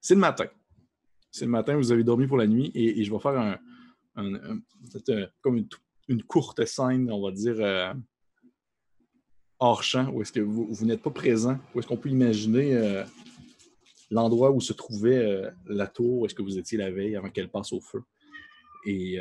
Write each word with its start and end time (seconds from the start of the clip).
C'est 0.00 0.14
le 0.14 0.20
matin. 0.20 0.46
C'est 1.30 1.44
le 1.44 1.50
matin, 1.50 1.76
vous 1.76 1.92
avez 1.92 2.04
dormi 2.04 2.26
pour 2.26 2.38
la 2.38 2.46
nuit 2.46 2.70
et, 2.74 3.04
je 3.04 3.12
vais 3.12 3.18
faire 3.18 3.38
un, 3.38 3.58
comme 5.40 5.64
une, 6.08 6.22
courte 6.24 6.64
scène, 6.64 7.10
on 7.12 7.22
va 7.22 7.30
dire, 7.30 7.56
euh, 7.58 7.92
hors 9.58 9.82
champ, 9.82 10.10
où 10.10 10.22
est-ce 10.22 10.32
que 10.32 10.40
vous, 10.40 10.84
n'êtes 10.86 11.02
pas 11.02 11.10
présent, 11.10 11.58
où 11.74 11.78
est-ce 11.78 11.86
qu'on 11.86 11.96
peut 11.96 12.08
imaginer 12.08 12.74
euh, 12.74 13.04
l'endroit 14.10 14.50
où 14.50 14.60
se 14.60 14.72
trouvait 14.72 15.18
euh, 15.18 15.50
la 15.66 15.86
tour, 15.86 16.20
où 16.20 16.26
est-ce 16.26 16.34
que 16.34 16.42
vous 16.42 16.58
étiez 16.58 16.78
la 16.78 16.90
veille 16.90 17.16
avant 17.16 17.30
qu'elle 17.30 17.50
passe 17.50 17.72
au 17.72 17.80
feu. 17.80 18.02
Et 18.86 19.18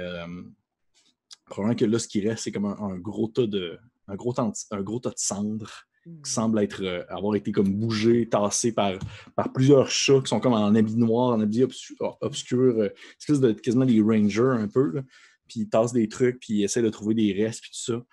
probablement 1.46 1.76
que 1.76 1.86
là, 1.86 2.00
ce 2.00 2.08
qui 2.08 2.26
reste, 2.26 2.44
c'est 2.44 2.52
comme 2.52 2.66
un, 2.66 2.98
gros 2.98 3.28
tas 3.28 3.48
de 3.48 3.78
un 4.08 4.16
gros 4.16 4.32
tas 4.32 5.10
de 5.10 5.18
cendres 5.18 5.87
qui 6.24 6.32
semble 6.32 6.60
être, 6.60 6.84
euh, 6.84 7.04
avoir 7.10 7.36
été 7.36 7.52
comme 7.52 7.74
bougé, 7.74 8.28
tassé 8.28 8.72
par, 8.72 8.94
par 9.36 9.52
plusieurs 9.52 9.90
chats 9.90 10.22
qui 10.22 10.28
sont 10.28 10.40
comme 10.40 10.54
en 10.54 10.74
habit 10.74 10.96
noir, 10.96 11.34
en 11.34 11.42
habit 11.42 11.64
obscur, 11.64 12.18
obscur, 12.22 12.80
euh, 12.80 12.90
de 13.30 13.52
quasiment 13.54 13.86
des 13.86 14.02
rangers 14.02 14.62
un 14.62 14.68
peu. 14.68 15.04
Puis 15.48 15.62
ils 15.62 15.70
tassent 15.70 15.94
des 15.94 16.08
trucs, 16.08 16.40
puis 16.40 16.56
ils 16.56 16.64
essaient 16.64 16.82
de 16.82 16.90
trouver 16.90 17.16
des 17.16 17.34
restes, 17.34 17.62
puis 17.62 17.72
tout 17.72 17.94
ça. 17.94 18.04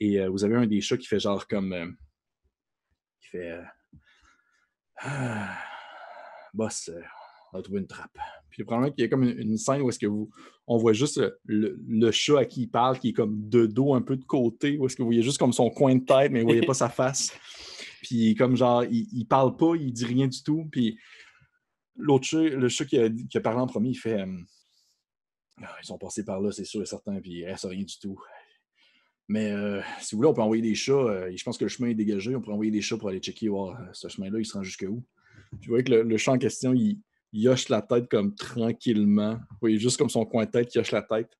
Et 0.00 0.20
euh, 0.20 0.28
vous 0.28 0.44
avez 0.44 0.56
un 0.56 0.66
des 0.66 0.80
chats 0.80 0.96
qui 0.96 1.06
fait 1.06 1.20
genre 1.20 1.46
comme. 1.46 1.96
qui 3.20 3.28
fait. 3.28 3.60
Ah, 4.98 5.58
boss, 6.52 6.90
on 7.52 7.56
va 7.56 7.62
trouver 7.62 7.80
une 7.80 7.86
trappe. 7.86 8.18
Puis 8.50 8.64
probablement 8.64 8.92
qu'il 8.92 9.02
y 9.02 9.06
a 9.06 9.08
comme 9.08 9.24
une, 9.24 9.56
scène 9.56 9.82
où 9.82 9.88
est-ce 9.88 9.98
que 9.98 10.06
vous, 10.06 10.30
on 10.66 10.78
voit 10.78 10.92
juste 10.92 11.20
le, 11.44 12.10
chat 12.10 12.38
à 12.38 12.44
qui 12.44 12.62
il 12.62 12.68
parle, 12.68 12.98
qui 12.98 13.10
est 13.10 13.12
comme 13.12 13.48
de 13.48 13.66
dos 13.66 13.94
un 13.94 14.02
peu 14.02 14.16
de 14.16 14.24
côté, 14.24 14.78
où 14.78 14.86
est-ce 14.86 14.96
que 14.96 15.02
vous 15.02 15.08
voyez 15.08 15.22
juste 15.22 15.38
comme 15.38 15.52
son 15.52 15.70
coin 15.70 15.94
de 15.94 16.04
tête, 16.04 16.32
mais 16.32 16.40
vous 16.40 16.48
ne 16.48 16.52
voyez 16.52 16.66
pas 16.66 16.74
sa 16.74 16.88
face. 16.90 17.32
Puis 18.02 18.34
comme 18.34 18.56
genre, 18.56 18.84
il, 18.84 19.06
il 19.12 19.26
parle 19.26 19.56
pas, 19.56 19.74
il 19.76 19.92
dit 19.92 20.06
rien 20.06 20.26
du 20.26 20.42
tout. 20.42 20.66
Puis 20.70 20.98
l'autre 21.96 22.24
chat, 22.24 22.42
le 22.42 22.68
chat 22.68 22.86
qui 22.86 22.98
a, 22.98 23.40
parlé 23.40 23.60
en 23.60 23.66
premier, 23.66 23.90
il 23.90 23.94
fait 23.94 24.20
euh, 24.20 24.38
ah, 25.62 25.76
Ils 25.82 25.86
sont 25.86 25.98
passés 25.98 26.24
par 26.24 26.40
là, 26.40 26.50
c'est 26.50 26.64
sûr 26.64 26.82
et 26.82 26.86
certain, 26.86 27.20
puis 27.20 27.32
il 27.32 27.44
reste 27.44 27.64
rien 27.64 27.84
du 27.84 27.98
tout. 27.98 28.18
Mais 29.28 29.52
euh, 29.52 29.80
si 30.00 30.14
vous 30.14 30.18
voulez, 30.18 30.28
on 30.28 30.34
peut 30.34 30.42
envoyer 30.42 30.62
des 30.62 30.74
chats. 30.74 30.92
Euh, 30.92 31.32
je 31.34 31.42
pense 31.44 31.56
que 31.56 31.64
le 31.64 31.70
chemin 31.70 31.88
est 31.88 31.94
dégagé. 31.94 32.36
On 32.36 32.42
peut 32.42 32.52
envoyer 32.52 32.70
des 32.70 32.82
chats 32.82 32.98
pour 32.98 33.08
aller 33.08 33.20
checker, 33.20 33.48
voir 33.48 33.78
ce 33.92 34.08
chemin-là, 34.08 34.38
il 34.38 34.44
se 34.44 34.52
rend 34.52 34.62
jusqu'où. 34.62 35.02
Puis 35.60 35.68
vous 35.68 35.72
voyez 35.72 35.84
que 35.84 35.92
le, 35.92 36.02
le 36.02 36.16
chat 36.18 36.32
en 36.32 36.38
question, 36.38 36.74
il, 36.74 36.98
il 37.34 37.48
hoche 37.48 37.68
la 37.68 37.82
tête 37.82 38.08
comme 38.08 38.34
tranquillement. 38.34 39.34
Vous 39.34 39.56
voyez 39.60 39.78
juste 39.78 39.98
comme 39.98 40.08
son 40.08 40.24
coin 40.24 40.46
de 40.46 40.50
tête 40.50 40.68
qui 40.68 40.78
hoche 40.78 40.92
la 40.92 41.02
tête. 41.02 41.36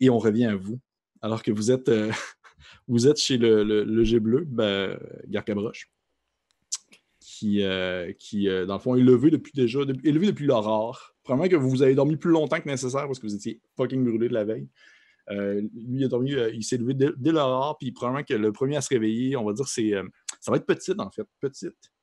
Et 0.00 0.10
on 0.10 0.18
revient 0.18 0.46
à 0.46 0.56
vous. 0.56 0.80
Alors 1.22 1.42
que 1.42 1.52
vous 1.52 1.70
êtes, 1.70 1.88
euh, 1.88 2.10
vous 2.88 3.06
êtes 3.06 3.16
chez 3.16 3.38
le, 3.38 3.62
le, 3.62 4.04
G 4.04 4.18
bleu, 4.18 4.44
ben, 4.44 4.98
Garcabroche, 5.28 5.88
qui, 7.20 7.62
euh, 7.62 8.12
qui 8.18 8.48
euh, 8.48 8.66
dans 8.66 8.74
le 8.74 8.80
fond, 8.80 8.96
est 8.96 9.02
levé 9.02 9.30
depuis 9.30 9.52
déjà, 9.54 9.80
est 9.82 10.10
levé 10.10 10.26
depuis 10.26 10.46
l'aurore. 10.46 11.14
Probablement 11.22 11.48
que 11.48 11.56
vous 11.56 11.82
avez 11.82 11.94
dormi 11.94 12.16
plus 12.16 12.32
longtemps 12.32 12.60
que 12.60 12.68
nécessaire 12.68 13.06
parce 13.06 13.20
que 13.20 13.26
vous 13.26 13.34
étiez 13.34 13.60
fucking 13.76 14.04
brûlé 14.04 14.28
de 14.28 14.34
la 14.34 14.44
veille. 14.44 14.68
lui, 15.30 16.00
il 16.00 16.04
a 16.04 16.08
dormi, 16.08 16.32
il 16.32 16.64
s'est 16.64 16.76
levé 16.76 16.92
dès, 16.92 17.10
dès 17.16 17.30
l'aurore, 17.30 17.78
puis 17.78 17.92
probablement 17.92 18.24
que 18.24 18.34
le 18.34 18.52
premier 18.52 18.76
à 18.76 18.80
se 18.80 18.88
réveiller, 18.88 19.36
on 19.36 19.44
va 19.44 19.52
dire, 19.52 19.68
c'est. 19.68 19.92
ça 20.40 20.50
va 20.50 20.56
être 20.56 20.66
petite, 20.66 20.98
en 20.98 21.10
fait. 21.10 21.26
Petite 21.40 21.93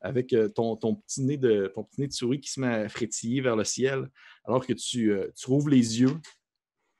avec 0.00 0.32
euh, 0.32 0.48
ton, 0.48 0.76
petit 0.76 1.22
nez 1.22 1.36
de, 1.36 1.70
ton 1.74 1.84
petit 1.84 2.00
nez 2.00 2.08
de 2.08 2.12
souris 2.12 2.40
qui 2.40 2.50
se 2.50 2.60
met 2.60 2.66
à 2.66 2.88
frétiller 2.88 3.40
vers 3.40 3.56
le 3.56 3.64
ciel, 3.64 4.08
alors 4.44 4.64
que 4.66 4.72
tu, 4.72 5.12
euh, 5.12 5.30
tu 5.36 5.46
rouvres 5.46 5.68
les 5.68 6.00
yeux. 6.00 6.16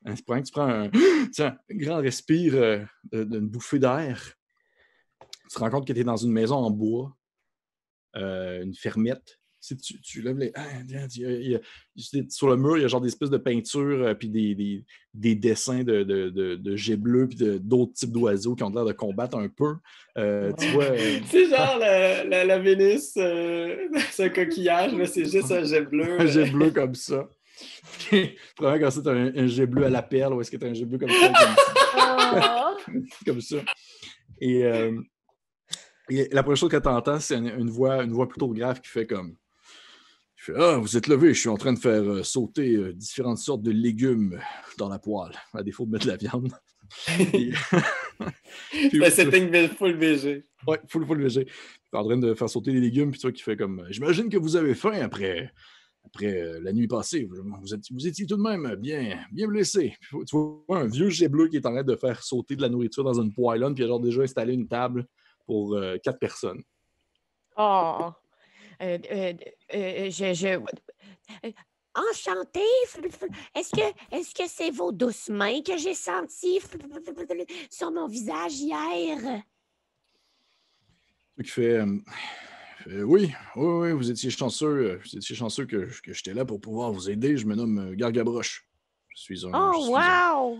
Hein, 0.04 0.14
tu 0.14 0.22
prends 0.22 0.36
un, 0.56 0.90
grand 1.70 1.98
respire 1.98 2.54
euh, 2.54 2.84
d'une 3.12 3.48
bouffée 3.48 3.78
d'air. 3.78 4.34
Tu 5.20 5.54
te 5.54 5.58
rends 5.60 5.70
compte 5.70 5.86
que 5.86 5.92
tu 5.92 6.00
es 6.00 6.04
dans 6.04 6.16
une 6.16 6.32
maison 6.32 6.56
en 6.56 6.70
bois, 6.70 7.16
une 8.14 8.74
fermette, 8.74 9.40
si 9.68 9.76
tu, 9.76 10.00
tu 10.00 10.22
lèves 10.22 10.38
les. 10.38 10.52
Ah, 10.54 10.64
sur 12.28 12.48
le 12.48 12.56
mur, 12.56 12.78
il 12.78 12.82
y 12.82 12.84
a 12.84 12.88
genre 12.88 13.00
des 13.00 13.08
espèces 13.08 13.30
de 13.30 13.36
peintures, 13.36 14.02
euh, 14.02 14.14
puis 14.14 14.28
des, 14.28 14.54
des, 14.54 14.84
des, 15.12 15.34
dessins 15.34 15.82
de, 15.82 16.02
de, 16.02 16.30
de, 16.30 16.54
de 16.56 16.76
jets 16.76 16.96
bleus, 16.96 17.28
puis 17.28 17.38
d'autres 17.60 17.92
types 17.92 18.12
d'oiseaux 18.12 18.54
qui 18.54 18.62
ont 18.62 18.70
l'air 18.70 18.84
de 18.84 18.92
combattre 18.92 19.36
un 19.36 19.48
peu. 19.48 19.74
Euh, 20.16 20.52
tu 20.58 20.68
vois. 20.68 20.84
Euh, 20.84 21.18
c'est 21.26 21.48
genre 21.48 21.78
la, 21.78 22.24
la, 22.24 22.44
la 22.44 22.58
Vénus, 22.58 23.12
c'est 24.10 24.24
un 24.24 24.28
coquillage, 24.28 24.92
mais 24.94 25.06
c'est 25.06 25.24
juste 25.24 25.52
un 25.52 25.64
jet 25.64 25.82
bleu. 25.82 26.16
un 26.20 26.26
jet 26.26 26.50
bleu 26.50 26.70
comme 26.70 26.94
ça. 26.94 27.28
Probablement 28.56 28.86
quand 28.86 28.90
c'est 28.90 29.08
un, 29.08 29.32
un, 29.36 29.46
jet 29.48 29.66
bleu 29.66 29.84
à 29.84 29.90
la 29.90 30.02
perle, 30.02 30.34
ou 30.34 30.40
est-ce 30.40 30.50
que 30.50 30.56
tu 30.56 30.66
as 30.66 30.68
un 30.68 30.74
jet 30.74 30.84
bleu 30.84 30.98
comme 30.98 31.10
ça? 31.10 31.32
Comme 31.32 32.40
ça? 32.40 32.76
comme 33.26 33.40
ça. 33.40 33.56
Et. 34.40 34.62
la 36.30 36.42
première 36.42 36.56
chose 36.56 36.70
que 36.70 36.76
tu 36.76 36.88
entends, 36.88 37.20
c'est 37.20 37.36
une, 37.36 37.48
une, 37.48 37.70
voix, 37.70 38.02
une 38.02 38.12
voix 38.12 38.28
plutôt 38.28 38.48
grave 38.48 38.80
qui 38.80 38.88
fait 38.88 39.06
comme 39.06 39.34
ah, 40.56 40.78
vous 40.78 40.96
êtes 40.96 41.06
levé, 41.06 41.34
je 41.34 41.40
suis 41.40 41.48
en 41.48 41.56
train 41.56 41.72
de 41.72 41.78
faire 41.78 42.02
euh, 42.02 42.22
sauter 42.22 42.74
euh, 42.76 42.92
différentes 42.92 43.38
sortes 43.38 43.62
de 43.62 43.70
légumes 43.70 44.40
dans 44.78 44.88
la 44.88 44.98
poêle, 44.98 45.32
à 45.54 45.62
défaut 45.62 45.86
de 45.86 45.90
mettre 45.90 46.06
de 46.06 46.10
la 46.10 46.16
viande. 46.16 46.52
C'est 48.72 49.10
setting 49.10 49.68
full 49.68 49.96
VG. 49.96 50.44
Ouais, 50.66 50.80
full, 50.88 51.06
full 51.06 51.22
VG. 51.22 51.46
En 51.92 52.04
train 52.04 52.16
de 52.16 52.34
faire 52.34 52.48
sauter 52.48 52.72
les 52.72 52.80
légumes, 52.80 53.10
puis 53.10 53.20
toi 53.20 53.32
qui 53.32 53.42
fait 53.42 53.56
comme. 53.56 53.86
J'imagine 53.90 54.28
que 54.28 54.36
vous 54.36 54.56
avez 54.56 54.74
faim 54.74 54.98
après, 55.02 55.50
après 56.04 56.40
euh, 56.40 56.60
la 56.62 56.72
nuit 56.72 56.88
passée. 56.88 57.28
Vous, 57.28 57.74
êtes, 57.74 57.90
vous, 57.90 58.06
étiez 58.06 58.26
tout 58.26 58.36
de 58.36 58.42
même 58.42 58.74
bien, 58.76 59.18
bien 59.32 59.48
blessé. 59.48 59.96
tu 60.10 60.36
vois 60.36 60.80
un 60.80 60.86
vieux 60.86 61.10
jet 61.10 61.28
bleu 61.28 61.48
qui 61.48 61.56
est 61.56 61.66
en 61.66 61.72
train 61.72 61.84
de 61.84 61.96
faire 61.96 62.22
sauter 62.22 62.56
de 62.56 62.62
la 62.62 62.68
nourriture 62.68 63.04
dans 63.04 63.20
une 63.20 63.32
poêlonne, 63.32 63.74
puis 63.74 63.84
il 63.84 63.86
a 63.86 63.88
genre 63.88 64.00
déjà 64.00 64.22
installé 64.22 64.54
une 64.54 64.68
table 64.68 65.06
pour 65.46 65.78
quatre 66.02 66.18
personnes. 66.18 66.62
Oh! 67.56 68.10
Euh, 68.80 68.98
euh, 69.10 69.32
euh, 69.74 70.10
je, 70.10 70.34
je... 70.34 70.58
Enchanté. 71.94 72.60
Est-ce 73.54 73.70
que 73.70 74.14
est-ce 74.14 74.34
que 74.34 74.48
c'est 74.48 74.70
vos 74.70 74.92
douces 74.92 75.28
mains 75.30 75.62
que 75.62 75.76
j'ai 75.76 75.94
senties 75.94 76.60
sur 77.70 77.90
mon 77.90 78.06
visage 78.06 78.54
hier? 78.54 79.42
Qui 81.42 81.48
fait, 81.48 81.80
oui, 82.86 83.32
oui, 83.56 83.66
oui, 83.66 83.92
vous 83.92 84.10
étiez 84.10 84.30
chanceux, 84.30 85.00
vous 85.02 85.16
étiez 85.16 85.34
chanceux 85.34 85.66
que, 85.66 85.88
que 86.02 86.12
j'étais 86.12 86.34
là 86.34 86.44
pour 86.44 86.60
pouvoir 86.60 86.92
vous 86.92 87.10
aider. 87.10 87.36
Je 87.36 87.46
me 87.46 87.54
nomme 87.54 87.94
Gargabroche. 87.94 88.68
Je 89.08 89.22
suis 89.22 89.46
un, 89.46 89.50
oh, 89.52 89.88
wow! 89.88 90.58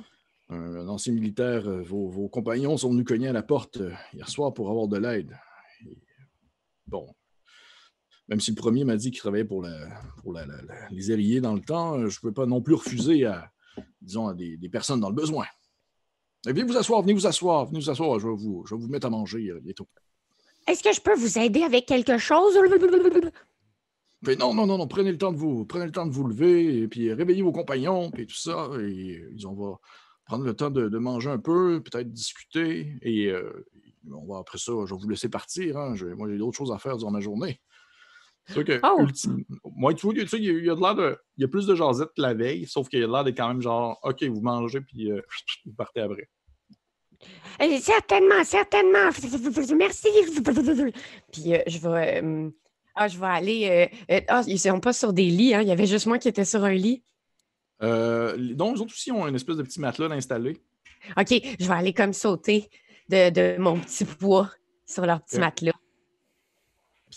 Un, 0.49 0.89
ancien 0.89 1.13
militaire. 1.13 1.63
Vos, 1.85 2.09
vos, 2.09 2.29
compagnons 2.29 2.77
sont 2.77 2.91
venus 2.91 3.05
cogner 3.05 3.29
à 3.29 3.33
la 3.33 3.43
porte 3.43 3.81
hier 4.13 4.29
soir 4.29 4.53
pour 4.53 4.71
avoir 4.71 4.89
de 4.89 4.99
l'aide. 4.99 5.39
Bon, 6.87 7.15
même 8.29 8.41
si 8.41 8.51
le 8.51 8.57
premier 8.57 8.85
m'a 8.85 8.97
dit 8.97 9.11
qu'il 9.11 9.21
travaillait 9.21 9.45
pour, 9.45 9.65
les 10.91 11.11
héritiers 11.11 11.41
dans 11.41 11.55
le 11.55 11.61
temps, 11.61 11.95
euh, 11.95 12.09
je 12.09 12.17
ne 12.17 12.21
pouvais 12.21 12.33
pas 12.33 12.47
non 12.47 12.61
plus 12.61 12.75
refuser 12.75 13.25
à, 13.25 13.51
disons, 14.03 14.29
à 14.29 14.35
des, 14.35 14.69
personnes 14.71 15.01
dans 15.01 15.09
le 15.09 15.15
besoin. 15.15 15.47
venez 16.45 16.63
vous 16.63 16.77
asseoir, 16.77 17.03
venez 17.03 17.15
vous 17.15 17.27
asseoir, 17.27 17.67
venez 17.67 17.81
vous 17.81 17.91
asseoir, 17.91 18.19
je 18.21 18.29
vais 18.29 18.35
vous, 18.35 18.65
je 18.67 18.75
vous 18.75 18.89
mettre 18.89 19.07
à 19.07 19.11
manger 19.11 19.49
euh, 19.51 19.61
bientôt. 19.61 19.89
Est-ce 20.67 20.83
que 20.83 20.93
je 20.93 21.01
peux 21.01 21.15
vous 21.15 21.39
aider 21.39 21.63
avec 21.63 21.87
quelque 21.87 22.19
chose? 22.19 22.59
Mais 24.23 24.37
non, 24.37 24.53
non, 24.53 24.67
non, 24.67 24.77
non, 24.77 24.87
prenez 24.87 25.11
le 25.11 25.19
temps 25.19 25.33
de 25.33 25.39
vous, 25.39 25.65
prenez 25.65 25.87
le 25.87 25.93
temps 25.93 26.07
de 26.07 26.13
vous 26.13 26.27
lever, 26.27 26.83
et 26.83 26.89
puis 26.89 27.11
réveillez 27.13 27.41
vos 27.41 27.53
compagnons, 27.53 28.11
et 28.19 28.27
tout 28.27 28.37
ça, 28.37 28.69
et 28.79 29.25
ils 29.33 29.47
on 29.47 29.55
va 29.55 29.79
prendre 30.27 30.45
le 30.45 30.53
temps 30.55 30.69
de, 30.69 30.99
manger 30.99 31.31
un 31.31 31.39
peu, 31.39 31.83
peut-être 31.83 32.13
discuter, 32.13 32.99
et 33.01 33.29
euh, 33.29 33.67
on 34.13 34.27
va 34.27 34.41
après 34.41 34.59
ça, 34.59 34.73
je 34.85 34.95
vais 34.95 35.01
vous 35.01 35.09
laisser 35.09 35.31
partir. 35.31 35.79
Hein. 35.79 35.95
moi, 36.19 36.29
j'ai 36.29 36.37
d'autres 36.37 36.59
choses 36.59 36.73
à 36.73 36.79
faire 36.79 36.99
durant 36.99 37.11
ma 37.11 37.21
journée. 37.21 37.63
Que, 38.55 38.81
oh! 38.83 39.07
moi, 39.77 39.93
tu 39.93 40.07
vois, 40.07 40.15
tu 40.15 40.27
sais, 40.27 40.39
il 40.39 40.65
y 40.65 40.71
a, 40.71 40.75
de 40.75 40.81
l'air 40.81 40.95
de. 40.95 41.19
Il 41.37 41.43
y 41.43 41.45
a 41.45 41.49
plus 41.49 41.67
de 41.67 41.75
jasette 41.75 42.09
que 42.17 42.23
la 42.23 42.33
veille, 42.33 42.67
sauf 42.67 42.89
qu'il 42.89 43.01
y 43.01 43.03
a 43.03 43.07
de 43.07 43.13
l'air 43.13 43.23
d'être 43.23 43.37
quand 43.37 43.49
même 43.49 43.61
genre, 43.61 43.99
OK, 44.03 44.23
vous 44.25 44.41
mangez, 44.41 44.81
puis 44.81 45.13
euh, 45.13 45.21
vous 45.67 45.75
partez 45.75 46.01
après. 46.01 46.29
Euh, 47.61 47.79
certainement, 47.81 48.43
certainement. 48.45 49.11
Merci. 49.77 50.09
Puis 51.33 51.55
euh, 51.55 51.63
je 51.67 51.79
vais. 51.79 52.53
ah, 52.95 53.09
je 53.09 53.19
vais 53.19 53.27
aller. 53.27 53.91
ah, 54.29 54.43
ils 54.47 54.55
ne 54.55 54.59
sont 54.59 54.81
pas 54.81 54.93
sur 54.95 55.13
des 55.13 55.27
lits, 55.27 55.55
hein. 55.55 55.61
Il 55.61 55.69
y 55.69 55.73
avait 55.73 55.87
juste 55.87 56.07
moi 56.07 56.19
qui 56.19 56.29
étais 56.29 56.45
sur 56.45 56.65
un 56.65 56.73
lit. 56.73 57.03
donc, 57.81 58.37
les 58.37 58.81
autres 58.81 58.95
aussi 58.95 59.13
ont 59.13 59.27
une 59.27 59.35
espèce 59.35 59.57
de 59.57 59.63
petit 59.63 59.81
matelas 59.81 60.15
installé. 60.15 60.57
OK, 61.17 61.29
je 61.61 61.67
vais 61.67 61.75
aller 61.75 61.93
comme 61.93 62.13
sauter 62.13 62.69
de, 63.09 63.31
de 63.31 63.59
mon 63.59 63.79
petit 63.79 64.05
poids 64.05 64.51
sur 64.87 65.05
leur 65.05 65.23
petit 65.23 65.39
matelas. 65.39 65.78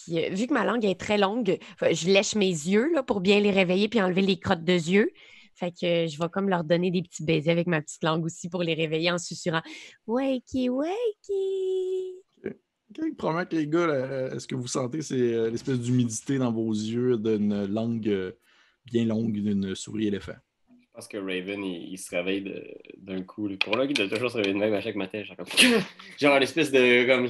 Puis 0.03 0.23
euh, 0.23 0.29
vu 0.29 0.47
que 0.47 0.53
ma 0.53 0.65
langue 0.65 0.85
est 0.85 0.99
très 0.99 1.17
longue, 1.17 1.57
je 1.81 2.07
lèche 2.07 2.35
mes 2.35 2.47
yeux 2.47 2.91
là, 2.93 3.03
pour 3.03 3.21
bien 3.21 3.39
les 3.39 3.51
réveiller 3.51 3.87
puis 3.89 4.01
enlever 4.01 4.21
les 4.21 4.39
crottes 4.39 4.63
de 4.63 4.73
yeux. 4.73 5.11
Fait 5.55 5.71
que 5.71 6.07
je 6.07 6.17
vais 6.17 6.29
comme 6.29 6.49
leur 6.49 6.63
donner 6.63 6.91
des 6.91 7.03
petits 7.03 7.23
baisers 7.23 7.51
avec 7.51 7.67
ma 7.67 7.81
petite 7.81 8.03
langue 8.03 8.25
aussi 8.25 8.49
pour 8.49 8.63
les 8.63 8.73
réveiller 8.73 9.11
en 9.11 9.17
susurrant 9.17 9.61
Wakey, 10.07 10.69
wakey. 10.69 12.15
Okay. 12.91 13.11
Probablement 13.17 13.45
que 13.45 13.55
les 13.55 13.67
gars, 13.67 14.31
est-ce 14.33 14.47
que 14.47 14.55
vous 14.55 14.67
sentez 14.67 15.01
c'est 15.01 15.15
euh, 15.15 15.49
l'espèce 15.49 15.79
d'humidité 15.79 16.37
dans 16.37 16.51
vos 16.51 16.71
yeux 16.71 17.17
d'une 17.17 17.65
langue 17.65 18.07
euh, 18.09 18.31
bien 18.85 19.05
longue 19.05 19.33
d'une 19.33 19.75
souris 19.75 20.07
éléphant? 20.07 20.35
Je 20.91 20.95
pense 20.97 21.07
que 21.07 21.17
Raven, 21.17 21.63
il, 21.63 21.97
se 21.97 22.13
réveille 22.13 22.43
d'un 22.97 23.21
coup. 23.23 23.47
Pour 23.61 23.77
là, 23.77 23.85
il 23.85 23.93
doit 23.93 24.09
toujours 24.09 24.29
se 24.29 24.35
réveiller 24.35 24.55
de 24.55 24.59
même 24.59 24.73
à 24.73 24.81
chaque 24.81 24.97
matin. 24.97 25.23
Genre, 25.23 25.37
comme... 25.37 25.47
genre 26.19 26.35
une 26.35 26.43
espèce 26.43 26.69
de. 26.69 27.05
Comme, 27.07 27.29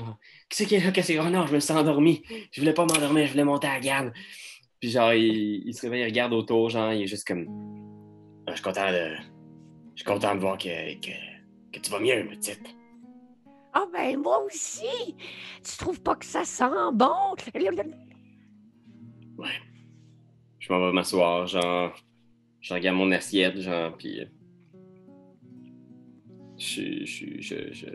Qu'est-ce 0.50 0.68
qu'il 0.68 0.80
y 0.80 0.82
a 0.82 0.86
là? 0.86 0.92
Qu'est-ce 0.92 1.14
que 1.14 1.20
Oh 1.20 1.30
non, 1.30 1.46
je 1.46 1.54
me 1.54 1.60
sens 1.60 1.78
endormi. 1.78 2.24
Je 2.52 2.60
voulais 2.60 2.74
pas 2.74 2.88
m'endormir, 2.88 3.28
je 3.28 3.34
voulais 3.34 3.44
monter 3.44 3.68
à 3.68 3.74
la 3.76 3.80
gamme. 3.80 4.14
Puis 4.80 4.90
genre, 4.90 5.14
il, 5.14 5.62
il 5.68 5.76
se 5.76 5.82
réveille, 5.82 6.02
il 6.02 6.06
regarde 6.06 6.34
autour, 6.34 6.72
genre, 6.72 6.92
il 6.92 7.04
est 7.04 7.08
juste 7.08 7.28
comme. 7.28 7.46
Ah, 8.48 8.52
je 8.52 8.56
suis 8.56 8.64
content 8.64 8.92
de. 8.92 9.16
Je 9.94 10.02
suis 10.02 10.06
content 10.06 10.34
de 10.34 10.40
voir 10.40 10.58
que, 10.58 10.96
que, 10.96 11.12
que 11.72 11.80
tu 11.80 11.92
vas 11.92 12.00
mieux, 12.00 12.24
ma 12.24 12.32
petite. 12.32 12.76
Ah 13.74 13.86
ben 13.94 14.18
moi 14.18 14.44
aussi! 14.44 15.16
Tu 15.64 15.78
trouves 15.78 16.02
pas 16.02 16.16
que 16.16 16.26
ça 16.26 16.46
sent 16.46 16.66
bon? 16.94 17.36
Ouais. 19.38 19.50
Je 20.58 20.74
m'en 20.74 20.88
vais 20.88 20.94
m'asseoir, 20.94 21.46
genre. 21.46 21.94
Je 22.62 22.74
regarde 22.74 22.98
mon 22.98 23.12
assiette, 23.12 23.60
genre, 23.60 23.96
puis. 23.98 24.22
euh, 24.22 24.26
Je, 26.58 27.06
je, 27.06 27.26
je, 27.72 27.88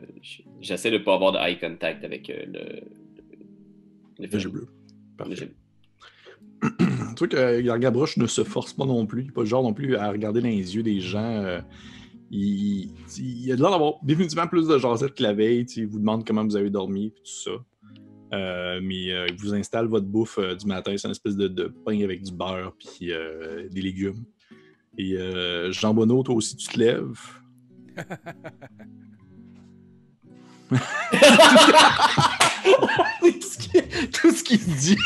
j'essaie 0.60 0.90
de 0.90 0.98
pas 0.98 1.14
avoir 1.14 1.32
de 1.32 1.38
eye 1.38 1.58
contact 1.58 2.04
avec 2.04 2.28
euh, 2.30 2.44
le. 2.46 2.80
Le, 4.18 4.26
Le 4.32 4.38
jeu 4.38 4.48
bleu. 4.48 4.66
le 5.28 5.34
jeu- 5.36 5.54
truc, 7.16 7.34
euh, 7.34 7.60
Gargabroche 7.62 8.16
ne 8.16 8.26
se 8.26 8.42
force 8.44 8.72
pas 8.72 8.86
non 8.86 9.06
plus. 9.06 9.24
Pas 9.30 9.42
le 9.42 9.46
genre 9.46 9.62
non 9.62 9.74
plus 9.74 9.94
à 9.96 10.10
regarder 10.10 10.40
dans 10.40 10.48
les 10.48 10.74
yeux 10.74 10.82
des 10.82 11.00
gens. 11.00 11.42
euh, 11.44 11.60
il, 12.30 12.90
il, 13.18 13.52
a 13.52 13.56
l'air 13.56 13.70
d'avoir 13.70 13.94
définitivement 14.02 14.48
plus 14.48 14.66
de 14.66 14.78
jasette 14.78 15.14
que 15.14 15.22
la 15.22 15.32
veille. 15.34 15.64
tu 15.66 15.80
Il 15.80 15.86
vous 15.86 15.98
demande 16.00 16.26
comment 16.26 16.44
vous 16.44 16.56
avez 16.56 16.70
dormi, 16.70 17.12
tout 17.12 17.24
ça. 17.26 17.50
Euh, 18.34 18.80
mais 18.82 19.04
il 19.28 19.36
vous 19.38 19.54
installe 19.54 19.86
votre 19.86 20.06
bouffe 20.06 20.38
du 20.40 20.66
matin. 20.66 20.96
C'est 20.96 21.06
une 21.06 21.12
espèce 21.12 21.36
de, 21.36 21.46
de 21.46 21.66
pain 21.84 22.00
avec 22.02 22.22
du 22.22 22.32
beurre 22.32 22.74
puis 22.78 23.12
des 23.70 23.80
légumes. 23.82 24.24
Et 24.98 25.14
euh, 25.16 25.70
Jean 25.72 25.92
Bonneau, 25.94 26.22
toi 26.22 26.34
aussi, 26.34 26.56
tu 26.56 26.68
te 26.68 26.78
lèves. 26.78 27.18
tout, 33.20 33.40
ce 33.42 33.58
qui, 33.58 34.08
tout 34.12 34.30
ce 34.30 34.42
qu'il 34.44 34.58
dit. 34.58 34.98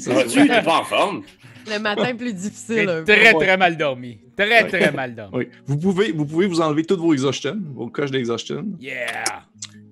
Se 0.00 0.10
va-tu? 0.10 0.48
T'es 0.48 0.62
pas 0.62 0.80
en 0.80 0.84
forme? 0.84 1.22
Le 1.70 1.78
matin 1.78 2.14
plus 2.16 2.32
difficile. 2.32 3.02
très 3.06 3.34
très 3.34 3.56
mal 3.56 3.76
dormi. 3.76 4.18
Très 4.36 4.48
Ouais. 4.62 4.68
très 4.68 4.90
mal 4.92 5.14
dormi. 5.14 5.36
Oui. 5.36 5.48
Vous 5.66 5.76
pouvez, 5.76 6.12
vous 6.12 6.24
pouvez 6.24 6.46
vous 6.46 6.60
enlever 6.60 6.84
toutes 6.84 7.00
vos 7.00 7.12
exhaustion, 7.12 7.58
vos 7.74 7.88
coches 7.88 8.10
d'exhaustion. 8.10 8.64
Yeah! 8.80 9.42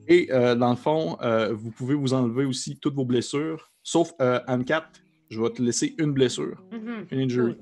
Et 0.08 0.28
euh, 0.32 0.54
dans 0.54 0.70
le 0.70 0.76
fond, 0.76 1.16
euh, 1.22 1.52
vous 1.52 1.70
pouvez 1.70 1.94
vous 1.94 2.14
enlever 2.14 2.44
aussi 2.44 2.78
toutes 2.78 2.94
vos 2.94 3.04
blessures. 3.04 3.70
Sauf 3.82 4.12
euh, 4.20 4.40
Anne-Cat, 4.46 4.86
je 5.28 5.40
vais 5.40 5.50
te 5.50 5.60
laisser 5.62 5.94
une 5.98 6.12
blessure, 6.12 6.62
Mhm. 6.72 7.06
une 7.10 7.20
injury. 7.20 7.56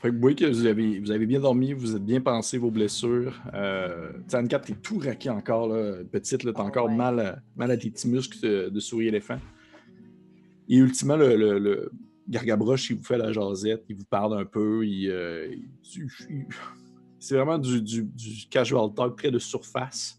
Fait 0.00 0.08
que 0.08 0.14
vous 0.14 0.20
voyez 0.20 0.36
que 0.36 0.46
vous 0.46 0.64
avez, 0.64 0.98
vous 0.98 1.10
avez 1.10 1.26
bien 1.26 1.40
dormi, 1.40 1.74
vous 1.74 1.94
êtes 1.94 2.04
bien 2.04 2.22
pensé 2.22 2.56
vos 2.56 2.70
blessures. 2.70 3.38
Euh, 3.52 4.12
Anne-Cat, 4.32 4.60
t'es 4.60 4.72
tout 4.72 4.98
raqué 4.98 5.28
encore, 5.28 5.68
là, 5.68 5.96
petite, 6.10 6.42
là, 6.42 6.52
t'as 6.54 6.62
Ah 6.62 6.66
encore 6.66 6.86
ouais. 6.86 6.96
mal, 6.96 7.20
à, 7.20 7.38
mal 7.54 7.70
à 7.70 7.76
tes 7.76 7.90
petits 7.90 8.08
muscles 8.08 8.40
de, 8.40 8.68
de 8.70 8.80
souris 8.80 9.08
éléphant. 9.08 9.38
Et 10.70 10.76
ultimement, 10.76 11.16
le, 11.16 11.36
le, 11.36 11.58
le 11.58 11.90
Gargabroche, 12.28 12.88
il 12.90 12.96
vous 12.96 13.02
fait 13.04 13.18
la 13.18 13.30
jasette, 13.30 13.84
il 13.90 13.96
vous 13.96 14.04
parle 14.08 14.38
un 14.40 14.46
peu, 14.46 14.86
il, 14.86 15.10
euh, 15.10 15.48
il- 15.52 16.08
il- 16.30 16.46
c'est 17.18 17.34
vraiment 17.34 17.58
du, 17.58 17.82
du, 17.82 18.04
du 18.04 18.46
casual 18.48 18.88
talk 18.96 19.16
très 19.16 19.30
de 19.30 19.38
surface. 19.38 20.18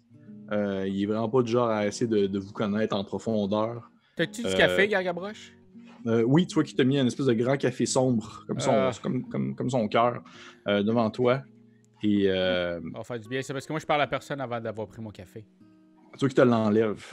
Euh, 0.52 0.86
il 0.88 1.02
est 1.02 1.06
vraiment 1.08 1.30
pas 1.30 1.42
du 1.42 1.52
genre 1.52 1.70
à 1.70 1.88
essayer 1.88 2.06
de, 2.08 2.28
de 2.28 2.38
vous 2.40 2.52
connaître 2.54 2.96
en 2.96 3.04
profondeur. 3.04 3.90
T'as-tu 4.16 4.42
du 4.44 4.48
Euh, 4.48 4.58
café, 4.58 4.88
Gargabroche? 4.88 5.54
Euh, 6.08 6.24
oui, 6.26 6.48
tu 6.48 6.56
vois 6.56 6.64
qu'il 6.64 6.76
t'a 6.76 6.84
mis 6.84 6.98
un 6.98 7.06
espèce 7.06 7.28
de 7.28 7.34
grand 7.34 7.58
café 7.58 7.86
sombre, 7.86 8.44
comme 8.48 8.60
son, 8.60 8.72
Ah. 8.74 8.92
comme, 9.02 9.28
comme, 9.30 9.56
comme 9.56 9.70
son 9.70 9.88
cœur, 9.88 10.24
euh, 10.68 10.82
devant 10.84 11.10
toi. 11.12 11.42
Et 12.04 12.24
euh, 12.28 12.80
On 12.96 12.98
va 13.00 13.04
faire 13.04 13.20
du 13.20 13.28
bien, 13.28 13.42
c'est 13.44 13.54
parce 13.54 13.66
que 13.68 13.74
moi 13.74 13.80
je 13.80 13.86
parle 13.86 14.02
à 14.02 14.08
personne 14.08 14.42
avant 14.42 14.60
d'avoir 14.60 14.88
pris 14.88 15.02
mon 15.02 15.12
café. 15.12 15.46
tu 16.14 16.20
vois 16.20 16.30
qu'il 16.30 16.36
te 16.36 16.42
l'enlève. 16.42 17.06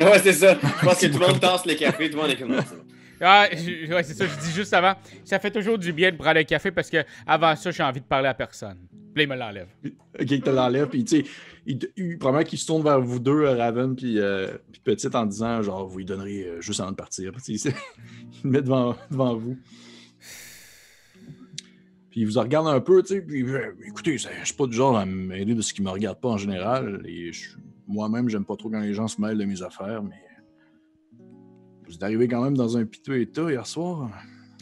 Ouais, 0.00 0.18
c'est 0.20 0.32
ça. 0.32 0.54
Je 0.54 0.84
pense 0.86 1.00
que 1.00 1.06
tout 1.12 1.18
le 1.18 1.26
monde 1.26 1.40
tasse 1.40 1.66
le 1.66 1.74
café, 1.74 2.08
tout 2.08 2.16
le 2.16 2.22
monde 2.22 2.30
est 2.30 2.36
comme 2.38 2.54
ça. 2.56 2.74
Ah, 3.20 3.46
ouais, 3.52 4.02
c'est 4.02 4.14
ça, 4.14 4.26
je 4.26 4.40
dis 4.46 4.52
juste 4.52 4.72
avant. 4.72 4.94
Ça 5.24 5.38
fait 5.38 5.50
toujours 5.50 5.76
du 5.78 5.92
bien 5.92 6.10
de 6.10 6.16
prendre 6.16 6.38
un 6.38 6.44
café 6.44 6.70
parce 6.70 6.88
que 6.90 6.98
avant 7.26 7.54
ça, 7.56 7.70
j'ai 7.70 7.82
envie 7.82 8.00
de 8.00 8.06
parler 8.06 8.28
à 8.28 8.34
personne. 8.34 8.78
Puis 9.14 9.24
il 9.24 9.28
me 9.28 9.36
l'enlève. 9.36 9.68
Ok, 9.84 10.30
il 10.30 10.40
te 10.40 10.50
l'enlève, 10.50 10.88
puis 10.88 11.04
tu 11.04 11.18
sais, 11.18 11.24
il, 11.66 11.78
il- 11.96 12.16
probablement 12.18 12.48
qu'il 12.48 12.58
se 12.58 12.66
tourne 12.66 12.82
vers 12.84 13.00
vous 13.00 13.18
deux, 13.18 13.42
euh, 13.42 13.56
Raven, 13.56 13.96
puis, 13.96 14.18
euh, 14.20 14.48
puis 14.72 14.80
Petite, 14.84 15.14
en 15.14 15.26
disant 15.26 15.62
genre, 15.62 15.86
vous 15.86 15.98
lui 15.98 16.04
donnerez 16.04 16.44
euh, 16.46 16.60
juste 16.60 16.80
avant 16.80 16.92
de 16.92 16.96
partir. 16.96 17.32
Tu 17.44 17.58
sais, 17.58 17.70
il 18.32 18.40
le 18.44 18.50
met 18.50 18.62
devant, 18.62 18.96
devant 19.10 19.34
vous. 19.36 19.58
Puis 22.10 22.22
il 22.22 22.26
vous 22.26 22.40
regarde 22.40 22.66
un 22.68 22.80
peu, 22.80 23.02
tu 23.02 23.14
sais, 23.14 23.20
puis 23.20 23.42
euh, 23.44 23.72
écoutez, 23.86 24.18
je 24.18 24.28
suis 24.44 24.54
pas 24.54 24.66
du 24.66 24.72
genre 24.76 24.96
à 24.96 25.06
m'aider 25.06 25.54
de 25.54 25.60
ce 25.62 25.72
qui 25.72 25.82
me 25.82 25.90
regarde 25.90 26.20
pas 26.20 26.28
en 26.30 26.36
général, 26.38 27.02
et 27.06 27.30
moi-même, 27.86 28.28
j'aime 28.28 28.44
pas 28.44 28.56
trop 28.56 28.68
quand 28.70 28.80
les 28.80 28.94
gens 28.94 29.06
se 29.08 29.20
mêlent 29.20 29.38
de 29.38 29.44
mes 29.44 29.62
affaires, 29.62 30.02
mais 30.02 30.16
vous 31.90 31.96
êtes 31.96 32.02
arrivé 32.04 32.28
quand 32.28 32.42
même 32.42 32.56
dans 32.56 32.76
un 32.76 32.84
piteux 32.86 33.20
état 33.20 33.50
hier 33.50 33.66
soir. 33.66 34.10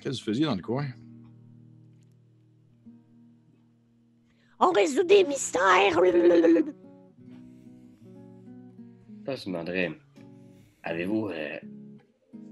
Qu'est-ce 0.02 0.19
que 0.19 0.25
vous 0.25 0.30
faisiez 0.30 0.46
dans 0.46 0.54
le 0.54 0.62
coin? 0.62 0.86
On 4.58 4.72
résout 4.72 5.04
des 5.04 5.25
mystères. 5.25 6.00
Là, 6.00 6.02
je 9.36 9.42
me 9.42 9.44
demanderais, 9.46 9.92
avez-vous 10.82 11.28
euh, 11.28 11.58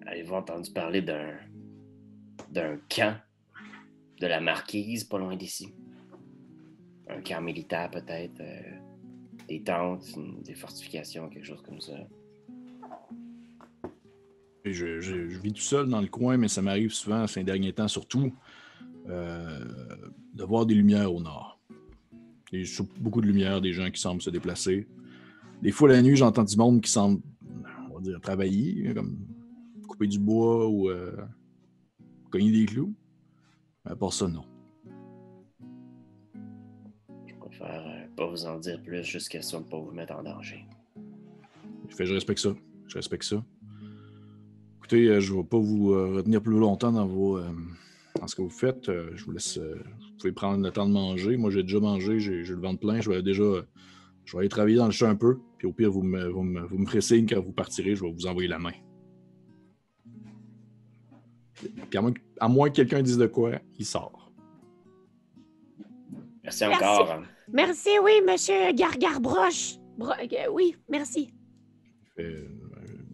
avez-vous 0.06 0.34
entendu 0.34 0.70
parler 0.72 1.00
d'un 1.02 1.32
d'un 2.50 2.78
camp 2.94 3.16
de 4.20 4.26
la 4.26 4.40
marquise 4.40 5.04
pas 5.04 5.18
loin 5.18 5.36
d'ici? 5.36 5.74
Un 7.08 7.22
camp 7.22 7.40
militaire 7.40 7.90
peut-être, 7.90 8.40
euh, 8.40 8.72
des 9.48 9.62
tentes, 9.62 10.04
une- 10.16 10.42
des 10.42 10.54
fortifications, 10.54 11.28
quelque 11.30 11.46
chose 11.46 11.62
comme 11.62 11.80
ça. 11.80 11.94
Je, 14.72 15.00
je- 15.00 15.28
je 15.28 15.38
vis 15.38 15.52
tout 15.52 15.60
seul 15.60 15.88
dans 15.88 16.00
le 16.00 16.08
coin, 16.08 16.36
mais 16.36 16.48
ça 16.48 16.60
m'arrive 16.60 16.92
souvent, 16.92 17.26
ces 17.28 17.44
derniers 17.44 17.72
temps 17.72 17.86
surtout, 17.88 18.32
euh, 19.08 19.64
de 20.34 20.44
voir 20.44 20.66
des 20.66 20.74
lumières 20.74 21.12
au 21.14 21.20
nord. 21.20 21.60
Et 22.52 22.64
beaucoup 22.98 23.20
de 23.20 23.26
lumières, 23.26 23.60
des 23.60 23.72
gens 23.72 23.90
qui 23.90 24.00
semblent 24.00 24.22
se 24.22 24.30
déplacer. 24.30 24.88
Des 25.62 25.70
fois, 25.70 25.88
la 25.88 26.02
nuit, 26.02 26.16
j'entends 26.16 26.44
du 26.44 26.56
monde 26.56 26.80
qui 26.80 26.90
semble, 26.90 27.20
on 27.90 27.94
va 27.94 28.00
dire, 28.00 28.20
travailler, 28.20 28.92
comme 28.94 29.16
couper 29.86 30.06
du 30.08 30.18
bois 30.18 30.68
ou 30.68 30.88
euh, 30.90 31.16
cogner 32.30 32.50
des 32.50 32.66
clous. 32.66 32.92
Mais 33.84 33.92
à 33.92 33.96
part 33.96 34.12
ça, 34.12 34.26
non. 34.28 34.44
Je 37.26 37.34
préfère 37.36 37.84
euh, 37.86 38.06
pas 38.16 38.26
vous 38.28 38.46
en 38.46 38.58
dire 38.58 38.82
plus 38.82 39.04
jusqu'à 39.04 39.42
ce 39.42 39.56
de 39.56 39.62
pas 39.62 39.78
vous 39.78 39.92
mettre 39.92 40.14
en 40.14 40.22
danger. 40.22 40.64
Je 41.88 41.94
fais, 41.94 42.04
je 42.06 42.14
respecte 42.14 42.40
ça. 42.40 42.54
Je 42.88 42.94
respecte 42.96 43.22
ça. 43.24 43.44
Écoutez, 44.86 45.08
euh, 45.08 45.18
je 45.20 45.32
ne 45.32 45.38
vais 45.38 45.44
pas 45.44 45.58
vous 45.58 45.92
euh, 45.94 46.14
retenir 46.18 46.40
plus 46.40 46.56
longtemps 46.56 46.92
dans, 46.92 47.08
vos, 47.08 47.38
euh, 47.38 47.48
dans 48.20 48.28
ce 48.28 48.36
que 48.36 48.42
vous 48.42 48.50
faites. 48.50 48.88
Euh, 48.88 49.10
je 49.16 49.24
vous 49.24 49.32
laisse. 49.32 49.58
euh, 49.58 49.74
vous 49.82 50.16
pouvez 50.20 50.30
prendre 50.32 50.62
le 50.64 50.70
temps 50.70 50.86
de 50.86 50.92
manger. 50.92 51.36
Moi, 51.36 51.50
j'ai 51.50 51.64
déjà 51.64 51.80
mangé, 51.80 52.20
j'ai 52.20 52.44
j'ai 52.44 52.54
le 52.54 52.60
ventre 52.60 52.78
plein. 52.78 53.00
Je 53.00 53.10
vais 53.10 53.20
déjà. 53.20 53.42
je 54.24 54.32
vais 54.32 54.38
aller 54.38 54.48
travailler 54.48 54.76
dans 54.76 54.86
le 54.86 54.92
champ 54.92 55.08
un 55.08 55.16
peu. 55.16 55.40
Puis 55.58 55.66
au 55.66 55.72
pire, 55.72 55.90
vous 55.90 56.04
me, 56.04 56.28
vous 56.28 56.44
me, 56.44 56.60
vous 56.68 56.78
me 56.78 56.86
ferez 56.86 57.00
signe 57.00 57.26
quand 57.28 57.40
vous 57.40 57.50
partirez. 57.50 57.96
Je 57.96 58.04
vais 58.04 58.12
vous 58.12 58.26
envoyer 58.28 58.46
la 58.48 58.60
main. 58.60 58.74
Puis 61.90 61.98
à 61.98 62.00
moins, 62.02 62.12
que- 62.12 62.20
à 62.38 62.46
moins 62.48 62.68
que 62.70 62.76
quelqu'un 62.76 63.02
dise 63.02 63.18
de 63.18 63.26
quoi, 63.26 63.54
il 63.80 63.84
sort. 63.86 64.30
Merci 66.44 66.64
encore. 66.64 67.22
Merci, 67.52 67.88
oui, 68.04 68.12
monsieur 68.24 68.72
Gargarbroche. 68.72 69.78
Bro- 69.98 70.12
euh, 70.12 70.46
oui, 70.52 70.76
merci. 70.88 71.32
Fait, 72.14 72.22
euh, 72.22 72.48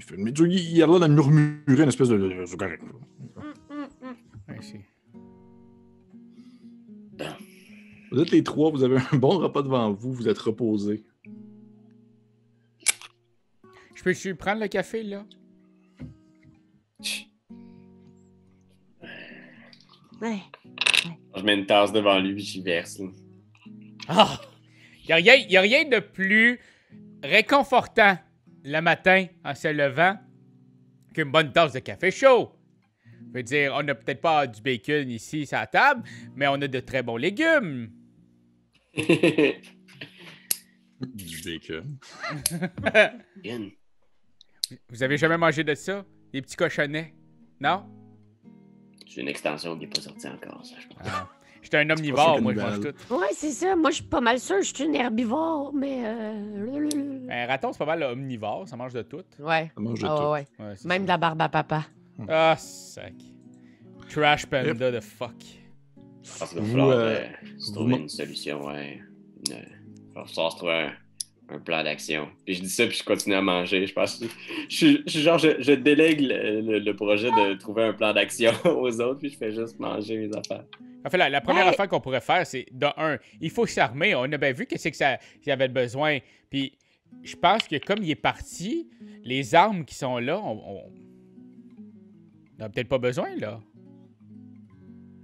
il 0.02 0.08
fait- 0.08 0.16
mais 0.16 0.32
tu 0.32 0.48
il 0.50 0.58
il 0.76 0.82
a 0.82 0.86
l'air 0.86 1.00
de 1.00 1.06
murmurer 1.06 1.82
une 1.82 1.88
espèce 1.88 2.08
de. 2.08 2.16
de- 2.18 2.44
c'est 2.46 2.56
correct. 2.56 2.82
Mm, 2.82 3.74
mm, 3.74 4.08
mm. 4.08 4.16
Merci. 4.48 4.76
Vous 8.10 8.20
êtes 8.20 8.30
les 8.30 8.42
trois, 8.42 8.70
vous 8.70 8.82
avez 8.82 8.98
un 9.12 9.16
bon 9.16 9.38
repas 9.38 9.62
devant 9.62 9.92
vous, 9.92 10.12
vous 10.12 10.28
êtes 10.28 10.38
reposés. 10.38 11.04
Je 13.94 14.02
peux-tu 14.02 14.34
prendre 14.34 14.60
le 14.60 14.68
café, 14.68 15.02
là? 15.02 15.24
Ouais. 20.20 20.38
Je 21.36 21.42
mets 21.42 21.54
une 21.54 21.66
tasse 21.66 21.92
devant 21.92 22.18
lui 22.18 22.34
puis 22.34 22.44
j'y 22.44 22.62
verse. 22.62 23.00
Ah! 24.08 24.40
Il 25.04 25.06
n'y 25.06 25.12
a, 25.12 25.16
rien- 25.16 25.46
y 25.48 25.56
a 25.56 25.60
rien 25.60 25.84
de 25.88 25.98
plus 25.98 26.60
réconfortant 27.24 28.16
le 28.64 28.80
matin 28.80 29.26
en 29.44 29.54
se 29.54 29.68
levant 29.68 30.18
qu'une 31.14 31.30
bonne 31.30 31.52
tasse 31.52 31.72
de 31.72 31.80
café 31.80 32.10
chaud. 32.10 32.52
Je 33.04 33.38
veux 33.38 33.42
dire, 33.42 33.72
on 33.74 33.82
n'a 33.82 33.94
peut-être 33.94 34.20
pas 34.20 34.46
du 34.46 34.60
bacon 34.60 35.08
ici 35.10 35.46
sur 35.46 35.58
la 35.58 35.66
table, 35.66 36.02
mais 36.34 36.46
on 36.48 36.54
a 36.54 36.68
de 36.68 36.80
très 36.80 37.02
bons 37.02 37.16
légumes. 37.16 37.90
Du 41.00 41.42
bacon. 41.44 41.98
Bien. 43.42 43.70
Vous 44.88 45.02
avez 45.02 45.16
jamais 45.16 45.36
mangé 45.36 45.64
de 45.64 45.74
ça? 45.74 46.04
Des 46.32 46.42
petits 46.42 46.56
cochonnets? 46.56 47.14
Non? 47.60 47.84
J'ai 49.06 49.20
une 49.20 49.28
extension 49.28 49.74
qui 49.74 49.86
n'est 49.86 49.92
pas 49.92 50.00
sortie 50.00 50.28
encore, 50.28 50.64
ça, 50.64 50.76
je 50.78 50.88
pense. 50.88 50.98
Ah. 51.04 51.30
J'étais 51.62 51.78
un 51.78 51.88
omnivore, 51.90 52.34
sûr 52.34 52.42
moi, 52.42 52.52
je 52.54 52.58
mange 52.60 52.80
tout. 52.80 53.14
Ouais, 53.14 53.28
c'est 53.32 53.52
ça. 53.52 53.76
Moi, 53.76 53.90
je 53.90 53.96
suis 53.96 54.04
pas 54.04 54.20
mal 54.20 54.38
sûre. 54.40 54.56
Je 54.60 54.74
suis 54.74 54.84
une 54.84 54.94
herbivore, 54.96 55.72
mais. 55.72 56.02
euh, 56.04 57.28
Un 57.30 57.46
raton, 57.46 57.72
c'est 57.72 57.78
pas 57.78 57.86
mal 57.96 58.02
omnivore, 58.02 58.68
ça 58.68 58.76
mange 58.76 58.92
de 58.92 59.02
tout. 59.02 59.22
Ouais. 59.38 59.70
Ça 59.74 59.80
mange 59.80 60.00
de 60.00 60.06
Ah, 60.06 60.16
tout. 60.18 60.22
ouais, 60.32 60.46
ouais. 60.58 60.74
Même 60.84 60.98
ça. 60.98 60.98
de 61.04 61.08
la 61.08 61.16
barbe 61.18 61.40
à 61.42 61.48
papa. 61.48 61.84
Ah, 62.28 62.56
sac. 62.58 63.14
Trash 64.10 64.44
panda 64.46 64.90
de 64.90 65.00
fuck. 65.00 65.32
Je 66.22 66.38
pense 66.38 66.48
qu'il 66.50 66.58
va 66.58 66.64
Vous, 66.64 66.70
falloir 66.72 66.90
euh, 66.90 67.16
euh, 67.16 67.26
se 67.58 67.72
trouver 67.72 67.96
une 67.96 68.08
solution, 68.08 68.66
ouais. 68.66 69.00
Une, 69.48 69.54
euh, 69.54 69.58
il 70.10 70.14
va 70.14 70.24
falloir 70.26 70.52
se 70.52 70.56
trouver 70.58 70.88
un, 71.54 71.58
plan 71.58 71.82
d'action. 71.84 72.28
Puis 72.44 72.54
je 72.54 72.62
dis 72.62 72.68
ça, 72.70 72.86
puis 72.86 72.96
je 72.96 73.04
continue 73.04 73.34
à 73.34 73.42
manger. 73.42 73.86
Je 73.86 73.92
pense 73.92 74.18
que 74.18 74.26
je, 74.68 74.74
suis- 74.76 75.02
je 75.06 75.18
genre, 75.20 75.38
je, 75.38 75.60
je 75.60 75.72
délègue 75.72 76.20
le, 76.20 76.60
le- 76.60 76.78
le 76.78 76.96
projet 76.96 77.30
de 77.30 77.54
trouver 77.54 77.84
un 77.84 77.92
plan 77.92 78.12
d'action 78.12 78.52
aux 78.64 79.00
autres, 79.00 79.20
puis 79.20 79.30
je 79.30 79.36
fais 79.36 79.52
juste 79.52 79.78
manger 79.78 80.18
mes 80.18 80.36
affaires. 80.36 80.64
En 81.04 81.10
fait, 81.10 81.16
la, 81.16 81.28
la 81.28 81.40
première 81.40 81.64
Ouais. 81.64 81.70
affaire 81.70 81.88
qu'on 81.88 82.00
pourrait 82.00 82.20
faire, 82.20 82.46
c'est, 82.46 82.66
de 82.70 82.86
un, 82.96 83.18
il 83.40 83.50
faut 83.50 83.66
s'armer. 83.66 84.14
On 84.14 84.22
a 84.24 84.38
bien 84.38 84.52
vu 84.52 84.66
que 84.66 84.78
c'est 84.78 84.90
que 84.90 84.96
ça 84.96 85.16
qu'il 85.40 85.48
y 85.48 85.50
avait 85.50 85.68
besoin. 85.68 86.18
Puis, 86.48 86.78
je 87.22 87.34
pense 87.36 87.66
que 87.68 87.76
comme 87.84 88.02
il 88.02 88.10
est 88.10 88.14
parti, 88.14 88.88
les 89.24 89.54
armes 89.54 89.84
qui 89.84 89.94
sont 89.94 90.18
là, 90.18 90.40
on, 90.40 90.52
on... 90.52 90.82
on 92.60 92.64
a 92.64 92.68
peut-être 92.68 92.88
pas 92.88 92.98
besoin, 92.98 93.34
là. 93.36 93.60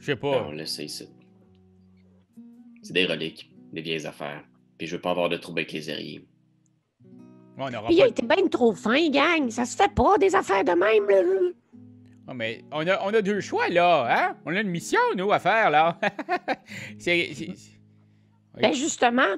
Je 0.00 0.06
sais 0.06 0.16
pas. 0.16 0.46
On 0.48 0.52
le 0.52 0.64
sait, 0.66 0.84
ici. 0.86 1.08
C'est 2.82 2.92
des 2.92 3.04
reliques, 3.06 3.50
des 3.72 3.80
vieilles 3.82 4.06
affaires. 4.06 4.44
Puis 4.78 4.86
je 4.86 4.96
veux 4.96 5.02
pas 5.02 5.10
avoir 5.10 5.28
de 5.28 5.36
troubles 5.36 5.60
avec 5.60 5.72
les 5.72 6.22
on 7.60 7.74
aura 7.74 7.86
Puis 7.86 7.94
il 7.96 7.98
pas... 7.98 8.04
a 8.04 8.08
été 8.08 8.22
bien 8.24 8.46
trop 8.48 8.72
fin, 8.72 9.10
gang. 9.10 9.50
Ça 9.50 9.64
se 9.64 9.76
fait 9.76 9.92
pas, 9.92 10.16
des 10.18 10.34
affaires 10.36 10.62
de 10.64 10.70
même, 10.72 11.08
là. 11.08 11.50
Ah, 12.28 12.34
mais 12.34 12.62
on 12.70 12.86
a, 12.86 13.02
on 13.04 13.12
a 13.12 13.20
deux 13.22 13.40
choix, 13.40 13.68
là. 13.68 14.06
Hein? 14.08 14.36
On 14.46 14.54
a 14.54 14.60
une 14.60 14.68
mission, 14.68 15.00
nous, 15.16 15.32
à 15.32 15.38
faire, 15.40 15.70
là. 15.70 15.98
c'est... 16.98 17.30
c'est- 17.34 17.48
Oui. 18.54 18.62
Ben, 18.62 18.72
justement, 18.74 19.36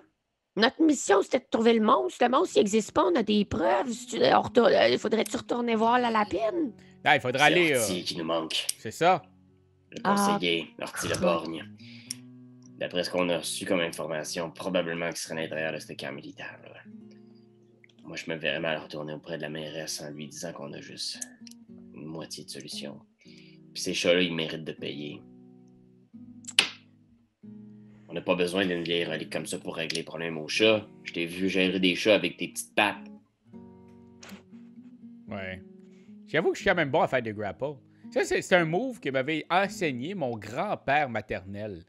notre 0.56 0.82
mission, 0.82 1.22
c'était 1.22 1.38
de 1.38 1.46
trouver 1.50 1.72
le 1.74 1.80
monstre. 1.80 2.22
Le 2.22 2.30
monstre, 2.30 2.56
il 2.56 2.60
n'existe 2.60 2.92
pas. 2.92 3.04
On 3.04 3.14
a 3.14 3.22
des 3.22 3.44
preuves. 3.46 3.90
Si 3.90 4.06
tu- 4.06 4.18
on 4.22 4.40
retourne- 4.42 4.72
euh, 4.72 4.88
Il 4.88 4.98
faudrait-tu 4.98 5.36
retourner 5.36 5.74
voir 5.74 5.98
la 5.98 6.10
lapine? 6.10 6.72
Ah, 7.04 7.16
il 7.16 7.20
faudra 7.22 7.38
C'est 7.46 7.52
aller... 7.52 7.72
euh, 7.72 7.80
Ortie 7.80 8.04
qui 8.04 8.18
nous 8.18 8.24
manque. 8.24 8.66
C'est 8.78 8.90
ça. 8.90 9.22
Le 9.92 9.98
Ah. 10.04 10.14
conseiller, 10.14 10.68
Ortie 10.82 11.08
le 11.08 11.16
borgne. 11.18 11.64
D'après 12.80 13.04
ce 13.04 13.10
qu'on 13.10 13.28
a 13.28 13.36
reçu 13.36 13.66
comme 13.66 13.80
information, 13.80 14.50
probablement 14.50 15.10
qu'il 15.10 15.18
serait 15.18 15.38
à 15.38 15.42
l'intérieur 15.42 15.72
de 15.74 15.78
ce 15.78 15.92
camp 15.92 16.12
militaire. 16.12 16.58
Moi, 18.02 18.16
je 18.16 18.30
me 18.30 18.36
verrais 18.36 18.58
mal 18.58 18.78
retourner 18.78 19.12
auprès 19.12 19.36
de 19.36 19.42
la 19.42 19.50
mairesse 19.50 20.00
en 20.00 20.10
lui 20.10 20.26
disant 20.26 20.54
qu'on 20.54 20.72
a 20.72 20.80
juste 20.80 21.20
une 21.94 22.06
moitié 22.06 22.44
de 22.44 22.48
solution. 22.48 22.98
Puis 23.22 23.82
ces 23.82 23.92
chats-là, 23.92 24.22
ils 24.22 24.34
méritent 24.34 24.64
de 24.64 24.72
payer. 24.72 25.20
On 28.08 28.14
n'a 28.14 28.22
pas 28.22 28.34
besoin 28.34 28.66
d'une 28.66 28.82
vieille 28.82 29.04
relique 29.04 29.30
comme 29.30 29.46
ça 29.46 29.58
pour 29.58 29.76
régler 29.76 29.98
les 29.98 30.04
problèmes 30.04 30.38
aux 30.38 30.48
chats. 30.48 30.88
Je 31.04 31.12
t'ai 31.12 31.26
vu 31.26 31.50
gérer 31.50 31.78
des 31.78 31.94
chats 31.94 32.14
avec 32.14 32.38
tes 32.38 32.48
petites 32.48 32.74
pattes. 32.74 32.96
Ouais. 35.28 35.62
J'avoue 36.26 36.50
que 36.50 36.56
je 36.56 36.62
suis 36.62 36.68
quand 36.68 36.74
même 36.74 36.90
bon 36.90 37.02
à 37.02 37.08
faire 37.08 37.22
des 37.22 37.34
grapples. 37.34 37.76
Ça, 38.10 38.24
c'est 38.24 38.40
c'est 38.40 38.56
un 38.56 38.64
move 38.64 38.98
que 38.98 39.10
m'avait 39.10 39.44
enseigné 39.50 40.14
mon 40.14 40.36
grand-père 40.36 41.08
maternel, 41.08 41.84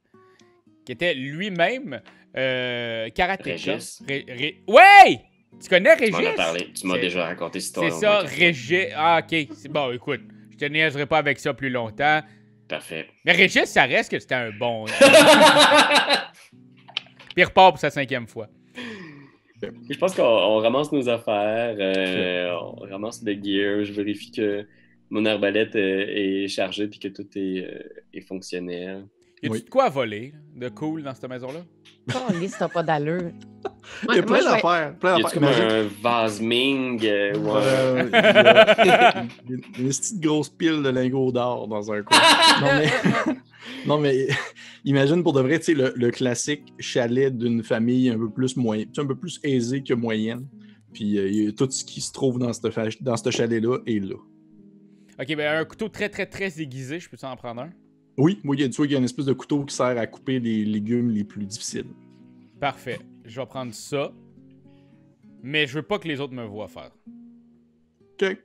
qui 0.85 0.91
était 0.91 1.13
lui-même 1.13 2.01
euh, 2.37 3.09
karatéka. 3.09 3.51
Régis. 3.51 4.01
Ré- 4.07 4.25
Ré- 4.27 4.63
Ouais! 4.67 5.21
Tu 5.61 5.67
connais 5.69 5.95
Tu 5.97 6.11
m'en 6.11 6.17
as 6.17 6.21
Régis? 6.21 6.35
parlé. 6.35 6.67
Tu 6.73 6.87
m'as 6.87 6.95
C'est- 6.95 7.01
déjà 7.01 7.25
raconté 7.25 7.59
cette 7.59 7.75
C'est 7.77 7.87
histoire. 7.89 8.21
ça, 8.21 8.27
Régis. 8.35 8.87
Ah, 8.95 9.21
ok. 9.21 9.47
C'est 9.53 9.71
bon, 9.71 9.91
écoute. 9.91 10.21
Je 10.51 10.57
te 10.57 10.65
niaiserai 10.65 11.05
pas 11.05 11.17
avec 11.17 11.39
ça 11.39 11.53
plus 11.53 11.69
longtemps. 11.69 12.21
Parfait. 12.67 13.07
Mais 13.25 13.33
Régis, 13.33 13.65
ça 13.65 13.83
reste 13.83 14.09
que 14.11 14.19
c'était 14.19 14.35
un 14.35 14.51
bon. 14.51 14.85
Puis 17.33 17.37
il 17.37 17.43
repart 17.45 17.71
pour 17.71 17.79
sa 17.79 17.89
cinquième 17.89 18.27
fois. 18.27 18.47
Je 19.61 19.97
pense 19.97 20.15
qu'on 20.15 20.23
on 20.23 20.57
ramasse 20.57 20.91
nos 20.91 21.07
affaires, 21.07 21.75
euh, 21.79 22.51
on 22.61 22.77
ramasse 22.89 23.21
le 23.23 23.33
gear, 23.33 23.83
je 23.85 23.93
vérifie 23.93 24.31
que 24.31 24.65
mon 25.11 25.23
arbalète 25.25 25.75
euh, 25.75 26.05
est 26.07 26.47
chargée 26.47 26.87
puis 26.87 26.97
que 26.99 27.09
tout 27.09 27.27
est, 27.35 27.63
euh, 27.63 27.79
est 28.13 28.21
fonctionnel. 28.21 29.05
Y 29.43 29.47
a-tu 29.47 29.53
Oui. 29.53 29.63
de 29.63 29.69
quoi 29.69 29.85
à 29.85 29.89
voler 29.89 30.33
de 30.55 30.69
cool 30.69 31.01
dans 31.03 31.13
cette 31.15 31.27
maison-là? 31.29 31.61
Oh, 32.13 32.33
liste, 32.39 32.55
t'as 32.59 32.67
pas 32.67 32.83
d'allure. 32.83 33.31
Il 34.09 34.15
y 34.15 34.19
a 34.19 34.23
plein 34.23 34.43
d'affaires. 34.43 34.95
Plein 34.99 35.17
d'affaires. 35.17 35.31
comme 35.33 35.43
Imagine- 35.43 35.63
un 35.71 35.87
vase 36.01 36.41
Ming 36.41 37.03
euh, 37.05 37.37
ou 37.37 37.51
un- 37.51 37.61
Euh, 37.61 38.09
il 38.79 38.85
y 38.85 38.89
a 38.89 39.21
une, 39.49 39.61
une 39.79 39.87
petite 39.87 40.19
grosse 40.19 40.49
pile 40.49 40.83
de 40.83 40.89
lingots 40.89 41.31
d'or 41.31 41.67
dans 41.67 41.91
un 41.91 42.03
coin. 42.03 42.17
non, 42.61 42.67
mais, 42.77 42.89
non, 43.87 43.97
mais 43.99 44.27
imagine 44.85 45.23
pour 45.23 45.33
de 45.33 45.41
vrai, 45.41 45.57
tu 45.59 45.65
sais, 45.65 45.73
le, 45.73 45.93
le 45.95 46.11
classique 46.11 46.73
chalet 46.79 47.35
d'une 47.35 47.63
famille 47.63 48.09
un 48.09 48.17
peu 48.17 48.29
plus 48.29 48.55
moyenne, 48.57 48.89
un 48.97 49.05
peu 49.05 49.15
plus 49.15 49.39
aisée 49.43 49.81
que 49.83 49.93
moyenne. 49.93 50.47
Puis 50.93 51.17
euh, 51.17 51.27
il 51.29 51.43
y 51.45 51.47
a 51.47 51.51
tout 51.53 51.69
ce 51.71 51.83
qui 51.85 52.01
se 52.01 52.11
trouve 52.11 52.37
dans 52.37 52.51
ce 52.53 52.61
dans 53.03 53.15
ce 53.17 53.29
chalet-là 53.31 53.77
est 53.87 53.99
là. 54.03 54.15
Ok, 55.19 55.35
ben 55.35 55.57
un 55.59 55.65
couteau 55.65 55.87
très 55.87 56.09
très 56.09 56.25
très 56.25 56.59
aiguisé, 56.61 56.99
je 56.99 57.09
peux 57.09 57.17
en 57.25 57.35
prendre 57.35 57.61
un? 57.61 57.69
Oui, 58.17 58.39
moi, 58.43 58.55
il 58.55 58.61
y 58.61 58.65
a, 58.65 58.69
tu 58.69 58.77
vois, 58.77 58.85
il 58.85 58.91
y 58.91 58.95
a 58.95 58.97
une 58.97 59.05
espèce 59.05 59.25
de 59.25 59.33
couteau 59.33 59.63
qui 59.63 59.75
sert 59.75 59.97
à 59.97 60.07
couper 60.07 60.39
les 60.39 60.65
légumes 60.65 61.09
les 61.09 61.23
plus 61.23 61.45
difficiles. 61.45 61.87
Parfait. 62.59 62.99
Je 63.25 63.39
vais 63.39 63.45
prendre 63.45 63.73
ça. 63.73 64.11
Mais 65.43 65.65
je 65.65 65.75
veux 65.75 65.83
pas 65.83 65.97
que 65.97 66.07
les 66.07 66.19
autres 66.19 66.33
me 66.33 66.45
voient 66.45 66.67
faire. 66.67 66.91
OK. 68.13 68.37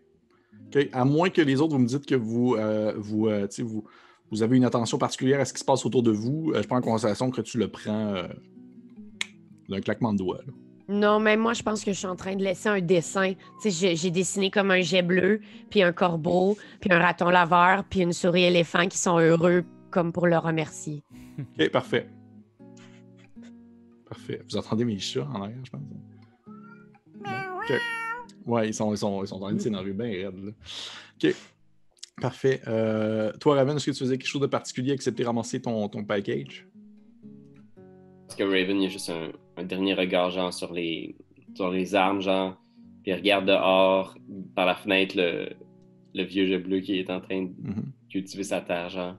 À 0.93 1.05
moins 1.05 1.31
que 1.31 1.43
les 1.43 1.61
autres, 1.61 1.75
vous 1.75 1.83
me 1.83 1.87
dites 1.87 2.07
que 2.07 2.15
vous, 2.15 2.55
euh, 2.55 2.95
vous, 2.97 3.29
euh, 3.29 3.47
vous, 3.59 3.85
vous 4.31 4.43
avez 4.43 4.57
une 4.57 4.65
attention 4.65 4.99
particulière 4.99 5.41
à 5.41 5.45
ce 5.45 5.53
qui 5.53 5.61
se 5.61 5.65
passe 5.65 5.85
autour 5.85 6.03
de 6.03 6.11
vous, 6.11 6.53
euh, 6.55 6.63
je 6.63 6.67
prends 6.67 6.79
en 6.79 6.81
considération 6.81 7.31
que 7.31 7.41
tu 7.41 7.59
le 7.59 7.69
prends 7.69 8.25
d'un 9.69 9.81
claquement 9.81 10.13
de 10.13 10.19
doigts. 10.19 10.41
là. 10.47 10.53
Non, 10.89 11.19
mais 11.19 11.37
moi, 11.37 11.53
je 11.53 11.63
pense 11.63 11.85
que 11.85 11.93
je 11.93 11.99
suis 11.99 12.07
en 12.07 12.15
train 12.15 12.37
de 12.37 12.45
laisser 12.45 12.69
un 12.69 12.81
dessin. 12.81 13.33
Tu 13.61 13.71
sais, 13.71 13.97
j'ai- 13.97 14.11
dessiné 14.11 14.51
comme 14.51 14.71
un 14.71 14.83
jet 14.83 15.03
bleu, 15.03 15.41
puis 15.69 15.83
un 15.83 15.93
corbeau, 15.93 16.57
puis 16.81 16.93
un 16.93 16.99
raton 17.01 17.29
laveur, 17.29 17.83
puis 17.85 18.01
une 18.01 18.13
souris 18.13 18.45
éléphant 18.45 18.87
qui 18.87 18.97
sont 18.99 19.19
heureux 19.19 19.65
comme 19.91 20.13
pour 20.13 20.27
le 20.29 20.39
remercier. 20.39 21.03
OK, 21.59 21.71
parfait. 21.71 22.09
Parfait. 24.09 24.41
Vous 24.49 24.57
entendez 24.57 24.85
mes 24.85 24.99
chats 24.99 25.27
en 25.35 25.43
arrière, 25.43 25.59
je 25.65 25.71
pense? 25.71 25.81
OK. 27.25 27.81
Ouais, 28.47 28.69
ils 28.69 28.75
sont, 28.75 28.93
ils 28.95 28.99
sont, 28.99 29.25
ils 29.25 29.27
sont 29.27 29.37
en 29.37 29.41
train 29.41 29.53
de 29.55 29.59
s'énerver 29.61 29.93
bien 29.93 30.07
raide, 30.07 30.45
là. 30.45 30.53
OK. 31.25 31.35
Parfait. 32.21 32.63
Euh, 32.69 33.33
toi, 33.41 33.57
Raven, 33.57 33.77
est-ce 33.77 33.87
que 33.87 33.91
tu 33.91 33.99
faisais 33.99 34.17
quelque 34.17 34.29
chose 34.29 34.41
de 34.41 34.47
particulier 34.47 34.93
excepté 34.93 35.25
ramasser 35.25 35.61
ton, 35.61 35.89
ton 35.89 36.05
package? 36.05 36.67
Parce 38.27 38.37
que 38.39 38.45
Raven, 38.45 38.77
il 38.81 38.85
y 38.85 38.87
a 38.87 38.89
juste 38.89 39.11
un, 39.11 39.33
un 39.57 39.65
dernier 39.65 39.95
regard, 39.95 40.31
genre, 40.31 40.53
sur 40.53 40.73
les, 40.73 41.17
sur 41.55 41.71
les 41.71 41.95
armes, 41.95 42.21
genre, 42.21 42.57
puis 43.03 43.13
il 43.13 43.15
regarde 43.15 43.47
dehors, 43.47 44.17
par 44.55 44.67
la 44.67 44.75
fenêtre, 44.75 45.17
le, 45.17 45.49
le 46.15 46.23
vieux 46.25 46.47
jeu 46.47 46.59
bleu 46.59 46.81
qui 46.81 46.99
est 46.99 47.11
en 47.11 47.21
train 47.21 47.43
de 47.43 47.49
Mhm. 47.59 47.93
cultiver 48.11 48.43
sa 48.45 48.61
terre, 48.61 48.89
genre. 48.91 49.17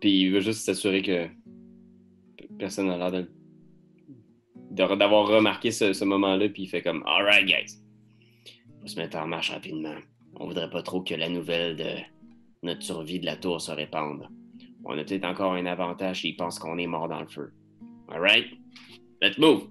Puis 0.00 0.22
il 0.22 0.30
veut 0.32 0.40
juste 0.40 0.64
s'assurer 0.64 1.02
que 1.02 1.28
personne 2.58 2.86
n'a 2.88 2.96
l'air 2.98 3.12
de 3.12 3.30
de- 4.70 4.94
d'avoir 4.96 5.28
remarqué 5.28 5.70
ce, 5.70 5.92
ce 5.92 6.04
moment-là, 6.06 6.48
puis 6.48 6.62
il 6.62 6.66
fait 6.66 6.80
comme 6.82 7.02
Alright, 7.06 7.44
guys, 7.46 7.78
on 8.78 8.80
va 8.82 8.86
se 8.86 8.96
mettre 8.98 9.18
en 9.18 9.26
marche 9.26 9.50
rapidement. 9.50 9.94
On 10.36 10.46
voudrait 10.46 10.70
pas 10.70 10.82
trop 10.82 11.02
que 11.02 11.14
la 11.14 11.28
nouvelle 11.28 11.76
de 11.76 11.90
notre 12.62 12.82
survie 12.82 13.20
de 13.20 13.26
la 13.26 13.36
tour 13.36 13.60
se 13.60 13.70
répande. 13.70 14.26
On 14.84 14.96
a 14.96 15.04
peut-être 15.04 15.26
encore 15.26 15.52
un 15.52 15.66
avantage 15.66 16.22
s'ils 16.22 16.36
pensent 16.36 16.58
qu'on 16.58 16.78
est 16.78 16.86
mort 16.86 17.06
dans 17.08 17.20
le 17.20 17.26
feu. 17.28 17.52
Alright? 18.12 18.46
Let's 19.20 19.38
move! 19.38 19.68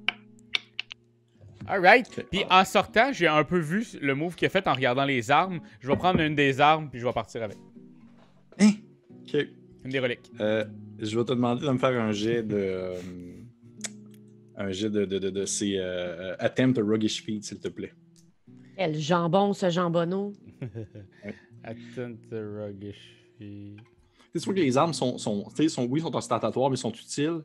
Alright. 1.67 2.25
Puis 2.31 2.43
en 2.49 2.65
sortant, 2.65 3.13
j'ai 3.13 3.27
un 3.27 3.43
peu 3.43 3.59
vu 3.59 3.85
le 4.01 4.15
move 4.15 4.35
qu'il 4.35 4.47
a 4.47 4.49
fait 4.49 4.67
en 4.67 4.73
regardant 4.73 5.05
les 5.05 5.29
armes. 5.29 5.59
Je 5.79 5.87
vais 5.87 5.95
prendre 5.95 6.19
une 6.19 6.35
des 6.35 6.59
armes, 6.59 6.89
puis 6.89 6.99
je 6.99 7.05
vais 7.05 7.13
partir 7.13 7.43
avec. 7.43 7.57
Hein? 8.59 8.71
OK. 9.21 9.37
Une 9.85 9.91
des 9.91 9.99
reliques. 9.99 10.31
Euh, 10.39 10.65
je 10.99 11.17
vais 11.17 11.23
te 11.25 11.31
demander 11.33 11.65
de 11.65 11.71
me 11.71 11.77
faire 11.77 11.99
un 12.01 12.11
jet 12.11 12.43
de. 12.43 12.55
euh, 12.57 12.95
un 14.57 14.71
jet 14.71 14.89
de. 14.89 15.05
de, 15.05 15.19
de, 15.19 15.29
de 15.29 15.45
ces. 15.45 15.77
euh, 15.77 16.35
attempt 16.39 16.77
a 16.79 16.81
Ruggish 16.83 17.23
Feed, 17.23 17.43
s'il 17.43 17.59
te 17.59 17.67
plaît. 17.67 17.93
Quel 18.75 18.97
jambon, 18.99 19.53
ce 19.53 19.69
jambonneau. 19.69 20.33
Attends, 21.63 22.15
ruggish 22.31 23.15
feet. 23.37 23.77
Tu 23.77 24.39
sais, 24.39 24.39
tu 24.39 24.45
vois 24.45 24.53
que 24.55 24.59
les 24.61 24.77
armes 24.77 24.93
sont, 24.93 25.17
sont, 25.17 25.43
tu 25.55 25.63
sais, 25.63 25.69
sont, 25.69 25.85
oui, 25.85 26.01
sont 26.01 26.15
ostentatoires, 26.15 26.69
mais 26.69 26.75
sont 26.77 26.91
utiles. 26.91 27.41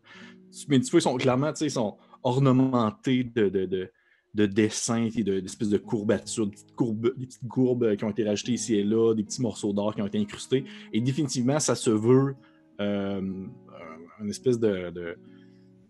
Mais 0.69 0.81
tu 0.81 0.91
vois, 0.91 0.99
ils 1.01 1.03
sont 1.03 1.17
clairement, 1.17 1.53
tu 1.53 1.69
sont 1.71 1.97
ornementés 2.23 3.25
de, 3.25 3.49
de, 3.49 3.67
de, 3.67 3.91
de 4.35 4.47
dessins, 4.47 5.09
et 5.17 5.23
de- 5.23 5.41
d'espèces 5.41 5.69
de 5.71 5.79
courbatures, 5.79 6.47
des 6.47 6.53
petites, 6.53 6.75
courbes, 7.49 7.85
euh, 7.85 7.97
qui 7.97 8.05
ont 8.05 8.11
été 8.11 8.25
rajoutées 8.25 8.53
ici 8.53 8.75
et 8.77 8.85
là, 8.85 9.15
des 9.15 9.23
petits 9.23 9.43
morceaux 9.43 9.73
d'or 9.73 9.95
qui 9.95 10.03
ont 10.03 10.07
été 10.07 10.19
incrustés. 10.19 10.65
Et 10.93 11.01
définitivement, 11.01 11.59
ça 11.59 11.75
se 11.75 11.91
veut 11.91 12.35
euh, 12.81 13.21
un- 13.21 14.23
une 14.25 14.31
espèce 14.31 14.59
de, 14.59 14.91
de, 14.91 15.17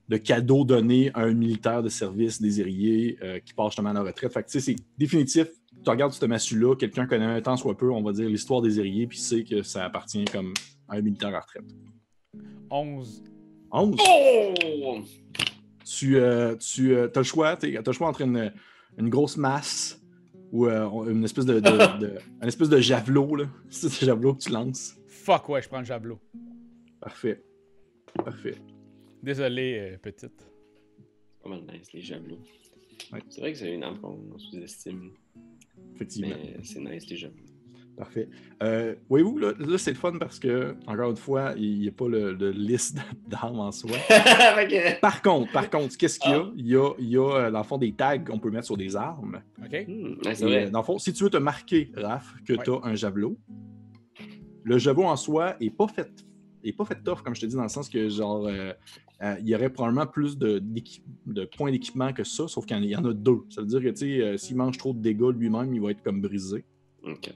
de 0.09 0.17
cadeau 0.17 0.65
donné 0.65 1.11
à 1.15 1.23
un 1.23 1.35
militaire 1.35 1.83
de 1.83 1.89
service 1.89 2.41
désiré 2.41 3.17
euh, 3.23 3.41
qui 3.41 3.53
part 3.55 3.71
justement 3.71 3.91
à 3.91 3.93
la 3.95 4.03
retraite. 4.03 4.33
Fait 4.33 4.43
que, 4.43 4.49
tu 4.49 4.61
sais, 4.61 4.73
c'est 4.73 4.77
définitif. 4.97 5.49
Tu 5.85 5.91
regardes 5.91 6.13
ce 6.13 6.25
massue-là, 6.27 6.75
quelqu'un 6.77 7.07
connaît 7.07 7.25
un 7.25 7.41
tant 7.41 7.57
soit 7.57 7.77
peu, 7.77 7.91
on 7.91 8.03
va 8.03 8.13
dire, 8.13 8.29
l'histoire 8.29 8.63
des 8.63 8.79
puis 9.07 9.19
sait 9.19 9.45
que 9.45 9.63
ça 9.63 9.85
appartient 9.85 10.25
comme 10.27 10.53
un 10.89 11.01
militaire 11.01 11.35
à 11.35 11.41
retraite. 11.41 11.65
11. 12.71 13.23
11. 13.73 13.97
Oh! 14.01 14.99
Tu, 15.85 16.17
euh, 16.17 16.57
tu 16.57 16.97
as 16.97 17.07
le 17.15 17.23
choix, 17.23 17.57
tu 17.57 17.77
as 17.77 17.83
le 17.85 17.93
choix 17.93 18.09
entre 18.09 18.23
une, 18.23 18.53
une 18.99 19.09
grosse 19.09 19.37
masse 19.37 20.01
ou 20.53 20.67
euh, 20.67 21.11
une 21.11 21.25
espèce 21.25 21.47
de, 21.47 21.61
de, 21.61 21.61
de- 22.01 22.19
un 22.41 22.47
espèce 22.47 22.69
de 22.69 22.79
javelot, 22.81 23.37
là. 23.37 23.45
C'est 23.71 23.89
ce 23.89 24.05
javelot 24.05 24.35
que 24.35 24.43
tu 24.43 24.51
lances. 24.51 24.97
Fuck, 25.09 25.49
ouais, 25.49 25.63
je 25.63 25.69
prends 25.69 25.79
le 25.81 25.85
javelot. 25.85 26.19
Parfait. 27.01 27.43
Parfait. 28.15 28.57
Désolé, 29.23 29.79
euh, 29.95 29.99
petite. 29.99 30.33
C'est 30.39 31.43
pas 31.43 31.49
mal 31.49 31.63
nice, 31.73 31.93
les 31.93 32.01
javelots. 32.01 32.41
Ouais. 33.13 33.21
C'est 33.29 33.41
vrai 33.41 33.53
que 33.53 33.59
c'est 33.59 33.73
une 33.73 33.83
arme 33.85 34.01
qu'on 34.01 34.39
sous-estime, 34.39 35.13
Effectivement. 35.95 36.35
mais 36.35 36.57
c'est 36.65 36.81
nice, 36.81 37.09
les 37.09 37.17
javelots. 37.17 37.43
Parfait. 37.97 38.29
Euh, 38.63 38.95
Voyez-vous, 39.09 39.39
là, 39.39 39.53
là, 39.59 39.79
c'est 39.79 39.93
le 39.93 39.97
fun 39.97 40.13
parce 40.19 40.39
que, 40.39 40.75
encore 40.87 41.11
une 41.11 41.17
fois, 41.17 41.55
il 41.57 41.79
n'y 41.81 41.89
a 41.89 41.93
pas 41.93 42.09
le, 42.09 42.35
de 42.35 42.49
liste 42.49 42.99
d'armes 43.27 43.61
en 43.61 43.73
soi. 43.73 43.91
Par 45.01 45.23
contre, 45.23 45.51
par 45.53 45.71
contre, 45.71 45.97
qu'est-ce 45.97 46.19
qu'il 46.19 46.31
y 46.31 46.35
a? 46.35 46.43
Ah. 46.47 46.53
Il 46.57 46.67
y 46.67 46.77
a, 46.77 46.91
il 46.99 47.09
y 47.09 47.17
a, 47.17 47.23
euh, 47.47 47.51
dans 47.51 47.59
le 47.61 47.65
fond, 47.65 47.79
des 47.79 47.93
tags 47.93 48.19
qu'on 48.19 48.39
peut 48.39 48.51
mettre 48.51 48.67
sur 48.67 48.77
des 48.77 48.97
armes. 48.97 49.41
OK? 49.63 49.73
Et, 49.73 49.87
vrai. 50.23 50.67
euh, 50.67 50.71
dans 50.71 50.81
le 50.81 50.85
fond, 50.85 50.99
si 50.99 51.13
tu 51.15 51.25
veux 51.25 51.31
te 51.31 51.37
marquer, 51.39 51.91
Raph, 51.97 52.35
que 52.47 52.53
Ouais. 52.53 52.59
tu 52.65 52.71
as 52.71 52.81
un 52.83 52.95
javelot, 52.95 53.39
le 54.65 54.79
javelot 54.79 55.05
en 55.05 55.17
soi 55.17 55.57
est 55.61 55.71
pas 55.71 55.89
fait 55.89 56.11
est 56.65 56.73
pas 56.73 56.85
fait 56.85 57.01
tough, 57.03 57.23
comme 57.25 57.35
je 57.35 57.41
te 57.43 57.47
dis, 57.47 57.55
dans 57.55 57.63
le 57.63 57.69
sens 57.69 57.89
que 57.89 58.09
genre 58.09 58.47
euh, 58.49 58.73
euh, 59.23 59.37
il 59.41 59.49
y 59.49 59.55
aurait 59.55 59.71
probablement 59.71 60.07
plus 60.07 60.37
de, 60.37 60.61
points 61.57 61.71
d'équipement 61.71 62.13
que 62.13 62.25
ça, 62.25 62.49
sauf 62.49 62.67
qu'il 62.67 62.77
y 62.77 62.81
en 62.81 62.83
a- 62.83 62.87
il 62.87 62.91
y 62.91 62.97
en 62.97 63.05
a 63.05 63.13
deux. 63.13 63.43
Ça 63.51 63.61
veut 63.61 63.69
dire 63.69 63.81
que 63.81 63.89
tu 63.91 63.97
sais, 63.99 64.21
euh, 64.21 64.37
s'il 64.37 64.57
mange 64.57 64.77
trop 64.77 64.93
de 64.93 64.99
dégâts 64.99 65.31
lui-même, 65.37 65.73
il 65.73 65.81
va 65.81 65.93
être 65.93 66.03
comme 66.03 66.21
brisé. 66.21 66.65
Ok. 67.05 67.33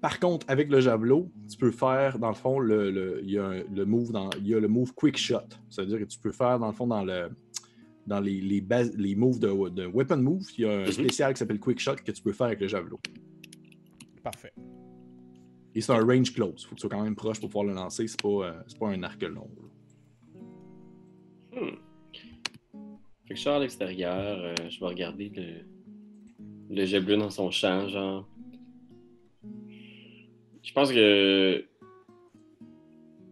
Par 0.00 0.20
contre, 0.20 0.46
avec 0.48 0.70
le 0.70 0.80
javelot, 0.80 1.28
tu 1.50 1.56
peux 1.56 1.70
faire, 1.72 2.18
dans 2.20 2.28
le 2.28 2.34
fond, 2.34 2.60
le, 2.60 2.90
le- 2.90 3.20
il, 3.24 3.30
y 3.32 3.38
a 3.38 3.46
un- 3.46 3.62
le 3.74 3.84
move 3.84 4.12
dans, 4.12 4.30
il 4.38 4.46
y 4.46 4.54
a 4.54 4.60
le 4.60 4.68
move 4.68 4.94
quick 4.94 5.16
shot. 5.16 5.40
Ça 5.68 5.82
veut 5.82 5.88
dire 5.88 5.98
que 5.98 6.04
tu 6.04 6.18
peux 6.20 6.30
faire, 6.30 6.58
dans 6.58 6.68
le 6.68 6.72
fond, 6.72 6.86
dans 6.86 7.04
le 7.04 7.30
dans 8.06 8.20
les, 8.20 8.40
les, 8.40 8.62
bases- 8.62 8.96
les 8.96 9.14
moves 9.14 9.38
de, 9.38 9.68
de 9.68 9.84
weapon 9.86 10.16
move, 10.16 10.42
il 10.56 10.64
y 10.64 10.66
a 10.66 10.72
un 10.72 10.84
Mhm. 10.86 10.92
spécial 10.92 11.34
qui 11.34 11.38
s'appelle 11.40 11.60
quick 11.60 11.78
shot 11.78 11.96
que 11.96 12.10
tu 12.10 12.22
peux 12.22 12.32
faire 12.32 12.46
avec 12.46 12.58
le 12.60 12.66
javelot. 12.66 12.98
Parfait. 14.22 14.52
Et 15.74 15.80
c'est 15.82 15.92
un 15.92 16.02
range 16.02 16.32
close. 16.32 16.64
Faut 16.64 16.70
que 16.70 16.76
tu 16.76 16.80
sois 16.80 16.90
quand 16.90 17.02
même 17.02 17.14
proche 17.16 17.38
pour 17.38 17.50
pouvoir 17.50 17.66
le 17.66 17.74
lancer. 17.74 18.06
C'est 18.08 18.20
pas, 18.22 18.28
euh, 18.46 18.52
c'est 18.66 18.78
pas 18.78 18.88
un 18.88 19.02
arc 19.02 19.22
long. 19.24 19.50
Hmm. 21.52 21.76
Fait 23.26 23.34
que 23.34 23.40
je 23.40 23.48
à 23.48 23.58
l'extérieur, 23.58 24.38
euh, 24.42 24.54
je 24.70 24.80
vais 24.80 24.86
regarder 24.86 25.30
le, 25.36 26.74
le 26.74 26.84
jet 26.86 27.00
bleu 27.00 27.16
dans 27.18 27.30
son 27.30 27.50
champ, 27.50 27.88
genre. 27.88 28.26
Je 30.68 30.74
pense 30.74 30.92
que 30.92 31.64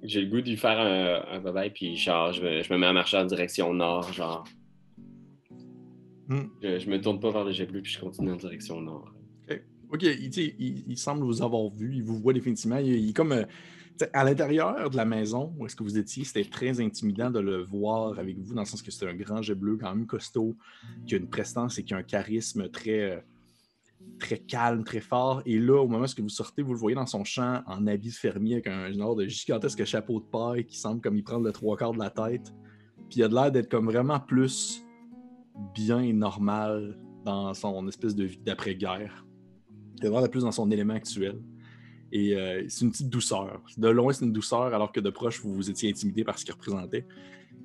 j'ai 0.03 0.21
le 0.23 0.27
goût 0.29 0.41
de 0.41 0.49
lui 0.49 0.57
faire 0.57 0.79
un, 0.79 1.37
un 1.37 1.39
bye-bye, 1.39 1.71
puis 1.71 1.95
genre, 1.95 2.33
je 2.33 2.43
me, 2.43 2.63
je 2.63 2.73
me 2.73 2.79
mets 2.79 2.87
à 2.87 2.95
marcher 2.95 3.19
en 3.19 3.27
direction 3.27 3.75
nord, 3.75 4.11
genre. 4.11 4.45
Hmm. 6.29 6.47
Je, 6.63 6.79
je 6.79 6.89
me 6.89 6.99
tourne 6.99 7.21
pas 7.21 7.31
vers 7.31 7.45
le 7.45 7.53
jet 7.53 7.67
bleu, 7.67 7.83
puis 7.83 7.93
je 7.93 8.01
continue 8.01 8.33
en 8.33 8.37
direction 8.37 8.81
nord. 8.81 9.13
Ok, 9.91 10.03
il, 10.03 10.99
semble 10.99 11.25
vous 11.25 11.43
avoir 11.43 11.69
vu. 11.69 11.95
Il 11.95 12.03
vous 12.03 12.19
voit 12.19 12.33
définitivement. 12.33 12.79
Il, 12.79 12.89
il 12.89 13.11
est 13.11 13.13
comme. 13.13 13.33
euh, 13.33 13.45
à 14.15 14.25
l'intérieur 14.25 14.91
de 14.91 14.97
la 14.97 15.05
maison 15.05 15.55
où 15.59 15.67
est-ce 15.67 15.77
que 15.77 15.83
vous 15.83 15.99
étiez, 15.99 16.25
c'était 16.25 16.49
très 16.49 16.81
intimidant 16.81 17.31
de 17.31 17.39
le 17.41 17.63
voir 17.63 18.19
avec 18.19 18.39
vous, 18.39 18.55
dans 18.55 18.63
le 18.63 18.67
sens 18.67 18.83
que 18.83 18.91
c'est 18.91 19.07
un 19.07 19.15
grand 19.15 19.43
jet 19.43 19.55
bleu, 19.55 19.77
quand 19.79 19.95
même 19.95 20.07
costaud, 20.07 20.57
qui 21.07 21.15
a 21.15 21.19
une 21.19 21.29
prestance 21.29 21.79
et 21.79 21.85
qui 21.85 21.93
a 21.95 21.99
un 21.99 22.03
charisme 22.03 22.69
très, 22.71 23.01
euh, 23.01 23.21
très 24.19 24.39
calme, 24.39 24.85
très 24.85 25.01
fort. 25.01 25.43
Et 25.47 25.59
là, 25.59 25.83
au 25.83 25.89
moment 25.89 26.05
où 26.07 26.23
vous 26.23 26.29
sortez, 26.29 26.63
vous 26.63 26.73
le 26.73 26.79
voyez 26.79 26.95
dans 26.95 27.07
son 27.07 27.25
champ 27.25 27.63
en 27.67 27.87
habit 27.87 28.09
de 28.09 28.15
fermier 28.15 28.55
avec 28.55 28.67
un 28.67 28.91
genre 28.93 29.15
de 29.17 29.27
gigantesque 29.27 29.85
chapeau 29.85 30.21
de 30.21 30.25
paille 30.27 30.65
qui 30.65 30.79
semble 30.79 31.01
comme 31.01 31.17
il 31.17 31.23
prend 31.23 31.39
le 31.39 31.53
trois 31.53 31.77
quarts 31.77 31.93
de 31.93 31.99
la 31.99 32.11
tête. 32.11 32.53
Puis 33.11 33.21
il 33.21 33.23
a 33.23 33.29
de 33.29 33.35
l'air 33.35 33.53
d'être 33.53 33.71
comme 33.71 33.87
vraiment 33.87 34.19
plus 34.21 34.83
bien 35.75 36.01
et 36.01 36.13
normal 36.13 36.99
dans 37.25 37.53
son 37.55 37.87
espèce 37.89 38.15
de 38.15 38.25
vie 38.25 38.39
d'après-guerre. 38.45 39.27
Il 39.99 40.07
a 40.07 40.11
l'air 40.11 40.23
d'être 40.23 40.31
plus 40.31 40.43
dans 40.43 40.53
son 40.53 40.71
élément 40.71 40.95
actuel. 40.95 41.39
Et 42.13 42.37
euh, 42.37 42.65
c'est 42.69 42.85
une 42.85 42.91
petite 42.93 43.11
douceur. 43.11 43.63
De 43.77 43.89
loin, 43.89 44.13
c'est 44.13 44.25
une 44.25 44.33
douceur, 44.33 44.63
alors 44.75 44.93
que 44.93 45.01
de 45.01 45.11
proche, 45.11 45.41
vous 45.41 45.53
vous 45.55 45.71
étiez 45.71 45.91
intimidé 45.91 46.25
par 46.25 46.39
ce 46.39 46.45
qu'il 46.45 46.55
représentait. 46.55 47.07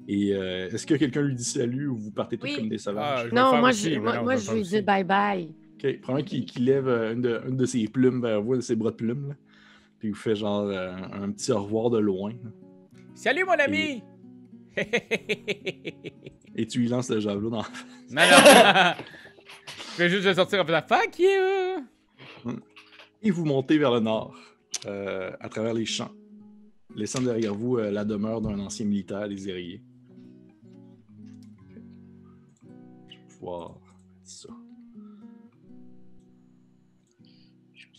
Et 0.08 0.34
euh, 0.34 0.68
est-ce 0.70 0.88
que 0.88 0.96
quelqu'un 0.96 1.22
lui 1.22 1.36
dit 1.36 1.44
salut 1.44 1.88
ou 1.88 1.96
vous 1.98 2.12
partez 2.12 2.38
tous 2.38 2.46
Oui. 2.48 2.56
comme 2.56 2.70
des 2.70 2.76
Ah, 2.76 2.80
sauvages? 2.80 3.32
Non, 3.32 3.58
moi, 3.60 3.70
aussi, 3.70 3.94
je, 3.94 4.00
moi, 4.00 4.22
moi, 4.24 4.36
je 4.36 4.52
lui 4.52 4.62
dis 4.64 4.78
aussi. 4.78 4.84
Ok, 5.84 6.00
probablement 6.02 6.46
qu'il 6.46 6.66
lève 6.66 6.88
euh, 6.88 7.14
une 7.14 7.22
de, 7.22 7.42
une 7.48 7.58
de 7.58 7.66
ses 7.66 7.88
plumes 7.88 8.22
vers 8.22 8.42
vous, 8.42 8.56
de 8.56 8.62
ses 8.62 8.76
bras 8.76 8.92
de 8.92 8.96
plumes. 8.96 9.30
là. 9.30 9.36
Puis 9.98 10.10
il 10.10 10.12
vous 10.12 10.20
fait 10.20 10.36
genre 10.36 10.68
euh, 10.68 10.96
un 11.12 11.32
petit 11.32 11.52
au 11.52 11.64
revoir 11.64 11.90
de 11.90 11.98
loin. 12.00 12.32
là. 12.44 12.50
Salut, 13.16 13.44
mon 13.46 13.54
ami! 13.54 14.04
Et 16.56 16.66
tu 16.70 16.80
lui 16.80 16.88
lances 16.88 17.10
le 17.10 17.20
javelot 17.20 17.50
dans 17.50 17.58
non, 17.58 18.22
non! 18.22 18.94
Je 19.98 20.04
vais 20.04 20.10
juste 20.10 20.26
le 20.26 20.34
sortir 20.34 20.62
en 20.62 20.66
faisant 20.66 20.82
Fuck 20.88 21.20
you! 21.20 22.56
Et 23.22 23.32
vous 23.32 23.46
montez 23.46 23.78
vers 23.78 23.92
le 23.92 24.00
nord, 24.00 24.36
euh, 24.86 25.32
à 25.40 25.50
travers 25.50 25.74
les 25.74 25.86
champs, 25.86 26.12
laissant 26.96 27.22
derrière 27.22 27.54
vous 27.54 27.78
euh, 27.78 27.92
la 27.92 28.06
demeure 28.06 28.42
d'un 28.42 28.58
ancien 28.60 28.86
militaire 28.86 29.28
des 29.28 29.50
Ériers. 29.50 29.84
Je 33.10 33.16
vais 33.18 33.28
pouvoir 33.28 33.72
mettre 33.72 34.30
ça. 34.30 34.50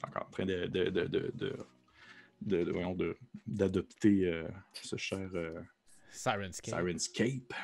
Suis 0.06 0.16
encore 0.16 0.26
en 0.28 0.30
train 0.30 0.44
de, 0.46 0.66
de, 0.66 0.84
de, 0.84 1.06
de, 1.06 1.32
de, 1.34 1.56
de- 2.42 2.64
de- 2.64 2.72
voyons, 2.72 2.94
de- 2.94 3.16
d'adopter 3.46 4.26
euh, 4.26 4.48
ce 4.74 4.96
cher 4.96 5.28
euh, 5.34 5.60
Sirenscape. 6.10 6.74
Sirenscape. 6.74 7.54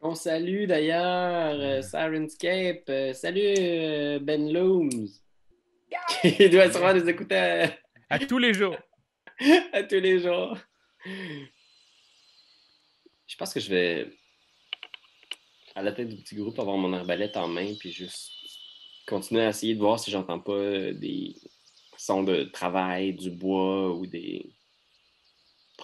On 0.00 0.14
salue 0.14 0.66
d'ailleurs 0.66 1.58
euh, 1.60 1.82
Sirenscape. 1.82 2.84
Euh, 2.88 3.12
salut 3.12 3.40
euh, 3.58 4.18
Ben 4.20 4.52
Looms. 4.52 5.08
Il 6.22 6.50
doit 6.50 6.70
sûrement 6.70 6.94
nous 6.94 7.08
écouter 7.08 7.36
à, 7.36 7.70
À 8.10 8.18
tous 8.18 8.38
les 8.38 8.54
jours. 8.54 8.76
à 9.72 9.82
tous 9.82 10.00
les 10.00 10.20
jours. 10.20 10.56
Je 13.26 13.36
pense 13.36 13.52
que 13.52 13.60
je 13.60 13.70
vais 13.70 14.10
à 15.74 15.82
la 15.82 15.92
tête 15.92 16.08
du 16.08 16.16
petit 16.22 16.34
groupe 16.34 16.58
avoir 16.58 16.76
mon 16.76 16.92
arbalète 16.92 17.36
en 17.36 17.46
main 17.48 17.72
puis 17.78 17.92
juste 17.92 18.32
continuer 19.06 19.42
à 19.42 19.50
essayer 19.50 19.74
de 19.74 19.80
voir 19.80 19.98
si 20.00 20.10
j'entends 20.10 20.40
pas 20.40 20.92
des 20.92 21.34
sons 21.98 22.22
de 22.22 22.44
travail, 22.44 23.12
du 23.12 23.30
bois 23.30 23.94
ou 23.94 24.06
des 24.06 24.54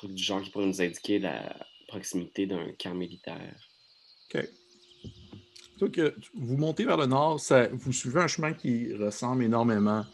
du 0.03 0.23
genre 0.23 0.43
qui 0.43 0.51
pourraient 0.51 0.67
nous 0.67 0.83
indiquer 0.83 1.19
la 1.19 1.57
proximité 1.89 2.47
d'un 2.47 2.73
camp 2.79 2.95
militaire. 2.95 3.71
OK. 4.35 4.45
Que 5.93 6.15
vous 6.35 6.57
montez 6.57 6.85
vers 6.85 6.97
le 6.97 7.05
nord, 7.05 7.39
vous 7.73 7.93
suivez 7.93 8.21
un 8.21 8.27
chemin 8.27 8.55
qui 8.55 8.95
ressemble 8.95 9.45
énormément 9.45 10.05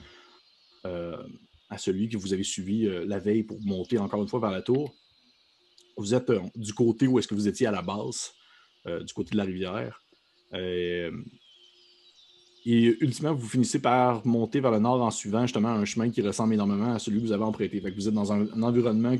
euh, 0.85 1.23
à 1.69 1.79
celui 1.79 2.09
que 2.09 2.17
vous 2.17 2.33
avez 2.33 2.43
suivi 2.43 2.87
euh, 2.87 3.05
la 3.07 3.21
veille 3.21 3.45
pour 3.45 3.61
monter 3.61 3.97
encore 3.99 4.21
une 4.21 4.29
fois 4.29 4.41
vers 4.41 4.51
la 4.51 4.63
tour. 4.63 4.93
Vous 5.97 6.13
êtes 6.13 6.31
euh, 6.31 6.41
du 6.57 6.75
côté 6.75 7.07
où 7.07 7.21
est-ce 7.21 7.29
que 7.29 7.37
vous 7.37 7.47
étiez 7.47 7.69
à 7.69 7.71
la 7.71 7.83
base, 7.83 8.33
du 8.85 9.13
côté 9.13 9.31
de 9.33 9.37
la 9.37 9.45
rivière. 9.45 10.03
Et 12.67 12.97
ultimement, 13.01 13.35
vous 13.35 13.49
finissez 13.49 13.81
par 13.81 14.27
monter 14.27 14.61
vers 14.61 14.71
le 14.71 14.79
nord 14.79 15.03
en 15.03 15.11
suivant 15.11 15.43
justement 15.43 15.71
un 15.71 15.85
chemin 15.85 16.11
qui 16.11 16.21
ressemble 16.21 16.55
énormément 16.55 16.93
à 16.93 16.99
celui 16.99 17.21
que 17.21 17.27
vous 17.27 17.33
avez 17.33 17.45
emprunté. 17.45 17.81
Vous 17.81 18.09
êtes 18.09 18.15
dans 18.15 18.33
un, 18.33 18.63
environnement 18.63 19.17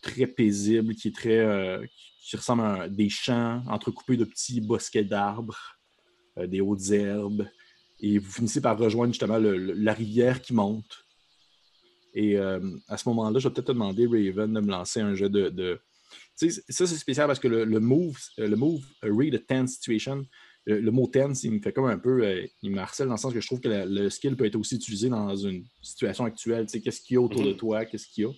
très 0.00 0.26
paisible, 0.26 0.94
qui 0.94 1.08
est 1.08 1.14
très. 1.14 1.38
euh, 1.38 1.84
qui- 2.24 2.36
ressemble 2.36 2.62
à 2.62 2.88
des 2.88 3.08
champs 3.08 3.62
entrecoupés 3.68 4.16
de 4.16 4.24
petits 4.24 4.60
bosquets 4.60 5.04
d'arbres, 5.04 5.58
euh, 6.38 6.46
des 6.46 6.60
hautes 6.60 6.90
herbes. 6.90 7.46
Et 8.00 8.18
vous 8.18 8.30
finissez 8.30 8.60
par 8.60 8.78
rejoindre 8.78 9.12
justement 9.12 9.38
la 9.38 9.92
rivière 9.92 10.40
qui 10.40 10.54
monte. 10.54 11.04
Et 12.14 12.36
euh, 12.36 12.60
à 12.88 12.96
ce 12.96 13.08
moment-là, 13.08 13.38
je 13.38 13.48
vais 13.48 13.54
peut-être 13.54 13.68
te 13.68 13.72
demander, 13.72 14.06
Raven, 14.06 14.52
de 14.52 14.60
me 14.60 14.70
lancer 14.70 15.00
un 15.00 15.14
jeu 15.14 15.28
de. 15.28 15.80
Tu 16.38 16.50
sais, 16.50 16.62
ça, 16.68 16.86
c'est 16.86 16.96
spécial 16.96 17.26
parce 17.26 17.38
que 17.38 17.48
le, 17.48 17.80
move, 17.80 18.18
le 18.38 18.54
move 18.54 18.84
Read 19.02 19.34
a 19.34 19.38
Tense 19.38 19.72
Situation, 19.72 20.26
le, 20.66 20.80
le 20.80 20.90
mot 20.90 21.06
tense, 21.08 21.42
il 21.44 21.52
me 21.52 21.60
fait 21.60 21.72
comme 21.72 21.86
un 21.86 21.98
peu. 21.98 22.24
euh, 22.24 22.46
il 22.62 22.70
me 22.70 22.78
harcèle 22.78 23.06
dans 23.08 23.14
le 23.14 23.18
sens 23.18 23.32
que 23.32 23.40
je 23.40 23.46
trouve 23.46 23.60
que 23.60 23.68
la- 23.68 23.84
le 23.86 24.08
skill 24.10 24.36
peut 24.36 24.44
être 24.46 24.56
aussi 24.56 24.76
utilisé 24.76 25.08
dans 25.08 25.34
une 25.36 25.64
situation 25.82 26.24
actuelle. 26.24 26.66
Tu 26.66 26.72
sais, 26.72 26.80
qu'est-ce 26.80 27.00
qu'il 27.00 27.14
y 27.14 27.18
a 27.18 27.20
autour 27.20 27.42
de 27.42 27.50
Mhm. 27.50 27.56
toi, 27.56 27.84
qu'est-ce 27.84 28.06
qu'il 28.08 28.24
y 28.24 28.26
a? 28.26 28.32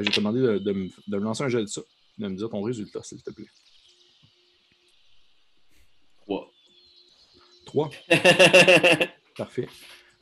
Vais 0.00 0.04
te 0.10 0.16
demander 0.16 0.40
de, 0.40 0.58
de 0.58 0.72
me, 0.72 0.88
de 0.88 1.16
me 1.18 1.24
lancer 1.24 1.44
un 1.44 1.48
jeu 1.48 1.60
de 1.62 1.66
ça, 1.66 1.80
de 2.18 2.28
me 2.28 2.36
dire 2.36 2.48
ton 2.50 2.62
résultat, 2.62 3.02
s'il 3.02 3.22
te 3.22 3.30
plaît. 3.30 3.46
3. 6.22 6.50
3. 7.66 7.90
Parfait. 9.36 9.68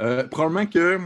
Euh, 0.01 0.25
probablement 0.29 0.67
que. 0.67 0.99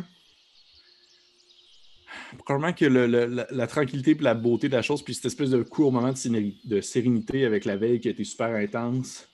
Probablement 2.44 2.72
que 2.74 2.84
le- 2.84 3.06
le- 3.06 3.26
la, 3.26 3.46
la 3.50 3.66
tranquillité 3.66 4.10
et 4.12 4.14
la 4.14 4.34
beauté 4.34 4.68
de 4.68 4.74
la 4.74 4.82
chose, 4.82 5.02
puis 5.02 5.14
cette 5.14 5.26
espèce 5.26 5.50
de 5.50 5.62
court 5.62 5.92
moment 5.92 6.12
de, 6.12 6.52
de 6.68 6.80
sérénité 6.80 7.44
avec 7.44 7.64
la 7.64 7.76
veille 7.76 8.00
qui 8.00 8.08
a 8.08 8.10
été 8.10 8.24
super 8.24 8.48
intense, 8.54 9.28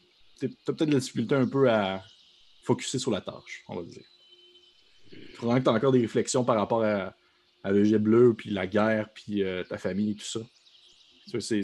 tu 0.48 0.56
as 0.68 0.72
peut-être 0.72 0.88
de 0.88 0.94
la 0.94 1.00
difficulté 1.00 1.34
un 1.34 1.46
peu 1.46 1.70
à 1.70 2.02
focuser 2.64 2.98
sur 2.98 3.10
la 3.10 3.20
tâche, 3.20 3.62
on 3.68 3.76
va 3.76 3.82
dire. 3.82 4.02
Probablement 5.36 5.58
que 5.60 5.64
tu 5.64 5.70
as 5.70 5.72
encore 5.74 5.92
des 5.92 6.00
réflexions 6.00 6.44
par 6.44 6.56
rapport 6.56 6.82
à, 6.82 7.14
à 7.62 7.70
l'œil 7.70 7.98
bleu, 7.98 8.34
puis 8.36 8.50
la 8.50 8.66
guerre, 8.66 9.08
puis 9.14 9.42
euh, 9.42 9.62
ta 9.64 9.78
famille 9.78 10.12
et 10.12 10.14
tout 10.14 10.24
ça. 10.24 10.40
T'es 11.30 11.62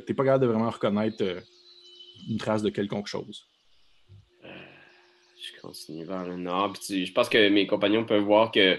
t'es 0.00 0.14
pas 0.14 0.24
capable 0.24 0.42
de 0.44 0.50
vraiment 0.50 0.70
reconnaître 0.70 1.22
euh, 1.22 1.40
une 2.28 2.38
trace 2.38 2.62
de 2.62 2.70
quelconque 2.70 3.06
chose. 3.08 3.46
Je 4.42 5.60
continue 5.60 6.04
vers 6.04 6.26
le 6.26 6.36
nord. 6.36 6.78
Tu- 6.78 7.04
je 7.04 7.12
pense 7.12 7.28
que 7.28 7.48
mes 7.50 7.66
compagnons 7.66 8.04
peuvent 8.06 8.22
voir 8.22 8.50
que 8.50 8.78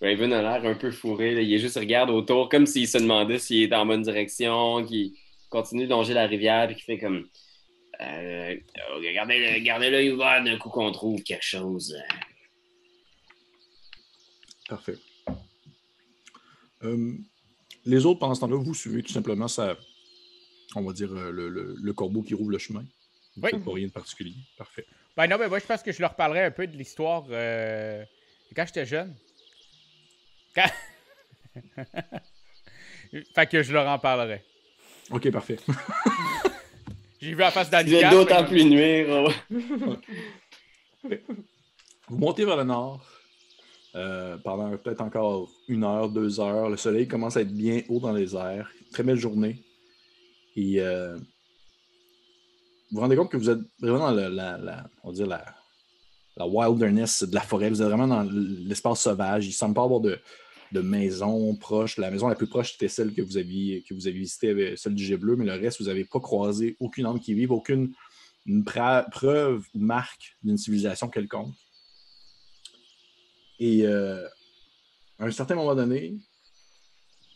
Raven 0.00 0.32
a 0.32 0.42
l'air 0.42 0.68
un 0.70 0.74
peu 0.74 0.90
fourré. 0.90 1.34
là. 1.34 1.40
Il 1.40 1.52
est 1.52 1.58
juste 1.58 1.76
il 1.76 1.80
regarde 1.80 2.10
autour 2.10 2.48
comme 2.48 2.66
s'il 2.66 2.88
se 2.88 2.98
demandait 2.98 3.38
s'il 3.38 3.62
est 3.62 3.72
en 3.74 3.86
bonne 3.86 4.02
direction, 4.02 4.84
qu'il 4.84 5.12
continue 5.50 5.84
de 5.84 5.90
longer 5.90 6.14
la 6.14 6.26
rivière, 6.26 6.66
puis 6.66 6.74
qu'il 6.76 6.84
fait 6.84 6.98
comme. 6.98 7.28
Euh, 8.00 8.56
gardez, 9.14 9.60
gardez 9.62 9.90
l'œil 9.90 10.10
ouvert 10.10 10.42
d'un 10.42 10.58
coup 10.58 10.68
qu'on 10.70 10.90
trouve 10.92 11.22
quelque 11.22 11.44
chose. 11.44 11.96
Parfait. 14.68 14.96
Euh, 16.82 17.12
les 17.84 18.06
autres, 18.06 18.18
pendant 18.20 18.34
ce 18.34 18.40
temps-là, 18.40 18.56
vous 18.56 18.74
suivez 18.74 19.02
tout 19.02 19.12
simplement 19.12 19.48
ça, 19.48 19.76
on 20.74 20.82
va 20.82 20.92
dire, 20.92 21.12
euh, 21.12 21.30
le, 21.30 21.48
le- 21.48 21.76
le 21.80 21.92
corbeau 21.92 22.22
qui 22.22 22.34
rouvre 22.34 22.50
le 22.50 22.58
chemin. 22.58 22.84
Oui. 23.36 23.50
pas 23.58 23.72
rien 23.72 23.86
de 23.88 23.92
particulier. 23.92 24.34
Parfait. 24.56 24.86
Ben 25.16 25.26
non, 25.26 25.38
mais 25.38 25.48
moi, 25.48 25.58
je 25.58 25.66
pense 25.66 25.82
que 25.82 25.92
je 25.92 26.00
leur 26.00 26.14
parlerai 26.16 26.44
un 26.44 26.50
peu 26.50 26.66
de 26.66 26.76
l'histoire 26.76 27.24
euh, 27.30 28.04
quand 28.54 28.66
j'étais 28.66 28.86
jeune. 28.86 29.14
Quand... 30.54 30.70
fait 33.34 33.46
que 33.50 33.62
je 33.62 33.72
leur 33.72 33.88
en 33.88 33.98
parlerai. 33.98 34.44
OK, 35.10 35.30
parfait. 35.30 35.58
J'ai 37.24 37.30
vu 37.30 37.36
la 37.38 37.50
face 37.50 37.70
va 37.70 37.82
d'autant 38.10 38.44
plus 38.44 38.64
nuire. 38.66 39.08
ouais. 39.08 39.34
Vous 42.08 42.18
montez 42.18 42.44
vers 42.44 42.58
le 42.58 42.64
nord 42.64 43.00
euh, 43.94 44.36
pendant 44.44 44.76
peut-être 44.76 45.00
encore 45.00 45.48
une 45.68 45.84
heure, 45.84 46.10
deux 46.10 46.38
heures. 46.38 46.68
Le 46.68 46.76
soleil 46.76 47.08
commence 47.08 47.36
à 47.38 47.40
être 47.40 47.52
bien 47.54 47.80
haut 47.88 47.98
dans 48.00 48.12
les 48.12 48.34
airs. 48.36 48.70
Très 48.92 49.02
belle 49.02 49.16
journée. 49.16 49.62
Et 50.54 50.80
euh, 50.80 51.16
vous 51.16 51.22
vous 52.92 53.00
rendez 53.00 53.16
compte 53.16 53.30
que 53.30 53.38
vous 53.38 53.48
êtes 53.48 53.60
vraiment 53.80 54.00
dans 54.00 54.10
la, 54.10 54.28
la- 54.28 54.58
la- 54.58 54.84
on 55.02 55.08
va 55.08 55.14
dire 55.14 55.26
la, 55.26 55.44
la 56.36 56.46
wilderness 56.46 57.22
de 57.22 57.34
la 57.34 57.40
forêt. 57.40 57.70
Vous 57.70 57.80
êtes 57.80 57.88
vraiment 57.88 58.06
dans 58.08 58.22
l'espace 58.30 59.00
sauvage. 59.00 59.46
Il 59.46 59.48
ne 59.48 59.54
semble 59.54 59.74
pas 59.74 59.84
avoir 59.84 60.00
de, 60.00 60.18
de 60.72 60.80
maison 60.80 61.54
proche. 61.56 61.98
La 61.98 62.10
maison 62.10 62.28
la 62.28 62.34
plus 62.34 62.46
proche, 62.46 62.72
c'était 62.72 62.88
celle 62.88 63.14
que 63.14 63.22
vous 63.22 63.36
aviez, 63.36 63.82
que 63.82 63.94
vous 63.94 64.00
visitée, 64.00 64.50
avec 64.50 64.78
celle 64.78 64.94
du 64.94 65.04
Jet 65.04 65.16
Bleu, 65.16 65.36
mais 65.36 65.44
le 65.44 65.52
reste, 65.52 65.80
vous 65.80 65.86
n'avez 65.86 66.04
pas 66.04 66.20
croisé 66.20 66.76
aucune 66.80 67.06
âme 67.06 67.20
qui 67.20 67.34
vive, 67.34 67.52
aucune 67.52 67.92
preuve 69.10 69.66
ou 69.74 69.78
marque 69.78 70.36
d'une 70.42 70.58
civilisation 70.58 71.08
quelconque. 71.08 71.54
Et 73.58 73.86
euh, 73.86 74.26
à 75.18 75.26
un 75.26 75.30
certain 75.30 75.54
moment 75.54 75.74
donné, 75.74 76.16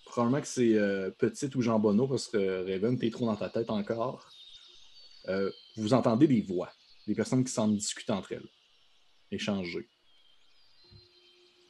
probablement 0.05 0.41
que 0.41 0.49
c'est 0.49 0.75
euh, 0.75 1.11
Petite 1.11 1.55
ou 1.55 1.63
Jean 1.63 1.79
Bonneau, 1.79 2.09
parce 2.09 2.27
que 2.27 2.71
Raven, 2.71 2.99
t'es 2.99 3.11
trop 3.11 3.27
dans 3.27 3.37
ta 3.37 3.49
tête 3.49 3.71
encore, 3.71 4.29
euh, 5.29 5.51
vous 5.77 5.95
entendez 5.95 6.27
des 6.27 6.41
voix, 6.41 6.73
des 7.07 7.15
personnes 7.15 7.45
qui 7.45 7.53
semblent 7.53 7.77
discuter 7.77 8.13
entre 8.13 8.33
elles, 8.33 8.49
échanger. 9.31 9.89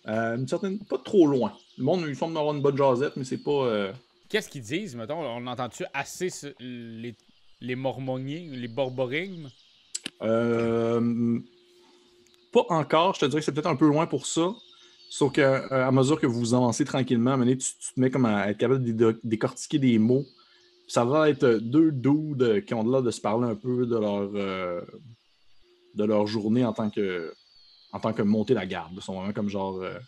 Euh, 0.09 0.37
une 0.37 0.49
certaine, 0.49 0.79
pas 0.79 0.99
trop 0.99 1.27
loin. 1.27 1.53
Le 1.77 1.85
monde, 1.85 2.05
il 2.09 2.17
semble 2.17 2.37
avoir 2.39 2.55
une 2.55 2.63
bonne 2.63 2.77
jasette, 2.77 3.17
mais 3.17 3.25
c'est 3.25 3.43
pas. 3.43 3.67
euh, 3.67 3.93
Qu'est-ce 4.29 4.49
qu'ils 4.49 4.63
disent, 4.63 4.97
mettons? 4.97 5.21
On 5.21 5.47
entend-tu 5.47 5.85
assez 5.93 6.29
les, 6.61 7.15
les 7.61 7.75
mormoniers, 7.77 8.49
les 8.51 8.69
borborigmes? 8.69 9.49
Euh, 10.23 11.39
pas 12.53 12.65
encore, 12.71 13.15
je 13.15 13.21
te 13.21 13.27
dirais 13.27 13.41
que 13.41 13.45
c'est 13.45 13.53
peut-être 13.53 13.67
un 13.67 13.77
peu 13.77 13.87
loin 13.87 14.07
pour 14.07 14.27
ça. 14.27 14.55
Sauf 15.11 15.33
qu'à 15.33 15.65
à 15.87 15.91
mesure 15.91 16.21
que 16.21 16.27
vous 16.27 16.55
avancez 16.55 16.85
tranquillement, 16.85 17.31
à 17.31 17.35
un 17.35 17.37
moment 17.39 17.47
donné, 17.47 17.59
tu, 17.59 17.71
tu 17.79 17.95
te 17.95 18.01
mets 18.01 18.11
comme 18.11 18.27
à 18.27 18.51
être 18.51 18.59
capable 18.59 18.85
de 18.85 18.93
dé- 18.93 19.19
décortiquer 19.25 19.79
des 19.79 19.99
mots. 19.99 20.25
Ça 20.87 21.05
va 21.05 21.29
être 21.29 21.47
deux 21.47 21.93
dudes 21.93 22.65
qui 22.65 22.75
ont 22.75 22.83
l'air 22.89 23.03
de 23.03 23.11
se 23.11 23.21
parler 23.21 23.47
un 23.47 23.55
peu 23.55 23.87
de 23.87 23.97
leur, 23.97 24.31
euh, 24.35 24.81
de 25.95 26.05
leur 26.05 26.27
journée 26.27 26.65
en 26.65 26.73
tant 26.73 26.89
que 26.91 27.33
en 27.93 28.01
tant 28.01 28.13
que 28.13 28.23
monter 28.23 28.55
la 28.55 28.67
garde. 28.67 28.93
Ils 28.95 29.03
sont 29.03 29.15
vraiment 29.15 29.33
comme 29.33 29.49
genre, 29.49 29.81
euh, 29.83 29.99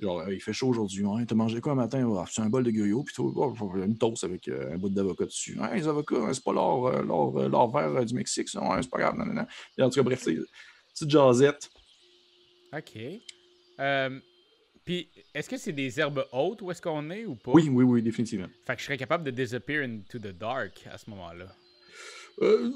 genre 0.00 0.20
Euh, 0.20 0.34
il 0.34 0.40
fait 0.40 0.52
chaud 0.52 0.68
aujourd'hui. 0.68 1.04
Ouais, 1.04 1.24
t'as 1.26 1.34
mangé 1.34 1.60
quoi 1.60 1.72
un 1.72 1.76
matin? 1.76 2.08
Ah, 2.16 2.24
c'est 2.30 2.42
un 2.42 2.48
bol 2.48 2.64
de 2.64 2.70
gueulot, 2.70 3.02
puis 3.04 3.14
oh, 3.18 3.54
une 3.76 3.98
toast 3.98 4.24
avec 4.24 4.48
euh, 4.48 4.74
un 4.74 4.78
bout 4.78 4.88
d'avocat 4.90 5.24
dessus. 5.26 5.58
Ouais, 5.58 5.76
les 5.76 5.88
avocats, 5.88 6.16
hein, 6.16 6.32
c'est 6.32 6.44
pas 6.44 6.52
l'or, 6.52 6.90
vert 7.72 8.04
du 8.04 8.14
Mexique, 8.14 8.48
ça. 8.48 8.60
C'est 8.80 8.90
pas 8.90 8.98
grave. 8.98 9.16
Non, 9.16 9.26
non, 9.26 9.34
non. 9.34 9.46
Et 9.78 9.82
en 9.82 9.90
tout 9.90 9.96
cas, 9.96 10.02
bref, 10.02 10.24
petite 10.24 11.10
jasette. 11.10 11.70
OK. 12.72 12.98
Euh, 13.80 14.20
Puis, 14.84 15.08
est-ce 15.34 15.48
que 15.48 15.56
c'est 15.56 15.72
des 15.72 16.00
herbes 16.00 16.26
hautes 16.32 16.62
où 16.62 16.70
est-ce 16.70 16.82
qu'on 16.82 17.10
est 17.10 17.24
ou 17.26 17.36
pas? 17.36 17.52
Oui, 17.52 17.68
oui, 17.70 17.84
oui, 17.84 18.02
définitivement. 18.02 18.48
Fait 18.66 18.74
que 18.74 18.80
je 18.80 18.86
serais 18.86 18.98
capable 18.98 19.24
de 19.24 19.30
disappear 19.30 19.84
into 19.84 20.18
the 20.18 20.32
dark 20.36 20.86
à 20.90 20.98
ce 20.98 21.08
moment-là. 21.10 21.46
Euh, 22.40 22.70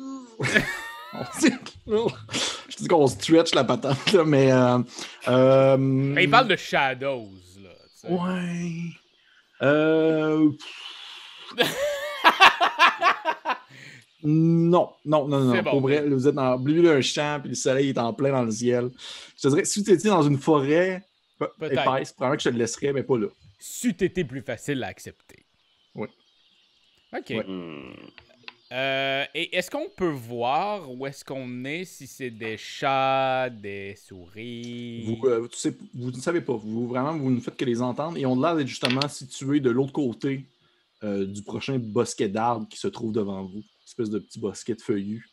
Je 1.86 2.76
dis 2.76 2.88
qu'on 2.88 3.06
stretch 3.06 3.54
la 3.54 3.64
patente, 3.64 4.12
là, 4.12 4.24
mais. 4.24 4.52
Euh, 4.52 4.78
euh, 5.28 5.76
Mais 5.78 6.24
il 6.24 6.30
parle 6.30 6.48
de 6.48 6.56
shadows, 6.56 7.30
là. 7.62 8.10
Ouais. 8.10 8.72
Euh. 9.62 10.50
Non, 14.28 14.90
non, 15.04 15.28
non, 15.28 15.40
non. 15.40 15.54
C'est 15.54 15.62
bon. 15.62 15.70
Pour 15.70 15.80
vrai, 15.82 16.04
vous 16.08 16.26
êtes 16.26 16.34
dans 16.34 16.58
d'un 16.58 17.00
champ, 17.00 17.38
puis 17.40 17.50
le 17.50 17.54
soleil 17.54 17.90
est 17.90 17.98
en 17.98 18.12
plein 18.12 18.32
dans 18.32 18.42
le 18.42 18.50
ciel. 18.50 18.90
Je 19.36 19.42
te 19.42 19.48
dirais, 19.48 19.64
si 19.64 19.84
tu 19.84 19.92
étais 19.92 20.08
dans 20.08 20.22
une 20.22 20.38
forêt 20.38 21.04
épaisse, 21.40 22.12
probablement 22.12 22.36
que 22.36 22.42
je 22.42 22.48
te 22.48 22.52
le 22.52 22.58
laisserais, 22.58 22.92
mais 22.92 23.04
pas 23.04 23.18
là. 23.18 23.28
C'eût 23.60 23.90
été 23.90 24.24
plus 24.24 24.42
facile 24.42 24.82
à 24.82 24.88
accepter. 24.88 25.46
Oui. 25.94 26.08
OK. 27.16 27.30
Ouais. 27.30 27.44
Hmm. 27.46 27.94
Euh, 28.72 29.24
et 29.34 29.56
est-ce 29.56 29.70
qu'on 29.70 29.88
peut 29.94 30.10
voir 30.10 30.90
où 30.90 31.06
est-ce 31.06 31.24
qu'on 31.24 31.64
est, 31.64 31.84
si 31.84 32.06
c'est 32.06 32.30
des 32.30 32.56
chats, 32.56 33.48
des 33.48 33.94
souris? 33.96 35.04
Vous, 35.04 35.28
euh, 35.28 35.48
ne 35.94 36.12
savez 36.12 36.40
pas. 36.40 36.54
Vous, 36.54 36.88
vraiment, 36.88 37.16
vous 37.16 37.30
ne 37.30 37.40
faites 37.40 37.56
que 37.56 37.64
les 37.64 37.80
entendre. 37.80 38.18
Et 38.18 38.26
on 38.26 38.42
a 38.42 38.48
l'air 38.48 38.56
d'être 38.56 38.68
justement 38.68 39.06
situés 39.08 39.60
de 39.60 39.70
l'autre 39.70 39.92
côté 39.92 40.44
euh, 41.04 41.24
du 41.26 41.42
prochain 41.42 41.78
bosquet 41.78 42.28
d'arbres 42.28 42.66
qui 42.68 42.78
se 42.78 42.88
trouve 42.88 43.12
devant 43.12 43.44
vous. 43.44 43.58
Une 43.58 43.86
espèce 43.86 44.10
de 44.10 44.18
petit 44.18 44.40
bosquet 44.40 44.74
de 44.74 44.82
feuillus. 44.82 45.28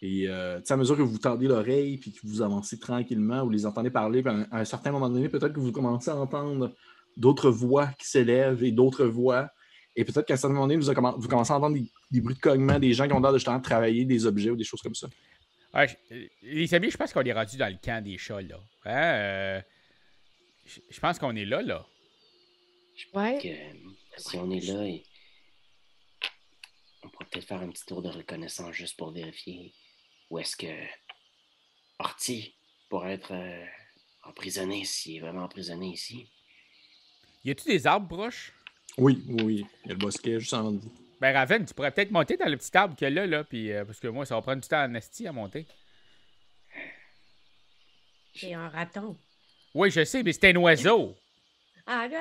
Et 0.00 0.28
à 0.28 0.76
mesure 0.76 0.96
que 0.96 1.02
vous 1.02 1.18
tendez 1.18 1.48
l'oreille 1.48 1.98
puis 1.98 2.12
que 2.12 2.20
vous 2.22 2.40
avancez 2.40 2.78
tranquillement, 2.78 3.42
vous 3.42 3.50
les 3.50 3.66
entendez 3.66 3.90
parler, 3.90 4.22
à 4.24 4.46
à 4.52 4.60
un 4.60 4.64
certain 4.64 4.92
moment 4.92 5.10
donné, 5.10 5.28
peut-être 5.28 5.52
que 5.52 5.58
vous 5.58 5.72
commencez 5.72 6.08
à 6.08 6.16
entendre 6.16 6.72
d'autres 7.16 7.50
voix 7.50 7.88
qui 7.98 8.06
s'élèvent 8.06 8.62
et 8.62 8.70
d'autres 8.70 9.06
voix. 9.06 9.50
Et 9.98 10.04
peut-être 10.04 10.26
qu'à 10.26 10.34
un 10.34 10.36
certain 10.36 10.54
moment 10.54 10.68
donné, 10.68 10.76
vous, 10.76 10.92
commen- 10.92 11.16
vous 11.18 11.26
commencez 11.26 11.52
à 11.52 11.56
entendre 11.56 11.74
des, 11.76 11.84
des 12.12 12.20
bruits 12.20 12.36
de 12.36 12.40
cognement, 12.40 12.78
des 12.78 12.92
gens 12.94 13.08
qui 13.08 13.12
ont 13.14 13.18
l'air 13.20 13.32
de 13.32 13.38
justement 13.38 13.58
travailler 13.60 14.04
des 14.04 14.26
objets 14.26 14.50
ou 14.50 14.54
des 14.56 14.62
choses 14.62 14.80
comme 14.80 14.94
ça. 14.94 15.08
Ouais, 15.74 15.88
je- 15.88 16.28
les 16.42 16.72
amis, 16.72 16.90
je 16.92 16.96
pense 16.96 17.12
qu'on 17.12 17.22
est 17.22 17.32
rendu 17.32 17.56
dans 17.56 17.66
le 17.66 17.78
camp 17.82 18.02
des 18.04 18.16
chats, 18.16 18.40
là. 18.40 18.60
Hein? 18.84 19.14
euh, 19.16 19.60
je- 20.64 20.80
je 20.88 21.00
pense 21.00 21.18
qu'on 21.18 21.34
est 21.34 21.44
là, 21.44 21.62
là. 21.62 21.84
Ouais. 23.12 23.38
que, 23.42 23.48
euh, 23.48 23.90
si 24.18 24.36
on 24.36 24.48
est 24.52 24.60
là, 24.60 24.84
et- 24.86 25.02
on 27.02 27.08
pourrait 27.08 27.26
peut-être 27.32 27.46
faire 27.48 27.60
un 27.60 27.70
petit 27.70 27.84
tour 27.84 28.00
de 28.00 28.08
reconnaissance 28.08 28.72
juste 28.74 28.96
pour 28.96 29.10
vérifier 29.10 29.72
où 30.30 30.38
est-ce 30.38 30.56
que 30.56 30.66
Orti 31.98 32.54
pourrait 32.88 33.14
être 33.14 33.32
euh, 33.34 33.64
emprisonné, 34.22 34.84
s'il 34.84 35.16
est 35.16 35.20
vraiment 35.20 35.42
emprisonné 35.44 35.88
ici. 35.88 36.28
Y 37.44 37.50
a-tu 37.50 37.68
des 37.68 37.86
arbres 37.86 38.08
proches? 38.08 38.52
Oui, 38.96 39.22
oui, 39.28 39.42
oui. 39.44 39.66
Il 39.84 39.88
y 39.88 39.90
a 39.90 39.94
le 39.94 39.98
bosquet 39.98 40.40
juste 40.40 40.54
en 40.54 40.72
vous. 40.72 40.80
Ben, 41.20 41.32
Raven, 41.34 41.64
tu 41.66 41.74
pourrais 41.74 41.90
peut-être 41.90 42.10
monter 42.12 42.36
dans 42.36 42.48
le 42.48 42.56
petit 42.56 42.76
arbre 42.76 42.94
qu'il 42.96 43.04
y 43.04 43.08
a 43.08 43.10
là, 43.10 43.26
là, 43.26 43.44
puis, 43.44 43.72
euh, 43.72 43.84
parce 43.84 43.98
que 44.00 44.08
moi, 44.08 44.24
ça 44.24 44.34
va 44.36 44.42
prendre 44.42 44.60
du 44.62 44.68
temps 44.68 44.82
en 44.84 44.94
esti 44.94 45.26
à 45.26 45.32
monter. 45.32 45.66
C'est 48.34 48.54
un 48.54 48.68
raton. 48.68 49.16
Oui, 49.74 49.90
je 49.90 50.04
sais, 50.04 50.22
mais 50.22 50.32
c'était 50.32 50.52
un 50.52 50.56
oiseau. 50.56 51.14
Ah, 51.86 52.06
ok, 52.06 52.14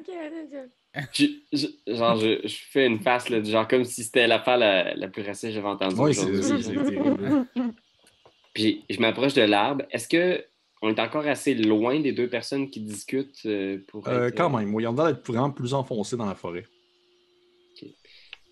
ok, 0.00 0.08
ok, 0.08 0.54
ok. 0.54 1.08
Je- 1.12 1.26
je- 1.52 1.94
genre, 1.94 2.16
je, 2.16 2.46
je 2.46 2.56
fais 2.70 2.86
une 2.86 3.00
face, 3.00 3.28
là, 3.28 3.42
genre 3.42 3.66
comme 3.68 3.84
si 3.84 4.04
c'était 4.04 4.26
l'affaire 4.26 4.56
la, 4.58 4.94
la 4.94 5.08
plus 5.08 5.22
raciste 5.22 5.46
que 5.48 5.52
j'avais 5.52 5.66
entendue 5.68 5.96
Oui, 6.00 6.14
c'est 6.14 6.42
c'est- 6.42 6.62
c'est 6.62 6.84
terrible. 6.84 7.46
Puis 8.54 8.84
je 8.88 8.98
m'approche 9.00 9.34
de 9.34 9.42
l'arbre. 9.42 9.84
Est-ce 9.90 10.08
que 10.08 10.44
on 10.86 10.94
est 10.94 11.00
encore 11.00 11.26
assez 11.26 11.54
loin 11.54 11.98
des 12.00 12.12
deux 12.12 12.28
personnes 12.28 12.70
qui 12.70 12.80
discutent 12.80 13.42
euh, 13.46 13.78
pour 13.88 14.06
Euh, 14.06 14.28
être, 14.28 14.36
quand 14.36 14.54
euh, 14.54 14.58
même, 14.58 14.74
oui, 14.74 14.84
il 14.84 14.86
y 14.86 14.88
en 14.88 14.96
a 14.98 15.12
d'être 15.12 15.26
vraiment 15.26 15.50
plus 15.50 15.74
enfoncé 15.74 16.16
dans 16.16 16.26
la 16.26 16.34
forêt. 16.34 16.64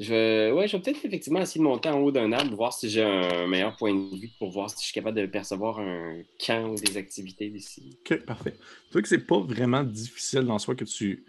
Je 0.00 0.12
vais, 0.12 0.50
ouais, 0.50 0.66
je 0.66 0.76
vais 0.76 0.82
peut-être 0.82 1.04
effectivement 1.04 1.40
essayer 1.40 1.60
de 1.60 1.64
monter 1.64 1.88
en 1.88 2.00
haut 2.00 2.10
d'un 2.10 2.32
arbre, 2.32 2.52
voir 2.56 2.72
si 2.72 2.90
j'ai 2.90 3.04
un 3.04 3.46
meilleur 3.46 3.76
point 3.76 3.94
de 3.94 4.16
vue 4.20 4.30
pour 4.40 4.50
voir 4.50 4.68
si 4.68 4.78
je 4.80 4.86
suis 4.86 4.92
capable 4.92 5.20
de 5.20 5.26
percevoir 5.26 5.78
un 5.78 6.20
camp 6.44 6.70
ou 6.70 6.74
des 6.74 6.96
activités 6.96 7.48
d'ici. 7.48 7.96
Ok, 8.00 8.24
parfait. 8.24 8.54
Tu 8.86 8.92
vois 8.92 9.02
que 9.02 9.08
c'est 9.08 9.24
pas 9.24 9.38
vraiment 9.38 9.84
difficile 9.84 10.40
dans 10.40 10.58
soi 10.58 10.74
que 10.74 10.84
tu, 10.84 11.24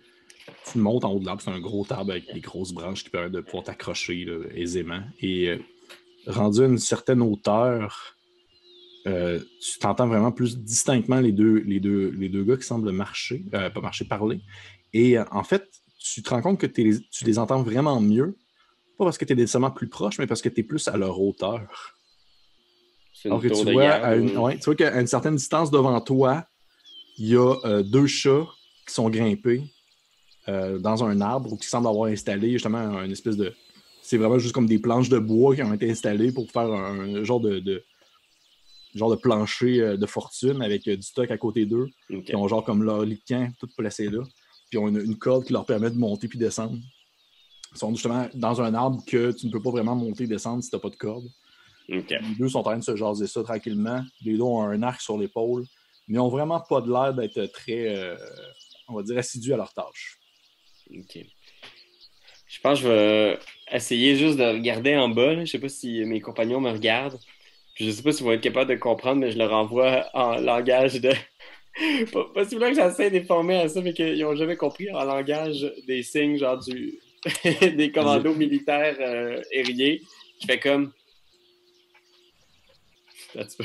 tu 0.71 0.77
montes 0.79 1.05
en 1.05 1.11
haut 1.11 1.19
de 1.19 1.27
l'arbre. 1.27 1.43
C'est 1.43 1.51
un 1.51 1.59
gros 1.59 1.85
arbre 1.91 2.09
avec 2.09 2.33
des 2.33 2.39
grosses 2.39 2.73
branches 2.73 3.03
qui 3.03 3.11
permettent 3.11 3.33
de 3.33 3.41
pouvoir 3.41 3.65
t'accrocher 3.65 4.25
là, 4.25 4.43
aisément. 4.55 5.03
Et 5.21 5.49
euh, 5.49 5.59
rendu 6.25 6.63
à 6.63 6.65
une 6.65 6.79
certaine 6.79 7.21
hauteur, 7.21 8.14
euh, 9.07 9.39
tu 9.61 9.79
t'entends 9.79 10.07
vraiment 10.07 10.31
plus 10.31 10.57
distinctement 10.57 11.19
les 11.19 11.31
deux, 11.31 11.59
les 11.59 11.79
deux, 11.79 12.09
les 12.11 12.29
deux 12.29 12.43
gars 12.43 12.57
qui 12.57 12.63
semblent 12.63 12.91
marcher, 12.91 13.45
euh, 13.53 13.69
pas 13.69 13.81
marcher, 13.81 14.05
parler. 14.05 14.41
Et 14.93 15.17
euh, 15.17 15.23
en 15.31 15.43
fait, 15.43 15.67
tu 15.99 16.23
te 16.23 16.29
rends 16.29 16.41
compte 16.41 16.59
que 16.59 16.67
tu 16.67 17.01
les 17.25 17.39
entends 17.39 17.61
vraiment 17.63 17.99
mieux, 18.01 18.37
pas 18.97 19.05
parce 19.05 19.17
que 19.17 19.25
tu 19.25 19.33
es 19.33 19.35
nécessairement 19.35 19.71
plus 19.71 19.87
proche, 19.89 20.17
mais 20.19 20.27
parce 20.27 20.41
que 20.41 20.49
tu 20.49 20.61
es 20.61 20.63
plus 20.63 20.87
à 20.87 20.97
leur 20.97 21.19
hauteur. 21.21 21.61
Alors 23.25 23.41
que 23.41 23.47
tu 23.47 23.65
vois, 23.73 23.91
à 23.91 24.15
une, 24.15 24.37
ouais, 24.37 24.57
tu 24.57 24.65
vois 24.65 24.75
qu'à 24.75 24.99
une 24.99 25.07
certaine 25.07 25.35
distance 25.35 25.71
devant 25.71 25.99
toi, 26.01 26.45
il 27.17 27.27
y 27.29 27.35
a 27.35 27.53
euh, 27.65 27.81
deux 27.83 28.07
chats 28.07 28.45
qui 28.87 28.93
sont 28.93 29.09
grimpés 29.09 29.63
euh, 30.47 30.77
dans 30.79 31.03
un 31.03 31.21
arbre 31.21 31.53
ou 31.53 31.57
qui 31.57 31.67
semblent 31.67 31.87
avoir 31.87 32.09
installé 32.11 32.51
justement 32.51 32.77
un 32.77 33.09
espèce 33.09 33.37
de. 33.37 33.53
C'est 34.03 34.17
vraiment 34.17 34.37
juste 34.37 34.53
comme 34.53 34.67
des 34.67 34.77
planches 34.79 35.09
de 35.09 35.17
bois 35.17 35.55
qui 35.55 35.63
ont 35.63 35.73
été 35.73 35.89
installées 35.89 36.31
pour 36.31 36.51
faire 36.51 36.71
un, 36.71 37.23
genre 37.23 37.39
de, 37.39 37.59
de- 37.59 37.83
genre 38.95 39.11
de 39.11 39.15
plancher 39.15 39.81
euh, 39.81 39.97
de 39.97 40.05
fortune 40.05 40.61
avec 40.61 40.87
euh, 40.87 40.95
du 40.95 41.03
stock 41.03 41.29
à 41.29 41.37
côté 41.37 41.65
d'eux. 41.65 41.87
Qui 42.25 42.35
ont 42.35 42.47
genre 42.47 42.63
comme 42.63 42.83
leur 42.83 43.05
camp 43.27 43.51
tout 43.59 43.67
placé 43.77 44.09
là. 44.09 44.23
Puis 44.69 44.73
ils 44.73 44.77
ont 44.79 44.87
une, 44.87 45.01
une 45.01 45.17
corde 45.17 45.45
qui 45.45 45.53
leur 45.53 45.65
permet 45.65 45.91
de 45.91 45.97
monter 45.97 46.27
puis 46.27 46.39
descendre. 46.39 46.77
Ils 47.73 47.77
sont 47.77 47.93
justement 47.93 48.27
dans 48.33 48.61
un 48.61 48.73
arbre 48.73 49.03
que 49.05 49.31
tu 49.31 49.47
ne 49.47 49.51
peux 49.51 49.61
pas 49.61 49.71
vraiment 49.71 49.95
monter 49.95 50.23
et 50.23 50.27
descendre 50.27 50.63
si 50.63 50.69
tu 50.69 50.75
n'as 50.75 50.79
pas 50.79 50.89
de 50.89 50.95
corde. 50.95 51.25
Les 51.87 52.03
deux 52.39 52.49
sont 52.49 52.59
en 52.59 52.63
train 52.63 52.77
de 52.77 52.83
se 52.83 52.95
jaser 52.95 53.27
ça 53.27 53.43
tranquillement. 53.43 54.03
Les 54.21 54.37
deux 54.37 54.41
ont 54.41 54.61
un 54.61 54.81
arc 54.81 55.01
sur 55.01 55.17
l'épaule, 55.17 55.65
mais 56.07 56.15
ils 56.15 56.19
ont 56.19 56.29
vraiment 56.29 56.59
pas 56.59 56.81
de 56.81 56.91
l'air 56.91 57.13
d'être 57.13 57.51
très, 57.51 57.95
euh, 57.95 58.15
on 58.87 58.95
va 58.95 59.03
dire, 59.03 59.17
assidus 59.17 59.53
à 59.53 59.57
leur 59.57 59.73
tâche. 59.73 60.19
Ok. 60.89 61.19
Je 62.47 62.61
pense 62.61 62.79
que 62.79 62.85
je 62.85 62.89
vais 62.89 63.39
essayer 63.71 64.15
juste 64.15 64.37
de 64.37 64.43
regarder 64.43 64.95
en 64.95 65.09
bas. 65.09 65.33
là. 65.33 65.45
Je 65.45 65.51
sais 65.51 65.59
pas 65.59 65.69
si 65.69 66.03
mes 66.05 66.21
compagnons 66.21 66.61
me 66.61 66.71
regardent. 66.71 67.19
Je 67.75 67.89
sais 67.91 68.01
pas 68.03 68.11
s'ils 68.11 68.25
vont 68.25 68.31
être 68.31 68.41
capables 68.41 68.69
de 68.69 68.75
comprendre, 68.79 69.21
mais 69.21 69.31
je 69.31 69.37
leur 69.37 69.53
envoie 69.53 70.05
en 70.13 70.37
langage 70.39 70.95
de. 71.01 71.11
Pas- 72.11 72.25
Possiblement 72.33 72.69
que 72.69 72.75
j'essaie 72.75 73.09
de 73.09 73.17
les 73.17 73.23
former 73.25 73.57
à 73.57 73.67
ça, 73.67 73.81
mais 73.81 73.93
qu'ils 73.93 74.17
n'ont 74.19 74.35
jamais 74.35 74.55
compris 74.55 74.89
en 74.91 75.03
langage 75.03 75.69
des 75.87 76.01
signes, 76.03 76.37
genre 76.37 76.57
du. 76.63 76.93
des 77.43 77.91
commandos 77.91 78.35
militaires 78.35 78.95
euh, 78.99 79.41
aériens. 79.53 79.97
Je 80.41 80.45
fais 80.47 80.59
comme. 80.59 80.91
That's- 83.33 83.57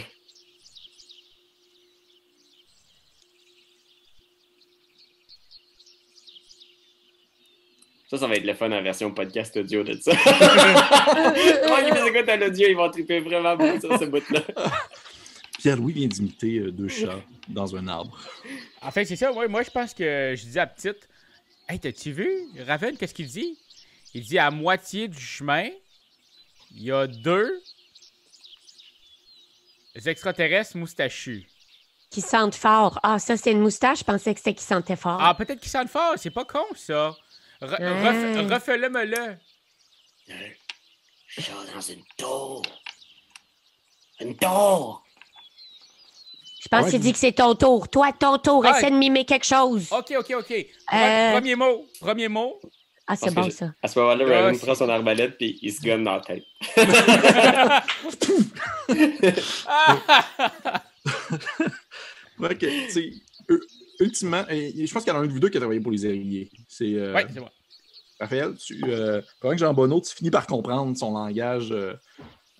Ça, 8.11 8.19
ça 8.19 8.27
va 8.27 8.35
être 8.35 8.45
le 8.45 8.55
fun 8.55 8.73
en 8.73 8.83
version 8.83 9.15
podcast 9.15 9.57
audio 9.57 9.85
de 9.85 9.93
ça. 9.95 10.11
Moi 10.13 11.83
qui 11.85 11.93
les 11.93 12.09
écoute 12.09 12.29
à 12.29 12.37
l'audio, 12.37 12.67
ils 12.69 12.75
vont 12.75 12.91
triper 12.91 13.21
vraiment 13.21 13.55
beaucoup 13.55 13.79
sur 13.79 13.97
ce 13.97 14.05
bout-là. 14.05 14.41
Pierre-Louis 15.61 15.93
vient 15.93 16.09
d'imiter 16.09 16.59
euh, 16.59 16.73
deux 16.73 16.89
chats 16.89 17.21
dans 17.47 17.77
un 17.77 17.87
arbre. 17.87 18.19
En 18.83 18.91
fait, 18.91 19.05
c'est 19.05 19.15
ça. 19.15 19.31
Ouais, 19.31 19.47
moi, 19.47 19.63
je 19.63 19.71
pense 19.71 19.95
que 19.95 20.35
je 20.37 20.45
dis 20.45 20.59
à 20.59 20.67
petite 20.67 21.09
Hey, 21.69 21.79
t'as-tu 21.79 22.11
vu? 22.11 22.29
Raven, 22.67 22.97
qu'est-ce 22.97 23.15
qu'il 23.15 23.29
dit 23.29 23.57
Il 24.13 24.25
dit 24.25 24.41
à 24.41 24.51
moitié 24.51 25.07
du 25.07 25.21
chemin, 25.21 25.69
il 26.73 26.83
y 26.83 26.91
a 26.91 27.07
deux 27.07 27.63
extraterrestres 30.05 30.77
moustachus. 30.77 31.47
Qui 32.11 32.23
sentent 32.23 32.57
fort. 32.57 32.99
Ah, 33.05 33.21
ça, 33.21 33.37
c'est 33.37 33.53
une 33.53 33.61
moustache. 33.61 34.01
Je 34.01 34.05
pensais 34.05 34.35
que 34.35 34.41
c'était 34.41 34.55
qui 34.55 34.65
sentait 34.65 34.97
fort. 34.97 35.19
Ah, 35.21 35.33
peut-être 35.33 35.61
qu'ils 35.61 35.71
sentent 35.71 35.91
fort. 35.91 36.15
C'est 36.17 36.31
pas 36.31 36.45
con, 36.45 36.65
ça. 36.75 37.15
Re- 37.63 37.79
Ouais. 37.79 38.43
ref- 38.43 38.53
Refais-le-me-le. 38.55 39.37
Je 41.27 41.41
suis 41.43 41.53
dans 41.75 41.81
une 41.81 42.03
tour. 42.17 42.63
Une 44.21 44.37
tour. 44.37 45.03
Je 46.63 46.69
pense 46.69 46.85
Ouais, 46.85 46.91
qu'il 46.91 47.01
dit 47.01 47.13
que 47.13 47.19
c'est 47.19 47.33
ton 47.33 47.55
tour. 47.55 47.89
Toi, 47.89 48.13
ton 48.13 48.39
tour. 48.39 48.65
Ah, 48.67 48.77
Essaie 48.79 48.91
de 48.91 48.97
mimer 48.97 49.25
quelque 49.25 49.47
chose. 49.47 49.89
Ok, 49.93 50.13
ok, 50.19 50.35
ok. 50.39 50.67
Euh. 50.93 51.33
Premier 51.33 51.55
mot. 51.57 51.87
Premier 52.01 52.29
mot. 52.29 52.61
Ah, 53.07 53.17
c'est 53.17 53.33
bon, 53.35 53.51
ça. 53.51 53.73
À 53.83 53.89
ce 53.89 53.99
moment-là, 53.99 54.25
Ah, 54.29 54.33
Raven 54.41 54.55
c'est- 54.55 54.67
prend 54.67 54.75
son 54.75 54.89
arbalète 54.89 55.37
puis 55.37 55.59
il 55.63 55.73
se 55.73 55.81
gonne 55.83 56.05
dans 56.05 56.15
la 56.17 56.21
tête. 56.21 56.45
Ouais, 62.39 62.57
que, 62.57 62.67
tu 62.87 62.91
sais, 62.91 63.13
ultimement, 64.01 64.45
et- 64.51 64.81
et 64.83 64.87
je 64.87 64.93
pense 64.93 65.05
qu'il 65.05 65.13
y 65.13 65.17
en 65.17 65.21
a 65.21 65.23
un 65.23 65.27
de 65.27 65.33
vous 65.33 65.41
deux 65.41 65.49
qui 65.49 65.57
a 65.57 65.61
travaillé 65.61 65.81
pour 65.81 65.93
les 65.93 66.07
aériens. 66.07 66.47
C'est 66.69 66.95
euh, 66.95 67.15
ouais, 67.15 67.27
c'est 67.33 67.41
moi. 67.41 67.51
Raphaël, 68.19 68.55
tu, 68.55 68.79
euh, 68.85 69.23
pendant 69.41 69.55
que 69.55 69.61
Jean 69.61 69.73
Bonneau, 69.73 70.01
tu 70.01 70.15
finis 70.15 70.31
par 70.31 70.47
comprendre 70.47 70.95
son 70.97 71.13
langage 71.13 71.71
euh, 71.73 71.95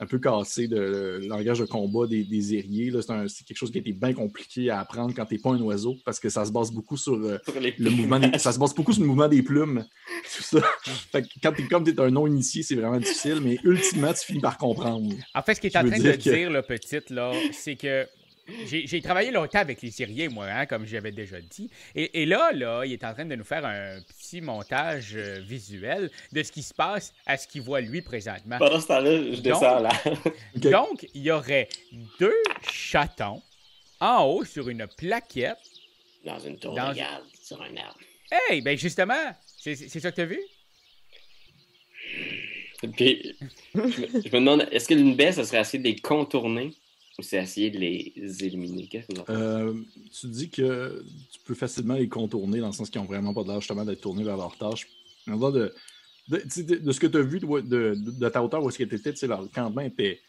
un 0.03 0.07
peu 0.07 0.19
cassé, 0.19 0.67
de, 0.69 1.19
le 1.21 1.27
langage 1.27 1.59
de 1.59 1.67
combat 1.67 2.07
des, 2.07 2.25
des 2.25 2.91
là. 2.91 3.03
C'est 3.03 3.11
un- 3.13 3.29
C'est 3.29 3.45
quelque 3.45 3.59
chose 3.59 3.71
qui 3.71 3.77
a 3.77 3.83
été 3.83 3.93
bien 3.93 4.15
compliqué 4.15 4.71
à 4.71 4.81
apprendre 4.81 5.13
quand 5.15 5.27
tu 5.27 5.35
n'es 5.35 5.41
pas 5.41 5.51
un 5.51 5.61
oiseau, 5.61 5.97
parce 6.07 6.19
que 6.19 6.31
ça 6.31 6.47
se 6.47 6.51
base 6.51 6.71
beaucoup 6.73 6.97
sur 6.97 7.13
euh, 7.13 7.37
Sur 7.45 7.61
les 7.61 7.75
le 7.79 7.91
mouvement 7.91 8.19
des- 8.19 8.39
ça 8.39 8.53
se 8.53 8.59
base 8.59 8.75
beaucoup 8.75 8.95
sur 8.95 9.03
le 9.03 9.09
mouvement 9.09 9.29
des 9.29 9.43
plumes. 9.43 9.85
Tout 10.35 10.43
ça. 10.43 10.61
Fait 11.13 11.23
que 11.23 11.29
quand 11.43 11.53
t'es 11.53 11.67
comme 11.67 11.85
t'es 11.85 12.01
un 12.01 12.11
non-initié, 12.11 12.63
c'est 12.63 12.77
vraiment 12.77 12.99
difficile, 12.99 13.41
mais 13.43 13.59
ultimement, 13.63 14.15
tu 14.15 14.25
finis 14.25 14.41
par 14.41 14.57
comprendre. 14.57 15.15
En 15.35 15.43
fait, 15.43 15.57
ce 15.57 15.61
qu'il 15.61 15.69
est 15.69 15.71
Tu 15.73 15.77
en 15.77 15.85
train 15.87 15.99
de 15.99 16.03
dire 16.03 16.17
que- 16.17 16.23
dire, 16.35 16.51
le 16.51 16.63
petite, 16.63 17.11
là, 17.11 17.33
c'est 17.53 17.77
que 17.77 18.07
j'ai 18.67 19.01
travaillé 19.03 19.31
longtemps 19.31 19.59
avec 19.59 19.83
les 19.83 19.91
Syriens, 19.91 20.29
moi, 20.31 20.47
hein, 20.47 20.67
comme 20.67 20.87
j'avais 20.87 21.13
déjà 21.13 21.41
dit. 21.41 21.71
Et, 21.95 22.23
et 22.23 22.27
là, 22.27 22.53
là, 22.53 22.85
il 22.85 22.93
est 22.93 23.05
en 23.05 23.13
train 23.13 23.25
de 23.25 23.35
nous 23.35 23.45
faire 23.45 23.65
un 23.65 24.01
petit 24.03 24.41
montage 24.41 25.13
euh, 25.15 25.41
visuel 25.41 26.11
de 26.33 26.43
ce 26.43 26.53
qui 26.53 26.63
se 26.63 26.75
passe 26.75 27.13
à 27.27 27.37
ce 27.37 27.47
qu'il 27.49 27.63
voit 27.63 27.81
lui 27.81 28.03
présentement. 28.03 28.59
Pendant 28.59 28.81
ce 28.81 28.87
temps-là, 28.89 29.33
je 29.35 29.41
descends 29.41 29.81
là. 29.81 29.91
Ok. 30.05 30.71
Donc, 30.71 31.07
il 31.15 31.23
y 31.23 31.31
aurait 31.31 31.69
deux 32.19 32.43
chatons 32.71 33.43
en 34.01 34.25
haut 34.25 34.45
sur 34.45 34.69
une 34.69 34.87
plaquette. 34.97 35.59
Dans 36.25 36.39
une 36.39 36.59
tour 36.59 36.75
Dans- 36.75 36.91
de 36.91 36.97
garde, 36.97 37.25
sur 37.43 37.61
un 37.63 37.77
arbre. 37.77 37.99
Hey, 38.31 38.61
ben 38.61 38.77
justement, 38.79 39.15
c'est 39.45 39.75
ça 39.77 40.11
que 40.11 40.17
t'as 40.17 40.25
vu? 40.25 40.41
Puis, 42.97 43.37
je 43.75 43.81
me, 43.81 43.91
je 43.91 44.17
me 44.29 44.31
demande, 44.39 44.67
est-ce 44.73 44.89
que 44.89 44.95
une 44.95 45.15
baie, 45.15 45.33
ça 45.33 45.45
serait 45.45 45.61
essayer 45.61 45.79
de 45.83 45.89
les 45.89 45.97
contourner 45.97 46.73
c'est 47.23 47.39
essayer 47.43 47.71
de 47.71 47.79
les 47.79 48.45
éliminer? 48.45 48.89
Euh, 49.29 49.75
tu 50.19 50.27
dis 50.29 50.51
que 50.51 51.05
tu 51.33 51.41
peux 51.45 51.55
facilement 51.55 51.95
les 51.95 52.09
contourner 52.09 52.61
dans 52.61 52.69
le 52.69 52.73
sens 52.73 52.91
qu'ils 52.91 53.01
n'ont 53.01 53.07
vraiment 53.07 53.35
pas 53.35 53.43
l'air 53.45 53.61
justement 53.61 53.85
d'être 53.85 54.01
tournés 54.01 54.25
vers 54.25 54.37
leur 54.37 54.57
tâche. 54.57 54.87
De, 55.27 55.73
de, 56.29 56.79
de- 56.79 56.93
ce 56.93 57.01
que 57.01 57.07
tu 57.07 57.17
as 57.19 57.23
vu 57.23 57.41
de, 57.41 57.95
de- 57.95 58.29
ta 58.29 58.43
hauteur 58.43 58.63
où 58.63 58.69
est-ce 58.69 58.79
que 58.79 58.85
tu 58.85 58.95
étais, 58.95 59.27
leur 59.27 59.51
campement 59.51 59.81
était, 59.83 60.21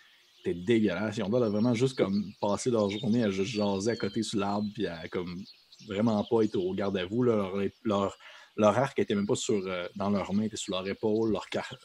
était 0.44 0.54
dégueulasse. 0.60 1.18
Ils 1.18 1.24
ont 1.24 1.30
l'air 1.30 1.50
vraiment 1.52 1.74
juste 1.74 1.98
comme 1.98 2.34
passer 2.42 2.72
leur 2.72 2.90
journée 2.90 3.24
à 3.24 3.30
juste 3.30 3.52
jaser 3.52 3.92
à 3.92 3.96
côté 3.96 4.24
sur 4.24 4.40
l'arbre 4.40 4.68
puis 4.74 4.88
à 4.88 5.08
comme 5.10 5.44
vraiment 5.88 6.24
pas 6.24 6.44
être 6.44 6.56
au 6.56 6.74
garde 6.74 6.98
à 6.98 7.06
vous. 7.06 7.24
Leur, 7.24 7.56
leur, 7.84 8.18
leur 8.58 8.78
arc 8.78 9.00
était 9.00 9.16
même 9.16 9.28
pas 9.28 9.36
sur, 9.36 9.66
euh, 9.66 9.88
dans 9.96 10.10
leurs 10.10 10.34
mains, 10.34 10.44
était 10.44 10.58
sur 10.58 10.74
leur 10.74 10.88
épaule, 10.88 11.32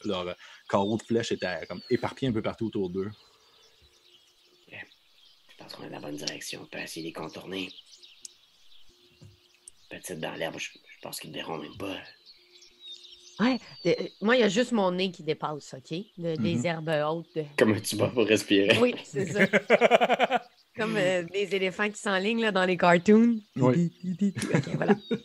leur, 0.05 0.27
euh, 0.27 0.33
carreau 0.69 0.97
de 0.97 1.03
flèche 1.03 1.31
était 1.31 1.65
comme 1.69 1.81
éparpillé 1.89 2.29
un 2.29 2.33
peu 2.33 2.41
partout 2.41 2.67
autour 2.67 2.89
d'eux. 2.89 3.09
Pense 5.67 5.75
qu'on 5.75 5.83
est 5.83 5.89
dans 5.89 5.95
la 5.95 5.99
bonne 5.99 6.15
direction. 6.15 6.61
On 6.63 6.65
peut 6.65 6.79
essayer 6.79 7.01
de 7.01 7.07
les 7.07 7.13
contourner. 7.13 7.69
Peut-être 9.89 10.17
dans 10.21 10.33
l'herbe, 10.35 10.55
je, 10.57 10.69
je 10.71 11.01
pense 11.01 11.19
qu'ils 11.19 11.31
ne 11.31 11.35
verront 11.35 11.57
même 11.57 11.75
pas. 11.77 11.97
Ouais. 13.41 13.59
euh, 13.85 13.93
moi, 14.21 14.37
il 14.37 14.39
y 14.39 14.43
a 14.43 14.47
juste 14.49 14.71
mon 14.71 14.91
nez 14.91 15.11
qui 15.11 15.23
dépasse, 15.23 15.73
OK? 15.77 15.91
De- 16.17 16.37
Des 16.37 16.55
Mhm. 16.55 16.65
herbes 16.65 16.89
hautes. 17.05 17.27
de- 17.35 17.43
Comme 17.57 17.73
un 17.73 17.81
tuba 17.81 18.07
pour 18.07 18.25
respirer. 18.25 18.77
Oui, 18.79 18.95
c'est 19.03 19.25
ça. 19.25 19.45
Comme 20.77 20.95
euh, 20.95 21.23
des 21.23 21.53
éléphants 21.53 21.89
qui 21.89 21.99
s'enlignent 21.99 22.41
là, 22.43 22.51
dans 22.53 22.63
les 22.65 22.77
cartoons. 22.77 23.41
Oui. 23.57 23.91
OK, 24.53 24.67
voilà. 24.75 24.95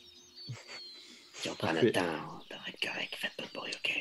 Si 1.35 1.49
on 1.51 1.55
prend 1.57 1.69
Parfait. 1.69 1.87
notre 1.87 2.01
temps, 2.01 2.41
on 2.41 2.55
devrait 2.55 2.71
être 2.71 2.81
correct. 2.81 3.15
Faites 3.17 3.35
pas 3.37 3.43
de 3.45 3.53
bruit, 3.53 3.73
OK? 3.75 3.93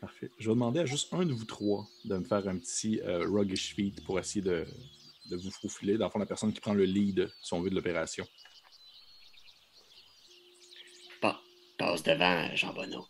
Parfait. 0.00 0.30
Je 0.38 0.48
vais 0.48 0.54
demander 0.54 0.80
à 0.80 0.84
juste 0.86 1.12
un 1.12 1.24
de 1.24 1.32
vous 1.32 1.44
trois 1.44 1.86
de 2.04 2.16
me 2.16 2.24
faire 2.24 2.46
un 2.48 2.58
petit 2.58 3.00
euh, 3.00 3.24
ruggish 3.28 3.74
feat 3.74 4.04
pour 4.04 4.18
essayer 4.20 4.40
de, 4.42 4.64
de 5.28 5.36
vous 5.36 5.50
faufiler. 5.50 5.96
Dans 5.98 6.06
le 6.06 6.10
fond, 6.10 6.18
la 6.18 6.26
personne 6.26 6.52
qui 6.52 6.60
prend 6.60 6.74
le 6.74 6.84
lead, 6.84 7.30
si 7.42 7.52
on 7.54 7.60
veut, 7.60 7.70
de 7.70 7.74
l'opération. 7.74 8.26
Pas. 11.20 11.40
Passe 11.78 12.02
devant, 12.02 12.48
Jean 12.54 12.72
Bonneau. 12.72 13.06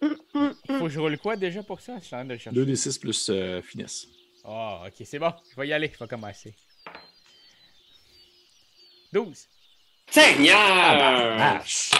Faut 0.00 0.84
que 0.84 0.88
je 0.88 1.00
roule 1.00 1.18
quoi 1.18 1.36
déjà 1.36 1.62
pour 1.62 1.80
ça? 1.80 1.98
Je 1.98 2.04
suis 2.04 2.14
en 2.14 2.18
train 2.18 2.24
de 2.26 2.32
le 2.34 2.38
chercher. 2.38 2.54
2 2.54 2.64
des 2.66 2.76
6 2.76 2.98
plus 2.98 3.28
euh, 3.30 3.60
finesse. 3.62 4.06
Ah, 4.44 4.84
ok, 4.86 4.94
c'est 5.04 5.18
bon. 5.18 5.32
Je 5.50 5.60
vais 5.60 5.68
y 5.68 5.72
aller. 5.72 5.90
Je 5.92 5.98
vais 5.98 6.08
commencer. 6.08 6.54
12. 9.12 9.46
Seigneur! 10.10 10.56
Ah, 10.58 11.60
Ça, 11.64 11.98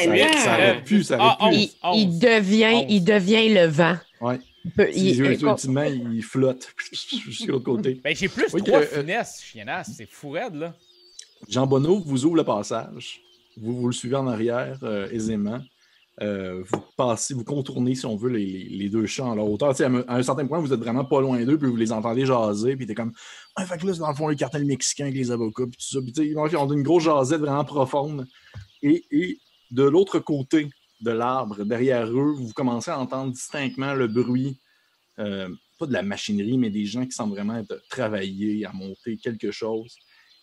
Seigneur! 0.00 0.34
ça 0.34 0.54
aurait 0.54 0.82
pu, 0.84 1.04
ça 1.04 1.16
Ah, 1.20 1.36
aurait 1.40 1.52
pu. 1.66 1.68
Il, 1.94 2.18
devient, 2.18 2.84
il 2.88 3.04
devient 3.04 3.48
le 3.48 3.66
vent. 3.66 3.96
Ouais. 4.20 4.38
Il 4.64 4.70
peut- 4.72 4.88
Si, 4.92 5.10
il- 5.10 5.16
il- 5.16 5.44
ultimement, 5.44 5.82
il 5.84 6.22
flotte 6.22 6.74
jusqu'à 6.92 7.46
l'autre 7.52 7.64
côté. 7.64 8.00
Ben, 8.04 8.14
j'ai 8.14 8.28
plus 8.28 8.46
Oui, 8.52 8.62
3 8.62 8.80
que, 8.80 8.94
euh, 8.94 9.00
finesse, 9.00 9.40
chiennasse. 9.42 9.92
C'est 9.96 10.06
fou 10.10 10.30
raide, 10.30 10.54
là. 10.54 10.74
Jean 11.48 11.66
Bonneau 11.66 12.00
vous 12.04 12.26
ouvre 12.26 12.36
le 12.36 12.44
passage. 12.44 13.22
Vous, 13.56 13.74
vous 13.80 13.86
le 13.86 13.92
suivez 13.94 14.16
en 14.16 14.26
arrière 14.26 14.78
euh, 14.82 15.08
aisément. 15.10 15.60
euh, 16.22 16.62
vous 16.70 16.82
passez, 16.98 17.32
vous 17.32 17.44
contournez, 17.44 17.94
si 17.94 18.04
on 18.04 18.14
veut, 18.14 18.28
les, 18.28 18.44
les- 18.44 18.68
les 18.68 18.88
deux 18.90 19.06
champs 19.06 19.32
à 19.32 19.34
leur 19.34 19.48
hauteur. 19.50 19.70
À, 19.70 19.84
un- 19.84 20.04
à 20.06 20.16
un 20.16 20.22
certain 20.22 20.46
point, 20.46 20.58
vous 20.60 20.70
êtes 20.74 20.80
vraiment 20.80 21.06
pas 21.06 21.22
loin 21.22 21.42
d'eux, 21.46 21.56
puis 21.56 21.66
vous 21.70 21.76
les 21.76 21.92
entendez 21.92 22.26
jaser, 22.26 22.76
puis 22.76 22.86
t'es 22.86 22.94
comme 22.94 23.12
Ah, 23.56 23.64
fait 23.64 23.78
que 23.78 23.86
là, 23.86 23.94
c'est 23.94 24.00
dans 24.00 24.10
le 24.10 24.14
fond, 24.14 24.28
le 24.28 24.34
cartel 24.34 24.66
mexicain 24.66 25.04
avec 25.04 25.16
les 25.16 25.30
avocats, 25.30 25.62
puis 25.64 25.78
tout 25.78 25.94
ça. 25.94 26.00
Puis 26.02 26.12
tu 26.12 26.20
sais, 26.22 26.28
ils 26.28 26.36
ont 26.36 26.46
ils 26.46 26.56
ont 26.58 26.70
une 26.70 26.82
grosse 26.82 27.04
jasette 27.04 27.40
vraiment 27.40 27.64
profonde. 27.64 28.26
Et, 28.82 29.02
et 29.10 29.38
de 29.70 29.84
l'autre 29.84 30.18
côté 30.18 30.68
de 31.00 31.10
l'arbre, 31.10 31.64
derrière 31.64 32.06
eux, 32.06 32.32
vous 32.32 32.52
commencez 32.52 32.90
à 32.90 32.98
entendre 32.98 33.32
distinctement 33.32 33.94
le 33.94 34.06
bruit, 34.06 34.58
euh, 35.18 35.48
pas 35.78 35.86
de 35.86 35.92
la 35.92 36.02
machinerie, 36.02 36.58
mais 36.58 36.70
des 36.70 36.84
gens 36.84 37.04
qui 37.04 37.12
semblent 37.12 37.34
vraiment 37.34 37.56
être 37.56 37.82
travaillés 37.88 38.64
à 38.66 38.72
monter 38.72 39.16
quelque 39.16 39.50
chose. 39.50 39.96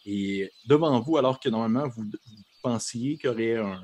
Et 0.06 0.50
devant 0.68 1.00
vous, 1.00 1.18
alors 1.18 1.40
que 1.40 1.50
normalement, 1.50 1.88
vous, 1.90 2.04
vous 2.04 2.44
pensiez 2.64 3.18
qu'il 3.18 3.30
y 3.30 3.34
aurait 3.34 3.56
un, 3.58 3.82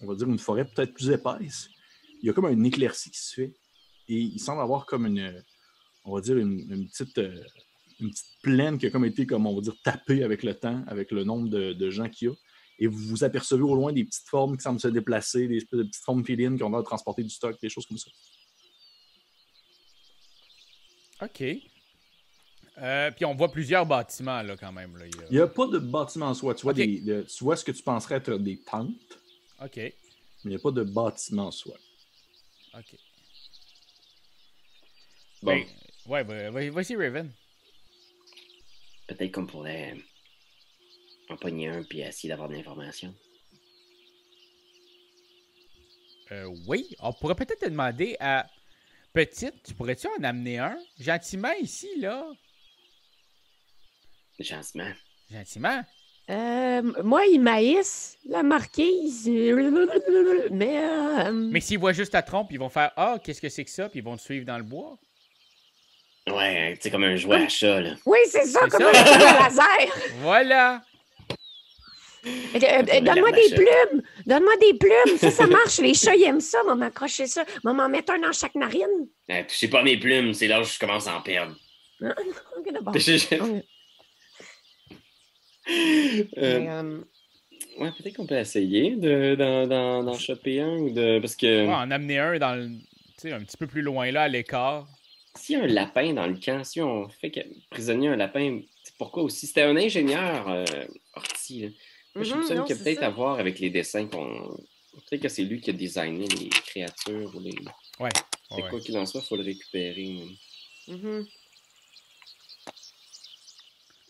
on 0.00 0.06
va 0.06 0.14
dire 0.14 0.28
une 0.28 0.38
forêt 0.38 0.64
peut-être 0.64 0.94
plus 0.94 1.10
épaisse, 1.10 1.68
il 2.22 2.26
y 2.26 2.30
a 2.30 2.32
comme 2.32 2.46
un 2.46 2.64
éclaircie 2.64 3.10
qui 3.10 3.18
se 3.18 3.34
fait. 3.34 3.54
Et 4.08 4.18
il 4.18 4.38
semble 4.38 4.62
avoir 4.62 4.86
comme 4.86 5.06
une, 5.06 5.42
on 6.04 6.14
va 6.14 6.20
dire, 6.20 6.36
une, 6.36 6.60
une 6.70 6.88
petite, 6.88 7.18
euh, 7.18 7.42
une 8.00 8.10
petite 8.10 8.26
plaine 8.42 8.78
qui 8.78 8.86
a 8.86 8.90
comme 8.90 9.04
été, 9.04 9.26
comme 9.26 9.46
on 9.46 9.54
va 9.54 9.60
dire, 9.60 9.76
tapée 9.82 10.22
avec 10.22 10.42
le 10.42 10.54
temps, 10.54 10.82
avec 10.86 11.10
le 11.10 11.24
nombre 11.24 11.48
de, 11.48 11.72
de 11.72 11.90
gens 11.90 12.08
qu'il 12.08 12.28
y 12.28 12.30
a. 12.30 12.34
Et 12.78 12.86
vous 12.86 12.98
vous 12.98 13.24
apercevez 13.24 13.62
au 13.62 13.74
loin 13.74 13.92
des 13.92 14.04
petites 14.04 14.26
formes 14.28 14.56
qui 14.56 14.62
semblent 14.62 14.80
se 14.80 14.88
déplacer, 14.88 15.46
des 15.46 15.58
espèces 15.58 15.78
de 15.78 15.84
petites 15.84 16.02
formes 16.04 16.24
félines 16.24 16.56
qui 16.56 16.62
ont 16.64 16.70
l'air 16.70 16.80
de 16.80 16.84
transporter 16.84 17.22
du 17.22 17.30
stock, 17.30 17.56
des 17.60 17.68
choses 17.68 17.86
comme 17.86 17.98
ça. 17.98 18.10
OK. 21.22 21.42
Euh, 22.78 23.10
puis 23.12 23.24
on 23.24 23.34
voit 23.34 23.50
plusieurs 23.52 23.86
bâtiments, 23.86 24.42
là, 24.42 24.56
quand 24.56 24.72
même. 24.72 24.96
Là. 24.96 25.06
Il 25.06 25.14
y 25.14 25.20
a- 25.20 25.26
Il 25.30 25.34
n'y 25.36 25.40
a 25.40 25.46
pas 25.46 25.66
de 25.68 25.78
bâtiment 25.78 26.26
en 26.26 26.34
soi. 26.34 26.54
Tu 26.54 26.62
vois, 26.62 26.74
des, 26.74 27.00
de- 27.00 27.22
tu 27.22 27.44
vois 27.44 27.56
ce 27.56 27.64
que 27.64 27.70
tu 27.72 27.82
penserais 27.84 28.16
être 28.16 28.36
des 28.38 28.60
tentes, 28.62 29.18
OK. 29.62 29.76
mais 29.76 29.94
il 30.44 30.48
n'y 30.50 30.56
a 30.56 30.58
pas 30.58 30.72
de 30.72 30.82
bâtiment 30.82 31.46
en 31.46 31.50
soi. 31.52 31.76
OK. 32.76 32.96
Bon, 35.42 35.52
Ben, 35.52 35.64
ouais, 36.06 36.24
va- 36.24 36.70
vas-y, 36.70 36.96
Raven. 36.96 37.32
peut-être 39.06 39.32
qu'on 39.32 39.46
pourrait 39.46 39.96
en 41.30 41.36
pogner 41.36 41.68
un 41.68 41.82
puis 41.82 42.00
essayer 42.00 42.28
d'avoir 42.28 42.48
de 42.48 42.54
l'information. 42.54 43.14
Euh, 46.32 46.48
oui, 46.66 46.88
on 47.00 47.12
pourrait 47.12 47.34
peut-être 47.34 47.60
te 47.60 47.68
demander 47.68 48.16
à 48.20 48.46
Petite, 49.12 49.54
tu 49.62 49.74
pourrais-tu 49.74 50.08
en 50.18 50.24
amener 50.24 50.58
un? 50.58 50.76
Gentiment 50.98 51.52
ici, 51.60 51.88
là. 51.98 52.26
Gentiment. 54.40 54.90
Gentiment. 55.30 55.82
Euh, 56.30 56.82
moi, 57.04 57.24
il 57.26 57.38
maïs, 57.40 58.16
la 58.28 58.42
marquise. 58.42 59.28
Mais. 60.50 60.78
euh, 60.82 61.30
Mais 61.32 61.60
s'ils 61.60 61.78
voient 61.78 61.92
juste 61.92 62.12
ta 62.12 62.22
trompe, 62.22 62.50
ils 62.50 62.58
vont 62.58 62.70
faire 62.70 62.90
Ah, 62.96 63.18
qu'est-ce 63.22 63.40
que 63.40 63.48
c'est 63.48 63.64
que 63.64 63.70
ça? 63.70 63.88
Puis 63.88 64.00
ils 64.00 64.04
vont 64.04 64.16
te 64.16 64.22
suivre 64.22 64.44
dans 64.46 64.56
le 64.58 64.64
bois. 64.64 64.98
Ouais, 66.26 66.76
c'est 66.80 66.90
comme 66.90 67.04
un 67.04 67.14
jouet 67.16 67.44
à 67.44 67.48
chat, 67.48 67.80
là. 67.82 67.94
Oui, 68.06 68.18
c'est 68.26 68.46
ça, 68.46 68.60
comme 68.68 68.80
ça. 68.80 68.88
un 68.88 68.92
petit 68.92 69.18
laser. 69.18 69.94
Voilà. 70.22 70.82
Euh, 72.26 72.58
euh, 72.62 73.00
Donne-moi 73.00 73.32
des 73.32 73.54
plumes. 73.54 74.02
Donne-moi 74.26 74.56
des 74.60 74.74
plumes. 74.78 75.18
Ça, 75.18 75.30
ça 75.30 75.46
marche. 75.46 75.78
Les 75.80 75.94
chats, 75.94 76.16
ils 76.16 76.24
aiment 76.24 76.40
ça. 76.40 76.62
Maman 76.62 76.76
m'accrocher 76.76 77.26
ça. 77.26 77.44
Maman 77.64 77.88
mettre 77.88 78.12
un 78.14 78.18
dans 78.20 78.32
chaque 78.32 78.54
narine. 78.54 79.08
Euh, 79.30 79.42
touchez 79.46 79.68
pas 79.68 79.82
mes 79.82 79.96
plumes, 79.98 80.32
c'est 80.34 80.46
là 80.48 80.60
où 80.60 80.64
je 80.64 80.78
commence 80.78 81.06
à 81.06 81.16
en 81.16 81.20
perdre. 81.22 81.54
D'abord. 82.00 82.94
Euh, 85.66 86.32
euh, 86.36 87.00
ouais, 87.78 87.90
peut-être 87.96 88.16
qu'on 88.16 88.26
peut 88.26 88.36
essayer 88.36 88.96
de, 88.96 89.34
d'en, 89.34 89.66
d'en- 89.66 90.02
d'en 90.04 90.18
choper 90.18 90.60
un 90.60 90.76
ou 90.76 90.90
de. 90.90 91.18
Parce 91.20 91.36
que 91.36 91.66
Ouais, 91.66 91.72
en 91.72 91.90
amener 91.90 92.18
un 92.18 92.38
dans 92.38 92.54
le. 92.54 92.68
Tu 92.68 93.28
sais, 93.28 93.32
un 93.32 93.42
petit 93.42 93.56
peu 93.56 93.66
plus 93.66 93.80
loin 93.82 94.10
là, 94.10 94.22
à 94.22 94.28
l'écart. 94.28 94.86
s'il 95.36 95.56
y 95.56 95.60
a 95.60 95.64
un 95.64 95.68
lapin 95.68 96.12
dans 96.12 96.26
le 96.26 96.34
camp, 96.36 96.62
si 96.64 96.82
on 96.82 97.08
fait 97.08 97.30
que, 97.30 97.40
prisonnier 97.70 98.08
un 98.08 98.16
lapin, 98.16 98.60
c'est 98.82 98.94
pourquoi 98.98 99.22
aussi? 99.22 99.46
C'était 99.46 99.62
un 99.62 99.76
ingénieur 99.76 100.48
euh, 100.50 100.64
Orti, 101.14 101.74
là. 102.14 102.22
Moi, 102.22 102.24
je 102.24 102.62
qu'il 102.62 102.76
y 102.76 102.80
a 102.80 102.82
peut-être 102.84 103.02
à 103.02 103.10
voir 103.10 103.38
avec 103.38 103.58
les 103.58 103.70
dessins 103.70 104.06
qu'on. 104.06 104.56
Peut-être 105.08 105.22
que 105.22 105.28
c'est 105.28 105.42
lui 105.42 105.60
qui 105.60 105.70
a 105.70 105.72
designé 105.72 106.26
les 106.28 106.48
créatures 106.48 107.34
ou 107.34 107.40
les. 107.40 107.54
Ouais. 107.98 108.08
C'est 108.50 108.62
ouais. 108.62 108.68
quoi 108.70 108.80
qu'il 108.80 108.96
en 108.96 109.06
soit, 109.06 109.20
il 109.22 109.26
faut 109.26 109.36
le 109.36 109.42
récupérer. 109.42 110.24
mhm. 110.88 111.26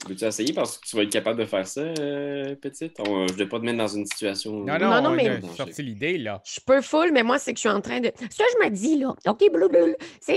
Veux-tu 0.07 0.25
essayer? 0.27 0.53
Parce 0.53 0.77
que 0.77 0.87
tu 0.87 0.97
vas 0.97 1.03
être 1.05 1.13
capable 1.13 1.41
de 1.41 1.47
faire 1.47 1.67
ça, 1.67 1.81
euh, 1.81 2.55
petite? 2.57 3.01
On- 3.01 3.27
je 3.27 3.33
ne 3.33 3.39
vais 3.39 3.49
pas 3.49 3.59
te 3.59 3.65
mettre 3.65 3.79
dans 3.79 3.89
une 3.89 4.05
situation. 4.05 4.53
Non, 4.53 4.79
non, 4.79 4.91
Non, 4.91 5.03
non, 5.03 5.11
on 5.11 5.15
mais- 5.15 5.41
sorti 5.57 5.83
l'idée, 5.83 6.19
là. 6.19 6.43
Je 6.45 6.61
peux 6.61 6.83
full, 6.83 7.11
mais 7.11 7.23
moi, 7.23 7.39
c'est 7.39 7.55
que 7.55 7.57
je 7.57 7.61
suis 7.61 7.69
en 7.71 7.81
train 7.81 8.01
de. 8.01 8.13
Ça, 8.31 8.45
je 8.53 8.65
me 8.67 8.69
dis, 8.71 8.99
là. 8.99 9.15
OK, 9.27 9.51
blablabla, 9.51 9.95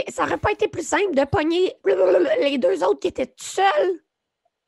ça 0.08 0.24
aurait 0.24 0.38
pas 0.38 0.54
été 0.54 0.70
plus 0.70 0.88
simple 0.88 1.14
de 1.14 1.26
pogner 1.26 1.74
les 2.40 2.58
deux 2.58 2.82
autres 2.82 3.00
qui 3.02 3.10
étaient 3.10 3.26
tout 3.28 3.34
seuls 3.44 4.00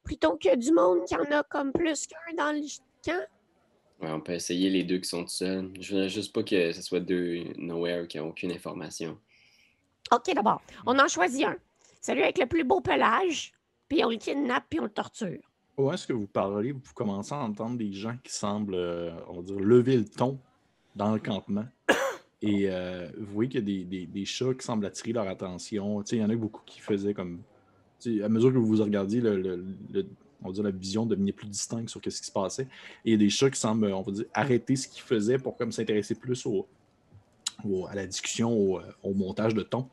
plutôt 0.04 0.36
que 0.38 0.54
du 0.58 0.74
monde 0.74 1.06
qui 1.08 1.16
en 1.16 1.24
a 1.32 1.44
comme 1.44 1.72
plus 1.72 2.06
qu'un 2.08 2.36
dans 2.36 2.52
le 2.52 2.60
Ouais, 3.08 4.12
on 4.12 4.22
peut 4.22 4.34
essayer 4.34 4.70
les 4.70 4.84
deux 4.84 4.98
qui 5.00 5.10
sont 5.10 5.24
tout 5.24 5.30
seuls. 5.30 5.72
Je 5.80 5.92
voudrais 5.92 6.10
juste 6.10 6.34
pas 6.34 6.44
que 6.44 6.72
ce 6.72 6.82
soit 6.82 7.00
deux 7.02 7.44
nowhere 7.58 8.08
qui 8.08 8.18
n'ont 8.18 8.30
aucune 8.30 8.52
information. 8.52 9.18
OK, 10.12 10.34
d'abord, 10.34 10.62
on 10.86 10.98
en 10.98 11.08
choisit 11.08 11.46
un. 11.46 11.58
Celui 12.02 12.24
avec 12.24 12.38
le 12.38 12.46
plus 12.46 12.64
beau 12.64 12.80
pelage, 12.80 13.52
puis 13.90 14.04
on 14.06 14.10
le 14.10 14.16
kidnappe, 14.16 14.66
puis 14.70 14.80
on 14.80 14.84
le 14.84 14.90
torture. 14.90 15.40
Où 15.78 15.92
est-ce 15.92 16.08
que 16.08 16.14
vous 16.14 16.28
parlez, 16.28 16.72
vous 16.72 16.82
commencez 16.94 17.34
à 17.34 17.40
entendre 17.40 17.78
des 17.78 17.92
gens 17.94 18.16
qui 18.24 18.32
semblent, 18.34 18.76
euh, 18.76 19.12
on 19.28 19.38
va 19.38 19.42
dire, 19.44 19.60
lever 19.60 19.98
le 19.98 20.06
ton 20.06 20.40
dans 20.96 21.14
le 21.14 21.20
campement. 21.20 21.66
Et 22.42 22.70
euh, 22.70 23.10
vous 23.18 23.34
voyez 23.34 23.50
qu'il 23.50 23.60
y 23.60 23.64
a 23.64 23.66
des, 23.66 23.84
des- 23.84 24.06
des 24.08 24.26
chats 24.26 24.54
qui 24.54 24.66
semblent 24.66 24.86
attirer 24.86 25.12
leur 25.12 25.28
attention. 25.28 26.02
Tu 26.04 26.10
sais, 26.12 26.16
Il 26.18 26.22
y 26.22 26.24
en 26.26 26.30
a 26.30 26.36
beaucoup 26.36 26.62
qui 26.66 26.80
faisaient 26.80 27.14
comme. 27.14 27.42
à 28.06 28.30
mesure 28.30 28.52
que 28.54 28.58
vous 28.58 28.76
vous 28.78 28.84
regardiez, 28.84 29.20
le, 29.20 29.36
le- 29.42 29.66
le- 29.92 30.08
on 30.42 30.48
va 30.48 30.54
dire, 30.54 30.64
la 30.64 30.72
vision 30.72 31.06
devenait 31.06 31.32
plus 31.32 31.48
distincte 31.48 31.90
sur 31.90 32.02
ce 32.04 32.10
qui 32.10 32.28
se 32.28 32.32
passait. 32.32 32.64
Et 33.06 33.12
il 33.12 33.12
y 33.12 33.16
a 33.16 33.18
des 33.18 33.30
chats 33.30 33.50
qui 33.50 33.60
semblent, 33.60 33.92
on 33.92 34.02
va 34.02 34.12
dire, 34.12 34.26
arrêter 34.34 34.76
ce 34.76 34.88
qu'ils 34.88 35.04
faisaient 35.04 35.38
pour 35.38 35.58
comme 35.58 35.72
s'intéresser 35.72 36.16
plus 36.16 36.48
à 37.90 37.96
la 37.96 38.08
discussion, 38.08 38.80
au, 39.04 39.14
montage 39.14 39.54
de 39.54 39.64
ton. 39.64 39.88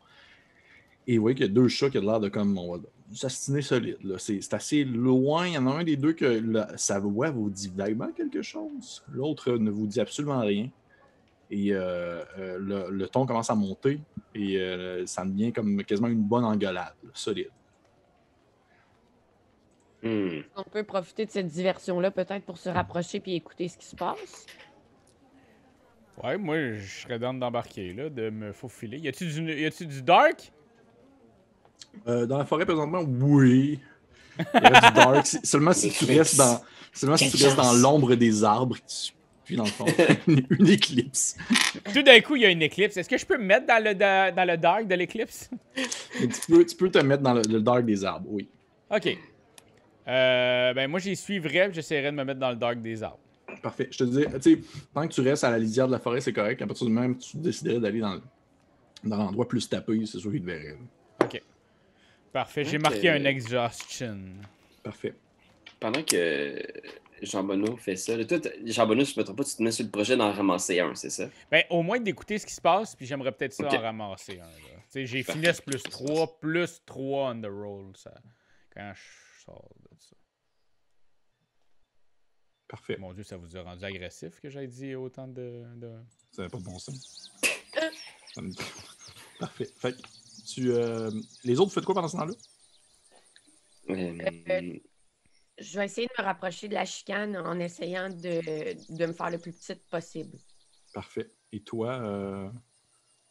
Et 1.06 1.16
vous 1.16 1.22
voyez 1.22 1.34
qu'il 1.36 1.46
y 1.46 1.48
a 1.48 1.52
deux 1.52 1.68
chats 1.68 1.90
qui 1.90 1.98
ont 1.98 2.02
l'air 2.02 2.20
de 2.20 2.28
comme, 2.28 2.56
on 2.58 2.76
va 2.76 3.28
solide. 3.28 3.98
là. 4.02 4.16
C'est 4.18 4.54
assez 4.54 4.84
loin. 4.84 5.46
Il 5.46 5.54
y 5.54 5.58
en 5.58 5.66
a 5.66 5.70
un 5.70 5.84
des 5.84 5.96
deux 5.96 6.12
que 6.12 6.24
la- 6.24 6.76
sa 6.76 6.98
voix 6.98 7.30
vous 7.30 7.50
dit 7.50 7.70
vaguement 7.74 8.10
quelque 8.12 8.42
chose. 8.42 9.02
L'autre 9.12 9.52
ne 9.52 9.70
vous 9.70 9.86
dit 9.86 10.00
absolument 10.00 10.40
rien. 10.40 10.68
Et 11.50 11.72
euh, 11.72 12.24
euh, 12.38 12.90
le, 12.90 13.06
ton 13.06 13.24
commence 13.24 13.50
à 13.50 13.54
monter 13.54 14.00
et 14.34 14.58
euh, 14.58 15.06
ça 15.06 15.24
devient 15.24 15.52
comme 15.52 15.84
quasiment 15.84 16.08
une 16.08 16.22
bonne 16.22 16.44
engueulade, 16.44 16.94
là, 17.04 17.10
solide. 17.14 17.50
Hmm. 20.06 20.42
On 20.56 20.62
peut 20.62 20.84
profiter 20.84 21.26
de 21.26 21.30
cette 21.30 21.46
diversion-là 21.48 22.10
peut-être 22.10 22.44
pour 22.44 22.58
se 22.58 22.68
rapprocher 22.68 23.20
puis 23.20 23.34
écouter 23.34 23.68
ce 23.68 23.76
qui 23.78 23.86
se 23.86 23.96
passe. 23.96 24.46
Ouais, 26.22 26.38
moi, 26.38 26.56
je 26.74 27.02
serais 27.02 27.18
dans 27.18 27.34
d'embarquer, 27.34 27.92
là, 27.92 28.08
de 28.08 28.30
me 28.30 28.52
faufiler. 28.52 28.98
Y 28.98 29.08
a-tu 29.08 29.26
du, 29.26 29.52
y 29.60 29.66
a-tu 29.66 29.86
du 29.86 30.02
dark? 30.02 30.50
Euh, 32.06 32.26
dans 32.26 32.38
la 32.38 32.44
forêt 32.44 32.64
présentement, 32.64 33.00
oui. 33.20 33.80
Il 34.38 34.44
y 34.62 34.66
a 34.66 34.90
du 34.90 34.94
dark. 34.96 35.26
Seulement 35.26 35.72
si 35.72 35.90
tu 35.90 36.04
restes 36.04 36.36
dans, 36.36 36.60
seulement 36.92 37.16
si 37.16 37.30
tu 37.30 37.42
restes 37.44 37.56
dans 37.56 37.72
l'ombre 37.72 38.14
des 38.14 38.44
arbres, 38.44 38.76
tu- 38.78 39.12
puis 39.44 39.56
dans 39.56 39.64
le 39.64 39.70
fond, 39.70 39.84
une, 40.26 40.44
une 40.50 40.68
éclipse. 40.68 41.36
Tout 41.94 42.02
d'un 42.02 42.20
coup, 42.20 42.34
il 42.36 42.42
y 42.42 42.46
a 42.46 42.50
une 42.50 42.62
éclipse. 42.62 42.96
Est-ce 42.96 43.08
que 43.08 43.16
je 43.18 43.24
peux 43.26 43.38
me 43.38 43.44
mettre 43.44 43.66
dans 43.66 43.82
le, 43.82 43.94
da- 43.94 44.32
dans 44.32 44.44
le 44.44 44.56
dark 44.56 44.88
de 44.88 44.94
l'éclipse? 44.94 45.50
Tu, 46.18 46.28
peux, 46.48 46.64
tu 46.66 46.76
peux 46.76 46.90
te 46.90 46.98
mettre 46.98 47.22
dans 47.22 47.34
le, 47.34 47.42
le 47.42 47.60
dark 47.60 47.84
des 47.84 48.04
arbres, 48.04 48.26
oui. 48.30 48.48
OK. 48.90 49.16
Euh, 50.08 50.72
ben, 50.74 50.88
moi, 50.88 51.00
j'y 51.00 51.16
suivrais, 51.16 51.66
puis 51.66 51.74
j'essaierais 51.76 52.10
de 52.12 52.16
me 52.16 52.24
mettre 52.24 52.40
dans 52.40 52.50
le 52.50 52.56
dark 52.56 52.80
des 52.80 53.02
arbres. 53.02 53.18
Parfait. 53.62 53.88
Je 53.90 53.98
te 53.98 54.04
dis, 54.04 54.24
tu 54.40 54.40
sais, 54.56 54.60
tant 54.94 55.06
que 55.08 55.12
tu 55.12 55.20
restes 55.20 55.44
à 55.44 55.50
la 55.50 55.58
lisière 55.58 55.86
de 55.86 55.92
la 55.92 55.98
forêt, 55.98 56.20
c'est 56.20 56.32
correct. 56.32 56.60
À 56.62 56.66
partir 56.66 56.86
du 56.86 56.92
moment 56.92 57.06
où 57.08 57.14
tu 57.14 57.36
déciderais 57.38 57.80
d'aller 57.80 58.00
dans, 58.00 58.20
dans 59.04 59.16
l'endroit 59.16 59.48
plus 59.48 59.68
tapé, 59.68 60.04
c'est 60.06 60.18
sûr 60.18 60.30
qu'il 60.30 60.40
te 60.42 60.46
verrait. 60.46 60.76
là. 61.20 61.38
Parfait, 62.32 62.64
j'ai 62.64 62.76
Ok. 62.76 62.82
marqué 62.82 63.08
un 63.08 63.24
exhaustion. 63.24 64.18
Parfait. 64.82 65.14
Pendant 65.80 66.02
que 66.02 66.62
Jean 67.22 67.42
Bonneau 67.42 67.76
fait 67.78 67.96
ça, 67.96 68.22
toi, 68.26 68.38
Jean 68.64 68.86
Bonneau, 68.86 69.04
je 69.04 69.14
ne 69.14 69.20
me 69.20 69.24
trompe 69.24 69.38
pas, 69.38 69.44
tu 69.44 69.56
te 69.56 69.62
mets 69.62 69.70
sur 69.70 69.84
le 69.86 69.90
projet 69.90 70.16
d'en 70.18 70.30
ramasser 70.32 70.80
un, 70.80 70.94
c'est 70.94 71.08
ça? 71.08 71.28
Ben, 71.50 71.64
au 71.70 71.82
moins 71.82 71.98
d'écouter 71.98 72.36
ce 72.38 72.44
qui 72.44 72.52
se 72.52 72.60
passe, 72.60 72.94
puis 72.94 73.06
j'aimerais 73.06 73.32
peut-être 73.32 73.54
ça 73.54 73.66
Ok. 73.66 73.72
en 73.74 73.80
ramasser 73.80 74.38
un. 74.38 74.44
là. 74.44 74.50
Tu 74.82 74.82
sais, 74.90 75.06
j'ai 75.06 75.22
finesse 75.22 75.62
plus 75.62 75.82
3, 75.82 76.38
plus 76.38 76.82
3 76.84 77.30
on 77.34 77.40
the 77.40 77.46
roll, 77.46 77.92
ça, 77.96 78.12
quand 78.74 78.92
je 78.94 79.44
sors. 79.44 79.70
Parfait. 82.68 82.96
Mon 82.98 83.12
Dieu, 83.12 83.22
ça 83.22 83.36
vous 83.36 83.56
a 83.56 83.62
rendu 83.62 83.84
agressif 83.84 84.40
que 84.40 84.50
j'ai 84.50 84.66
dit 84.66 84.94
autant 84.94 85.28
de... 85.28 85.64
de... 85.76 85.92
Ça 86.32 86.42
n'a 86.42 86.48
pas 86.48 86.58
de 86.58 86.64
bon 86.64 86.78
sens. 86.78 87.30
Me- 88.36 88.52
Parfait. 89.38 89.68
Fait 89.76 89.92
que 89.92 90.02
tu, 90.48 90.70
euh, 90.72 91.10
les 91.44 91.58
autres, 91.60 91.68
vous 91.68 91.74
faites 91.74 91.84
quoi 91.84 91.94
pendant 91.94 92.08
ce 92.08 92.16
temps-là? 92.16 92.32
Euh, 93.90 94.78
Je 95.58 95.78
vais 95.78 95.84
essayer 95.84 96.06
de 96.08 96.12
me 96.18 96.24
rapprocher 96.24 96.68
de 96.68 96.74
la 96.74 96.84
chicane 96.84 97.36
en 97.36 97.58
essayant 97.60 98.08
de, 98.08 98.94
de 98.96 99.06
me 99.06 99.12
faire 99.12 99.30
le 99.30 99.38
plus 99.38 99.52
petite 99.52 99.86
possible. 99.88 100.38
Parfait. 100.92 101.30
Et 101.52 101.60
toi, 101.62 101.94
euh, 102.02 102.50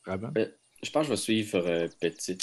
Raven? 0.04 0.32
Euh, 0.38 0.50
Je 0.82 0.90
pense 0.92 1.02
que 1.04 1.08
je 1.08 1.14
vais 1.14 1.18
suivre 1.18 1.58
euh, 1.58 1.88
Petit. 2.00 2.38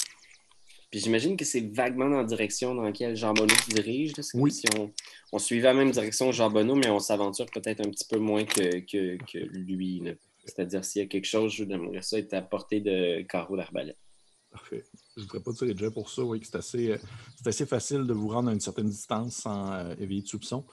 Puis 0.93 0.99
j'imagine 0.99 1.35
que 1.35 1.43
c'est 1.43 1.73
vaguement 1.73 2.07
dans 2.07 2.17
la 2.17 2.23
direction 2.23 2.75
dans 2.75 2.83
laquelle 2.83 3.15
Jean 3.15 3.33
Bonneau 3.33 3.55
se 3.55 3.73
dirige. 3.73 4.13
C'est 4.21 4.37
Oui. 4.37 4.51
si 4.51 4.67
on, 4.77 4.91
on 5.31 5.39
suivait 5.39 5.63
la 5.69 5.73
même 5.73 5.89
direction 5.89 6.27
que 6.27 6.35
Jean 6.35 6.51
Bonneau, 6.51 6.75
mais 6.75 6.87
on 6.91 6.99
s'aventure 6.99 7.47
peut-être 7.47 7.79
un 7.79 7.89
petit 7.89 8.05
peu 8.07 8.19
moins 8.19 8.45
que, 8.45 8.79
que, 8.81 9.17
que 9.25 9.39
lui. 9.39 10.03
C'est-à-dire 10.45 10.85
s'il 10.85 11.01
y 11.01 11.05
a 11.05 11.07
quelque 11.07 11.25
chose, 11.25 11.51
j'aimerais 11.51 12.03
ça 12.03 12.19
être 12.19 12.35
à 12.35 12.43
portée 12.43 12.79
de 12.79 13.23
carreau 13.23 13.57
d'arbalète. 13.57 13.97
Parfait. 14.51 14.83
Je 15.17 15.21
ne 15.21 15.25
voudrais 15.25 15.39
pas 15.41 15.53
tirer 15.53 15.73
déjà 15.73 15.89
pour 15.89 16.11
ça, 16.11 16.21
oui, 16.23 16.39
que 16.39 16.45
c'est 16.45 16.57
assez, 16.57 16.91
euh, 16.91 16.97
c'est 17.37 17.47
assez 17.49 17.65
facile 17.65 18.03
de 18.05 18.13
vous 18.13 18.27
rendre 18.27 18.49
à 18.49 18.53
une 18.53 18.59
certaine 18.59 18.85
distance 18.87 19.37
sans 19.37 19.73
euh, 19.73 19.95
éveiller 19.99 20.21
de 20.21 20.27
soupçon. 20.27 20.63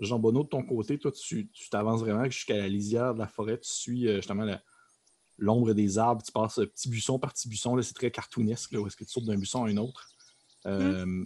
Jean 0.00 0.18
Bonneau, 0.18 0.42
de 0.42 0.48
ton 0.48 0.64
côté, 0.64 0.98
toi, 0.98 1.12
tu 1.12 1.48
tu 1.52 1.70
t'avances 1.70 2.00
vraiment 2.00 2.24
jusqu'à 2.24 2.56
la 2.56 2.66
lisière 2.66 3.14
de 3.14 3.20
la 3.20 3.28
forêt, 3.28 3.56
tu 3.60 3.70
suis 3.70 4.08
euh, 4.08 4.16
justement 4.16 4.44
la- 4.44 4.60
l'ombre 5.38 5.72
des 5.72 5.98
arbres, 5.98 6.22
tu 6.22 6.32
passes 6.32 6.58
euh, 6.58 6.66
petit 6.66 6.88
buisson 6.88 7.18
par 7.18 7.32
petit 7.32 7.48
buisson, 7.48 7.76
là, 7.76 7.82
c'est 7.82 7.94
très 7.94 8.10
cartoonesque, 8.10 8.72
là, 8.72 8.80
où 8.80 8.86
est-ce 8.86 8.96
que 8.96 9.04
tu 9.04 9.10
sautes 9.10 9.24
d'un 9.24 9.36
buisson 9.36 9.64
à 9.64 9.68
un 9.68 9.76
autre. 9.76 10.08
Euh, 10.66 11.24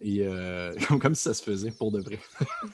Et 0.00 0.26
euh, 0.26 0.74
comme, 0.88 0.98
comme 1.00 1.14
si 1.14 1.22
ça 1.22 1.34
se 1.34 1.42
faisait 1.42 1.70
pour 1.70 1.92
de 1.92 2.00
vrai. 2.00 2.18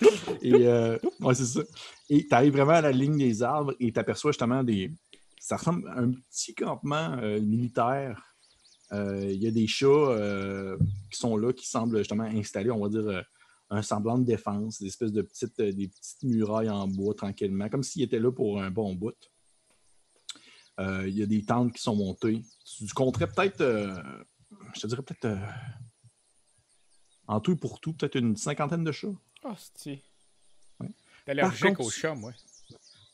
et 0.42 0.66
euh, 0.66 0.98
ouais, 1.20 1.34
c'est 1.34 1.44
ça. 1.44 1.60
Et 2.08 2.26
tu 2.26 2.34
arrives 2.34 2.54
vraiment 2.54 2.72
à 2.72 2.80
la 2.80 2.92
ligne 2.92 3.18
des 3.18 3.42
arbres 3.42 3.74
et 3.78 3.92
tu 3.92 4.00
aperçois 4.00 4.32
justement 4.32 4.64
des. 4.64 4.90
Ça 5.40 5.56
ressemble 5.56 5.88
à 5.88 6.00
un 6.00 6.12
petit 6.12 6.54
campement 6.54 7.16
militaire. 7.40 8.22
Il 8.92 9.42
y 9.42 9.46
a 9.46 9.50
des 9.50 9.66
chats 9.66 10.76
qui 11.10 11.18
sont 11.18 11.36
là, 11.36 11.52
qui 11.52 11.66
semblent 11.66 11.98
justement 11.98 12.24
installer, 12.24 12.70
on 12.70 12.80
va 12.80 12.88
dire, 12.88 13.24
un 13.70 13.82
semblant 13.82 14.18
de 14.18 14.24
défense, 14.24 14.80
des 14.80 14.88
espèces 14.88 15.12
de 15.12 15.22
petites, 15.22 15.56
des 15.58 15.88
petites 15.88 16.22
murailles 16.24 16.68
en 16.68 16.88
bois 16.88 17.14
tranquillement, 17.14 17.68
comme 17.68 17.82
s'ils 17.82 18.02
étaient 18.02 18.18
là 18.18 18.32
pour 18.32 18.60
un 18.60 18.70
bon 18.70 18.94
bout. 18.94 19.14
Euh, 20.78 21.08
Il 21.08 21.16
y 21.16 21.22
a 21.22 21.26
des 21.26 21.44
tentes 21.44 21.72
qui 21.72 21.82
sont 21.82 21.96
montées. 21.96 22.42
Tu 22.64 22.86
compterais 22.94 23.26
peut-être, 23.26 23.60
euh, 23.60 24.00
je 24.74 24.80
te 24.80 24.86
dirais 24.86 25.02
peut-être, 25.02 25.24
euh, 25.24 25.36
en 27.26 27.40
tout 27.40 27.52
et 27.52 27.56
pour 27.56 27.80
tout, 27.80 27.92
peut-être 27.92 28.16
une 28.16 28.36
cinquantaine 28.36 28.84
de 28.84 28.92
chats. 28.92 29.08
Oh, 29.44 29.52
c'est. 29.74 30.02
Ouais. 30.80 30.88
Contre, 31.74 31.80
au 31.80 31.90
chat, 31.90 32.14
moi. 32.14 32.32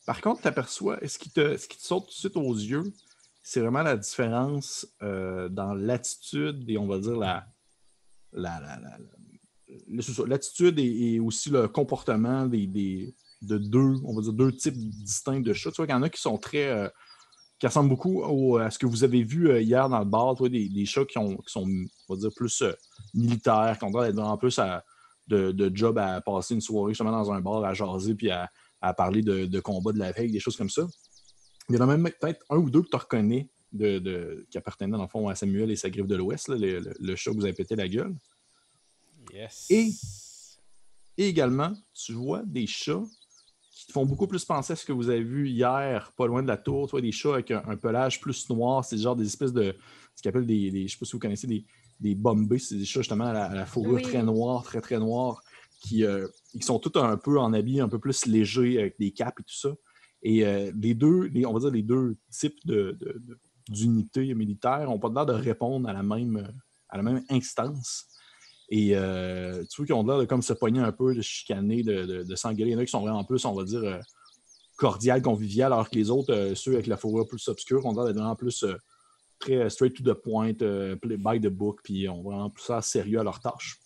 Par 0.07 0.21
contre, 0.21 0.43
tu 0.43 0.49
aperçois, 0.49 0.99
ce 1.07 1.19
qui, 1.19 1.31
te, 1.31 1.57
ce 1.57 1.67
qui 1.67 1.79
te 1.79 1.83
saute 1.83 2.05
tout 2.05 2.11
de 2.11 2.15
suite 2.15 2.37
aux 2.37 2.55
yeux, 2.55 2.93
c'est 3.43 3.61
vraiment 3.61 3.83
la 3.83 3.97
différence 3.97 4.87
euh, 5.03 5.49
dans 5.49 5.75
l'attitude 5.75 6.69
et 6.69 6.77
on 6.79 6.87
va 6.87 6.99
dire 6.99 7.17
la. 7.17 7.47
la, 8.33 8.61
la- 8.61 8.99
L'attitude 10.27 10.79
et, 10.79 11.15
et 11.15 11.21
aussi 11.21 11.51
le 11.51 11.67
comportement 11.67 12.47
des, 12.47 12.67
des- 12.67 13.15
de 13.43 13.59
deux, 13.59 13.95
on 14.05 14.15
va 14.15 14.23
dire 14.23 14.33
deux 14.33 14.53
types 14.53 14.77
distincts 14.77 15.41
de 15.41 15.53
chats. 15.53 15.71
Tu 15.73 15.77
vois 15.77 15.87
qu'il 15.87 15.95
y 15.95 15.99
en 15.99 16.03
a 16.03 16.09
qui 16.11 16.21
sont 16.21 16.39
très. 16.39 16.69
euh, 16.69 16.89
qui 17.65 17.69
ressemblent 17.69 17.89
beaucoup 17.89 18.21
au- 18.23 18.59
à 18.59 18.71
ce 18.71 18.79
que 18.79 18.85
vous 18.85 19.05
avez 19.05 19.23
vu 19.23 19.49
euh, 19.49 19.59
hier 19.63 19.89
dans 19.89 19.99
le 20.01 20.05
bar, 20.05 20.35
tu 20.35 20.41
vois, 20.41 20.51
des, 20.51 20.69
des 20.69 20.85
chats 20.85 21.07
qui, 21.07 21.17
ont, 21.17 21.35
qui 21.39 21.51
sont, 21.51 21.67
on 22.09 22.15
va 22.15 22.21
dire, 22.21 22.31
plus 22.37 22.61
euh, 22.61 22.75
militaires, 23.15 23.79
qui 23.79 23.85
ont 23.87 23.91
l'air 23.91 24.03
d'être 24.03 24.17
vraiment 24.17 24.37
plus 24.37 24.59
à- 24.59 24.85
de, 25.29 25.51
de 25.51 25.75
job 25.75 25.97
à 25.97 26.21
passer 26.21 26.53
une 26.53 26.61
soirée 26.61 26.93
justement 26.93 27.11
dans 27.11 27.33
un 27.33 27.41
bar 27.41 27.65
à 27.65 27.73
jaser 27.73 28.15
puis 28.15 28.31
à, 28.31 28.51
à 28.83 28.93
parler 28.93 29.23
de, 29.23 29.47
de 29.47 29.61
combat 29.61 29.93
de 29.93 29.99
la 29.99 30.13
veille, 30.13 30.31
des 30.31 30.41
choses 30.41 30.59
comme 30.59 30.69
ça. 30.69 30.87
Il 31.71 31.77
y 31.77 31.79
en 31.79 31.89
a 31.89 31.97
même 31.97 32.03
peut-être 32.21 32.45
un 32.51 32.59
ou 32.59 32.69
deux 32.69 32.83
que 32.83 32.89
tu 32.91 32.97
reconnais 32.97 33.49
de, 33.73 33.99
de- 33.99 34.47
qui 34.51 34.59
appartenaient 34.59 34.99
dans 34.99 35.03
le 35.03 35.09
fond 35.09 35.27
à 35.29 35.35
Samuel 35.35 35.71
et 35.71 35.77
sa 35.77 35.89
griffe 35.89 36.07
de 36.07 36.17
l'Ouest, 36.17 36.49
là, 36.49 36.57
le, 36.57 36.81
le- 36.81 36.93
le 37.01 37.17
chat 37.17 37.31
que 37.31 37.37
vous 37.37 37.45
avez 37.45 37.55
pété 37.55 37.75
la 37.77 37.89
gueule. 37.89 38.15
Yes. 39.33 39.67
Et- 39.71 39.91
Et 41.17 41.29
également, 41.29 41.73
tu 41.95 42.13
vois 42.13 42.43
des 42.45 42.67
chats 42.67 43.01
qui 43.85 43.89
te 43.89 43.93
font 43.93 44.07
beaucoup 44.07 44.27
plus 44.27 44.43
penser 44.47 44.73
à 44.73 44.77
ce 44.77 44.87
que 44.87 44.93
vous 44.95 45.11
avez 45.11 45.23
vu 45.23 45.47
hier, 45.51 46.11
pas 46.17 46.27
loin 46.27 46.43
de 46.43 46.49
la 46.49 46.57
tour. 46.57 46.89
Des 47.01 47.13
chats 47.13 47.35
avec 47.35 47.51
un, 47.51 47.63
un 47.69 47.77
pelage 47.77 48.19
plus 48.19 48.49
noir. 48.49 48.83
C'est 48.83 48.97
genre 48.97 49.15
des 49.15 49.27
espèces 49.27 49.53
de. 49.53 49.75
ce 50.15 50.23
qu'ils 50.23 50.31
appellent 50.31 50.47
des. 50.47 50.71
des- 50.71 50.79
je 50.81 50.85
ne 50.85 50.89
sais 50.89 50.97
pas 50.99 51.05
si 51.05 51.13
vous 51.13 51.19
connaissez 51.19 51.47
des, 51.47 51.67
des 52.01 52.15
bombés. 52.15 52.59
C'est 52.59 52.77
des 52.77 52.87
chats 52.87 53.01
justement 53.01 53.27
à 53.27 53.33
la, 53.35 53.45
à 53.45 53.55
la 53.55 53.67
fourrure 53.67 53.97
Oui. 53.97 54.03
très 54.03 54.23
noire, 54.23 54.63
très 54.63 54.81
très 54.81 54.99
noire, 54.99 55.43
qui, 55.83 56.03
euh, 56.03 56.27
qui 56.53 56.63
sont 56.63 56.79
tous 56.79 56.99
un 56.99 57.19
peu 57.19 57.39
en 57.39 57.53
habit 57.53 57.81
un 57.81 57.89
peu 57.91 57.99
plus 57.99 58.25
léger 58.25 58.79
avec 58.81 58.99
des 58.99 59.11
capes 59.11 59.39
et 59.41 59.43
tout 59.43 59.55
ça. 59.55 59.71
Et 60.23 60.47
euh, 60.47 60.73
les 60.81 60.95
deux, 60.95 61.25
les- 61.25 61.45
on 61.45 61.53
va 61.53 61.61
dire 61.61 61.71
les 61.71 61.83
deux 61.83 62.17
types 62.31 62.59
de- 62.65 62.97
d'unités 63.69 64.35
militaires 64.35 64.89
n'ont 64.89 64.99
pas 64.99 65.11
l'air 65.15 65.27
de 65.27 65.33
répondre 65.35 65.87
à 65.89 65.93
la 65.93 66.03
même, 66.03 66.53
à 66.89 66.97
la 66.97 67.03
même 67.03 67.23
instance. 67.29 68.07
Et 68.71 68.97
euh, 68.97 69.63
tu 69.71 69.77
vois 69.77 69.87
qu'ils 69.87 69.95
ont 69.95 70.07
l'air 70.07 70.19
de 70.19 70.25
comme 70.25 70.43
se 70.43 70.53
pogner 70.53 70.81
un 70.81 70.93
peu, 70.93 71.15
de 71.15 71.21
chicaner, 71.21 71.83
de, 71.83 72.23
de, 72.23 72.37
s'engueuler. 72.37 72.71
Il 72.71 72.75
y 72.75 72.77
en 72.77 72.79
a 72.79 72.85
qui 72.85 72.91
sont 72.91 73.03
vraiment 73.03 73.25
plus, 73.25 73.45
on 73.45 73.53
va 73.53 73.65
dire, 73.65 73.83
euh, 73.85 73.99
cordiales, 74.77 75.23
conviviales, 75.23 75.73
alors 75.73 75.91
que 75.91 75.97
les 75.97 76.11
autres, 76.11 76.33
euh, 76.33 76.55
ceux 76.55 76.73
avec 76.73 76.87
la 76.87 76.97
fourrure 76.97 77.27
plus 77.27 77.47
obscure, 77.49 77.85
ont 77.85 77.93
l'air 77.93 78.05
d'être 78.05 78.17
vraiment 78.17 78.37
plus 78.37 78.63
euh, 78.65 78.75
très 79.39 79.69
straight 79.69 79.95
to 79.95 80.03
the 80.03 80.17
point, 80.17 80.55
by 80.55 81.41
the 81.41 81.49
book, 81.49 81.81
puis 81.85 82.09
ont 82.09 82.23
vraiment 82.23 82.51
plus 82.51 82.65
ça 82.65 82.81
sérieux 82.81 83.21
à 83.21 83.23
leur 83.23 83.41
tâche. 83.41 83.79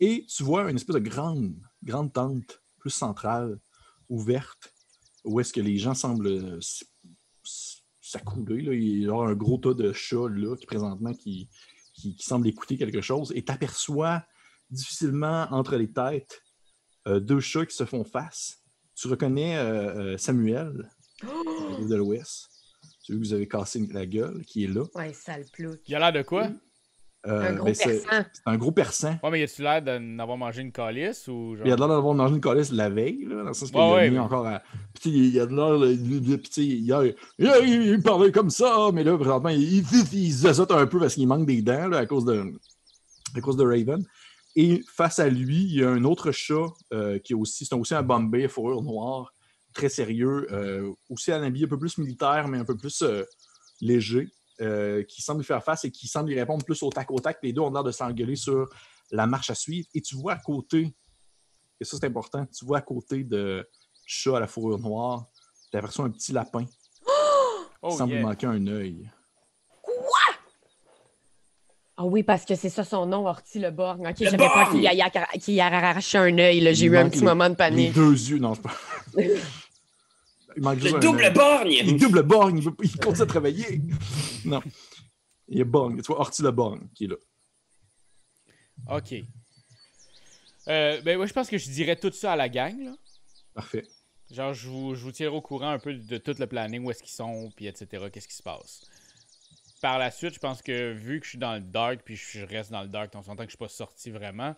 Et 0.00 0.26
tu 0.26 0.42
vois 0.42 0.68
une 0.68 0.76
espèce 0.76 0.96
de 0.96 1.00
grande, 1.00 1.54
grande 1.84 2.12
tente, 2.12 2.60
plus 2.78 2.90
centrale, 2.90 3.60
ouverte, 4.08 4.74
où 5.24 5.38
est-ce 5.38 5.52
que 5.52 5.60
les 5.60 5.78
gens 5.78 5.94
semblent 5.94 6.58
s'accouler. 8.12 8.76
Il 8.76 9.02
y 9.04 9.08
a 9.08 9.14
un 9.14 9.34
gros 9.34 9.58
tas 9.58 9.74
de 9.74 9.92
chats 9.92 10.28
là, 10.28 10.56
qui 10.56 10.66
présentement 10.66 11.12
qui, 11.12 11.48
qui, 12.02 12.16
qui 12.16 12.24
semble 12.24 12.48
écouter 12.48 12.76
quelque 12.76 13.00
chose, 13.00 13.32
et 13.34 13.44
tu 13.44 13.52
aperçois 13.52 14.24
difficilement 14.70 15.46
entre 15.50 15.76
les 15.76 15.90
têtes 15.90 16.42
euh, 17.06 17.20
deux 17.20 17.40
chats 17.40 17.66
qui 17.66 17.76
se 17.76 17.84
font 17.84 18.04
face. 18.04 18.58
Tu 18.94 19.08
reconnais 19.08 19.56
euh, 19.56 20.14
euh, 20.14 20.18
Samuel 20.18 20.90
euh, 21.24 21.88
de 21.88 21.94
l'Ouest, 21.94 22.48
celui 23.00 23.20
que 23.20 23.24
vous 23.26 23.32
avez 23.32 23.48
cassé 23.48 23.86
la 23.92 24.06
gueule, 24.06 24.44
qui 24.44 24.64
est 24.64 24.68
là. 24.68 24.84
Ouais, 24.94 25.12
sale 25.12 25.44
plouc. 25.52 25.80
Il 25.86 25.94
a 25.94 25.98
l'air 25.98 26.12
de 26.12 26.26
quoi? 26.26 26.50
Euh, 27.24 27.56
Un 27.64 27.74
c'est 27.74 28.02
un 28.46 28.56
gros 28.56 28.72
persan. 28.72 29.16
Ouais, 29.22 29.30
mais 29.30 29.40
y 29.40 29.42
a-tu 29.44 29.62
l'air 29.62 29.80
d'en 29.80 30.18
avoir 30.18 30.36
mangé 30.36 30.60
une 30.62 30.72
calice 30.72 31.28
ou 31.28 31.54
genre. 31.54 31.64
Il 31.66 31.70
a 31.72 31.76
de 31.76 31.80
l'air 31.80 31.88
d'avoir 31.88 32.14
mangé 32.14 32.34
une 32.34 32.40
colisse 32.40 32.72
la 32.72 32.88
veille, 32.90 33.24
là, 33.28 33.36
dans 33.36 33.48
le 33.48 33.54
sens 33.54 33.70
qu'il 33.70 33.78
Ouais, 33.78 33.84
a 33.84 33.94
ouais, 33.94 34.08
mis 34.10 34.16
mais- 34.16 34.20
encore 34.22 34.44
à. 34.46 34.60
Puis, 34.92 35.02
tu 35.02 35.10
sais, 35.10 35.14
il 35.16 35.40
a 35.40 35.46
de 35.46 35.54
l'air. 35.54 35.78
de- 35.78 36.18
de- 36.18 36.36
Puis, 36.36 36.48
tu 36.50 36.52
sais, 36.62 36.66
hier, 36.66 37.04
il, 37.38 37.86
il 37.86 38.02
parlait 38.02 38.32
comme 38.32 38.50
ça, 38.50 38.90
mais 38.92 39.04
là, 39.04 39.16
présentement, 39.16 39.50
il, 39.50 39.62
il, 39.62 39.84
il 40.14 40.32
se 40.32 40.72
un 40.72 40.86
peu 40.86 40.98
parce 40.98 41.14
qu'il 41.14 41.28
manque 41.28 41.46
des 41.46 41.62
dents, 41.62 41.86
là, 41.86 41.98
à 41.98 42.06
cause 42.06 42.24
de, 42.24 42.44
à 43.36 43.40
cause 43.40 43.56
de 43.56 43.64
Raven. 43.64 44.04
Et 44.56 44.82
face 44.92 45.18
à 45.20 45.28
lui, 45.28 45.62
il 45.62 45.76
y 45.76 45.84
a 45.84 45.90
un 45.90 46.02
autre 46.04 46.32
chat 46.32 46.66
euh, 46.92 47.18
qui 47.20 47.34
est 47.34 47.36
aussi. 47.36 47.64
C'est 47.64 47.74
aussi 47.76 47.94
un 47.94 48.02
Bombay, 48.02 48.48
fourrure 48.48 48.82
noire, 48.82 49.32
très 49.72 49.88
sérieux, 49.88 50.46
euh, 50.52 50.90
aussi 51.08 51.30
un 51.30 51.42
habit 51.44 51.64
un 51.64 51.68
peu 51.68 51.78
plus 51.78 51.96
militaire, 51.98 52.48
mais 52.48 52.58
un 52.58 52.64
peu 52.64 52.76
plus 52.76 53.00
euh, 53.02 53.22
léger, 53.80 54.28
euh, 54.62 55.02
qui 55.04 55.20
semble 55.20 55.40
lui 55.40 55.46
faire 55.46 55.62
face 55.62 55.84
et 55.84 55.90
qui 55.90 56.06
semble 56.08 56.30
lui 56.30 56.38
répondre 56.38 56.64
plus 56.64 56.82
au 56.82 56.88
tac 56.90 57.10
au 57.10 57.18
tac. 57.18 57.38
Les 57.42 57.52
deux 57.52 57.60
ont 57.60 57.70
l'air 57.70 57.84
de 57.84 57.90
s'engueuler 57.90 58.36
sur 58.36 58.66
la 59.10 59.26
marche 59.26 59.50
à 59.50 59.54
suivre. 59.54 59.86
Et 59.94 60.00
tu 60.00 60.14
vois 60.16 60.32
à 60.34 60.38
côté, 60.38 60.94
et 61.80 61.84
ça 61.84 61.96
c'est 62.00 62.06
important, 62.06 62.46
tu 62.46 62.64
vois 62.64 62.78
à 62.78 62.82
côté 62.82 63.24
de 63.24 63.68
chat 64.06 64.36
à 64.36 64.40
la 64.40 64.46
fourrure 64.46 64.78
noire, 64.78 65.26
tu 65.70 65.76
aperçois 65.76 66.04
un 66.06 66.10
petit 66.10 66.32
lapin 66.32 66.64
qui 66.64 66.78
Oh, 67.82 67.90
semble 67.90 68.12
lui 68.12 68.18
yeah. 68.20 68.26
manquer 68.28 68.46
un 68.46 68.66
œil. 68.68 69.10
Ah 71.96 72.04
oui, 72.06 72.22
parce 72.22 72.44
que 72.46 72.54
c'est 72.54 72.70
ça 72.70 72.84
son 72.84 73.04
nom, 73.06 73.26
Orti 73.28 73.58
le 73.58 73.70
Borgne. 73.70 74.08
Ok, 74.08 74.16
j'avais 74.18 74.36
pas 74.38 74.70
qu'il 74.70 74.80
y 74.82 74.88
a, 74.88 75.10
qu'il 75.38 75.54
y 75.54 75.60
a 75.60 75.66
arraché 75.66 76.16
un 76.18 76.38
œil. 76.38 76.60
là. 76.60 76.72
J'ai 76.72 76.86
eu 76.86 76.96
un 76.96 77.08
petit 77.08 77.20
les- 77.20 77.24
moment 77.26 77.44
de 77.44 77.50
Les 77.50 77.56
panique. 77.56 77.92
deux 77.92 78.12
yeux, 78.12 78.38
non, 78.38 78.54
c'est 78.54 78.62
pas. 78.62 78.72
Il 80.56 80.62
manque 80.62 80.78
juste 80.80 80.94
Le 80.94 81.00
double 81.00 81.32
borgne! 81.32 81.70
Il 81.72 81.96
double 81.98 82.22
borgne, 82.22 82.58
il, 82.58 82.64
veut- 82.64 82.74
il 82.82 82.96
continue 82.98 83.22
à 83.22 83.26
travailler. 83.26 83.80
Non. 84.44 84.60
Il 85.48 85.58
y 85.58 85.60
a 85.60 85.64
Borgne, 85.64 85.96
tu 86.00 86.06
vois, 86.06 86.20
Orti 86.20 86.42
le 86.42 86.50
Borgne 86.50 86.88
qui 86.94 87.04
est 87.04 87.08
là. 87.08 87.16
Ok. 88.90 89.14
Euh, 90.68 91.00
ben, 91.02 91.16
moi, 91.16 91.26
je 91.26 91.32
pense 91.32 91.48
que 91.48 91.58
je 91.58 91.68
dirais 91.70 91.96
tout 91.96 92.12
ça 92.12 92.32
à 92.32 92.36
la 92.36 92.48
gang, 92.48 92.78
là. 92.84 92.92
Parfait. 93.54 93.84
Genre, 94.30 94.54
je 94.54 94.68
vous, 94.68 94.94
je 94.94 95.02
vous 95.02 95.12
tiendrai 95.12 95.36
au 95.36 95.42
courant 95.42 95.70
un 95.70 95.78
peu 95.78 95.94
de 95.94 96.16
tout 96.18 96.34
le 96.38 96.46
planning, 96.46 96.84
où 96.84 96.90
est-ce 96.90 97.02
qu'ils 97.02 97.12
sont, 97.12 97.50
puis 97.54 97.66
etc., 97.66 98.06
qu'est-ce 98.12 98.28
qui 98.28 98.34
se 98.36 98.42
passe. 98.42 98.80
Par 99.82 99.98
la 99.98 100.10
suite, 100.10 100.34
je 100.34 100.38
pense 100.38 100.62
que 100.62 100.92
vu 100.92 101.18
que 101.20 101.24
je 101.26 101.30
suis 101.30 101.38
dans 101.38 101.54
le 101.54 101.60
dark, 101.60 102.00
puis 102.04 102.16
je 102.16 102.44
reste 102.44 102.70
dans 102.70 102.82
le 102.82 102.88
dark, 102.88 103.12
on 103.14 103.22
s'entend 103.22 103.42
que 103.44 103.50
je 103.50 103.56
suis 103.56 103.58
pas 103.58 103.68
sorti 103.68 104.10
vraiment, 104.10 104.54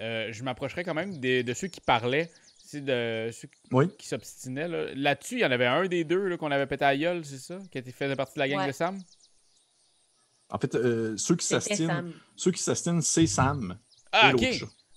euh, 0.00 0.32
je 0.32 0.42
m'approcherai 0.42 0.82
quand 0.82 0.94
même 0.94 1.18
des- 1.18 1.44
de 1.44 1.54
ceux 1.54 1.68
qui 1.68 1.80
parlaient, 1.80 2.30
c'est 2.66 2.80
de 2.80 3.30
ceux 3.32 3.48
qui- 3.48 3.60
Oui. 3.72 3.88
qui 3.96 4.06
s'obstinaient. 4.08 4.68
là. 4.68 4.94
Là-dessus, 4.94 5.34
il 5.36 5.40
y 5.40 5.44
en 5.44 5.50
avait 5.50 5.66
un 5.66 5.86
des 5.86 6.04
deux 6.04 6.28
là, 6.28 6.36
qu'on 6.36 6.50
avait 6.50 6.66
pété 6.66 6.84
à 6.84 6.96
gueule, 6.96 7.24
c'est 7.24 7.38
ça? 7.38 7.58
Qui 7.70 7.78
était 7.78 7.92
fait 7.92 8.14
partie 8.16 8.34
de 8.34 8.38
la 8.40 8.48
gang 8.48 8.58
Ouais. 8.60 8.66
de 8.68 8.72
Sam? 8.72 8.98
En 10.50 10.58
fait, 10.58 10.74
euh, 10.74 11.16
ceux 11.16 11.36
qui 11.36 11.46
s'astinent, 11.46 12.12
ceux 12.36 12.50
qui 12.50 12.62
s'astinent, 12.62 13.00
c'est 13.02 13.26
Sam 13.26 13.78
Ah, 14.12 14.28
et 14.28 14.32
l'autre 14.32 14.44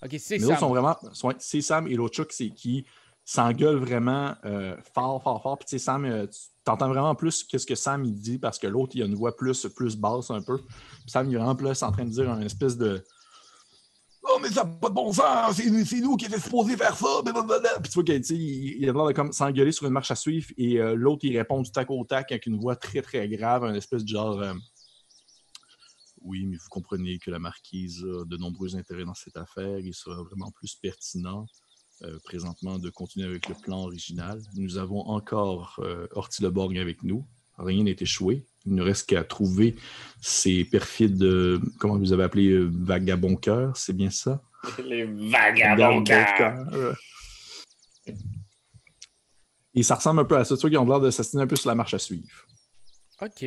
ok. 0.02 0.14
c'est 0.18 0.34
Mais 0.36 0.38
l'autre 0.38 0.52
Sam. 0.54 0.58
sont 0.60 0.68
vraiment. 0.68 0.96
sont- 1.12 1.34
C'est 1.38 1.60
Sam 1.60 1.88
et 1.88 1.94
l'autre 1.94 2.14
chat 2.16 2.24
qui, 2.26 2.36
c'est- 2.36 2.50
qui 2.50 2.86
s'engueule 3.24 3.76
vraiment 3.76 4.34
euh, 4.44 4.76
fort, 4.94 5.22
fort, 5.22 5.42
fort. 5.42 5.58
Puis 5.58 5.66
tu 5.66 5.70
sais, 5.78 5.84
Sam, 5.84 6.04
euh, 6.04 6.26
tu 6.26 6.70
entends 6.70 6.88
vraiment 6.88 7.14
plus 7.14 7.42
qu'est-ce 7.44 7.66
que 7.66 7.74
Sam 7.74 8.04
il 8.04 8.14
dit 8.14 8.38
parce 8.38 8.58
que 8.58 8.66
l'autre, 8.66 8.92
il 8.94 9.02
a 9.02 9.06
une 9.06 9.14
voix 9.14 9.36
plus, 9.36 9.66
plus 9.74 9.96
basse 9.96 10.30
un 10.30 10.42
peu. 10.42 10.58
Puis 10.58 11.08
Sam, 11.08 11.28
il 11.28 11.34
est 11.34 11.38
vraiment 11.38 11.56
plus 11.56 11.82
en 11.82 11.90
train 11.92 12.04
de 12.04 12.10
dire 12.10 12.30
un 12.30 12.40
espèce 12.42 12.76
de. 12.76 13.02
Oh, 14.22 14.38
mais 14.42 14.48
ça 14.48 14.64
n'a 14.64 14.70
pas 14.70 14.88
de 14.88 14.94
bon 14.94 15.12
sens, 15.12 15.56
c'est 15.56 16.00
nous 16.00 16.16
qui 16.16 16.26
étions 16.26 16.38
supposés 16.38 16.76
faire 16.76 16.94
ça. 16.96 17.06
Puis 17.82 17.90
tu 17.90 17.94
vois 17.94 18.04
qu'il 18.04 18.34
il 18.34 18.88
a 18.88 18.92
l'air 18.92 19.24
de 19.24 19.32
s'engueuler 19.32 19.72
sur 19.72 19.86
une 19.86 19.92
marche 19.92 20.10
à 20.10 20.16
suivre 20.16 20.48
et 20.56 20.80
euh, 20.80 20.94
l'autre, 20.94 21.24
il 21.24 21.36
répond 21.36 21.62
du 21.62 21.70
tac 21.70 21.90
au 21.90 22.04
tac 22.04 22.30
avec 22.32 22.46
une 22.46 22.58
voix 22.58 22.76
très 22.76 23.00
très 23.00 23.28
grave, 23.28 23.64
un 23.64 23.74
espèce 23.74 24.04
de 24.04 24.08
genre. 24.08 24.40
euh, 24.40 24.54
oui, 26.22 26.46
mais 26.46 26.56
vous 26.56 26.68
comprenez 26.68 27.18
que 27.18 27.30
la 27.30 27.38
marquise 27.38 28.04
a 28.04 28.24
de 28.24 28.36
nombreux 28.36 28.76
intérêts 28.76 29.04
dans 29.04 29.14
cette 29.14 29.36
affaire. 29.36 29.78
Il 29.78 29.94
sera 29.94 30.22
vraiment 30.22 30.50
plus 30.50 30.74
pertinent 30.74 31.46
euh, 32.02 32.18
présentement 32.24 32.78
de 32.78 32.90
continuer 32.90 33.26
avec 33.26 33.48
le 33.48 33.54
plan 33.54 33.82
original. 33.84 34.40
Nous 34.54 34.78
avons 34.78 35.00
encore 35.08 35.76
euh, 35.80 36.06
Hortileborg 36.12 36.76
avec 36.78 37.02
nous. 37.02 37.26
Rien 37.56 37.84
n'est 37.84 37.96
échoué. 37.98 38.46
Il 38.68 38.74
ne 38.74 38.82
reste 38.82 39.08
qu'à 39.08 39.24
trouver 39.24 39.76
ces 40.20 40.64
perfides, 40.64 41.22
euh, 41.22 41.58
comment 41.78 41.96
vous 41.98 42.12
avez 42.12 42.24
appelé, 42.24 42.48
euh, 42.50 42.68
vagabonds 42.72 43.36
cœurs, 43.36 43.76
c'est 43.76 43.92
bien 43.96 44.10
ça? 44.10 44.42
Les 44.84 45.04
vagabonds 45.04 46.02
cœurs. 46.04 46.96
Et 49.74 49.82
ça 49.82 49.94
ressemble 49.94 50.20
un 50.20 50.24
peu 50.24 50.36
à 50.36 50.44
ça. 50.44 50.56
Tu 50.56 50.60
vois 50.62 50.70
qu'ils 50.70 50.78
ont 50.78 50.86
l'air 50.86 51.00
de 51.00 51.10
s'assiner 51.10 51.42
un 51.42 51.46
peu 51.46 51.56
sur 51.56 51.68
la 51.68 51.74
marche 51.74 51.94
à 51.94 51.98
suivre. 51.98 52.28
OK. 53.22 53.44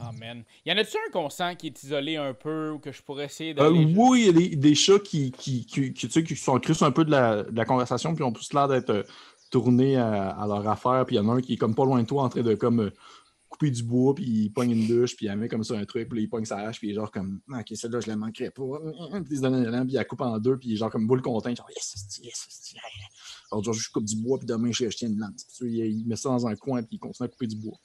Oh 0.00 0.12
man. 0.20 0.44
Y 0.64 0.72
en 0.72 0.76
a-tu 0.76 0.96
un 0.96 1.10
qu'on 1.10 1.30
sent 1.30 1.56
qui 1.56 1.68
est 1.68 1.82
isolé 1.82 2.16
un 2.16 2.34
peu 2.34 2.70
ou 2.70 2.78
que 2.78 2.92
je 2.92 3.02
pourrais 3.02 3.24
essayer 3.24 3.54
Euh, 3.58 3.74
juste- 3.74 3.94
oui, 3.96 4.20
il 4.20 4.26
y 4.26 4.28
a 4.28 4.32
des, 4.32 4.56
des 4.56 4.74
chats 4.74 4.98
qui, 4.98 5.32
qui, 5.32 5.64
qui, 5.64 5.92
qui, 5.94 6.06
tu 6.06 6.10
sais, 6.10 6.22
qui 6.22 6.36
sont 6.36 6.58
crus 6.60 6.82
un 6.82 6.90
peu 6.90 7.04
de 7.04 7.10
la, 7.10 7.42
de 7.44 7.56
la 7.56 7.64
conversation, 7.64 8.14
puis 8.14 8.22
ont 8.22 8.32
plus 8.32 8.52
l'air 8.52 8.68
d'être 8.68 8.90
euh, 8.90 9.02
tournés 9.50 9.96
à, 9.96 10.28
à 10.30 10.46
leur 10.46 10.68
affaire. 10.68 11.04
Puis 11.06 11.16
il 11.16 11.18
y 11.18 11.22
en 11.22 11.28
a 11.30 11.34
un 11.36 11.40
qui 11.40 11.54
est 11.54 11.56
comme 11.56 11.74
pas 11.74 11.84
loin 11.86 12.00
de 12.02 12.06
toi 12.06 12.24
en 12.24 12.28
train 12.28 12.42
de 12.42 12.54
comme 12.54 12.80
euh, 12.80 12.90
couper 13.48 13.70
du 13.70 13.82
bois, 13.82 14.14
puis 14.14 14.24
il 14.24 14.50
pogne 14.50 14.72
une 14.72 14.86
douche, 14.86 15.16
puis 15.16 15.26
il 15.26 15.36
met 15.36 15.48
comme 15.48 15.64
ça 15.64 15.74
un 15.74 15.84
truc, 15.84 16.08
puis 16.08 16.22
il 16.22 16.28
pogne 16.28 16.44
sa 16.44 16.58
hache, 16.58 16.78
puis 16.78 16.88
il 16.88 16.90
est 16.92 16.94
genre 16.94 17.10
comme 17.10 17.40
Ah, 17.52 17.60
Ok, 17.60 17.76
celle-là, 17.76 18.00
je 18.00 18.08
la 18.08 18.16
manquerai 18.16 18.50
pas. 18.50 18.62
Puis 19.24 19.24
il 19.30 19.36
se 19.36 19.42
donne 19.42 19.54
un 19.54 19.62
élan, 19.62 19.82
puis 19.84 19.92
il 19.92 19.96
la 19.96 20.04
coupe 20.04 20.20
en 20.20 20.38
deux, 20.38 20.58
puis 20.58 20.70
il 20.70 20.72
est 20.74 20.76
genre 20.76 20.90
comme 20.90 21.06
boule 21.06 21.22
content, 21.22 21.54
genre 21.54 21.68
Yes, 21.70 21.94
c'est 22.08 22.24
yes, 22.24 22.46
c'est 22.48 22.76
Alors, 23.50 23.62
genre, 23.62 23.74
je 23.74 23.90
coupe 23.90 24.04
du 24.04 24.16
bois, 24.16 24.38
puis 24.38 24.46
demain, 24.46 24.70
je 24.72 24.90
je 24.90 24.96
tiens 24.96 25.08
une 25.08 25.18
lance. 25.18 25.46
Puis, 25.58 25.78
il 25.78 26.06
met 26.06 26.16
ça 26.16 26.28
dans 26.28 26.46
un 26.46 26.56
coin, 26.56 26.82
puis 26.82 26.96
il 26.96 26.98
continue 26.98 27.26
à 27.26 27.28
couper 27.28 27.46
du 27.46 27.56
bois. 27.56 27.78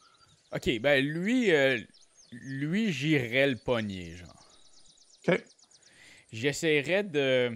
Ok, 0.53 0.79
ben 0.81 1.05
lui, 1.05 1.51
euh, 1.51 1.79
lui 2.31 2.91
j'irais 2.91 3.47
le 3.47 3.55
pogner, 3.57 4.15
genre. 4.15 4.47
Ok. 5.27 5.43
J'essaierais 6.31 7.03
de. 7.03 7.55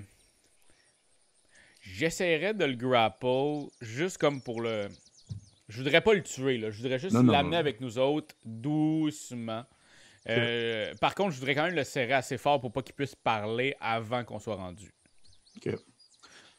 J'essaierais 1.82 2.54
de 2.54 2.66
le 2.66 2.76
grapple 2.76 3.70
juste 3.82 4.18
comme 4.18 4.42
pour 4.42 4.62
le. 4.62 4.88
Je 5.68 5.78
voudrais 5.78 6.02
pas 6.02 6.14
le 6.14 6.22
tuer, 6.22 6.58
là. 6.58 6.70
Je 6.70 6.78
voudrais 6.78 7.00
juste 7.00 7.16
l'amener 7.16 7.58
avec 7.58 7.82
nous 7.82 7.98
autres 7.98 8.36
doucement. 8.44 9.66
Euh, 10.30 10.94
par 10.96 11.16
contre, 11.16 11.32
je 11.32 11.40
voudrais 11.40 11.56
quand 11.56 11.64
même 11.64 11.76
le 11.76 11.84
serrer 11.84 12.14
assez 12.14 12.38
fort 12.38 12.60
pour 12.60 12.72
pas 12.72 12.82
qu'il 12.82 12.96
puisse 12.96 13.16
parler 13.16 13.76
avant 13.80 14.24
qu'on 14.24 14.40
soit 14.40 14.56
rendu. 14.56 14.92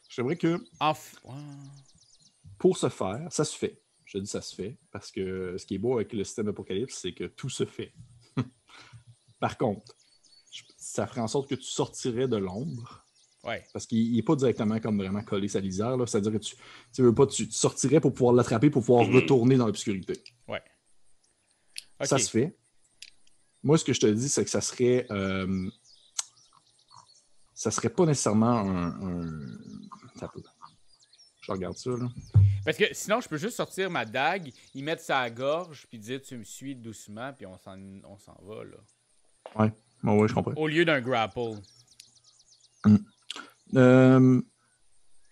J'aimerais 0.09 0.37
que 0.37 0.63
Enf... 0.79 1.15
Ouais. 1.25 1.33
pour 2.57 2.77
ce 2.77 2.89
faire, 2.89 3.27
ça 3.29 3.43
se 3.43 3.57
fait. 3.57 3.81
Je 4.05 4.17
dis 4.19 4.27
ça 4.27 4.41
se 4.41 4.55
fait 4.55 4.77
parce 4.91 5.11
que 5.11 5.57
ce 5.57 5.65
qui 5.65 5.75
est 5.75 5.79
beau 5.79 5.95
avec 5.95 6.13
le 6.13 6.23
système 6.23 6.47
Apocalypse, 6.47 6.95
c'est 6.95 7.11
que 7.11 7.25
tout 7.25 7.49
se 7.49 7.65
fait. 7.65 7.93
Par 9.39 9.57
contre, 9.57 9.95
ça 10.77 11.05
ferait 11.07 11.21
en 11.21 11.27
sorte 11.27 11.49
que 11.49 11.55
tu 11.55 11.63
sortirais 11.63 12.27
de 12.27 12.37
l'ombre 12.37 13.06
Ouais. 13.43 13.63
parce 13.71 13.85
qu'il 13.85 14.13
n'est 14.13 14.23
pas 14.23 14.35
directement 14.35 14.79
comme 14.79 14.97
vraiment 14.97 15.23
collé 15.23 15.47
sa 15.47 15.59
lisière. 15.59 15.95
C'est-à-dire 16.07 16.33
que 16.33 16.37
tu, 16.37 16.55
tu 16.93 17.01
veux 17.01 17.13
pas, 17.15 17.27
tu, 17.27 17.47
tu 17.47 17.53
sortirais 17.53 17.99
pour 18.01 18.13
pouvoir 18.13 18.33
l'attraper, 18.33 18.69
pour 18.69 18.83
pouvoir 18.83 19.07
retourner 19.07 19.55
dans 19.55 19.67
l'obscurité. 19.67 20.21
Ok. 20.47 20.61
Ça 22.03 22.17
se 22.17 22.29
fait. 22.29 22.57
Moi, 23.63 23.77
ce 23.77 23.85
que 23.85 23.93
je 23.93 23.99
te 23.99 24.07
dis, 24.07 24.29
c'est 24.29 24.43
que 24.43 24.49
ça 24.49 24.61
serait. 24.61 25.07
euh, 25.11 25.69
ça 27.53 27.71
serait 27.71 27.89
pas 27.89 28.05
nécessairement 28.05 28.59
un. 28.59 29.57
Je 31.41 31.51
regarde 31.51 31.77
ça, 31.77 31.91
là. 31.91 32.09
Parce 32.65 32.77
que 32.77 32.85
sinon, 32.91 33.21
je 33.21 33.29
peux 33.29 33.37
juste 33.37 33.55
sortir 33.55 33.89
ma 33.89 34.03
dague, 34.05 34.51
y 34.75 34.81
mettre 34.83 35.01
sa 35.01 35.29
gorge, 35.29 35.87
puis 35.87 35.97
dire 35.97 36.21
tu 36.21 36.37
me 36.37 36.43
suis 36.43 36.75
doucement, 36.75 37.31
puis 37.33 37.45
on 37.45 37.57
s'en, 37.57 37.79
on 38.03 38.17
s'en 38.17 38.37
va, 38.43 38.63
là. 38.65 38.77
Ouais, 39.55 39.71
ouais, 40.03 40.19
ouais, 40.19 40.27
je 40.27 40.33
comprends. 40.33 40.53
Au 40.55 40.67
lieu 40.67 40.83
d'un 40.83 40.99
grapple. 40.99 41.53
Euh, 43.75 44.41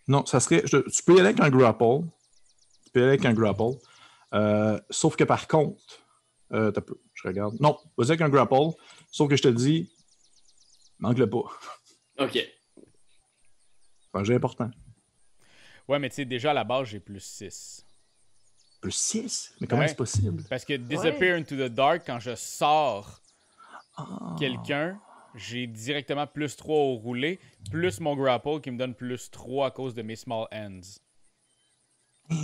non, 0.07 0.25
ça 0.25 0.39
serait. 0.39 0.61
je- 0.65 0.77
tu 0.89 1.03
peux 1.03 1.13
y 1.15 1.19
aller 1.19 1.29
avec 1.29 1.39
un 1.39 1.49
grapple. 1.49 2.05
Tu 2.86 2.91
peux 2.91 2.99
y 2.99 3.03
aller 3.03 3.13
avec 3.13 3.25
un 3.25 3.33
grapple. 3.33 3.77
Euh, 4.33 4.79
sauf 4.89 5.15
que 5.15 5.23
par 5.23 5.47
contre, 5.47 5.81
euh, 6.53 6.71
t'as 6.71 6.81
peu, 6.81 6.99
je 7.13 7.27
regarde. 7.27 7.55
Non, 7.59 7.77
vas-y 7.97 8.09
avec 8.09 8.21
un 8.21 8.29
grapple. 8.29 8.75
Sauf 9.11 9.29
que 9.29 9.36
je 9.36 9.43
te 9.43 9.47
dis, 9.47 9.91
manque-le 10.99 11.29
pas. 11.29 11.43
Ok. 12.19 12.31
C'est 12.33 12.49
un 14.13 14.23
jeu 14.23 14.36
important. 14.36 14.71
Ouais, 15.89 15.99
mais 15.99 16.07
tu 16.09 16.15
sais, 16.15 16.25
déjà 16.25 16.51
à 16.51 16.53
la 16.53 16.63
base, 16.63 16.88
j'ai 16.88 17.01
plus 17.01 17.19
6. 17.19 17.86
Plus 18.79 18.91
6? 18.95 19.53
Mais 19.59 19.67
comment 19.67 19.81
Ouais. 19.81 19.89
c'est 19.89 19.95
possible? 19.97 20.43
Parce 20.49 20.63
que 20.63 20.73
Disappear 20.77 21.38
into 21.38 21.55
the 21.57 21.67
Dark, 21.69 22.03
quand 22.05 22.19
je 22.21 22.33
sors 22.36 23.21
Ah. 23.97 24.36
quelqu'un, 24.39 24.97
j'ai 25.36 25.67
directement 25.67 26.27
plus 26.27 26.55
3 26.55 26.75
au 26.75 26.95
roulé, 26.95 27.39
plus 27.71 27.99
mon 27.99 28.15
grapple 28.15 28.61
qui 28.61 28.71
me 28.71 28.77
donne 28.77 28.95
plus 28.95 29.29
3 29.31 29.67
à 29.67 29.71
cause 29.71 29.93
de 29.93 30.01
mes 30.01 30.15
small 30.15 30.47
ends. 30.51 30.99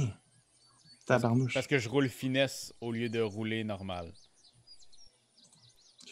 Tabarnouche. 1.05 1.53
Parce 1.53 1.67
que 1.67 1.79
je 1.79 1.89
roule 1.89 2.09
finesse 2.09 2.73
au 2.81 2.91
lieu 2.91 3.09
de 3.09 3.19
rouler 3.19 3.63
normal. 3.63 4.11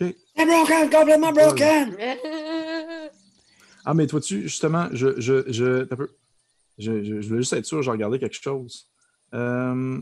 Ok. 0.02 0.16
C'est 0.36 0.46
broken, 0.46 0.90
complètement 0.90 1.32
broken! 1.32 1.98
Ah, 3.86 3.94
mais 3.94 4.08
toi-tu, 4.08 4.42
justement, 4.44 4.88
je. 4.92 5.20
je, 5.20 5.50
je, 5.52 5.84
t'as 5.86 5.96
peu. 5.96 6.10
Je, 6.78 7.02
je, 7.02 7.22
je 7.22 7.28
voulais 7.28 7.42
juste 7.42 7.54
être 7.54 7.66
sûr, 7.66 7.82
je 7.82 7.90
regardais 7.90 8.20
quelque 8.20 8.40
chose. 8.40 8.92
Euh... 9.34 10.00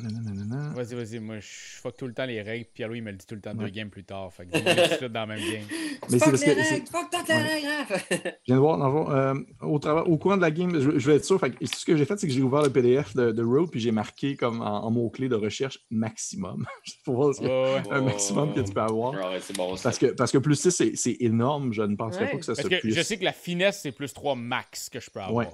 nanana. 0.00 0.72
Vas-y, 0.74 0.94
vas-y, 0.94 1.18
moi 1.20 1.38
je 1.40 1.46
fuck 1.80 1.96
tout 1.96 2.06
le 2.06 2.14
temps 2.14 2.24
les 2.26 2.40
règles, 2.42 2.66
Pierre-Louis 2.74 2.98
il 2.98 3.02
me 3.04 3.10
le 3.10 3.16
dit 3.16 3.26
tout 3.26 3.34
le 3.34 3.40
temps 3.40 3.54
deux 3.54 3.68
games 3.68 3.90
plus 3.90 4.04
tard. 4.04 4.32
Fait 4.32 4.46
que 4.46 4.56
suite 4.58 5.04
dans 5.04 5.20
la 5.20 5.26
même 5.26 5.38
game. 5.40 5.62
Mais 6.10 6.18
c'est 6.18 6.18
Fuck 6.18 6.30
parce 6.30 6.46
les 6.46 6.52
règles, 6.54 6.86
fuck 6.86 7.10
toutes 7.10 7.28
les 7.28 7.34
Ouais. 7.34 7.42
règles. 7.42 8.02
Je 8.10 8.30
viens 8.46 8.56
de 8.56 8.60
voir, 8.60 8.78
dans 8.78 8.86
le 8.86 8.92
fond, 8.92 9.10
euh, 9.10 9.34
au, 9.62 9.76
au 10.12 10.18
courant 10.18 10.36
de 10.36 10.42
la 10.42 10.50
game, 10.50 10.78
je, 10.78 10.98
je 10.98 11.06
vais 11.10 11.16
être 11.16 11.24
sûr. 11.24 11.38
Fait 11.38 11.50
que, 11.50 11.64
ce 11.66 11.84
que 11.84 11.96
j'ai 11.96 12.04
fait, 12.04 12.18
c'est 12.18 12.26
que 12.26 12.32
j'ai 12.32 12.42
ouvert 12.42 12.62
le 12.62 12.70
PDF 12.70 13.14
de, 13.14 13.30
de 13.32 13.42
Road, 13.42 13.70
puis 13.70 13.80
j'ai 13.80 13.92
marqué 13.92 14.36
comme 14.36 14.60
en, 14.62 14.84
en 14.84 14.90
mots-clés 14.90 15.28
de 15.28 15.34
recherche 15.36 15.78
maximum. 15.90 16.66
Juste 16.84 17.04
pour 17.04 17.14
voir 17.16 17.34
ce 17.34 17.40
que- 17.40 17.46
Ouais, 17.46 17.74
ouais. 17.74 17.82
un 17.92 18.00
maximum 18.02 18.52
que 18.54 18.60
tu 18.60 18.72
peux 18.72 18.80
avoir. 18.80 19.14
Ah 19.22 19.30
ouais, 19.30 19.38
bon. 19.56 19.74
Parce 19.82 19.98
que, 19.98 20.06
parce 20.06 20.32
que 20.32 20.38
plus 20.38 20.56
6, 20.56 20.70
c'est- 20.70 20.96
c'est 20.96 21.16
énorme. 21.20 21.72
Je 21.72 21.82
ne 21.82 21.94
penserais 21.96 22.24
Ouais. 22.24 22.30
pas 22.32 22.38
que 22.38 22.44
ça 22.44 22.54
que 22.62 22.80
plus. 22.80 22.92
je 22.94 23.02
sais 23.02 23.18
que 23.18 23.24
la 23.24 23.32
finesse, 23.32 23.80
c'est 23.82 23.92
plus 23.92 24.12
3 24.12 24.34
max 24.34 24.88
que 24.88 25.00
je 25.00 25.10
peux 25.10 25.20
avoir. 25.20 25.46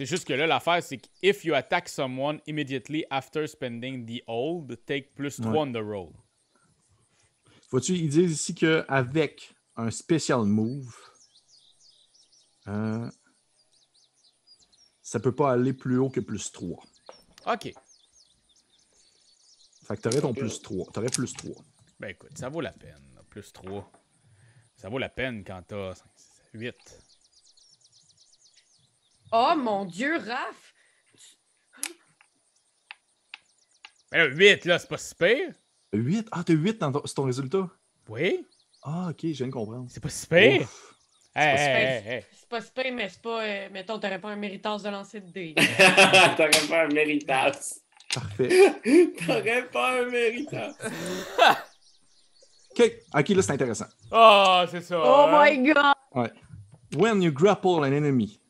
C'est 0.00 0.06
juste 0.06 0.26
que 0.26 0.32
là, 0.32 0.46
l'affaire, 0.46 0.82
c'est 0.82 0.96
que 0.96 1.06
if 1.22 1.44
you 1.44 1.52
attack 1.54 1.86
someone 1.86 2.40
immediately 2.46 3.04
after 3.10 3.46
spending 3.46 4.06
the 4.06 4.22
old, 4.26 4.82
take 4.86 5.10
plus 5.14 5.36
3 5.38 5.52
Ouais. 5.52 5.58
on 5.58 5.72
the 5.72 5.76
roll. 5.84 6.14
Vois-tu, 7.70 7.92
ils 7.96 8.08
disent 8.08 8.32
ici 8.32 8.54
qu'avec 8.54 9.54
un 9.76 9.90
special 9.90 10.44
move, 10.46 10.96
euh, 12.68 13.10
ça 15.02 15.20
peut 15.20 15.34
pas 15.34 15.52
aller 15.52 15.74
plus 15.74 15.98
haut 15.98 16.08
que 16.08 16.20
plus 16.20 16.50
3. 16.50 16.82
Ok. 17.48 17.74
Fait 19.86 19.96
que 19.98 20.00
t'aurais 20.00 20.22
ton 20.22 20.32
plus 20.32 20.62
3. 20.62 20.90
T'aurais 20.94 21.10
plus 21.10 21.34
3. 21.34 21.54
Ben 21.98 22.08
écoute, 22.08 22.38
ça 22.38 22.48
vaut 22.48 22.62
la 22.62 22.72
peine. 22.72 23.04
là. 23.14 23.20
Plus 23.28 23.52
3. 23.52 23.92
Ça 24.76 24.88
vaut 24.88 24.96
la 24.98 25.10
peine 25.10 25.44
quand 25.44 25.62
t'as 25.68 25.94
5, 25.94 26.06
6, 26.16 26.26
8. 26.54 26.74
Oh 29.32 29.54
mon 29.56 29.84
Dieu, 29.84 30.16
Raph! 30.16 30.74
Mais 34.12 34.18
là, 34.18 34.26
8, 34.26 34.64
là, 34.64 34.78
c'est 34.78 34.88
pas 34.88 34.98
si 34.98 35.14
pire. 35.14 35.52
8? 35.92 36.28
Ah, 36.32 36.42
t'as 36.44 36.52
8 36.54 36.78
dans 36.80 36.90
ton, 36.92 37.02
c'est 37.04 37.14
ton 37.14 37.24
résultat? 37.24 37.68
Oui, 38.08 38.44
Ah, 38.82 39.08
ok, 39.10 39.18
je 39.22 39.28
viens 39.32 39.46
de 39.46 39.52
comprendre. 39.52 39.86
c'est 39.88 40.02
pas 40.02 40.08
si 40.08 40.26
pire. 40.26 40.62
Ouf. 40.62 40.94
Hey, 41.32 41.56
si 41.58 41.64
hey, 41.64 42.12
hey. 42.16 42.24
C'est 42.36 42.48
pas 42.48 42.60
super, 42.60 42.92
mais 42.92 43.08
c'est 43.08 43.22
pas. 43.22 43.44
euh, 43.44 43.68
mettons, 43.70 44.00
t'aurais 44.00 44.20
pas 44.20 44.30
un 44.30 44.36
méritage 44.36 44.82
de 44.82 44.88
lancer 44.88 45.20
de 45.20 45.30
dés. 45.30 45.54
T'aurais 46.36 46.66
pas 46.68 46.84
un 46.84 46.88
méritage. 46.88 47.54
Parfait. 48.12 48.48
T'aurais 49.26 49.68
pas 49.70 50.00
un 50.00 50.06
méritage. 50.06 50.72
Ok, 52.72 52.88
ok, 53.14 53.28
là 53.30 53.42
c'est 53.42 53.50
intéressant. 53.52 53.86
Oh, 54.12 54.62
c'est 54.70 54.80
ça. 54.80 54.96
oh 55.04 55.26
hein? 55.28 55.44
my 55.50 55.72
god! 55.72 56.32
When 56.96 57.20
you 57.20 57.32
grapple 57.32 57.80
an 57.84 57.92
enemy, 57.92 58.40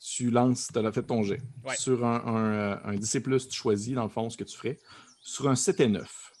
tu 0.00 0.30
lances, 0.30 0.68
tu 0.72 0.78
as 0.78 0.92
fait 0.92 1.02
ton 1.02 1.22
jet. 1.22 1.42
Ouais. 1.64 1.76
Sur 1.76 2.04
un, 2.04 2.24
un, 2.24 2.52
euh, 2.52 2.76
un 2.84 2.94
DC, 2.94 3.22
tu 3.22 3.56
choisis 3.56 3.94
dans 3.94 4.04
le 4.04 4.08
fond 4.08 4.30
ce 4.30 4.36
que 4.36 4.44
tu 4.44 4.56
ferais. 4.56 4.78
Sur 5.22 5.48
un 5.48 5.54
7 5.54 5.80
et 5.80 5.88
9, 5.88 6.32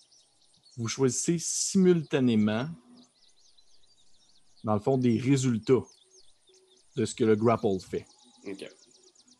vous 0.78 0.88
choisissez 0.88 1.36
simultanément, 1.38 2.68
dans 4.64 4.74
le 4.74 4.80
fond, 4.80 4.96
des 4.96 5.18
résultats 5.18 5.84
de 6.96 7.04
ce 7.04 7.14
que 7.14 7.24
le 7.24 7.36
grapple 7.36 7.78
fait. 7.78 8.06
Ok. 8.46 8.66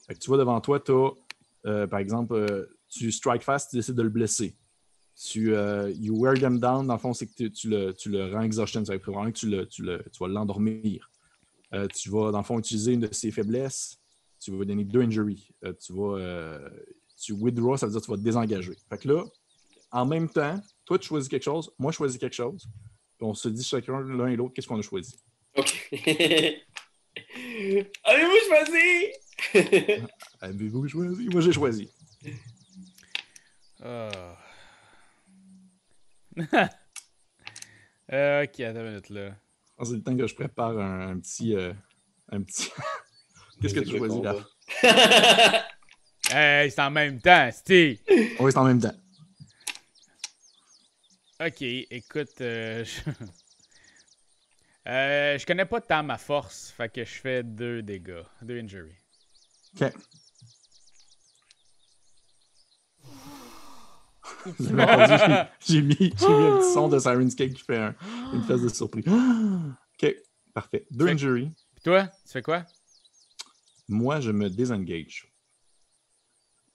Fait 0.07 0.15
que 0.15 0.19
tu 0.19 0.29
vois 0.29 0.39
devant 0.39 0.61
toi, 0.61 0.81
tu 0.81 0.93
as, 0.93 1.87
par 1.87 1.99
exemple, 1.99 2.35
euh, 2.35 2.67
tu 2.89 3.11
strike 3.11 3.43
fast, 3.43 3.71
tu 3.71 3.77
décides 3.77 3.95
de 3.95 4.03
le 4.03 4.11
blesser. 4.11 4.57
Tu 5.17 5.55
euh, 5.55 5.91
you 5.91 6.17
wear 6.19 6.35
them 6.35 6.59
down, 6.59 6.87
dans 6.87 6.95
le 6.95 6.99
fond, 6.99 7.13
c'est 7.13 7.27
que 7.27 7.49
tu, 7.49 7.69
le, 7.69 7.93
tu 7.93 8.11
le 8.11 8.33
rends 8.33 8.43
exhaustion. 8.43 8.85
Ça 8.85 8.93
veut 8.93 8.99
dire 8.99 9.27
que 9.27 9.31
tu, 9.33 9.49
le, 9.49 9.67
tu, 9.67 9.83
le, 9.83 10.03
tu 10.13 10.19
vas 10.19 10.29
l'endormir. 10.29 11.11
Euh, 11.73 11.87
tu 11.89 12.11
vas, 12.11 12.33
dans 12.33 12.39
le 12.39 12.45
fond, 12.45 12.59
utiliser 12.59 12.93
une 12.93 13.01
de 13.01 13.13
ses 13.13 13.31
faiblesses. 13.31 14.00
Tu 14.41 14.51
vas 14.57 14.65
donner 14.65 14.85
deux 14.85 15.03
injuries. 15.03 15.51
Euh, 15.65 15.73
tu 15.75 15.93
vas. 15.93 16.17
euh, 16.19 16.71
tu 17.23 17.33
withdraw, 17.33 17.77
ça 17.77 17.87
veut 17.87 17.93
dire 17.93 18.01
que 18.01 18.07
tu 18.07 18.11
vas 18.11 18.17
te 18.17 18.23
désengager. 18.23 18.73
Fait 18.89 18.99
que 18.99 19.09
là, 19.09 19.25
en 19.93 20.07
même 20.07 20.29
temps, 20.31 20.59
toi, 20.87 20.99
tu 20.99 21.07
choisis 21.09 21.29
quelque 21.29 21.43
chose, 21.43 21.71
moi, 21.79 21.93
je 21.93 21.97
choisis 21.99 22.19
quelque 22.19 22.35
chose. 22.35 22.67
Puis 23.19 23.27
on 23.27 23.35
se 23.35 23.49
dit 23.51 23.63
chacun, 23.63 24.01
l'un 24.01 24.29
et 24.29 24.37
l'autre, 24.37 24.55
qu'est-ce 24.55 24.67
qu'on 24.67 24.79
a 24.79 24.83
choisi? 24.83 25.17
Ok. 25.57 25.89
Avez-vous 28.05 28.41
choisi? 28.49 29.13
Avez-vous 30.41 30.89
choisi? 30.89 31.29
Moi, 31.29 31.41
j'ai 31.43 31.53
choisi. 31.53 31.91
Ah. 33.83 34.37
Euh, 38.13 38.45
ok, 38.45 38.61
attends 38.61 38.81
une 38.81 38.89
minute 38.89 39.09
là. 39.11 39.37
Ah, 39.79 39.85
C'est 39.85 39.93
le 39.95 40.03
temps 40.03 40.17
que 40.17 40.27
je 40.27 40.35
prépare 40.35 40.79
un, 40.79 41.11
un 41.11 41.19
petit. 41.21 41.55
euh, 41.55 41.73
un 42.31 42.43
petit. 42.43 42.71
Qu'est-ce 43.61 43.75
que 43.75 43.81
tu 43.81 43.97
choisis. 43.99 44.21
Raph? 44.25 44.45
Hey, 46.33 46.71
c'est 46.71 46.81
en 46.81 46.91
même 46.93 47.21
temps, 47.21 47.51
Steve. 47.53 47.99
Oui, 48.39 48.53
c'est 48.53 48.59
en 48.59 48.65
même 48.65 48.81
temps. 48.81 48.95
Ok, 51.45 51.61
écoute, 51.63 52.41
euh, 52.41 52.85
je... 52.85 53.11
Euh, 54.89 55.37
je 55.39 55.45
connais 55.47 55.65
pas 55.65 55.81
tant 55.81 56.05
ma 56.05 56.19
force, 56.19 56.71
fait 56.77 56.89
que 56.93 57.05
je 57.05 57.11
fais 57.15 57.43
deux 57.43 57.83
dégâts, 57.83 58.23
deux 58.43 58.61
injuries. 58.61 58.95
OK. 59.81 59.91
J'ai- 64.59 65.83
mis, 65.83 65.95
j'ai 65.99 66.29
mis 66.29 66.47
un 66.47 66.57
petit 66.59 66.73
son 66.73 66.89
de 66.89 66.99
Siren's 67.01 67.35
Cake 67.35 67.55
qui 67.55 67.63
fait 67.63 67.77
un- 67.79 67.95
une 68.33 68.43
phase 68.43 68.63
de 68.63 68.69
surprise. 68.69 69.05
OK, 70.03 70.15
parfait. 70.55 70.87
Deux 70.91 71.07
Fait- 71.07 71.13
injuries. 71.13 71.51
Puis 71.75 71.83
toi, 71.85 72.05
tu 72.07 72.33
fais 72.33 72.43
quoi? 72.43 72.65
Moi, 73.91 74.21
je 74.21 74.31
me 74.31 74.49
désengage. 74.49 75.31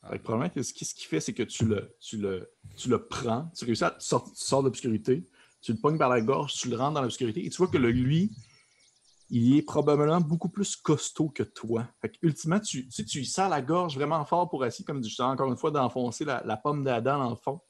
Ah, 0.04 0.10
Fait 0.12 0.20
que 0.20 0.24
probablement 0.24 0.54
que 0.54 0.62
ce 0.62 0.74
qui, 0.74 0.86
ce 0.86 0.94
qui 0.94 1.06
fait, 1.06 1.20
c'est 1.20 1.34
que 1.34 1.44
tu 1.44 1.66
le, 1.66 1.96
tu, 2.00 2.18
le, 2.18 2.52
tu 2.76 2.90
le 2.90 3.08
prends, 3.08 3.50
tu 3.58 3.66
réussis 3.66 3.86
à 3.86 3.92
tu 3.92 4.06
sors, 4.06 4.26
tu 4.26 4.44
sors 4.44 4.62
de 4.62 4.68
l'obscurité, 4.68 5.26
tu 5.62 5.72
le 5.72 5.80
pognes 5.80 5.98
par 5.98 6.10
la 6.10 6.22
gorge, 6.22 6.54
tu 6.54 6.70
le 6.70 6.76
rentres 6.76 6.94
dans 6.96 7.02
l'obscurité 7.02 7.44
et 7.46 7.50
tu 7.50 7.58
vois 7.58 7.68
que 7.68 7.78
le, 7.78 7.90
lui, 7.90 8.32
il 9.30 9.58
est 9.58 9.62
probablement 9.62 10.20
beaucoup 10.22 10.50
plus 10.50 10.76
costaud 10.76 11.30
que 11.30 11.44
toi. 11.44 11.88
Fait 12.02 12.10
que, 12.10 12.18
ultimement, 12.22 12.60
tu, 12.60 12.86
tu, 12.86 12.92
sais, 12.92 13.06
tu 13.06 13.24
serres 13.24 13.50
la 13.50 13.62
gorge 13.62 13.96
vraiment 13.96 14.24
fort 14.26 14.50
pour 14.50 14.66
essayer, 14.66 14.86
comme 14.86 14.98
je 14.98 15.10
disais 15.10 15.24
encore 15.24 15.50
une 15.50 15.58
fois, 15.58 15.72
d'enfoncer 15.72 16.26
la, 16.26 16.44
la 16.46 16.58
pomme 16.58 16.84
d'Adam 16.84 17.18
dans 17.18 17.30
le 17.32 17.36
fond. 17.38 17.62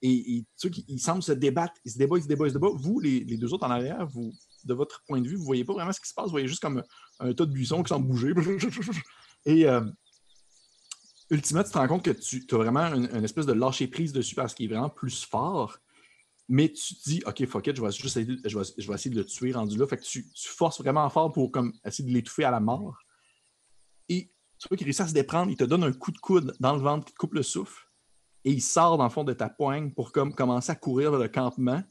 Et, 0.00 0.36
et 0.36 0.42
tu 0.42 0.48
sais 0.56 0.70
qu'il 0.70 0.84
il 0.88 1.00
semble 1.00 1.22
se 1.22 1.32
débattre, 1.32 1.74
il 1.84 1.90
se 1.90 1.98
débat, 1.98 2.16
il 2.16 2.22
se 2.22 2.28
débat, 2.28 2.46
il 2.46 2.50
se 2.50 2.54
débat. 2.54 2.68
Vous, 2.74 3.00
les, 3.00 3.20
les 3.24 3.36
deux 3.36 3.52
autres 3.52 3.66
en 3.66 3.70
arrière, 3.70 4.06
vous, 4.06 4.32
de 4.64 4.74
votre 4.74 5.02
point 5.06 5.20
de 5.20 5.28
vue, 5.28 5.36
vous 5.36 5.44
voyez 5.44 5.64
pas 5.64 5.74
vraiment 5.74 5.92
ce 5.92 6.00
qui 6.00 6.08
se 6.08 6.14
passe, 6.14 6.26
vous 6.26 6.32
voyez 6.32 6.48
juste 6.48 6.62
comme 6.62 6.82
un, 7.20 7.28
un 7.28 7.34
tas 7.34 7.46
de 7.46 7.52
buissons 7.52 7.82
qui 7.82 7.88
semble 7.88 8.06
bouger. 8.06 8.32
Et 9.46 9.66
euh, 9.66 9.82
ultimement, 11.30 11.62
tu 11.62 11.70
te 11.70 11.78
rends 11.78 11.88
compte 11.88 12.04
que 12.04 12.10
tu 12.10 12.44
as 12.50 12.56
vraiment 12.56 12.94
une, 12.94 13.24
espèce 13.24 13.46
de 13.46 13.52
lâcher 13.52 13.86
prise 13.86 14.12
dessus 14.12 14.34
parce 14.34 14.54
qu'il 14.54 14.66
est 14.66 14.74
vraiment 14.74 14.90
plus 14.90 15.24
fort. 15.24 15.78
Mais 16.48 16.70
tu 16.70 16.94
te 16.94 17.08
dis, 17.08 17.22
OK, 17.26 17.46
fuck 17.46 17.66
it, 17.66 17.76
je 17.76 17.82
vais, 17.82 17.90
juste 17.90 18.04
essayer, 18.04 18.26
de- 18.26 18.48
je 18.48 18.58
vais, 18.58 18.94
essayer 18.94 19.14
de 19.14 19.20
le 19.20 19.24
tuer 19.24 19.52
rendu 19.52 19.78
là. 19.78 19.86
Fait 19.86 19.96
que 19.96 20.02
tu, 20.02 20.26
forces 20.34 20.80
vraiment 20.80 21.08
fort 21.08 21.32
pour 21.32 21.50
comme, 21.50 21.72
essayer 21.86 22.06
de 22.08 22.12
l'étouffer 22.12 22.44
à 22.44 22.50
la 22.50 22.60
mort. 22.60 22.98
Et 24.08 24.30
tu 24.58 24.68
vois 24.68 24.76
qu'il 24.76 24.84
réussit 24.84 25.02
à 25.02 25.08
se 25.08 25.14
déprendre, 25.14 25.50
il 25.50 25.56
te 25.56 25.64
donne 25.64 25.84
un 25.84 25.92
coup 25.92 26.12
de 26.12 26.18
coude 26.18 26.54
dans 26.60 26.74
le 26.74 26.82
ventre 26.82 27.06
qui 27.06 27.14
coupe 27.14 27.34
le 27.34 27.42
souffle. 27.42 27.82
Et 28.44 28.52
il 28.52 28.60
sort 28.60 28.98
dans 28.98 29.04
le 29.04 29.10
fond 29.10 29.24
de 29.24 29.32
ta 29.32 29.48
poigne 29.48 29.90
pour 29.92 30.12
comme 30.12 30.34
commencer 30.34 30.70
à 30.70 30.74
courir 30.74 31.10
vers 31.12 31.20
le 31.20 31.28
campement. 31.28 31.82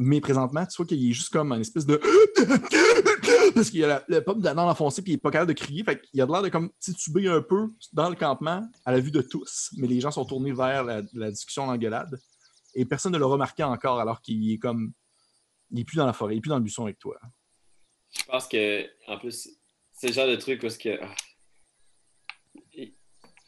Mais 0.00 0.20
présentement, 0.20 0.64
tu 0.64 0.76
vois 0.76 0.86
qu'il 0.86 1.10
est 1.10 1.12
juste 1.12 1.30
comme 1.30 1.50
un 1.50 1.60
espèce 1.60 1.84
de. 1.84 2.00
Parce 3.54 3.70
qu'il 3.70 3.84
a 3.84 4.04
la, 4.06 4.20
pomme 4.20 4.40
d'Adam 4.40 4.68
enfoncée 4.68 5.02
puis 5.02 5.12
il 5.12 5.14
est 5.16 5.18
pas 5.18 5.32
capable 5.32 5.52
de 5.52 5.58
crier. 5.58 5.82
Fait 5.82 6.00
qu'il 6.00 6.20
a 6.22 6.26
l'air 6.26 6.40
de 6.40 6.48
comme 6.48 6.70
tituber 6.78 7.26
un 7.26 7.42
peu 7.42 7.72
dans 7.92 8.08
le 8.08 8.14
campement 8.14 8.62
à 8.84 8.92
la 8.92 9.00
vue 9.00 9.10
de 9.10 9.20
tous. 9.20 9.70
Mais 9.76 9.88
les 9.88 10.00
gens 10.00 10.12
sont 10.12 10.24
tournés 10.24 10.52
vers 10.52 10.84
la, 10.84 11.30
discussion, 11.30 11.66
l'engueulade. 11.66 12.16
Et 12.74 12.84
personne 12.84 13.12
ne 13.12 13.18
l'a 13.18 13.26
remarqué 13.26 13.64
encore 13.64 13.98
alors 13.98 14.22
qu'il 14.22 14.52
est 14.52 14.58
comme. 14.58 14.92
Il 15.72 15.80
est 15.80 15.84
plus 15.84 15.96
dans 15.96 16.06
la 16.06 16.12
forêt, 16.12 16.34
il 16.34 16.38
est 16.38 16.40
plus 16.40 16.50
dans 16.50 16.58
le 16.58 16.62
buisson 16.62 16.84
avec 16.84 16.98
toi. 17.00 17.18
Je 18.16 18.24
pense 18.24 18.46
que, 18.46 18.86
en 19.08 19.18
plus, 19.18 19.48
c'est 19.90 20.06
le 20.06 20.12
genre 20.12 20.28
de 20.28 20.36
truc 20.36 20.62
où 20.62 20.68
que. 20.68 21.02
ah. 21.02 21.08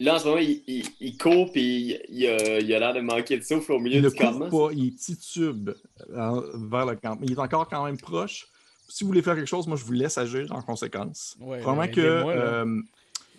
Là, 0.01 0.15
en 0.17 0.19
ce 0.19 0.25
moment, 0.25 0.39
il, 0.41 0.63
il, 0.67 0.85
il 0.99 1.17
court 1.19 1.53
puis 1.53 1.63
il, 1.63 2.01
il 2.09 2.27
a 2.27 2.59
il 2.59 2.75
a 2.75 2.79
l'air 2.79 2.95
de 2.95 3.01
manquer 3.01 3.39
de 3.39 3.45
souffle 3.45 3.73
au 3.73 3.79
milieu 3.79 3.99
Il 3.99 4.03
ne 4.03 4.09
du 4.09 4.15
campement. 4.17 4.49
pas, 4.49 4.73
il 4.73 4.95
titube 4.95 5.71
euh, 6.11 6.41
vers 6.71 6.87
le 6.87 6.97
campement. 6.97 7.27
Il 7.27 7.33
est 7.33 7.39
encore 7.39 7.69
quand 7.69 7.85
même 7.85 7.99
proche. 7.99 8.47
Si 8.89 9.05
vous 9.05 9.09
voulez 9.09 9.23
faire 9.23 9.37
quelque 9.37 9.47
chose, 9.47 9.67
moi 9.67 9.77
je 9.77 9.85
vous 9.85 9.93
laisse 9.93 10.17
agir 10.19 10.51
en 10.53 10.63
conséquence. 10.63 11.37
Ouais, 11.39 11.61
Probablement 11.61 11.93
euh, 11.93 11.95
que, 11.95 12.01
euh, 12.01 12.83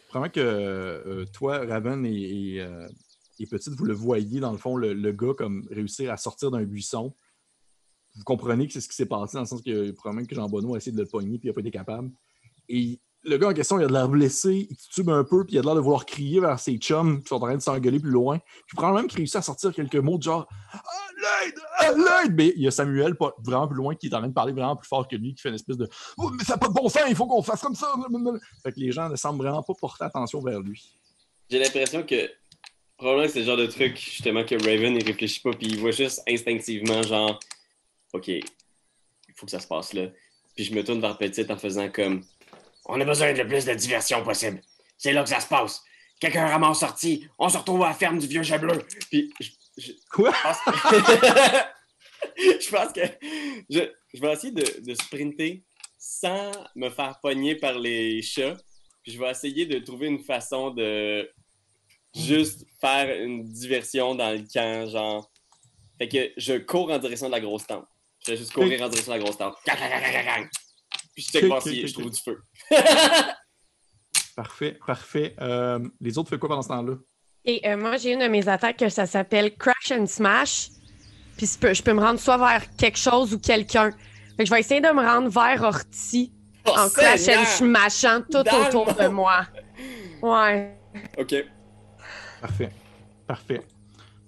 probablement 0.09 0.31
que 0.31 0.39
euh, 0.39 1.25
toi, 1.33 1.57
Raven 1.65 2.05
et, 2.05 2.11
et, 2.55 2.61
euh, 2.61 2.87
et 3.39 3.47
Petite, 3.47 3.73
vous 3.73 3.85
le 3.85 3.93
voyez 3.93 4.39
dans 4.39 4.51
le 4.51 4.57
fond, 4.59 4.77
le, 4.77 4.93
le 4.93 5.11
gars 5.11 5.33
comme 5.35 5.67
réussir 5.71 6.11
à 6.11 6.17
sortir 6.17 6.51
d'un 6.51 6.63
buisson. 6.63 7.13
Vous 8.15 8.23
comprenez 8.23 8.67
que 8.67 8.73
c'est 8.73 8.81
ce 8.81 8.87
qui 8.87 8.95
s'est 8.95 9.05
passé, 9.07 9.33
dans 9.33 9.41
le 9.41 9.47
sens 9.47 9.61
que 9.61 9.91
probablement 9.91 10.27
que 10.27 10.35
Jean 10.35 10.47
Bonneau 10.47 10.75
a 10.75 10.77
essayé 10.77 10.95
de 10.95 11.01
le 11.01 11.07
pogner 11.07 11.39
puis 11.39 11.47
il 11.47 11.51
n'a 11.51 11.53
pas 11.53 11.61
été 11.61 11.71
capable. 11.71 12.11
Et 12.69 12.99
le 13.23 13.37
gars 13.37 13.49
en 13.49 13.53
question, 13.53 13.79
il 13.79 13.83
a 13.83 13.87
de 13.87 13.93
l'air 13.93 14.09
blessé, 14.09 14.67
il 14.69 14.75
titube 14.75 15.09
un 15.09 15.23
peu, 15.23 15.45
puis 15.45 15.55
il 15.55 15.59
a 15.59 15.61
de 15.61 15.67
l'air 15.67 15.75
de 15.75 15.79
vouloir 15.79 16.05
crier 16.05 16.39
vers 16.39 16.59
ses 16.59 16.77
chums 16.77 17.21
qui 17.21 17.27
sont 17.27 17.35
en 17.35 17.39
train 17.41 17.55
de 17.55 17.61
s'engueuler 17.61 17.99
plus 17.99 18.09
loin. 18.09 18.39
Puis 18.67 18.75
probablement 18.75 19.07
qu'il 19.07 19.17
réussit 19.17 19.35
à 19.35 19.41
sortir 19.41 19.73
quelques 19.73 19.95
mots 19.95 20.17
de 20.17 20.23
genre 20.23 20.47
Ah, 20.71 20.81
l'aide! 21.17 21.59
Ah, 21.77 21.91
l'aide! 21.91 22.35
Mais 22.35 22.53
il 22.55 22.63
y 22.63 22.67
a 22.67 22.71
Samuel, 22.71 23.15
pas, 23.15 23.33
vraiment 23.43 23.67
plus 23.67 23.77
loin, 23.77 23.95
qui 23.95 24.07
est 24.07 24.13
en 24.15 24.19
train 24.19 24.27
de 24.27 24.33
parler 24.33 24.53
vraiment 24.53 24.75
plus 24.75 24.87
fort 24.87 25.07
que 25.07 25.15
lui, 25.15 25.35
qui 25.35 25.41
fait 25.41 25.49
une 25.49 25.55
espèce 25.55 25.77
de 25.77 25.87
Oh, 26.17 26.29
mais 26.31 26.43
ça 26.43 26.53
n'a 26.53 26.57
pas 26.57 26.67
de 26.67 26.73
bon 26.73 26.89
sens, 26.89 27.03
il 27.07 27.15
faut 27.15 27.27
qu'on 27.27 27.43
fasse 27.43 27.61
comme 27.61 27.75
ça! 27.75 27.93
Fait 28.63 28.71
que 28.71 28.79
les 28.79 28.91
gens 28.91 29.07
ne 29.07 29.15
semblent 29.15 29.43
vraiment 29.43 29.61
pas 29.61 29.73
porter 29.79 30.03
attention 30.03 30.41
vers 30.41 30.59
lui. 30.59 30.97
J'ai 31.49 31.59
l'impression 31.59 32.03
que 32.03 32.29
probablement 32.97 33.27
c'est 33.31 33.39
le 33.39 33.45
genre 33.45 33.57
de 33.57 33.65
truc 33.65 33.97
justement 33.97 34.43
que 34.43 34.55
Raven 34.55 34.95
il 34.95 35.03
réfléchit 35.03 35.41
pas 35.41 35.51
puis 35.51 35.67
il 35.67 35.79
voit 35.79 35.91
juste 35.91 36.21
instinctivement 36.27 37.01
genre 37.01 37.39
OK, 38.13 38.27
il 38.27 38.43
faut 39.35 39.45
que 39.45 39.51
ça 39.51 39.59
se 39.59 39.67
passe 39.67 39.93
là. 39.93 40.07
Puis 40.55 40.65
je 40.65 40.73
me 40.73 40.83
tourne 40.83 41.01
vers 41.01 41.17
Petite 41.17 41.49
en 41.49 41.57
faisant 41.57 41.89
comme 41.89 42.21
On 42.85 42.99
a 42.99 43.05
besoin 43.05 43.33
de 43.33 43.37
le 43.41 43.47
plus 43.47 43.65
de 43.65 43.73
diversion 43.73 44.23
possible. 44.23 44.61
C'est 44.97 45.13
là 45.13 45.23
que 45.23 45.29
ça 45.29 45.39
se 45.39 45.47
passe. 45.47 45.81
Quelqu'un 46.19 46.47
ramasse 46.47 46.79
sorti, 46.79 47.27
on 47.39 47.49
se 47.49 47.57
retrouve 47.57 47.83
à 47.83 47.89
la 47.89 47.93
ferme 47.93 48.19
du 48.19 48.27
vieux 48.27 48.43
chat 48.43 48.57
bleu. 48.59 48.85
puis 49.09 49.33
je, 49.39 49.49
je 49.77 49.91
Quoi? 50.11 50.31
pense 50.43 50.57
que 50.65 50.71
je 52.37 52.69
pense 52.69 52.93
que 52.93 53.01
je, 53.69 53.79
je 54.13 54.21
vais 54.21 54.33
essayer 54.33 54.53
de, 54.53 54.81
de 54.81 54.93
sprinter 54.93 55.63
sans 55.97 56.51
me 56.75 56.89
faire 56.89 57.19
pogner 57.21 57.55
par 57.55 57.77
les 57.77 58.21
chats. 58.21 58.57
Puis 59.03 59.13
je 59.13 59.19
vais 59.19 59.31
essayer 59.31 59.65
de 59.65 59.79
trouver 59.79 60.07
une 60.07 60.23
façon 60.23 60.71
de 60.71 61.27
juste 62.15 62.65
faire 62.79 63.19
une 63.23 63.43
diversion 63.43 64.13
dans 64.15 64.31
le 64.31 64.43
camp, 64.51 64.89
genre. 64.89 65.31
Fait 65.97 66.07
que 66.07 66.31
je 66.37 66.53
cours 66.57 66.91
en 66.91 66.97
direction 66.99 67.27
de 67.27 67.31
la 67.31 67.39
grosse 67.39 67.65
tente. 67.65 67.85
Je 68.25 68.31
vais 68.31 68.37
juste 68.37 68.53
courir 68.53 68.81
en 68.81 68.89
direction 68.89 69.13
de 69.13 69.17
la 69.17 69.23
grosse 69.23 69.37
tente. 69.37 69.55
Puis 71.13 71.23
je 71.23 71.31
check 71.31 71.43
Ok, 71.43 71.47
voir 71.47 71.59
ok, 71.65 71.71
si 71.73 71.81
ok, 71.81 71.87
je 71.87 71.93
trouve 71.93 72.11
du 72.11 72.21
feu. 72.21 72.41
Parfait, 74.35 74.79
parfait. 74.87 75.35
Euh, 75.41 75.79
les 75.99 76.17
autres, 76.17 76.29
font 76.29 76.37
quoi 76.37 76.49
pendant 76.49 76.61
ce 76.61 76.69
temps-là? 76.69 76.93
Et 77.43 77.67
euh, 77.67 77.75
moi, 77.77 77.97
j'ai 77.97 78.13
une 78.13 78.19
de 78.21 78.27
mes 78.27 78.47
attaques 78.47 78.77
que 78.77 78.89
ça 78.89 79.05
s'appelle 79.05 79.55
Crash 79.55 79.91
and 79.91 80.05
Smash. 80.05 80.69
Puis 81.37 81.47
je 81.47 81.59
peux, 81.59 81.73
je 81.73 81.83
peux 81.83 81.93
me 81.93 82.01
rendre 82.01 82.19
soit 82.19 82.37
vers 82.37 82.63
quelque 82.75 82.97
chose 82.97 83.33
ou 83.33 83.39
quelqu'un. 83.39 83.91
Fait 83.91 84.43
que 84.43 84.45
je 84.45 84.51
vais 84.51 84.59
essayer 84.61 84.79
de 84.79 84.87
me 84.87 85.01
rendre 85.01 85.29
vers 85.29 85.61
Orti 85.63 86.33
Oh, 86.65 86.71
en 86.77 86.89
crash 86.89 87.27
and 87.27 87.45
smashant 87.45 88.21
tout 88.31 88.43
Dans 88.43 88.67
autour 88.67 88.93
de 88.93 89.07
moi. 89.07 89.47
Ouais. 90.21 90.77
Ok. 91.17 91.35
Parfait, 92.39 92.71
parfait, 93.25 93.61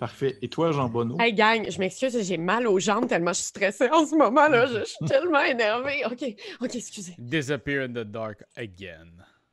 parfait. 0.04 0.38
Et 0.41 0.49
toi, 0.49 0.74
Jean 0.74 0.89
Bonneau? 0.89 1.16
Hey 1.18 1.34
gang, 1.34 1.66
je 1.70 1.80
m'excuse, 1.80 2.22
j'ai 2.22 2.38
mal 2.38 2.68
aux 2.68 2.78
jambes 2.78 3.08
tellement 3.08 3.32
je 3.32 3.38
suis 3.38 3.45
stressée 3.45 3.89
en 3.89 4.06
ce 4.06 4.14
moment 4.14 4.49
là. 4.49 4.66
Je, 4.66 4.80
je 4.80 4.84
suis 4.84 5.06
tellement 5.08 5.39
énervée. 5.39 6.04
Ok, 6.06 6.26
ok, 6.60 6.76
excusez. 6.76 7.16
Disappear 7.18 7.84
in 7.84 7.93
the 7.93 8.04
dark 8.04 8.43
again. 8.58 9.08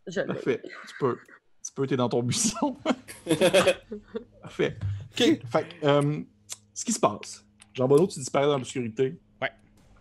Je. 0.08 0.22
Parfait. 0.22 0.60
Tu 0.64 0.94
peux. 0.98 1.16
Tu 1.64 1.72
peux, 1.72 1.86
t'es 1.86 1.96
dans 1.96 2.08
ton 2.08 2.24
buisson. 2.24 2.76
Parfait. 4.42 4.76
OK. 5.12 5.16
Fait 5.16 5.40
que, 5.40 5.86
euh, 5.86 6.20
ce 6.74 6.84
qui 6.84 6.92
se 6.92 6.98
passe. 6.98 7.44
Jean 7.72 7.86
Bonneau, 7.86 8.08
tu 8.08 8.18
disparais 8.18 8.46
dans 8.46 8.58
l'obscurité. 8.58 9.20
Ouais. 9.40 9.52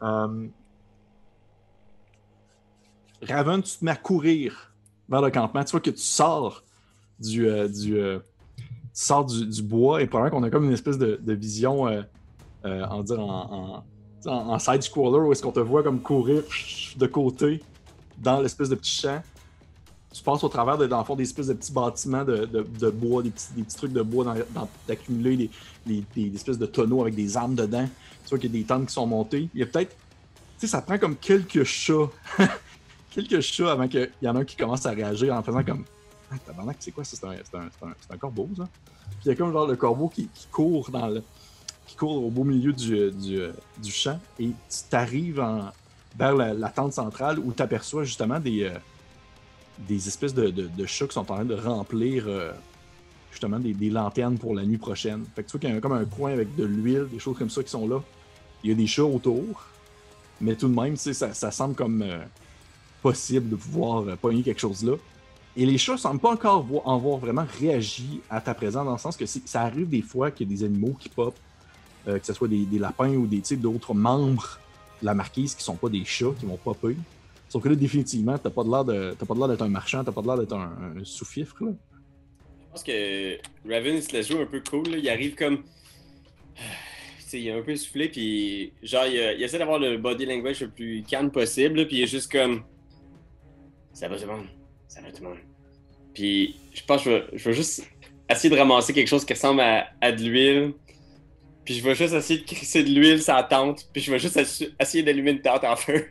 Euh, 0.01 0.47
Raven, 3.21 3.61
tu 3.61 3.77
te 3.77 3.85
mets 3.85 3.91
à 3.91 3.97
courir 3.97 4.73
vers 5.07 5.21
le 5.21 5.29
campement. 5.29 5.63
Tu 5.63 5.71
vois 5.71 5.81
que 5.81 5.91
tu 5.91 5.97
sors 5.97 6.63
du, 7.19 7.47
euh, 7.47 7.67
du, 7.67 7.99
euh, 7.99 8.17
tu 8.93 9.01
sors 9.05 9.25
du, 9.25 9.45
du 9.45 9.61
bois 9.63 10.01
et 10.01 10.07
probablement 10.07 10.39
qu'on 10.41 10.47
a 10.47 10.49
comme 10.49 10.65
une 10.65 10.73
espèce 10.73 10.97
de, 10.97 11.19
de 11.21 11.33
vision 11.33 11.87
euh, 11.87 12.01
euh, 12.65 12.85
en, 12.85 13.03
dire, 13.03 13.19
en, 13.19 13.83
en, 14.25 14.29
en 14.31 14.59
side-scroller 14.59 15.27
où 15.27 15.31
est-ce 15.31 15.41
qu'on 15.43 15.51
te 15.51 15.59
voit 15.59 15.83
comme 15.83 16.01
courir 16.01 16.43
de 16.97 17.07
côté 17.07 17.63
dans 18.17 18.41
l'espèce 18.41 18.67
de 18.69 18.75
petit 18.75 18.91
champ. 19.01 19.21
tu 20.13 20.21
passes 20.23 20.43
au 20.43 20.49
travers 20.49 20.77
de, 20.77 20.87
dans 20.87 20.99
le 20.99 21.05
fond, 21.05 21.15
des 21.15 21.23
espèces 21.23 21.47
de 21.47 21.53
petits 21.53 21.71
bâtiments 21.71 22.25
de, 22.25 22.45
de- 22.45 22.89
bois, 22.89 23.23
des 23.23 23.29
petits, 23.29 23.53
des 23.55 23.63
petits 23.63 23.77
trucs 23.77 23.93
de 23.93 24.01
bois, 24.01 24.35
d'accumuler 24.87 25.37
des, 25.37 25.49
des- 25.85 26.29
des 26.29 26.35
espèces 26.35 26.57
de 26.57 26.65
tonneaux 26.65 27.01
avec 27.01 27.15
des 27.15 27.37
armes 27.37 27.55
dedans. 27.55 27.87
Tu 28.25 28.29
vois 28.29 28.39
qu'il 28.39 28.53
y 28.53 28.57
a 28.57 28.61
des 28.61 28.65
tentes 28.67 28.87
qui 28.87 28.93
sont 28.93 29.07
montées. 29.07 29.47
Il 29.53 29.59
y 29.61 29.63
a 29.63 29.65
peut-être. 29.65 29.95
Tu 30.59 30.65
sais, 30.65 30.67
ça 30.67 30.81
prend 30.81 30.97
comme 30.97 31.15
quelques 31.15 31.63
chats. 31.63 32.09
quelques 33.11 33.39
chats 33.39 33.71
avant 33.71 33.87
qu'il 33.87 34.09
y 34.21 34.27
en 34.27 34.35
a 34.35 34.39
un 34.39 34.43
qui 34.45 34.57
commence 34.57 34.85
à 34.85 34.91
réagir 34.91 35.33
en 35.33 35.41
faisant 35.41 35.63
comme. 35.63 35.85
Ah, 36.31 36.35
tabarnak, 36.45 36.77
c'est 36.79 36.91
quoi 36.91 37.03
ça? 37.03 37.17
C'est 37.17 37.25
un, 37.55 37.61
un, 37.61 37.93
un- 38.09 38.17
corbeau, 38.17 38.49
ça? 38.55 38.67
Puis 39.09 39.17
il 39.25 39.27
y 39.29 39.31
a 39.31 39.35
comme 39.35 39.51
genre 39.51 39.67
le 39.67 39.75
corbeau 39.75 40.09
qui, 40.09 40.27
qui 40.27 40.47
court 40.47 40.91
dans 40.91 41.07
le. 41.07 41.23
qui 41.87 41.95
court 41.95 42.23
au 42.23 42.29
beau 42.29 42.43
milieu 42.43 42.71
du, 42.71 43.11
du, 43.11 43.91
champ 43.91 44.19
et 44.39 44.47
tu 44.47 44.79
t'arrives 44.89 45.43
vers 46.17 46.35
la, 46.35 46.69
tente 46.69 46.93
centrale 46.93 47.39
où 47.39 47.51
tu 47.51 47.63
aperçois 47.63 48.03
justement 48.03 48.39
des, 48.39 48.63
euh, 48.65 48.77
des 49.87 50.07
espèces 50.07 50.33
de, 50.33 50.49
de- 50.49 50.85
chats 50.85 51.07
qui 51.07 51.13
sont 51.13 51.21
en 51.21 51.35
train 51.35 51.45
de 51.45 51.55
remplir 51.55 52.25
euh, 52.27 52.51
justement 53.31 53.59
des, 53.59 53.73
des 53.73 53.89
lanternes 53.89 54.37
pour 54.37 54.53
la 54.53 54.63
nuit 54.65 54.77
prochaine. 54.77 55.25
Fait 55.35 55.43
que 55.43 55.47
tu 55.47 55.51
vois 55.53 55.61
qu'il 55.61 55.73
y 55.73 55.77
a 55.77 55.81
comme 55.81 55.93
un 55.93 56.05
coin 56.05 56.31
avec 56.31 56.55
de 56.55 56.65
l'huile, 56.65 57.07
des 57.11 57.19
choses 57.19 57.37
comme 57.37 57.49
ça 57.49 57.63
qui 57.63 57.69
sont 57.69 57.87
là. 57.87 58.01
Il 58.63 58.69
y 58.69 58.73
a 58.73 58.75
des 58.75 58.87
chats 58.87 59.03
autour, 59.03 59.65
mais 60.41 60.55
tout 60.55 60.67
de 60.67 60.79
même, 60.79 60.95
ça, 60.95 61.33
ça 61.33 61.51
semble 61.51 61.75
comme 61.75 62.01
euh, 62.03 62.19
possible 63.01 63.49
de 63.49 63.55
pouvoir 63.55 64.17
pogner 64.17 64.43
quelque 64.43 64.59
chose 64.59 64.83
là. 64.83 64.95
Et 65.59 65.65
les 65.65 65.77
chats 65.77 65.97
semblent 65.97 66.21
pas 66.21 66.31
encore 66.31 66.65
en 66.85 66.95
avoir 66.95 67.17
vraiment 67.17 67.45
réagi 67.59 68.21
à 68.29 68.39
ta 68.39 68.53
présence, 68.53 68.85
dans 68.85 68.93
le 68.93 68.97
sens 68.97 69.17
que 69.17 69.25
ça 69.25 69.63
arrive 69.63 69.89
des 69.89 70.01
fois 70.01 70.31
qu'il 70.31 70.49
y 70.49 70.53
a 70.53 70.55
des 70.55 70.63
animaux 70.63 70.95
qui 70.97 71.09
pop, 71.09 71.35
euh, 72.07 72.17
que 72.17 72.25
ce 72.25 72.31
soit 72.31 72.47
des, 72.47 72.65
lapins 72.79 73.13
ou 73.13 73.27
des 73.27 73.41
sais, 73.43 73.57
d'autres 73.57 73.93
membres 73.93 74.57
de 75.01 75.05
la 75.05 75.13
marquise 75.13 75.55
qui 75.55 75.63
sont 75.65 75.75
pas 75.75 75.89
des 75.89 76.05
chats 76.05 76.31
qui 76.39 76.45
vont 76.45 76.55
popper. 76.55 76.95
Sauf 77.49 77.61
que 77.61 77.67
là, 77.67 77.75
définitivement, 77.75 78.37
t'as 78.37 78.49
pas 78.49 78.63
de 78.63 78.69
l'air 78.69 79.49
d'être 79.49 79.61
un 79.61 79.67
marchand, 79.67 80.01
t'as 80.01 80.13
pas 80.13 80.21
de 80.21 80.27
l'air 80.27 80.37
d'être 80.37 80.53
un, 80.53 80.93
un 80.97 81.03
sous-fifre. 81.03 81.57
Je 81.59 81.65
pense 82.71 82.83
que 82.83 83.37
Raven, 83.69 83.95
il 83.95 84.03
se 84.03 84.13
la 84.13 84.21
joue 84.21 84.39
un 84.39 84.45
peu 84.45 84.61
cool. 84.61 84.87
là. 84.91 84.97
Il 84.97 85.09
arrive 85.09 85.35
comme. 85.35 85.63
Tu 87.19 87.35
sais, 87.35 87.41
il 87.41 87.47
est 87.47 87.59
un 87.59 87.61
peu 87.61 87.75
soufflé, 87.75 88.09
puis 88.09 88.73
genre, 88.81 89.05
il, 89.05 89.13
il 89.37 89.43
essaie 89.43 89.59
d'avoir 89.59 89.77
le 89.77 89.97
body 89.99 90.25
language 90.25 90.61
le 90.61 90.69
plus 90.69 91.03
calme 91.03 91.29
possible, 91.29 91.85
puis 91.85 91.97
il 91.97 92.03
est 92.03 92.07
juste 92.07 92.31
comme. 92.31 92.63
Ça 93.93 94.07
va 94.07 94.15
tout 94.15 94.25
le 94.25 94.35
monde. 94.35 94.47
Ça 94.87 94.99
va 95.01 95.11
tout 95.11 95.21
le 95.21 95.29
monde. 95.29 95.48
Puis 96.13 96.55
je 96.73 96.83
pense 96.83 97.03
que 97.03 97.09
je 97.09 97.15
vais, 97.15 97.25
je 97.33 97.49
vais 97.49 97.55
juste 97.55 97.87
essayer 98.29 98.49
de 98.53 98.59
ramasser 98.59 98.93
quelque 98.93 99.07
chose 99.07 99.25
qui 99.25 99.33
ressemble 99.33 99.61
à, 99.61 99.87
à 100.01 100.11
de 100.11 100.21
l'huile. 100.21 100.73
Puis 101.65 101.75
je 101.75 101.83
vais 101.83 101.95
juste 101.95 102.13
essayer 102.13 102.39
de 102.39 102.45
crisser 102.45 102.83
de 102.83 102.89
l'huile 102.89 103.21
sur 103.21 103.33
la 103.33 103.43
tente, 103.43 103.87
puis 103.93 104.01
je 104.01 104.11
vais 104.11 104.19
juste 104.19 104.37
essayer 104.79 105.03
d'allumer 105.03 105.31
une 105.31 105.41
tente 105.41 105.63
en 105.63 105.75
feu. 105.75 106.07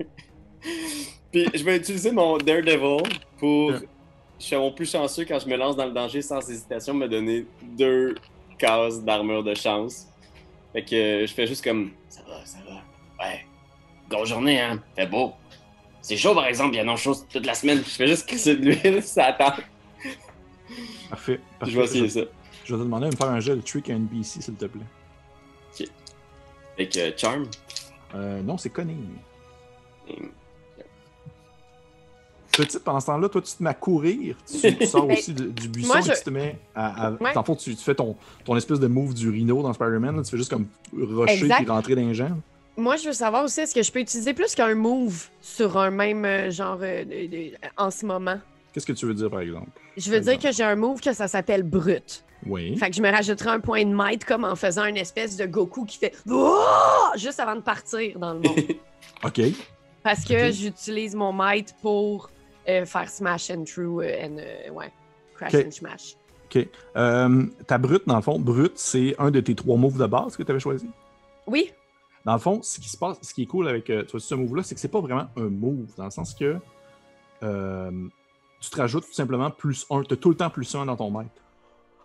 puis 1.33 1.47
je 1.55 1.65
vais 1.65 1.77
utiliser 1.77 2.13
mon 2.13 2.39
Daredevil 2.39 3.03
pour 3.39 3.71
Ouais. 3.71 3.79
je 4.39 4.45
suis 4.45 4.57
mon 4.57 4.73
plus 4.73 4.91
chanceux 4.91 5.25
quand 5.25 5.39
je 5.39 5.49
me 5.49 5.57
lance 5.57 5.77
dans 5.77 5.87
le 5.87 5.93
danger 5.93 6.23
sans 6.23 6.49
hésitation, 6.49 6.95
me 6.95 7.09
donner 7.09 7.45
deux 7.77 8.15
cases 8.57 9.03
d'armure 9.03 9.43
de 9.43 9.55
chance. 9.55 10.07
Fait 10.73 10.83
que 10.85 11.27
je 11.27 11.33
fais 11.33 11.47
juste 11.47 11.65
comme 11.65 11.93
ça 12.09 12.21
va, 12.29 12.45
ça 12.45 12.59
va. 12.69 13.25
Ouais. 13.25 13.45
Grosse 14.09 14.29
journée, 14.29 14.61
hein. 14.61 14.83
Fait 14.95 15.07
beau. 15.07 15.33
C'est 16.01 16.17
chaud 16.17 16.35
par 16.35 16.47
exemple, 16.47 16.75
il 16.75 16.79
y 16.79 16.81
a 16.81 16.85
non 16.85 16.97
chaud 16.97 17.15
toute 17.31 17.45
la 17.47 17.55
semaine. 17.55 17.79
Je 17.79 17.91
fais 17.91 18.07
juste 18.07 18.27
crisser 18.27 18.57
de 18.57 18.65
l'huile, 18.71 19.03
ça 19.03 19.27
attend. 19.27 19.53
Parfait. 21.11 21.41
Je 21.67 21.79
vais 21.79 21.85
essayer 21.85 22.09
je, 22.09 22.21
ça. 22.21 22.27
je 22.65 22.75
vais 22.75 22.79
te 22.79 22.85
demander 22.85 23.07
de 23.09 23.13
me 23.13 23.17
faire 23.17 23.29
un 23.31 23.41
jeu 23.41 23.57
de 23.57 23.61
trick 23.61 23.89
à 23.91 23.95
NPC, 23.95 24.43
s'il 24.43 24.55
te 24.55 24.65
plaît. 24.67 24.83
Fait 26.77 26.89
que 26.89 26.99
euh, 27.01 27.11
Charm? 27.17 27.45
Euh, 28.15 28.41
non, 28.43 28.57
c'est 28.57 28.71
cunning. 28.71 29.05
Petit, 32.53 32.79
pendant 32.81 32.99
ce 33.01 33.07
temps-là, 33.07 33.29
toi, 33.29 33.41
tu 33.43 33.53
te 33.53 33.63
mets 33.63 33.71
à 33.71 33.75
courir. 33.75 34.37
Tu, 34.51 34.77
tu 34.77 34.87
sors 34.87 35.07
Ben, 35.07 35.17
aussi 35.17 35.33
de- 35.33 35.49
du 35.49 35.69
buisson 35.69 35.89
moi, 35.95 36.01
et 36.01 36.17
tu 36.17 36.25
te 36.25 36.31
mets 36.31 36.59
à. 36.75 37.07
à- 37.09 37.11
Ouais. 37.13 37.33
Fond, 37.45 37.55
tu, 37.55 37.77
tu 37.77 37.83
fais 37.85 37.95
ton, 37.95 38.17
ton 38.45 38.57
espèce 38.57 38.81
de 38.81 38.87
move 38.89 39.15
du 39.15 39.29
rhino 39.29 39.63
dans 39.63 39.73
Spider-Man. 39.73 40.23
Tu 40.23 40.31
fais 40.31 40.37
juste 40.37 40.51
comme 40.51 40.67
rusher 40.93 41.35
Exact. 41.45 41.57
puis 41.59 41.67
rentrer 41.71 41.95
dans 41.95 42.09
les 42.09 42.15
gens. 42.15 42.31
Moi, 42.77 42.97
je 42.97 43.07
veux 43.09 43.13
savoir 43.13 43.45
aussi, 43.45 43.61
est-ce 43.61 43.75
que 43.75 43.83
je 43.83 43.91
peux 43.93 44.01
utiliser 44.01 44.35
plus 44.35 44.55
qu'un 44.55 44.75
move 44.75 45.29
sur 45.41 45.77
un 45.79 45.91
même 45.91 46.25
euh, 46.25 46.51
genre 46.51 46.79
euh, 46.83 47.05
en 47.77 47.91
ce 47.91 48.07
moment? 48.07 48.39
Qu'est-ce 48.79 48.87
que 48.87 48.93
tu 48.93 49.07
veux 49.07 49.15
dire, 49.15 49.29
par 49.29 49.41
exemple? 49.41 49.71
Je 49.97 50.09
veux 50.09 50.19
Par 50.19 50.23
dire 50.23 50.33
exemple. 50.35 50.53
que 50.53 50.57
j'ai 50.57 50.63
un 50.63 50.77
move 50.77 51.01
que 51.01 51.13
ça 51.13 51.27
s'appelle 51.27 51.65
brut. 51.65 52.25
Oui. 52.47 52.77
Fait 52.77 52.89
que 52.91 52.95
je 52.95 53.03
me 53.03 53.11
rajouterai 53.11 53.51
un 53.51 53.59
point 53.59 53.85
de 53.85 53.93
might 53.93 54.25
comme 54.25 54.45
en 54.45 54.55
faisant 54.55 54.85
une 54.85 54.97
espèce 54.97 55.37
de 55.37 55.47
Goku 55.47 55.85
qui 55.85 55.99
fait 55.99 56.15
Oh! 56.31 56.63
juste 57.17 57.41
avant 57.41 57.57
de 57.57 57.61
partir 57.63 58.17
dans 58.21 58.35
le 58.35 58.39
monde. 58.39 58.57
OK. 59.25 59.41
Parce 60.05 60.25
que 60.25 60.47
Ok. 60.47 60.55
j'utilise 60.55 61.17
mon 61.17 61.33
might 61.33 61.75
pour 61.83 62.31
euh, 62.69 62.85
faire 62.87 63.09
smash 63.11 63.51
and 63.51 63.65
true 63.65 64.01
euh, 64.01 64.25
and 64.27 64.37
euh, 64.39 64.71
ouais, 64.71 64.93
crash 65.35 65.55
Ok. 65.55 65.65
and 65.67 65.71
smash. 65.73 66.15
Euh, 66.97 67.47
ta 67.67 67.79
brute, 67.79 68.07
dans 68.07 68.15
le 68.15 68.23
fond, 68.23 68.39
brute, 68.39 68.79
c'est 68.79 69.17
un 69.19 69.33
de 69.33 69.41
tes 69.41 69.57
trois 69.57 69.77
moves 69.77 69.99
de 69.99 70.07
base 70.07 70.37
que 70.37 70.45
tu 70.45 70.51
avais 70.53 70.61
choisi? 70.61 70.89
Oui, 71.49 71.73
Dans 72.25 72.35
le 72.35 72.39
fond, 72.39 72.61
ce 72.63 72.79
qui 72.79 72.89
se 72.89 72.97
passe, 72.97 73.19
ce 73.23 73.35
qui 73.35 73.43
est 73.43 73.47
cool 73.47 73.69
avec 73.69 73.91
euh, 73.91 74.05
tu 74.05 74.13
vois, 74.13 74.21
ce 74.21 74.35
move-là, 74.37 74.63
c'est 74.63 74.77
que 74.77 74.81
c'est 74.81 74.87
pas 74.87 75.01
vraiment 75.01 75.27
un 75.37 75.49
move, 75.49 75.89
dans 75.97 76.05
le 76.05 76.11
sens 76.13 76.33
que 76.35 76.57
euh, 77.43 77.91
tu 78.61 78.71
te 78.71 78.77
rajoutes 78.77 79.07
tout 79.07 79.13
simplement 79.15 79.51
plus 79.51 79.87
un. 79.91 80.03
Tu 80.03 80.15
as 80.15 80.17
tout 80.17 80.31
le 80.31 80.37
temps 80.37 80.51
plus 80.51 80.75
un 80.75 80.87
dans 80.87 80.97
ton 80.97 81.11
maître. 81.11 81.31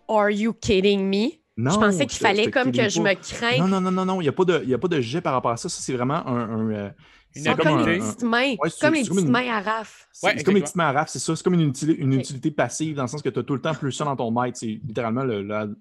are 0.08 0.30
you 0.30 0.52
kidding 0.52 1.08
me? 1.08 1.32
Non, 1.56 1.70
je 1.70 1.78
pensais 1.78 2.06
qu'il 2.06 2.18
fallait 2.18 2.50
comme 2.50 2.72
que 2.72 2.88
je 2.88 3.00
me 3.00 3.14
crains. 3.14 3.58
Non, 3.58 3.68
non, 3.68 3.80
non, 3.80 3.92
non, 3.92 4.04
non, 4.04 4.20
il 4.20 4.24
n'y 4.24 4.28
a, 4.28 4.32
pas 4.32 4.44
de- 4.44 4.60
il 4.64 4.68
y 4.68 4.74
a 4.74 4.78
pas 4.78 4.88
de 4.88 5.00
jet 5.00 5.20
par 5.20 5.32
rapport 5.34 5.52
à 5.52 5.56
ça. 5.56 5.68
Ça, 5.68 5.80
c'est 5.80 5.92
vraiment 5.92 6.26
un. 6.26 6.50
un, 6.50 6.70
euh, 6.70 6.90
Une 7.36 7.42
c'est 7.42 7.50
Sont 7.50 7.56
comme 7.56 7.64
comme 7.64 7.78
un- 7.78 7.86
les 7.86 8.00
un- 8.00 8.12
petites 8.12 8.22
mains. 8.22 8.54
Ouais, 8.62 8.70
comme 8.80 8.94
les 8.94 9.00
petites 9.02 9.18
une- 9.20 9.28
mains 9.30 9.48
à 9.52 9.60
Raph. 9.60 10.08
C'est 10.12 10.26
Ouais, 10.26 10.30
comme 10.30 10.34
une 10.34 10.38
exactement. 10.58 10.60
petite 10.62 10.76
main 10.76 10.84
à 10.88 10.92
raf, 10.92 11.08
c'est 11.08 11.18
ça. 11.18 11.34
C'est 11.34 11.42
comme 11.42 11.54
une, 11.54 11.72
une 11.98 12.12
utilité 12.12 12.50
passive 12.52 12.94
dans 12.96 13.02
le 13.02 13.08
sens 13.08 13.22
que 13.22 13.28
tu 13.28 13.38
as 13.38 13.42
tout 13.42 13.54
le 13.54 13.60
temps 13.60 13.74
plus 13.74 13.90
ça 13.92 14.04
dans 14.04 14.14
ton 14.16 14.30
maître. 14.30 14.56
C'est 14.58 14.80
littéralement 14.84 15.24
le, 15.24 15.42
le- 15.42 15.76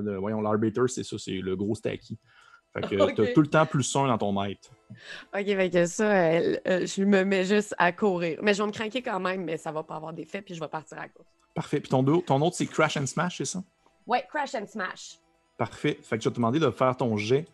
le- 0.00 0.16
voyons, 0.18 0.40
l'arbitre, 0.40 0.86
c'est 0.86 1.02
ça, 1.04 1.16
c'est 1.18 1.38
le 1.40 1.56
gros 1.56 1.74
stacky. 1.74 2.18
Fait 2.74 2.80
que 2.88 2.94
Ok. 3.02 3.14
tu 3.14 3.22
as 3.22 3.32
tout 3.32 3.40
le 3.42 3.46
temps 3.48 3.66
plus 3.66 3.96
un 3.96 4.06
dans 4.08 4.18
ton 4.18 4.32
maître. 4.32 4.70
Ok, 5.34 5.46
fait 5.46 5.70
que 5.70 5.86
ça, 5.86 6.04
euh, 6.04 6.56
euh, 6.68 6.86
je 6.86 7.02
me 7.04 7.24
mets 7.24 7.44
juste 7.44 7.74
à 7.78 7.92
courir. 7.92 8.38
Mais 8.42 8.52
je 8.54 8.62
vais 8.62 8.66
me 8.66 8.72
craquer 8.72 9.00
quand 9.02 9.20
même, 9.20 9.44
mais 9.44 9.56
ça 9.56 9.72
va 9.72 9.82
pas 9.82 9.96
avoir 9.96 10.12
d'effet, 10.12 10.42
puis 10.42 10.54
je 10.54 10.60
vais 10.60 10.68
partir 10.68 10.98
à 10.98 11.08
cause. 11.08 11.24
Parfait. 11.54 11.80
Puis 11.80 11.88
ton, 11.88 12.02
ton 12.20 12.40
autre, 12.42 12.56
c'est 12.56 12.66
Crash 12.66 12.96
and 12.96 13.06
Smash, 13.06 13.38
c'est 13.38 13.44
ça? 13.46 13.62
Ouais, 14.06 14.24
crash 14.28 14.54
and 14.54 14.66
smash. 14.66 15.18
Parfait. 15.56 15.98
Fait 16.02 16.16
que 16.18 16.24
je 16.24 16.28
vais 16.28 16.32
te 16.32 16.36
demander 16.36 16.58
de 16.58 16.70
faire 16.70 16.96
ton 16.96 17.16
jet 17.16 17.46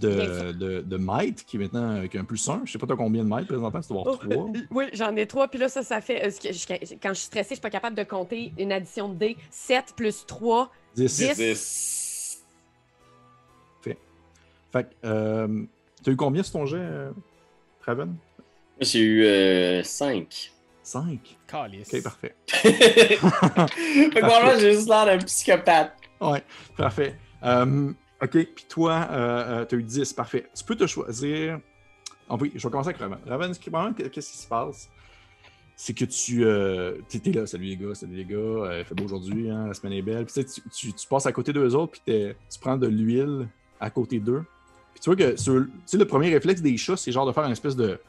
de, 0.00 0.52
de, 0.52 0.80
de 0.82 0.96
might, 1.00 1.44
qui 1.44 1.56
est 1.56 1.60
maintenant 1.60 1.96
avec 1.96 2.14
un 2.16 2.24
plus 2.24 2.46
1. 2.48 2.62
Je 2.64 2.72
sais 2.72 2.78
pas 2.78 2.86
t'as 2.86 2.96
combien 2.96 3.24
de 3.24 3.28
might 3.28 3.46
présentement, 3.46 3.80
tu 3.80 3.88
dois 3.88 4.00
avoir 4.02 4.18
3. 4.18 4.50
Oui, 4.72 4.84
j'en 4.92 5.14
ai 5.16 5.26
trois, 5.26 5.48
puis 5.48 5.58
là, 5.58 5.68
ça, 5.68 5.82
ça 5.82 6.00
fait. 6.00 6.26
euh, 6.26 6.30
ce 6.30 6.40
que 6.40 6.52
je- 6.52 6.94
quand 7.00 7.08
je 7.10 7.14
suis 7.14 7.26
stressée, 7.26 7.50
je 7.50 7.54
suis 7.54 7.60
pas 7.62 7.70
capable 7.70 7.96
de 7.96 8.02
compter 8.02 8.52
une 8.58 8.72
addition 8.72 9.08
de 9.08 9.14
dés. 9.14 9.36
7 9.50 9.94
plus 9.96 10.26
3. 10.26 10.70
10. 10.96 11.16
Dix. 11.18 11.36
Dix. 11.36 12.05
Fait 14.76 14.84
que, 14.84 15.06
euh, 15.06 15.62
t'as 16.02 16.12
eu 16.12 16.16
combien 16.16 16.42
sur 16.42 16.52
ton 16.52 16.66
jet, 16.66 16.76
euh, 16.78 17.10
Raven? 17.80 18.14
J'ai 18.80 19.00
eu 19.00 19.24
euh, 19.24 19.82
5. 19.82 20.52
5. 20.82 21.38
Calice. 21.46 21.94
Ok, 21.94 22.02
parfait. 22.02 22.34
fait 22.46 23.16
que 23.16 24.20
moi, 24.20 24.58
j'ai 24.58 24.72
juste 24.72 24.88
l'air 24.88 25.06
d'un 25.06 25.18
psychopathe. 25.18 25.94
Ouais, 26.20 26.42
parfait. 26.76 27.16
Euh, 27.42 27.90
ok, 28.22 28.30
puis 28.30 28.66
toi, 28.68 29.08
euh, 29.10 29.60
euh, 29.60 29.64
t'as 29.64 29.76
eu 29.76 29.82
10, 29.82 30.12
parfait. 30.12 30.46
Tu 30.54 30.62
peux 30.64 30.76
te 30.76 30.86
choisir. 30.86 31.58
Ah 32.28 32.36
oui, 32.38 32.52
je 32.54 32.66
vais 32.66 32.70
commencer 32.70 32.90
avec 32.90 33.00
Raven. 33.00 33.18
Raven, 33.26 33.54
ce 33.54 33.60
qui- 33.60 33.70
vraiment, 33.70 33.92
qu'est-ce 33.94 34.30
qui 34.30 34.38
se 34.38 34.48
passe? 34.48 34.90
C'est 35.74 35.94
que 35.94 36.04
tu 36.06 36.44
euh, 36.44 36.98
t'es 37.08 37.32
là, 37.32 37.46
salut 37.46 37.66
les 37.66 37.76
gars, 37.76 37.94
salut 37.94 38.16
les 38.16 38.24
gars, 38.24 38.36
euh, 38.36 38.78
il 38.80 38.84
fait 38.84 38.94
beau 38.94 39.04
aujourd'hui, 39.04 39.50
hein, 39.50 39.66
la 39.68 39.74
semaine 39.74 39.92
est 39.92 40.02
belle. 40.02 40.24
Puis 40.24 40.44
tu, 40.74 40.92
tu, 40.92 41.06
passes 41.08 41.26
à 41.26 41.32
côté 41.32 41.52
d'eux 41.52 41.74
autres, 41.74 41.92
puis 41.92 42.34
tu 42.50 42.58
prends 42.60 42.76
de 42.78 42.86
l'huile 42.86 43.46
à 43.78 43.90
côté 43.90 44.18
d'eux. 44.18 44.44
Puis 44.96 45.00
tu 45.02 45.10
vois 45.10 45.16
que 45.16 45.36
sur- 45.36 45.60
tu 45.66 45.70
sais, 45.84 45.98
le 45.98 46.06
premier 46.06 46.30
réflexe 46.30 46.62
des 46.62 46.74
chats, 46.78 46.96
c'est 46.96 47.12
genre 47.12 47.26
de 47.26 47.32
faire 47.32 47.44
une 47.44 47.52
espèce 47.52 47.76
de. 47.76 48.00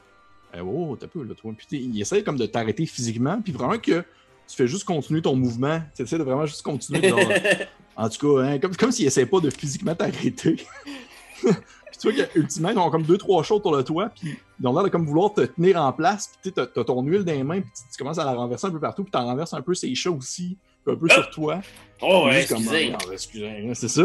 Eh, 0.55 0.61
oh, 0.61 0.95
t'as 0.97 1.07
peu 1.07 1.21
là, 1.21 1.33
toi. 1.35 1.51
Puis 1.57 1.67
il 1.77 1.99
essaie 1.99 2.23
comme 2.23 2.37
de 2.37 2.45
t'arrêter 2.45 2.85
physiquement, 2.85 3.41
puis 3.41 3.51
vraiment 3.51 3.77
que 3.77 3.99
tu 4.47 4.55
fais 4.55 4.67
juste 4.67 4.85
continuer 4.85 5.21
ton 5.21 5.35
mouvement. 5.35 5.81
Tu 5.93 6.03
essaies 6.03 6.17
de 6.17 6.23
vraiment 6.23 6.45
juste 6.45 6.61
continuer. 6.61 7.09
genre, 7.09 7.19
en 7.97 8.07
tout 8.07 8.37
cas, 8.37 8.43
hein, 8.45 8.59
comme, 8.59 8.73
comme 8.77 8.91
s'il 8.93 9.05
essaie 9.05 9.25
pas 9.25 9.41
de 9.41 9.49
physiquement 9.49 9.93
t'arrêter. 9.95 10.55
puis 11.41 11.51
tu 11.99 12.09
vois 12.11 12.25
qu'ultimement, 12.27 12.69
ils 12.69 12.77
ont 12.77 12.89
comme 12.89 13.03
deux, 13.03 13.17
trois 13.17 13.43
chats 13.43 13.55
autour 13.55 13.75
de 13.75 13.81
toi, 13.81 14.09
puis 14.09 14.37
ils 14.61 14.65
ont 14.67 14.73
l'air 14.73 14.83
de 14.83 14.89
comme 14.89 15.05
vouloir 15.05 15.33
te 15.33 15.41
tenir 15.41 15.81
en 15.81 15.91
place, 15.91 16.27
puis 16.29 16.37
tu 16.43 16.49
sais, 16.49 16.55
t'as 16.55 16.65
t'as 16.67 16.85
ton 16.85 17.01
huile 17.03 17.25
dans 17.25 17.33
les 17.33 17.43
mains, 17.43 17.59
puis 17.59 17.69
tu, 17.75 17.83
tu 17.91 17.97
commences 17.97 18.17
à 18.19 18.23
la 18.23 18.33
renverser 18.33 18.67
un 18.67 18.71
peu 18.71 18.79
partout, 18.79 19.03
puis 19.03 19.11
t'en 19.11 19.25
renverses 19.25 19.53
un 19.53 19.61
peu 19.61 19.73
ces 19.75 19.93
chats 19.95 20.11
aussi, 20.11 20.57
puis 20.85 20.95
un 20.95 20.97
peu 20.97 21.09
sur 21.09 21.29
toi. 21.31 21.59
oh, 22.01 22.23
ouais, 22.27 22.41
excusez. 22.41 22.93
Ah, 22.93 22.97
excusez, 23.11 23.71
c'est 23.73 23.89
ça. 23.89 24.03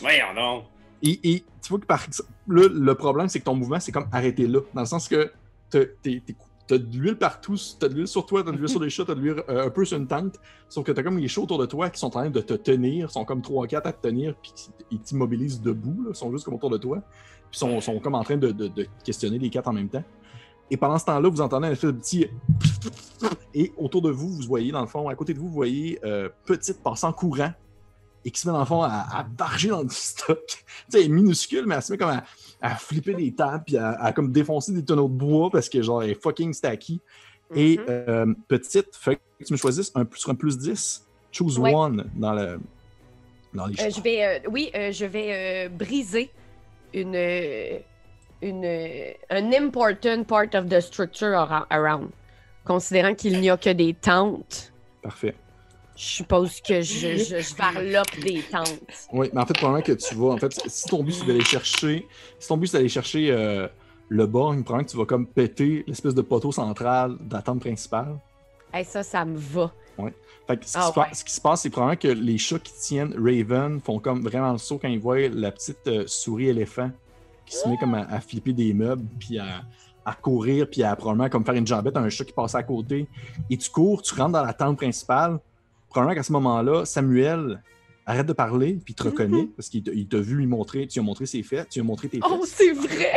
Voyons 0.00 0.34
donc. 0.36 0.64
Et, 1.02 1.44
tu 1.62 1.68
vois 1.68 1.80
que 1.80 1.86
par 1.86 2.04
exemple, 2.04 2.30
là, 2.48 2.68
le 2.72 2.94
problème, 2.94 3.28
c'est 3.28 3.40
que 3.40 3.44
ton 3.44 3.56
mouvement, 3.56 3.80
c'est 3.80 3.92
comme 3.92 4.06
arrêter 4.12 4.46
là, 4.46 4.60
dans 4.72 4.82
le 4.82 4.86
sens 4.86 5.08
que 5.08 5.32
t'as 5.70 5.80
de 6.78 6.96
l'huile 6.96 7.16
partout, 7.16 7.56
t'as 7.78 7.88
de 7.88 7.94
l'huile 7.94 8.06
sur 8.06 8.24
toi, 8.24 8.42
t'as 8.44 8.52
de 8.52 8.56
l'huile 8.56 8.68
sur 8.68 8.80
les 8.80 8.88
chats, 8.90 9.04
t'as 9.04 9.14
de 9.14 9.20
l'huile 9.20 9.42
euh, 9.48 9.66
un 9.66 9.70
peu 9.70 9.84
sur 9.84 9.98
une 9.98 10.06
tente, 10.06 10.36
sauf 10.68 10.84
que 10.84 10.92
t'as 10.92 11.02
comme 11.02 11.18
les 11.18 11.28
chats 11.28 11.40
autour 11.40 11.58
de 11.58 11.66
toi 11.66 11.90
qui 11.90 11.98
sont 11.98 12.06
en 12.06 12.10
train 12.10 12.30
de 12.30 12.40
te 12.40 12.54
tenir, 12.54 13.10
sont 13.10 13.24
comme 13.24 13.40
3-4 13.40 13.82
à 13.84 13.92
te 13.92 14.06
tenir, 14.06 14.34
puis 14.36 14.52
ils 14.90 15.00
t'immobilisent 15.00 15.60
debout, 15.60 16.04
là, 16.06 16.14
sont 16.14 16.30
juste 16.30 16.44
comme 16.44 16.54
autour 16.54 16.70
de 16.70 16.78
toi, 16.78 17.02
puis 17.50 17.58
sont, 17.58 17.80
sont 17.80 17.98
comme 17.98 18.14
en 18.14 18.22
train 18.22 18.36
de, 18.36 18.52
de- 18.52 18.86
questionner 19.04 19.38
les 19.38 19.50
quatre 19.50 19.68
en 19.68 19.72
même 19.72 19.88
temps. 19.88 20.04
Et 20.70 20.76
pendant 20.76 20.98
ce 20.98 21.04
temps-là, 21.04 21.28
vous 21.28 21.40
entendez 21.40 21.68
un 21.68 21.74
petit. 21.74 22.26
Et 23.52 23.72
autour 23.76 24.00
de 24.00 24.10
vous, 24.10 24.28
vous 24.28 24.46
voyez, 24.46 24.72
dans 24.72 24.80
le 24.80 24.86
fond, 24.86 25.08
à 25.08 25.14
côté 25.14 25.34
de 25.34 25.38
vous, 25.38 25.48
vous 25.48 25.52
voyez 25.52 25.98
euh, 26.02 26.30
Petite 26.46 26.82
passant 26.82 27.12
courant 27.12 27.52
et 28.24 28.30
qui 28.30 28.40
se 28.40 28.46
met, 28.46 28.52
dans 28.52 28.60
le 28.60 28.64
fond, 28.66 28.82
à, 28.82 29.06
à 29.12 29.22
barger 29.24 29.68
dans 29.68 29.84
du 29.84 29.94
stock. 29.94 30.38
tu 30.46 30.54
sais, 30.88 30.98
elle 31.00 31.06
est 31.06 31.08
minuscule, 31.08 31.66
mais 31.66 31.74
elle 31.76 31.82
se 31.82 31.92
met 31.92 31.98
comme 31.98 32.10
à, 32.10 32.24
à 32.60 32.76
flipper 32.76 33.14
des 33.14 33.32
tables 33.34 33.64
puis 33.66 33.76
à, 33.76 33.90
à 34.00 34.12
comme 34.12 34.30
défoncer 34.32 34.72
des 34.72 34.84
tonneaux 34.84 35.08
de 35.08 35.14
bois 35.14 35.50
parce 35.50 35.68
que, 35.68 35.82
genre, 35.82 36.02
elle 36.02 36.10
est 36.10 36.22
fucking 36.22 36.52
stacky. 36.52 37.00
Et 37.54 37.78
Mhm. 37.78 37.84
euh, 37.88 38.34
Petite, 38.48 38.94
fait 38.96 39.16
que 39.16 39.44
tu 39.44 39.52
me 39.52 39.58
choisisses 39.58 39.92
un, 39.94 40.06
sur 40.14 40.30
un 40.30 40.34
plus 40.34 40.56
10, 40.56 41.04
choose 41.30 41.58
Ouais. 41.58 41.74
one 41.74 42.08
dans, 42.14 42.32
le, 42.32 42.60
dans 43.52 43.66
les 43.66 43.78
Euh, 43.80 43.90
je 43.90 44.00
vais, 44.00 44.24
euh, 44.24 44.38
oui, 44.50 44.70
euh, 44.74 44.90
je 44.92 45.04
vais 45.04 45.66
euh, 45.66 45.68
briser 45.68 46.30
une, 46.94 47.14
euh, 47.14 47.78
une, 48.40 48.64
un 49.30 49.52
important 49.52 50.24
part 50.24 50.46
of 50.54 50.68
the 50.68 50.80
structure 50.80 51.34
around. 51.70 52.08
Considérant 52.64 53.14
qu'il 53.14 53.40
n'y 53.40 53.50
a 53.50 53.56
que 53.56 53.70
des 53.70 53.92
tentes, 53.94 54.72
Parfait. 55.02 55.34
Je 56.02 56.08
suppose 56.08 56.60
que 56.60 56.82
je, 56.82 57.16
je, 57.16 57.40
je 57.40 57.54
varlope 57.54 58.18
des 58.20 58.42
tentes. 58.50 58.80
Oui, 59.12 59.30
mais 59.32 59.40
en 59.40 59.46
fait, 59.46 59.54
probablement 59.54 59.84
que 59.84 59.92
tu 59.92 60.14
vas. 60.16 60.30
En 60.32 60.36
fait, 60.36 60.52
si 60.66 60.88
ton 60.88 61.04
but 61.04 61.12
c'est 61.12 61.26
d'aller 61.26 61.44
chercher. 61.44 62.08
Si 62.40 62.48
ton 62.48 62.56
but 62.56 62.66
c'est 62.66 62.78
d'aller 62.78 62.88
chercher 62.88 63.30
euh, 63.30 63.68
le 64.08 64.26
borgne, 64.26 64.64
probablement 64.64 64.84
que 64.86 64.90
tu 64.90 64.96
vas 64.96 65.06
comme 65.06 65.28
péter 65.28 65.84
l'espèce 65.86 66.14
de 66.14 66.22
poteau 66.22 66.50
central 66.50 67.16
de 67.20 67.32
la 67.32 67.40
tente 67.42 67.60
principale. 67.60 68.18
Hey, 68.72 68.84
ça, 68.84 69.04
ça 69.04 69.24
me 69.24 69.36
va. 69.36 69.72
Fait 70.48 70.56
que 70.56 70.66
ce, 70.66 70.72
qui 70.72 70.78
Ah 70.80 70.92
ouais. 70.98 71.06
ce 71.12 71.24
qui 71.24 71.32
se 71.32 71.40
passe, 71.40 71.62
c'est 71.62 71.70
probablement 71.70 72.00
que 72.00 72.08
les 72.08 72.36
chats 72.36 72.58
qui 72.58 72.72
tiennent 72.72 73.14
Raven 73.16 73.80
font 73.80 74.00
comme 74.00 74.22
vraiment 74.22 74.50
le 74.50 74.58
saut 74.58 74.78
quand 74.78 74.88
ils 74.88 74.98
voient 74.98 75.28
la 75.28 75.52
petite 75.52 75.86
euh, 75.86 76.02
souris 76.08 76.48
éléphant 76.48 76.90
qui 77.46 77.54
se 77.54 77.68
met 77.68 77.76
comme 77.76 77.94
à, 77.94 78.08
à 78.10 78.20
flipper 78.20 78.52
des 78.52 78.74
meubles, 78.74 79.04
puis 79.20 79.38
à, 79.38 79.62
à 80.04 80.14
courir, 80.14 80.68
puis 80.68 80.82
à 80.82 80.96
probablement 80.96 81.28
comme 81.28 81.44
faire 81.44 81.54
une 81.54 81.66
jambette 81.66 81.96
à 81.96 82.00
un 82.00 82.08
chat 82.08 82.24
qui 82.24 82.32
passe 82.32 82.56
à 82.56 82.62
côté. 82.64 83.06
Et 83.50 83.56
tu 83.56 83.70
cours, 83.70 84.02
tu 84.02 84.14
rentres 84.16 84.32
dans 84.32 84.44
la 84.44 84.52
tente 84.52 84.78
principale. 84.78 85.38
Probablement 85.92 86.14
qu'à 86.16 86.22
ce 86.22 86.32
moment-là, 86.32 86.84
Samuel 86.86 87.62
arrête 88.06 88.26
de 88.26 88.32
parler, 88.32 88.78
puis 88.84 88.92
il 88.92 88.94
te 88.94 89.02
reconnaît, 89.04 89.46
parce 89.54 89.68
qu'il 89.68 89.82
t'a- 90.08 90.18
vu 90.20 90.34
lui 90.36 90.46
montrer, 90.46 90.86
tu 90.88 90.98
lui 90.98 91.04
as 91.04 91.06
montré 91.06 91.26
ses 91.26 91.42
faits, 91.42 91.68
tu 91.68 91.78
lui 91.78 91.84
as 91.84 91.86
montré 91.86 92.08
tes 92.08 92.18
Oh, 92.24 92.40
fesses. 92.40 92.54
c'est 92.56 92.72
vrai! 92.72 93.12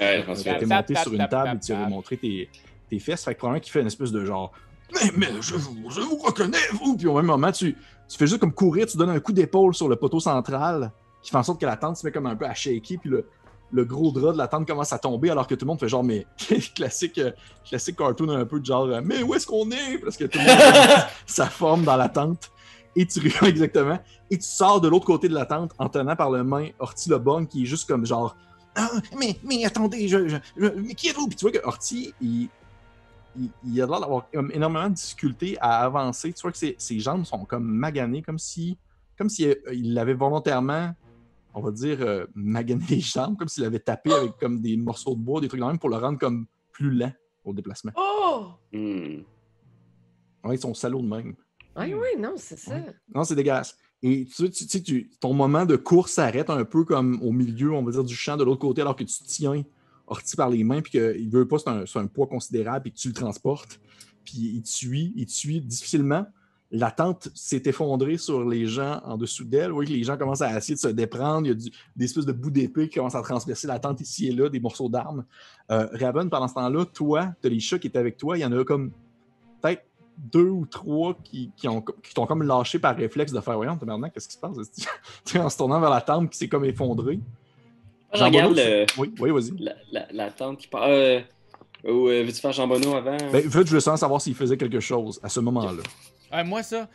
Ouais, 0.00 0.24
Tu 0.26 0.36
souviens. 0.36 0.56
étais 0.56 0.66
Tap, 0.66 0.88
monté 0.90 0.94
sur 1.02 1.14
une 1.14 1.28
table 1.28 1.56
et 1.56 1.60
tu 1.64 1.72
avais 1.72 1.82
tap. 1.82 1.90
montré 1.90 2.16
tes, 2.16 2.50
tes 2.90 2.98
fesses. 2.98 3.24
Fait 3.24 3.32
que 3.34 3.38
probablement 3.38 3.60
qu'il 3.62 3.72
fait 3.72 3.80
une 3.80 3.86
espèce 3.86 4.10
de 4.12 4.24
genre 4.24 4.52
Mais, 4.92 5.10
mais 5.16 5.28
je, 5.40 5.54
vous, 5.54 5.88
je 5.90 6.00
vous 6.00 6.16
reconnais, 6.16 6.58
vous! 6.72 6.96
Puis 6.96 7.06
au 7.06 7.14
même 7.14 7.26
moment, 7.26 7.50
tu, 7.52 7.74
tu 8.08 8.18
fais 8.18 8.26
juste 8.26 8.40
comme 8.40 8.52
courir, 8.52 8.86
tu 8.86 8.96
donnes 8.98 9.10
un 9.10 9.20
coup 9.20 9.32
d'épaule 9.32 9.74
sur 9.74 9.88
le 9.88 9.96
poteau 9.96 10.20
central 10.20 10.92
qui 11.22 11.30
fait 11.30 11.38
en 11.38 11.42
sorte 11.42 11.60
que 11.60 11.66
la 11.66 11.76
tente 11.76 11.96
se 11.96 12.04
met 12.06 12.12
comme 12.12 12.26
un 12.26 12.36
peu 12.36 12.44
à 12.44 12.54
shaker, 12.54 12.98
puis 13.00 13.08
le, 13.10 13.26
le 13.72 13.84
gros 13.84 14.12
drap 14.12 14.32
de 14.32 14.38
la 14.38 14.46
tente 14.48 14.66
commence 14.66 14.92
à 14.92 14.98
tomber 14.98 15.30
alors 15.30 15.46
que 15.46 15.54
tout 15.54 15.64
le 15.64 15.68
monde 15.68 15.80
fait 15.80 15.88
genre 15.88 16.04
Mais 16.04 16.26
classique, 16.74 17.18
euh, 17.18 17.32
classique 17.68 17.96
cartoon 17.96 18.28
un 18.30 18.44
peu 18.46 18.60
de 18.60 18.64
genre 18.64 18.84
euh, 18.84 19.00
Mais 19.04 19.22
où 19.22 19.34
est-ce 19.34 19.46
qu'on 19.46 19.70
est? 19.70 19.98
Parce 19.98 20.16
que 20.16 20.24
tout 20.24 20.38
le 20.38 20.44
monde 20.46 21.04
ça 21.26 21.46
forme 21.46 21.84
dans 21.84 21.96
la 21.96 22.08
tente. 22.08 22.50
Et 22.94 23.06
tu 23.06 23.20
regardes 23.20 23.46
exactement. 23.48 23.98
Et 24.30 24.38
tu 24.38 24.44
sors 24.46 24.80
de 24.80 24.88
l'autre 24.88 25.04
côté 25.06 25.28
de 25.28 25.34
la 25.34 25.46
tente 25.46 25.72
en 25.78 25.88
tenant 25.88 26.16
par 26.16 26.30
la 26.30 26.42
main 26.44 26.68
Orty 26.78 27.10
le 27.10 27.18
Bong 27.18 27.46
qui 27.46 27.62
est 27.62 27.66
juste 27.66 27.88
comme 27.88 28.06
genre 28.06 28.36
ah, 28.78 28.90
mais, 29.18 29.36
mais 29.42 29.64
attendez, 29.64 30.06
je, 30.06 30.28
je- 30.28 30.36
je- 30.56 30.66
mais 30.68 30.94
qui 30.94 31.08
êtes-vous? 31.08 31.26
Puis 31.28 31.36
tu 31.36 31.44
vois 31.46 31.52
que 31.52 31.66
Orty, 31.66 32.12
il, 32.20 32.48
il, 33.38 33.50
il 33.64 33.80
a 33.82 33.86
l'air 33.86 34.00
d'avoir 34.00 34.26
énormément 34.52 34.88
de 34.90 34.94
difficultés 34.94 35.56
à 35.60 35.82
avancer. 35.82 36.32
Tu 36.34 36.42
vois 36.42 36.52
que 36.52 36.58
ses, 36.58 36.74
ses 36.78 36.98
jambes 37.00 37.24
sont 37.24 37.44
comme 37.46 37.64
maganées, 37.64 38.20
comme 38.22 38.38
si 38.38 38.76
comme 39.18 39.30
si 39.30 39.46
euh, 39.48 39.54
il 39.72 39.98
avait 39.98 40.12
volontairement, 40.12 40.90
on 41.56 41.62
va 41.62 41.70
dire, 41.70 42.02
euh, 42.02 42.26
magané 42.34 42.84
les 42.90 43.00
jambes, 43.00 43.36
comme 43.36 43.48
s'il 43.48 43.64
avait 43.64 43.80
tapé 43.80 44.12
avec 44.12 44.36
comme 44.38 44.60
des 44.60 44.76
morceaux 44.76 45.14
de 45.14 45.20
bois, 45.20 45.40
des 45.40 45.48
trucs 45.48 45.60
de 45.60 45.64
même 45.66 45.78
pour 45.78 45.88
le 45.88 45.96
rendre 45.96 46.18
comme 46.18 46.46
plus 46.70 46.90
lent 46.90 47.12
au 47.44 47.54
déplacement. 47.54 47.92
Oh! 47.96 48.48
Hmm. 48.72 49.22
Ouais, 50.44 50.54
ils 50.56 50.60
sont 50.60 50.74
salauds 50.74 51.00
de 51.00 51.08
même. 51.08 51.34
Oui, 51.78 51.94
oui, 51.94 52.20
non, 52.20 52.34
c'est 52.36 52.58
ça. 52.58 52.78
Non, 53.14 53.24
c'est 53.24 53.34
dégueulasse. 53.34 53.76
Et 54.02 54.26
tu, 54.26 54.50
tu, 54.50 54.66
tu, 54.66 54.82
tu- 54.82 55.10
ton 55.18 55.32
moment 55.32 55.64
de 55.64 55.76
course 55.76 56.12
s'arrête 56.12 56.50
un 56.50 56.64
peu 56.64 56.84
comme 56.84 57.20
au 57.22 57.32
milieu, 57.32 57.72
on 57.72 57.82
va 57.82 57.90
dire, 57.90 58.04
du 58.04 58.14
champ 58.14 58.36
de 58.36 58.44
l'autre 58.44 58.60
côté, 58.60 58.82
alors 58.82 58.94
que 58.94 59.04
tu 59.04 59.14
tiens 59.24 59.64
Orti 60.08 60.36
par 60.36 60.50
les 60.50 60.62
mains, 60.62 60.82
puis 60.82 60.92
qu'il 60.92 61.28
veut 61.30 61.48
pas, 61.48 61.58
c'est 61.58 61.68
un, 61.68 61.84
c'est 61.84 61.98
un 61.98 62.06
poids 62.06 62.28
considérable, 62.28 62.82
puis 62.82 62.92
que 62.92 62.98
tu 62.98 63.08
le 63.08 63.14
transportes. 63.14 63.80
Puis 64.24 64.36
il 64.54 64.62
te 64.62 64.68
suit, 64.68 65.12
il 65.16 65.26
te 65.26 65.32
suit 65.32 65.60
difficilement. 65.60 66.26
La 66.72 66.90
tente 66.90 67.28
s'est 67.34 67.62
effondrée 67.66 68.18
sur 68.18 68.44
les 68.48 68.66
gens 68.66 69.00
en 69.04 69.16
dessous 69.16 69.44
d'elle. 69.44 69.72
Oui, 69.72 69.86
les 69.86 70.02
gens 70.02 70.16
commencent 70.16 70.42
à 70.42 70.56
essayer 70.58 70.74
de 70.74 70.80
se 70.80 70.88
déprendre. 70.88 71.46
Il 71.46 71.50
y 71.50 71.52
a 71.52 71.54
du- 71.54 71.70
des 71.94 72.04
espèces 72.06 72.26
de 72.26 72.32
bouts 72.32 72.50
d'épée 72.50 72.88
qui 72.88 72.96
commencent 72.96 73.14
à 73.14 73.22
transpercer 73.22 73.68
la 73.68 73.78
tente 73.78 74.00
ici 74.00 74.26
et 74.28 74.32
là, 74.32 74.48
des 74.48 74.58
morceaux 74.58 74.88
d'armes. 74.88 75.24
Euh, 75.70 75.86
Raven, 75.92 76.28
pendant 76.28 76.48
ce 76.48 76.54
temps-là, 76.54 76.84
toi, 76.86 77.28
tu 77.40 77.46
as 77.46 77.50
les 77.50 77.60
chats 77.60 77.78
qui 77.78 77.86
étaient 77.86 77.98
avec 78.00 78.16
toi. 78.16 78.36
Il 78.36 78.40
y 78.40 78.44
en 78.44 78.50
a 78.52 78.64
comme 78.64 78.90
peut-être 79.62 79.84
deux 80.18 80.48
ou 80.48 80.66
trois 80.66 81.14
qui, 81.22 81.52
qui 81.56 81.68
ont, 81.68 81.82
qui 81.82 82.14
t'ont 82.14 82.26
comme 82.26 82.42
lâché 82.42 82.78
par 82.80 82.96
réflexe 82.96 83.32
de 83.32 83.40
faire 83.40 83.54
Voyons, 83.56 83.76
tabarnak, 83.76 84.12
qu'est-ce 84.12 84.28
qui 84.28 84.34
se 84.34 84.40
passe? 84.40 84.56
En 85.38 85.48
se 85.48 85.56
tournant 85.58 85.78
vers 85.80 85.90
la 85.90 86.00
tente 86.00 86.30
qui 86.30 86.38
s'est 86.38 86.48
comme 86.48 86.64
effondrée. 86.64 87.20
Je 88.12 88.24
regarde 88.24 88.56
le- 88.56 88.86
Oui, 88.98 89.12
oui, 89.20 89.30
vas-y. 89.30 89.52
la, 89.62 89.74
la, 89.92 90.06
la 90.10 90.30
tante 90.32 90.58
qui 90.58 90.66
part. 90.68 90.84
Euh, 90.88 91.20
ou 91.84 92.08
euh, 92.08 92.24
veux-tu 92.24 92.40
faire 92.40 92.52
Jean 92.52 92.66
Bonneau 92.66 92.94
avant? 92.96 93.16
Ben, 93.30 93.48
fait, 93.50 93.66
je 93.66 93.72
veux 93.72 93.80
savoir 93.80 94.20
s'il 94.20 94.34
faisait 94.34 94.56
quelque 94.56 94.80
chose 94.80 95.20
à 95.22 95.28
ce 95.28 95.38
moment-là? 95.40 95.82
Ouais, 96.32 96.44
moi, 96.44 96.62
ça. 96.62 96.88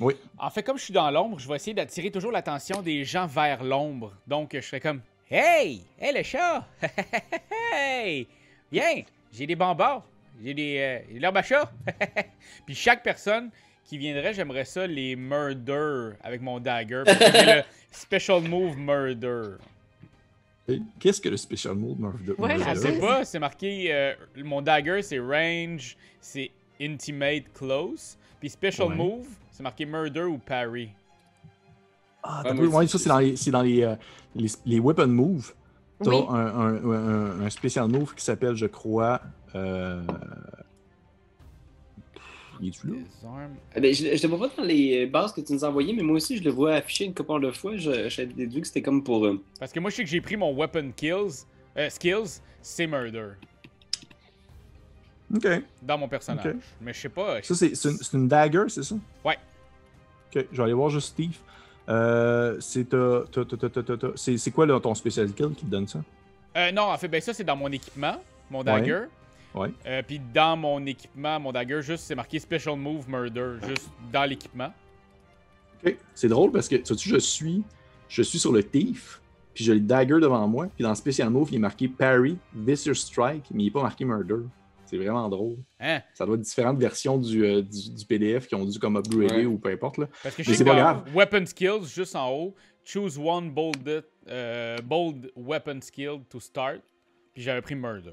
Oui. 0.00 0.14
En 0.38 0.50
fait, 0.50 0.62
comme 0.62 0.78
je 0.78 0.84
suis 0.84 0.92
dans 0.92 1.10
l'ombre, 1.10 1.38
je 1.38 1.48
vais 1.48 1.56
essayer 1.56 1.74
d'attirer 1.74 2.10
toujours 2.10 2.32
l'attention 2.32 2.82
des 2.82 3.04
gens 3.04 3.26
vers 3.26 3.62
l'ombre. 3.62 4.12
Donc, 4.26 4.50
je 4.54 4.60
serais 4.60 4.80
comme 4.80 5.00
Hey! 5.30 5.82
Hey, 6.00 6.14
le 6.14 6.22
chat! 6.22 6.66
hey! 7.72 8.26
Viens! 8.70 9.02
J'ai 9.32 9.46
des 9.46 9.56
bonbons! 9.56 10.02
J'ai 10.42 10.54
des. 10.54 10.78
Euh, 10.78 10.98
j'ai 11.08 11.14
de 11.14 11.20
l'herbe 11.20 11.36
à 11.36 11.42
chat! 11.42 11.70
Puis 12.66 12.74
chaque 12.74 13.02
personne 13.02 13.50
qui 13.84 13.98
viendrait, 13.98 14.34
j'aimerais 14.34 14.64
ça 14.64 14.86
les 14.86 15.16
murder 15.16 16.10
avec 16.22 16.40
mon 16.40 16.58
dagger. 16.58 17.02
Parce 17.04 17.18
que 17.18 17.24
j'ai 17.32 17.44
le 17.56 17.62
special 17.90 18.42
move 18.42 18.76
murder. 18.76 19.56
Qu'est-ce 21.00 21.20
que 21.20 21.28
le 21.28 21.36
special 21.36 21.74
mode 21.74 21.98
Murder? 21.98 22.32
Ouais, 22.38 22.56
Je 22.58 22.74
sais 22.80 22.98
pas, 22.98 23.24
c'est 23.24 23.38
marqué. 23.38 23.92
euh, 23.92 24.14
mon 24.36 24.62
dagger, 24.62 25.02
c'est 25.02 25.18
range, 25.18 25.96
c'est 26.20 26.50
intimate 26.82 27.44
close. 27.54 28.16
Puis 28.40 28.50
special 28.50 28.88
Ouais. 28.88 28.96
move, 28.96 29.26
c'est 29.52 29.62
marqué 29.62 29.86
murder 29.86 30.22
ou 30.24 30.38
parry. 30.38 30.90
Ah, 32.24 32.42
Ouais, 32.44 32.66
ouais, 32.66 32.86
ça, 32.86 32.98
c'est 32.98 33.08
dans 33.08 33.18
les, 33.18 33.36
c'est 33.36 33.50
dans 33.50 33.62
les, 33.62 33.82
euh, 33.82 33.94
les, 34.34 34.48
les 34.66 34.78
weapon 34.80 35.06
moves. 35.08 35.52
T'as 36.02 36.10
Oui. 36.10 36.24
un, 36.28 36.34
un, 36.34 36.90
un, 36.92 37.40
un 37.42 37.50
spécial 37.50 37.88
move 37.88 38.14
qui 38.14 38.24
s'appelle, 38.24 38.54
je 38.56 38.66
crois. 38.66 39.20
Euh... 39.54 40.02
Il 42.60 42.68
est-tu 42.68 42.86
là? 42.86 42.94
Eh 43.74 43.80
ben, 43.80 43.92
je, 43.92 44.16
je 44.16 44.22
le 44.26 44.34
vois 44.36 44.48
pas 44.48 44.56
dans 44.58 44.62
les 44.68 45.06
bases 45.06 45.32
que 45.32 45.40
tu 45.40 45.52
nous 45.52 45.64
as 45.64 45.68
envoyées, 45.68 45.92
mais 45.94 46.02
moi 46.02 46.16
aussi, 46.16 46.36
je 46.36 46.44
le 46.44 46.50
vois 46.50 46.74
affiché 46.74 47.04
une 47.04 47.14
couple 47.14 47.40
de 47.40 47.50
fois. 47.50 47.76
Je- 47.76 48.08
J'avais 48.08 48.32
déduit 48.32 48.60
que 48.60 48.66
c'était 48.68 48.82
comme 48.82 49.02
pour. 49.02 49.24
euh, 49.26 49.42
Parce 49.58 49.72
que 49.72 49.80
moi, 49.80 49.90
je 49.90 49.96
sais 49.96 50.04
que 50.04 50.10
j'ai 50.10 50.20
pris 50.20 50.36
mon 50.36 50.54
weapon 50.54 50.92
kills, 50.94 51.44
euh, 51.76 51.90
skills, 51.90 52.40
c'est 52.60 52.86
murder 52.86 53.30
Ok. 55.34 55.46
dans 55.82 55.98
mon 55.98 56.08
personnage. 56.08 56.56
Mais 56.80 56.92
je 56.92 57.00
sais 57.00 57.08
pas. 57.08 57.42
Ça, 57.42 57.54
c'est 57.54 58.12
une, 58.14 58.28
dagger, 58.28 58.64
c'est 58.68 58.82
ça? 58.82 58.94
Ouais. 59.24 59.38
Ok, 60.34 60.46
je 60.50 60.56
vais 60.56 60.62
aller 60.62 60.72
voir 60.72 60.90
juste 60.90 61.08
Steve. 61.08 61.36
Euh, 61.88 62.56
c'est 62.60 62.84
quoi 64.52 64.66
là, 64.66 64.80
ton 64.80 64.94
special 64.94 65.32
kill 65.32 65.50
qui 65.56 65.64
te 65.64 65.70
donne 65.70 65.88
ça? 65.88 66.00
Euh, 66.56 66.70
non, 66.70 66.82
en 66.82 66.98
fait, 66.98 67.08
ben 67.08 67.20
ça, 67.20 67.32
c'est 67.32 67.44
dans 67.44 67.56
mon 67.56 67.70
équipement, 67.72 68.16
mon 68.50 68.62
dagger. 68.62 69.04
Ouais. 69.54 69.70
Euh, 69.86 70.02
Puis 70.06 70.20
dans 70.32 70.56
mon 70.56 70.84
équipement, 70.86 71.38
mon 71.40 71.52
dagger, 71.52 71.82
juste, 71.82 72.04
c'est 72.04 72.14
marqué 72.14 72.38
special 72.38 72.76
move 72.76 73.08
murder, 73.08 73.54
juste 73.66 73.90
dans 74.12 74.24
l'équipement. 74.24 74.72
Ok. 75.84 75.96
C'est 76.14 76.28
drôle 76.28 76.52
parce 76.52 76.68
que, 76.68 76.76
sais-tu, 76.84 77.08
je 77.08 77.16
suis, 77.18 77.62
je 78.08 78.22
suis 78.22 78.38
sur 78.38 78.52
le 78.52 78.62
thief, 78.62 79.20
puis 79.54 79.64
j'ai 79.64 79.74
le 79.74 79.80
dagger 79.80 80.20
devant 80.20 80.46
moi, 80.46 80.68
puis 80.74 80.84
dans 80.84 80.94
special 80.94 81.30
move, 81.30 81.48
il 81.50 81.56
est 81.56 81.58
marqué 81.58 81.88
parry, 81.88 82.38
vicious 82.54 82.94
strike, 82.94 83.44
mais 83.50 83.64
il 83.64 83.66
n'est 83.66 83.72
pas 83.72 83.82
marqué 83.82 84.04
murder. 84.04 84.36
C'est 84.92 84.98
vraiment 84.98 85.26
drôle. 85.30 85.56
Hein? 85.80 86.02
Ça 86.12 86.26
doit 86.26 86.34
être 86.34 86.42
différentes 86.42 86.78
versions 86.78 87.16
du, 87.16 87.44
euh, 87.44 87.62
du, 87.62 87.94
du 87.94 88.04
PDF 88.04 88.46
qui 88.46 88.54
ont 88.54 88.64
dû 88.66 88.78
comme 88.78 88.96
upgrader 88.96 89.36
Ouais. 89.38 89.44
ou 89.46 89.56
peu 89.58 89.70
importe. 89.70 89.96
Là. 89.96 90.08
Parce 90.22 90.34
que 90.36 90.42
je 90.42 90.50
Mais 90.50 90.56
c'est 90.56 90.64
pas 90.64 90.74
dans 90.74 90.80
grave. 90.82 91.04
weapon 91.14 91.46
skills, 91.46 91.86
juste 91.86 92.14
en 92.14 92.30
haut, 92.30 92.54
choose 92.84 93.18
one 93.18 93.50
bold, 93.50 94.04
euh, 94.28 94.76
bold 94.84 95.32
weapon 95.34 95.80
skill 95.80 96.18
to 96.28 96.40
start. 96.40 96.82
Puis 97.32 97.42
j'avais 97.42 97.62
pris 97.62 97.74
murder. 97.74 98.12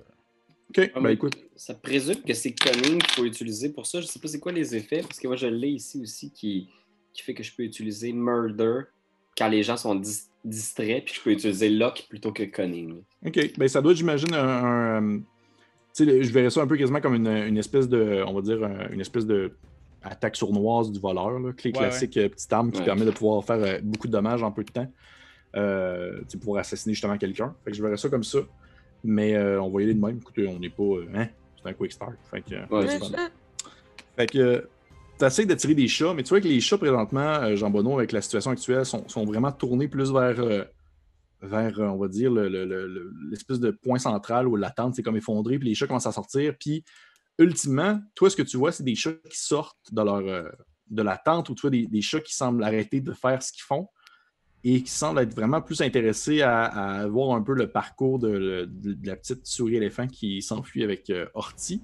Ok, 0.69 0.89
Ah, 0.95 0.99
ben 1.01 1.09
écoute. 1.09 1.36
Ça 1.57 1.73
présume 1.73 2.21
que 2.21 2.34
c'est 2.34 2.53
cunning 2.53 2.99
qu'il 2.99 3.11
faut 3.15 3.25
utiliser 3.25 3.69
pour 3.69 3.86
ça. 3.86 3.99
Je 3.99 4.05
sais 4.07 4.19
pas 4.19 4.27
c'est 4.30 4.39
quoi 4.39 4.51
les 4.53 4.75
effets, 4.75 5.01
parce 5.01 5.19
que 5.19 5.27
moi 5.27 5.36
je 5.36 5.47
l'ai 5.47 5.69
ici 5.71 5.99
aussi 6.01 6.32
qui, 6.32 6.69
qui 7.11 7.23
fait 7.23 7.34
que 7.34 7.43
je 7.43 7.53
peux 7.53 7.63
utiliser 7.63 8.13
murder 8.13 8.82
quand 9.38 9.49
les 9.49 9.63
gens 9.63 9.75
sont 9.77 9.95
dis- 9.95 10.30
distraits, 10.45 11.03
puis 11.05 11.15
je 11.15 11.21
peux 11.21 11.32
utiliser 11.32 11.69
lock 11.69 12.05
plutôt 12.07 12.32
que 12.32 12.43
cunning. 12.43 13.01
Ok, 13.25 13.57
ben 13.57 13.67
ça 13.67 13.82
doit 13.82 13.91
être, 13.91 13.97
j'imagine, 13.97 14.34
un. 14.34 15.21
Sais, 16.06 16.24
je 16.24 16.34
verrais 16.34 16.50
ça 16.50 16.62
un 16.62 16.68
peu 16.68 16.78
quasiment 16.78 17.02
comme 17.02 17.16
une, 17.16 17.28
une 17.28 17.58
espèce 17.58 17.88
de. 17.89 18.24
On 18.28 18.34
va 18.34 18.41
dire, 18.41 18.64
un- 18.64 18.89
une 18.91 19.02
espèce 19.02 19.26
de. 19.26 19.52
Attaque 20.02 20.38
sournoise 20.38 20.91
du 20.91 21.00
voleur, 21.00 21.39
là. 21.39 21.52
Clé 21.52 21.72
Ouais, 21.72 21.78
classique, 21.78 22.16
euh, 22.18 22.30
petite 22.30 22.52
arme 22.54 22.72
qui 22.72 22.80
Ouais. 22.80 22.86
permet 22.86 23.04
de 23.06 23.12
pouvoir 23.12 23.43
faire 23.43 23.58
euh, 23.58 23.80
beaucoup 23.84 24.08
de 24.08 24.14
dommages 24.14 24.41
en 24.43 24.52
peu 24.52 24.64
de 24.64 24.72
temps. 24.72 24.88
Euh, 25.56 26.22
pour 26.43 26.58
assassiner 26.58 26.93
justement 26.93 27.18
quelqu'un. 27.18 27.54
Fait 27.66 27.72
que 27.72 27.78
je 27.78 27.82
verrais 27.84 27.97
ça 27.97 28.08
comme 28.08 28.24
ça. 28.24 28.39
Mais 29.04 29.34
euh, 29.36 29.62
on 29.62 29.70
va 29.70 29.82
y 29.82 29.84
aller 29.86 29.93
de 29.95 30.00
même. 30.00 30.18
Écoutez, 30.22 30.47
on 30.47 30.60
n'est 30.60 30.70
pas. 30.70 30.84
euh, 30.84 31.06
hein? 31.16 31.28
C'est 31.62 31.70
un 31.70 31.74
quick 31.74 31.91
start. 31.91 32.14
Fait 32.32 32.41
que, 32.41 32.54
euh. 32.56 33.28
Fait 34.16 34.26
que 34.28 34.68
tu 35.20 35.26
essaies 35.26 35.45
d'attirer 35.45 35.76
des 35.76 35.88
chats, 35.88 36.14
mais 36.14 36.24
tu 36.24 36.30
vois 36.30 36.39
que 36.41 36.47
les 36.47 36.60
chats 36.62 36.78
présentement, 36.78 37.20
euh, 37.41 37.56
Jean 37.56 37.70
Bonneau, 37.70 37.97
avec 37.97 38.12
la 38.12 38.22
situation 38.22 38.52
actuelle, 38.52 38.86
sont, 38.86 39.08
sont 39.08 39.26
vraiment 39.26 39.52
tournés 39.52 39.88
plus 39.88 40.12
vers, 40.14 40.39
euh, 40.39 40.64
vers 41.41 41.79
euh, 41.79 41.87
on 41.87 41.97
va 41.97 42.07
dire, 42.07 42.31
le- 42.31 42.49
le- 42.49 42.65
le- 42.65 42.87
le- 42.87 43.13
l'espèce 43.29 43.59
de 43.59 43.71
point 43.71 43.99
central 43.99 44.47
où 44.47 44.55
la 44.55 44.71
tente 44.71 44.95
s'est 44.95 45.03
comme 45.03 45.17
effondrée, 45.17 45.59
puis 45.59 45.69
les 45.69 45.75
chats 45.75 45.87
commencent 45.87 46.07
à 46.07 46.11
sortir. 46.11 46.55
Puis, 46.59 46.83
ultimement, 47.37 47.99
toi, 48.15 48.29
ce 48.29 48.35
que 48.35 48.41
tu 48.41 48.57
vois, 48.57 48.71
c'est 48.71 48.83
des 48.83 48.95
chats 48.95 49.13
qui 49.29 49.39
sortent 49.39 49.93
de, 49.93 50.01
leur, 50.01 50.17
euh, 50.17 50.49
de 50.89 51.01
la 51.01 51.17
tente, 51.17 51.49
ou 51.49 51.55
tu 51.55 51.61
vois 51.61 51.69
des, 51.69 52.01
chats 52.01 52.19
qui 52.19 52.33
semblent 52.33 52.63
arrêter 52.63 53.01
de 53.01 53.13
faire 53.13 53.41
ce 53.41 53.51
qu'ils 53.51 53.63
font 53.63 53.87
et 54.63 54.83
qui 54.83 54.91
semblent 54.91 55.21
être 55.21 55.33
vraiment 55.33 55.61
plus 55.61 55.81
intéressés 55.81 56.41
à, 56.41 57.07
voir 57.07 57.33
un 57.35 57.41
peu 57.41 57.53
le 57.53 57.71
parcours 57.71 58.19
de 58.19 58.69
la 59.03 59.15
petite 59.15 59.45
souris 59.47 59.77
éléphant 59.77 60.07
qui 60.07 60.41
s'enfuit 60.41 60.83
avec 60.83 61.09
euh, 61.09 61.27
Horty. 61.33 61.81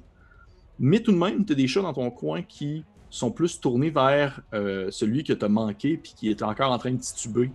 Mais 0.77 0.99
tout 0.99 1.13
de 1.13 1.17
même, 1.17 1.45
tu 1.45 1.53
as 1.53 1.55
des 1.55 1.67
chats 1.67 1.81
dans 1.81 1.93
ton 1.93 2.11
coin 2.11 2.41
qui 2.41 2.83
sont 3.09 3.31
plus 3.31 3.61
tournés 3.61 3.91
vers 3.91 4.41
euh, 4.53 4.91
celui 4.91 5.23
que 5.23 5.31
tu 5.31 5.45
as 5.45 5.49
manqué 5.49 5.97
puis 5.97 6.13
qui 6.17 6.29
est 6.29 6.41
encore 6.43 6.71
en 6.71 6.77
train 6.77 6.91
de 6.91 6.99
tituber. 6.99 7.49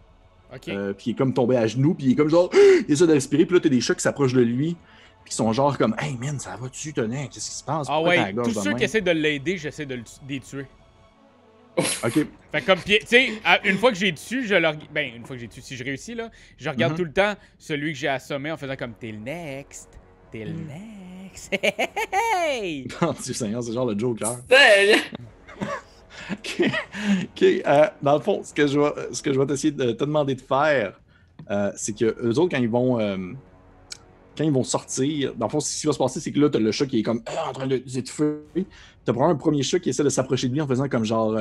OK. 0.54 0.68
Euh, 0.68 0.92
puis 0.92 1.06
il 1.06 1.10
est 1.12 1.16
comme 1.16 1.32
tombé 1.34 1.56
à 1.56 1.66
genoux, 1.66 1.94
puis 1.94 2.06
il 2.06 2.12
est 2.12 2.16
comme 2.16 2.28
genre, 2.30 2.50
il 2.88 2.92
essaie 2.92 3.06
de 3.06 3.12
respirer, 3.12 3.46
puis 3.46 3.54
là, 3.54 3.60
t'as 3.60 3.68
des 3.68 3.80
chats 3.80 3.94
qui 3.94 4.02
s'approchent 4.02 4.32
de 4.34 4.40
lui, 4.42 4.76
puis 5.24 5.30
qui 5.30 5.36
sont 5.36 5.52
genre 5.52 5.76
comme, 5.78 5.94
hey 5.98 6.16
man, 6.16 6.38
ça 6.40 6.56
va-tu, 6.56 6.92
tenez, 6.92 7.28
qu'est-ce 7.28 7.50
qui 7.50 7.56
se 7.56 7.64
passe? 7.64 7.86
ah 7.90 8.00
ouais, 8.02 8.32
tous 8.34 8.52
ceux 8.52 8.74
qui 8.74 8.84
essaient 8.84 9.00
de 9.00 9.10
l'aider, 9.10 9.56
j'essaie 9.58 9.86
de 9.86 9.94
le 9.94 10.02
de 10.02 10.28
les 10.28 10.40
tuer. 10.40 10.66
Ok, 12.04 12.12
Fait 12.52 12.60
que 12.60 12.66
comme, 12.66 12.80
tu 12.84 12.98
sais, 13.06 13.30
une 13.64 13.78
fois 13.78 13.90
que 13.92 13.96
j'ai 13.96 14.10
dessus, 14.12 14.44
je 14.46 14.54
leur. 14.56 14.74
Ben, 14.92 15.14
une 15.14 15.24
fois 15.24 15.36
que 15.36 15.40
j'ai 15.40 15.46
dessus, 15.46 15.62
si 15.62 15.76
je 15.76 15.84
réussis, 15.84 16.14
là, 16.14 16.30
je 16.58 16.68
regarde 16.68 16.92
Mhm. 16.92 16.98
tout 16.98 17.04
le 17.04 17.12
temps 17.12 17.34
celui 17.58 17.92
que 17.92 17.98
j'ai 17.98 18.08
assommé 18.08 18.50
en 18.50 18.56
faisant 18.56 18.74
comme 18.76 18.92
t'es 18.94 19.12
le 19.12 19.18
next. 19.18 19.88
T'es 20.32 20.44
le 20.44 20.52
Mm. 20.52 20.66
next. 20.66 21.50
Hey! 22.42 22.88
Oh, 23.02 23.12
Dieu 23.22 23.32
Seigneur, 23.34 23.62
c'est 23.62 23.72
genre 23.72 23.86
le 23.86 23.96
Joker. 23.98 24.38
Ouais, 26.30 26.36
Ok, 26.36 26.70
ok, 27.24 27.42
euh, 27.66 27.86
dans 28.02 28.14
le 28.14 28.20
fond, 28.20 28.42
ce 28.44 28.52
que 28.52 28.66
je 28.66 28.78
vais, 28.78 28.90
ce 29.12 29.22
que 29.22 29.32
je 29.32 29.38
vais 29.38 29.46
t'essayer 29.46 29.72
de 29.72 29.92
te 29.92 30.04
demander 30.04 30.34
de 30.34 30.40
faire, 30.40 31.00
euh, 31.50 31.70
c'est 31.76 31.92
que 31.96 32.16
eux 32.22 32.38
autres, 32.38 32.50
quand 32.56 32.62
ils 32.62 32.68
vont. 32.68 32.98
euh, 33.00 33.16
quand 34.36 34.44
ils 34.44 34.52
vont 34.52 34.64
sortir, 34.64 35.34
dans 35.34 35.46
le 35.46 35.50
fond, 35.50 35.60
ce 35.60 35.80
qui 35.80 35.86
va 35.86 35.92
se 35.92 35.98
passer, 35.98 36.20
c'est 36.20 36.32
que 36.32 36.40
là, 36.40 36.48
t'as 36.48 36.58
le 36.60 36.72
chat 36.72 36.86
qui 36.86 37.00
est 37.00 37.02
comme 37.02 37.22
euh, 37.28 37.48
en 37.48 37.52
train 37.52 37.66
de 37.66 37.82
s'étouffer. 37.86 38.38
T'as 39.04 39.12
probablement 39.12 39.30
un 39.30 39.34
premier 39.36 39.62
chat 39.62 39.78
qui 39.80 39.90
essaie 39.90 40.04
de 40.04 40.08
s'approcher 40.08 40.48
de 40.48 40.54
lui 40.54 40.60
en 40.60 40.66
faisant 40.66 40.88
comme 40.88 41.04
genre 41.04 41.36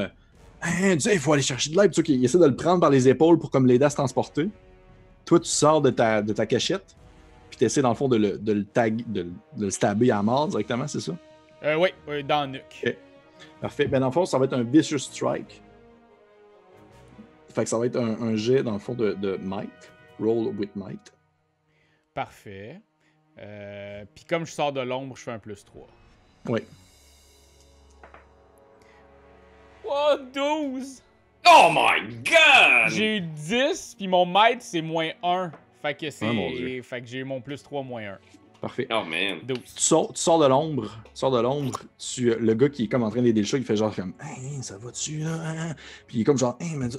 Hein, 0.61 0.95
tu 0.95 0.99
sais, 1.01 1.13
il 1.13 1.19
faut 1.19 1.31
aller 1.31 1.41
chercher 1.41 1.69
de 1.71 1.77
l'aide. 1.79 1.91
Tu 1.91 2.01
vois 2.01 2.03
qu'il 2.03 2.23
essaie 2.25 2.37
de 2.37 2.45
le 2.45 2.55
prendre 2.55 2.81
par 2.81 2.89
les 2.89 3.07
épaules 3.07 3.39
pour 3.39 3.49
comme 3.51 3.65
l'aider 3.65 3.85
à 3.85 3.89
se 3.89 3.95
transporter. 3.95 4.49
Toi, 5.23 5.39
tu 5.39 5.49
sors 5.49 5.81
de 5.81 5.89
ta, 5.91 6.21
de 6.21 6.33
ta 6.33 6.45
cachette, 6.45 6.97
puis 7.49 7.57
tu 7.59 7.63
essaies 7.63 7.81
dans 7.81 7.89
le 7.89 7.95
fond 7.95 8.09
de 8.09 8.17
le, 8.17 8.37
de 8.37 8.51
le 8.51 8.65
tag, 8.65 9.01
de, 9.07 9.21
le- 9.21 9.31
de 9.57 9.65
le 9.65 9.69
stabber 9.69 10.11
à 10.11 10.21
mort 10.21 10.49
directement, 10.49 10.85
c'est 10.87 10.99
ça? 10.99 11.13
Euh, 11.63 11.75
oui, 11.75 11.89
oui, 12.09 12.23
dans 12.25 12.41
le 12.41 12.53
nuque. 12.57 12.97
Parfait. 13.61 13.87
Ben, 13.87 13.99
dans 13.99 14.07
le 14.07 14.11
fond, 14.11 14.25
ça 14.25 14.37
va 14.37 14.45
être 14.45 14.53
un 14.53 14.63
vicious 14.63 14.99
strike. 14.99 15.61
Fait 17.53 17.63
que 17.63 17.69
ça 17.69 17.77
va 17.77 17.85
être 17.87 17.95
un, 17.97 18.21
un 18.21 18.35
jet, 18.35 18.63
dans 18.63 18.73
le 18.73 18.79
fond, 18.79 18.93
de, 18.93 19.13
de 19.13 19.37
might. 19.37 19.91
Roll 20.19 20.47
with 20.57 20.75
might. 20.75 21.13
Parfait. 22.13 22.81
Euh, 23.37 24.03
Puis 24.13 24.25
comme 24.25 24.45
je 24.45 24.51
sors 24.51 24.71
de 24.73 24.81
l'ombre, 24.81 25.15
je 25.15 25.23
fais 25.23 25.31
un 25.31 25.39
plus 25.39 25.63
3. 25.63 25.87
Oui. 26.47 26.59
Oh, 29.85 30.15
12! 30.33 31.01
Oh 31.47 31.69
my 31.71 32.15
god! 32.23 32.89
J'ai 32.91 33.17
eu 33.17 33.21
10, 33.21 33.95
puis 33.97 34.07
mon 34.07 34.25
maître, 34.25 34.61
c'est 34.61 34.81
moins 34.81 35.09
1. 35.23 35.51
Fait 35.81 35.95
que 35.95 36.09
c'est. 36.09 36.27
Ah, 36.27 36.33
mon 36.33 36.51
Dieu. 36.51 36.81
fait 36.81 37.01
que 37.01 37.07
j'ai 37.07 37.19
eu 37.19 37.23
mon 37.23 37.41
plus 37.41 37.63
3 37.63 37.83
moins 37.83 38.03
1. 38.03 38.19
Parfait. 38.61 38.87
Oh 38.91 39.03
man. 39.05 39.39
12. 39.43 39.57
Tu 39.57 39.63
sors, 39.81 40.11
tu 40.13 40.21
sors 40.21 40.37
de 40.39 40.45
l'ombre. 40.47 40.89
Tu 41.05 41.11
sors 41.13 41.31
de 41.31 41.39
l'ombre. 41.39 41.79
Tu, 41.97 42.33
le 42.35 42.53
gars 42.55 42.67
qui 42.69 42.83
est 42.83 42.87
comme 42.87 43.03
en 43.03 43.09
train 43.09 43.21
d'aider 43.21 43.39
le 43.41 43.47
chat, 43.47 43.57
il 43.57 43.63
fait 43.63 43.77
genre 43.77 43.95
comme 43.95 44.13
Hey, 44.21 44.61
ça 44.61 44.77
va-tu 44.77 45.19
là? 45.19 45.29
hein? 45.45 45.75
Puis 46.07 46.17
il 46.17 46.21
est 46.21 46.23
comme 46.25 46.37
genre 46.37 46.57
Hey, 46.59 46.75
mais. 46.75 46.89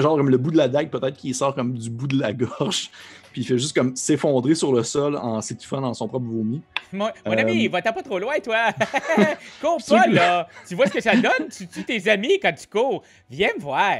Genre 0.00 0.16
comme 0.16 0.30
le 0.30 0.38
bout 0.38 0.50
de 0.52 0.56
la 0.56 0.68
dague, 0.68 0.90
peut-être 0.90 1.16
qu'il 1.16 1.34
sort 1.34 1.54
comme 1.54 1.74
du 1.74 1.90
bout 1.90 2.06
de 2.06 2.18
la 2.20 2.32
gorge. 2.32 2.90
Puis 3.32 3.42
il 3.42 3.44
fait 3.46 3.58
juste 3.58 3.76
comme 3.76 3.94
s'effondrer 3.96 4.54
sur 4.54 4.72
le 4.72 4.82
sol 4.82 5.14
en 5.16 5.42
s'étouffant 5.42 5.82
dans 5.82 5.92
son 5.92 6.08
propre 6.08 6.24
vomi. 6.26 6.62
Mon, 6.92 7.10
mon 7.26 7.32
Euh, 7.32 7.36
ami, 7.36 7.68
va-t'en 7.68 7.92
pas 7.92 8.02
trop 8.02 8.18
loin, 8.18 8.38
toi! 8.42 8.68
cours 9.60 9.78
pas, 9.86 10.06
là! 10.06 10.48
Tu 10.66 10.74
vois 10.74 10.86
ce 10.86 10.92
que 10.92 11.02
ça 11.02 11.14
donne? 11.16 11.48
Tu 11.54 11.66
tues 11.66 11.84
tes 11.84 12.08
amis 12.08 12.38
quand 12.40 12.54
tu 12.54 12.66
cours. 12.66 13.02
Viens 13.28 13.50
me 13.56 13.60
voir! 13.60 13.96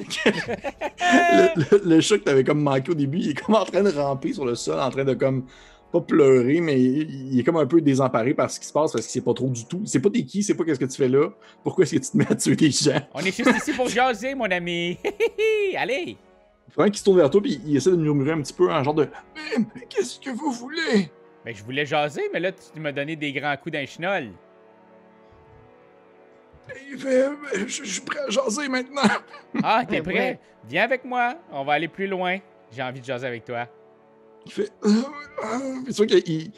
Le, 0.00 1.60
le- 1.78 1.82
le 1.96 2.00
chat 2.00 2.18
que 2.18 2.24
t'avais 2.24 2.44
comme 2.44 2.62
manqué 2.62 2.90
au 2.90 2.94
début, 2.94 3.18
il 3.18 3.30
est 3.30 3.34
comme 3.34 3.54
en 3.54 3.64
train 3.64 3.82
de 3.82 3.90
ramper 3.90 4.32
sur 4.32 4.44
le 4.44 4.54
sol, 4.54 4.78
en 4.80 4.90
train 4.90 5.04
de 5.04 5.14
comme 5.14 5.44
pas 5.92 6.00
pleurer, 6.00 6.60
mais 6.60 6.80
il, 6.80 7.38
est 7.38 7.44
comme 7.44 7.56
un 7.56 7.66
peu 7.66 7.80
désemparé 7.80 8.34
par 8.34 8.50
ce 8.50 8.58
qui 8.58 8.66
se 8.66 8.72
passe 8.72 8.92
parce 8.92 9.04
qu'il 9.06 9.12
sait 9.12 9.24
pas 9.24 9.34
trop 9.34 9.48
du 9.48 9.64
tout. 9.66 9.84
Sait 9.86 10.00
pas 10.00 10.10
t'es 10.10 10.24
qui, 10.24 10.42
sait 10.42 10.54
pas 10.54 10.64
qu'est-ce 10.64 10.80
que 10.80 10.84
tu 10.84 10.96
fais 10.96 11.08
là. 11.08 11.28
Pourquoi 11.62 11.84
est-ce 11.84 11.94
que 11.94 12.00
tu 12.04 12.10
te 12.10 12.16
mets 12.16 12.30
à 12.30 12.34
tuer 12.34 12.56
des 12.56 12.70
gens? 12.70 13.00
On 13.14 13.20
est 13.20 13.36
juste 13.36 13.56
ici 13.56 13.72
pour 13.72 13.88
jaser, 13.88 14.34
mon 14.34 14.50
ami! 14.50 14.98
Allez! 15.76 16.16
Pendant 16.74 16.88
qu'il 16.88 16.98
se 16.98 17.04
tourne 17.04 17.18
vers 17.18 17.30
toi, 17.30 17.40
puis 17.40 17.60
il 17.64 17.76
essaie 17.76 17.90
de 17.90 17.96
murmurer 17.96 18.32
un 18.32 18.42
petit 18.42 18.52
peu 18.52 18.70
en 18.70 18.82
genre 18.82 18.94
de 18.94 19.08
Mais, 19.34 19.64
mais 19.74 19.86
qu'est-ce 19.88 20.18
que 20.18 20.30
vous 20.30 20.50
voulez? 20.50 21.10
Ben, 21.44 21.54
je 21.54 21.62
voulais 21.62 21.86
jaser, 21.86 22.22
mais 22.32 22.40
là, 22.40 22.50
tu 22.52 22.80
m'as 22.80 22.90
donné 22.92 23.14
des 23.14 23.32
grands 23.32 23.56
coups 23.56 23.72
d'un 23.72 23.86
chenol. 23.86 24.30
Il 26.90 26.98
fait 26.98 27.24
je, 27.54 27.66
je 27.66 27.84
suis 27.84 28.00
prêt 28.00 28.20
à 28.26 28.30
jaser 28.30 28.68
maintenant. 28.68 29.02
Ah, 29.62 29.84
t'es 29.88 29.96
Ben 30.00 30.04
prêt? 30.04 30.14
ouais. 30.14 30.40
Viens 30.68 30.84
avec 30.84 31.04
moi. 31.04 31.36
On 31.52 31.64
va 31.64 31.74
aller 31.74 31.88
plus 31.88 32.06
loin. 32.06 32.38
J'ai 32.74 32.82
envie 32.82 33.00
de 33.00 33.04
jaser 33.04 33.26
avec 33.26 33.44
toi. 33.44 33.66
Il 34.48 34.52
fait 34.52 34.70
euh, 34.84 34.88
euh, 34.88 35.58
C'est 35.86 35.92
sûr 35.92 36.06
qu'il 36.06 36.22
il- 36.28 36.52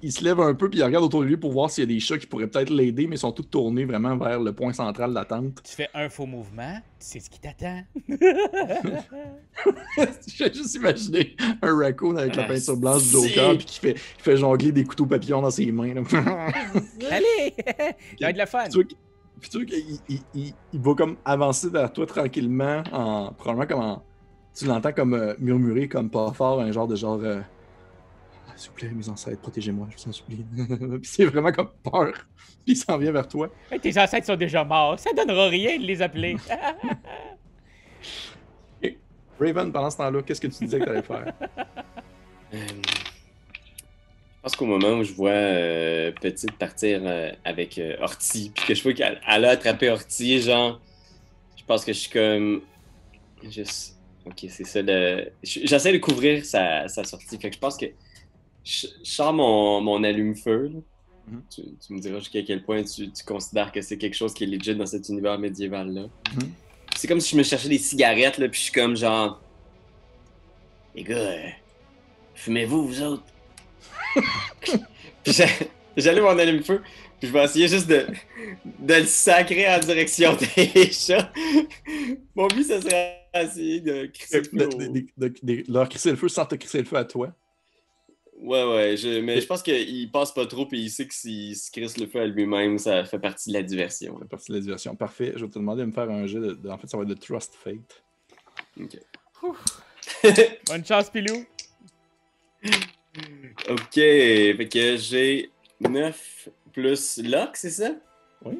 il 0.00 0.12
se 0.12 0.24
lève 0.24 0.40
un 0.40 0.54
peu, 0.54 0.70
puis 0.70 0.78
il 0.78 0.82
regarde 0.82 1.04
autour 1.04 1.20
de 1.20 1.26
lui 1.26 1.36
pour 1.36 1.52
voir 1.52 1.70
s'il 1.70 1.84
y 1.84 1.86
a 1.86 1.94
des 1.94 2.00
chats 2.00 2.16
qui 2.16 2.26
pourraient 2.26 2.46
peut-être 2.46 2.70
l'aider, 2.70 3.06
mais 3.06 3.16
ils 3.16 3.18
sont 3.18 3.32
tous 3.32 3.42
tournés 3.42 3.84
vraiment 3.84 4.16
vers 4.16 4.40
le 4.40 4.50
point 4.54 4.72
central 4.72 5.10
de 5.10 5.14
la 5.14 5.26
tente. 5.26 5.62
Tu 5.62 5.74
fais 5.74 5.88
un 5.92 6.08
faux 6.08 6.24
mouvement, 6.24 6.78
tu 6.98 7.06
sais 7.06 7.20
ce 7.20 7.28
qui 7.28 7.38
t'attend. 7.40 7.82
J'ai 10.26 10.52
juste 10.54 10.74
imaginé 10.74 11.36
un 11.62 11.76
raccoon 11.76 12.16
avec 12.16 12.34
la 12.36 12.44
Ah, 12.44 12.48
peinture 12.48 12.76
blanche 12.78 13.02
du. 13.04 13.10
Joker 13.28 13.56
puis 13.58 13.66
qui 13.66 13.78
fait, 13.80 13.94
qui 13.94 14.22
fait 14.22 14.36
jongler 14.38 14.72
des 14.72 14.84
couteaux 14.84 15.06
papillons 15.06 15.42
dans 15.42 15.50
ses 15.50 15.70
mains. 15.70 15.94
Allez! 17.10 17.54
Ça 17.66 17.74
va 18.22 18.30
être 18.30 18.38
le 18.38 18.46
fun. 18.46 18.64
Puis 19.40 19.50
tu 19.50 19.56
vois 19.58 19.66
qu'il 19.66 19.98
il, 20.08 20.20
il- 20.34 20.54
il 20.72 20.80
va 20.80 20.94
comme 20.94 21.16
avancer 21.24 21.68
vers 21.68 21.92
toi 21.92 22.06
tranquillement, 22.06 22.82
en, 22.92 23.32
probablement 23.32 23.66
comme 23.66 23.80
en- 23.80 24.02
Tu 24.56 24.66
l'entends 24.66 24.92
comme 24.92 25.14
euh, 25.14 25.34
murmurer, 25.38 25.88
comme 25.88 26.08
pas 26.10 26.32
fort, 26.32 26.60
un 26.60 26.70
genre 26.72 26.86
de 26.86 26.94
genre. 26.96 27.18
euh, 27.22 27.40
S'il 28.56 28.70
vous 28.70 28.76
plaît, 28.76 28.90
mes 28.94 29.08
ancêtres, 29.08 29.40
protégez-moi, 29.40 29.88
je 29.90 29.96
vous 30.02 30.08
en 30.08 30.12
supplie. 30.12 30.44
puis 30.56 31.00
c'est 31.02 31.24
vraiment 31.26 31.50
comme 31.50 31.70
peur. 31.82 32.12
Puis 32.64 32.74
il 32.74 32.76
s'en 32.76 32.96
vient 32.98 33.10
vers 33.12 33.26
toi. 33.26 33.48
Hey, 33.70 33.80
tes 33.80 33.98
ancêtres 34.00 34.26
sont 34.26 34.36
déjà 34.36 34.62
morts. 34.64 34.98
Ça 34.98 35.10
donnera 35.12 35.48
rien 35.48 35.76
de 35.78 35.82
les 35.84 36.00
appeler. 36.00 36.36
Raven, 39.40 39.72
pendant 39.72 39.90
ce 39.90 39.96
temps-là, 39.96 40.22
qu'est-ce 40.22 40.40
que 40.40 40.46
tu 40.46 40.64
disais 40.64 40.78
que 40.78 40.84
t'allais 40.84 41.02
faire? 41.02 41.32
Je 44.44 44.50
pense 44.50 44.56
qu'au 44.56 44.66
moment 44.66 44.98
où 44.98 45.04
je 45.04 45.12
vois 45.14 45.30
euh, 45.30 46.12
Petite 46.20 46.52
partir 46.58 47.00
euh, 47.02 47.32
avec 47.46 47.78
euh, 47.78 47.96
Horty, 48.02 48.52
puis 48.54 48.66
que 48.66 48.74
je 48.74 48.82
vois 48.82 48.92
qu'elle 48.92 49.18
elle 49.26 49.44
a 49.46 49.50
attrapé 49.52 49.88
Horty, 49.88 50.42
genre, 50.42 50.82
je 51.56 51.64
pense 51.64 51.82
que 51.82 51.94
je 51.94 51.98
suis 52.00 52.10
comme. 52.10 52.60
Juste. 53.50 53.96
Ok, 54.26 54.44
c'est 54.50 54.64
ça 54.66 54.82
le. 54.82 55.32
je- 55.42 55.60
J'essaie 55.64 55.94
de 55.94 55.98
couvrir 55.98 56.44
sa, 56.44 56.86
sa 56.88 57.04
sortie. 57.04 57.38
Fait 57.38 57.48
que 57.48 57.54
je 57.54 57.58
pense 57.58 57.78
que 57.78 57.86
je, 58.64 58.86
je 59.02 59.10
sors 59.10 59.32
mon, 59.32 59.80
mon 59.80 60.04
allume-feu. 60.04 60.72
Mhm. 61.26 61.42
tu, 61.50 61.62
tu 61.80 61.92
me 61.94 62.00
diras 62.00 62.18
jusqu'à 62.18 62.42
quel 62.42 62.62
point 62.62 62.82
tu, 62.84 63.10
tu 63.10 63.24
considères 63.24 63.72
que 63.72 63.80
c'est 63.80 63.96
quelque 63.96 64.12
chose 64.14 64.34
qui 64.34 64.44
est 64.44 64.46
legit 64.46 64.74
dans 64.74 64.84
cet 64.84 65.08
univers 65.08 65.38
médiéval-là. 65.38 66.02
Mhm. 66.02 66.52
C'est 66.94 67.08
comme 67.08 67.20
si 67.20 67.30
je 67.32 67.38
me 67.38 67.42
cherchais 67.44 67.70
des 67.70 67.78
cigarettes, 67.78 68.36
là, 68.36 68.46
puis 68.50 68.58
je 68.58 68.64
suis 68.64 68.72
comme 68.74 68.94
genre. 68.94 69.40
Les 70.94 71.02
gars, 71.02 71.16
euh, 71.16 71.48
fumez-vous, 72.34 72.86
vous 72.86 73.02
autres? 73.02 73.24
Puis 75.22 75.32
j'a- 75.32 75.46
j'allume 75.96 76.24
mon 76.24 76.38
allume-feu, 76.38 76.82
puis 77.18 77.28
je 77.28 77.32
vais 77.32 77.44
essayer 77.44 77.68
juste 77.68 77.86
de, 77.88 78.06
de 78.80 78.94
le 78.94 79.04
sacrer 79.06 79.68
en 79.68 79.78
direction 79.78 80.36
des 80.56 80.90
chats. 80.92 81.32
Mon 82.34 82.46
but, 82.48 82.64
ce 82.64 82.80
serait 82.80 83.20
d'essayer 83.34 83.80
de 83.80 84.06
crisser 84.06 84.38
le 84.38 84.44
feu 84.44 84.56
de- 84.58 84.64
au- 84.66 84.78
de- 84.78 85.06
de- 85.28 85.62
de 85.62 85.72
leur 85.72 85.88
crisser 85.88 86.10
le 86.10 86.16
feu 86.16 86.28
sans 86.28 86.46
te 86.46 86.54
crisser 86.56 86.78
le 86.78 86.84
feu 86.84 86.96
à 86.96 87.04
toi. 87.04 87.32
Ouais, 88.40 88.64
ouais, 88.64 88.96
je- 88.96 89.20
mais 89.20 89.40
je 89.40 89.46
pense 89.46 89.62
qu'il 89.62 90.10
passe 90.10 90.32
pas 90.34 90.44
trop, 90.46 90.66
puis 90.66 90.80
il 90.82 90.90
sait 90.90 91.06
que 91.06 91.14
s'il 91.14 91.56
se 91.56 91.70
crisse 91.70 91.96
le 91.96 92.06
feu 92.08 92.20
à 92.20 92.26
lui-même, 92.26 92.78
ça 92.78 93.04
fait 93.04 93.18
partie 93.20 93.48
de 93.50 93.54
la 93.54 93.62
diversion. 93.62 94.14
Ça 94.14 94.18
fait 94.24 94.28
partie 94.28 94.50
de 94.52 94.56
la 94.56 94.60
diversion. 94.60 94.94
Parfait. 94.96 95.32
Je 95.36 95.44
vais 95.44 95.50
te 95.50 95.58
demander 95.58 95.82
de 95.82 95.86
me 95.86 95.92
faire 95.92 96.10
un 96.10 96.26
jeu 96.26 96.40
de. 96.40 96.52
de- 96.54 96.68
en 96.68 96.76
fait, 96.76 96.88
ça 96.88 96.96
va 96.96 97.04
être 97.04 97.08
de 97.08 97.14
Trust 97.14 97.54
Fate. 97.62 98.02
Bonne 100.68 100.84
chance, 100.84 101.08
Pilou. 101.10 101.44
Ok, 103.70 103.94
fait 103.94 104.68
que 104.70 104.96
j'ai 104.96 105.50
9 105.80 106.48
plus 106.72 107.18
lock, 107.22 107.56
c'est 107.56 107.70
ça? 107.70 107.90
Oui. 108.44 108.58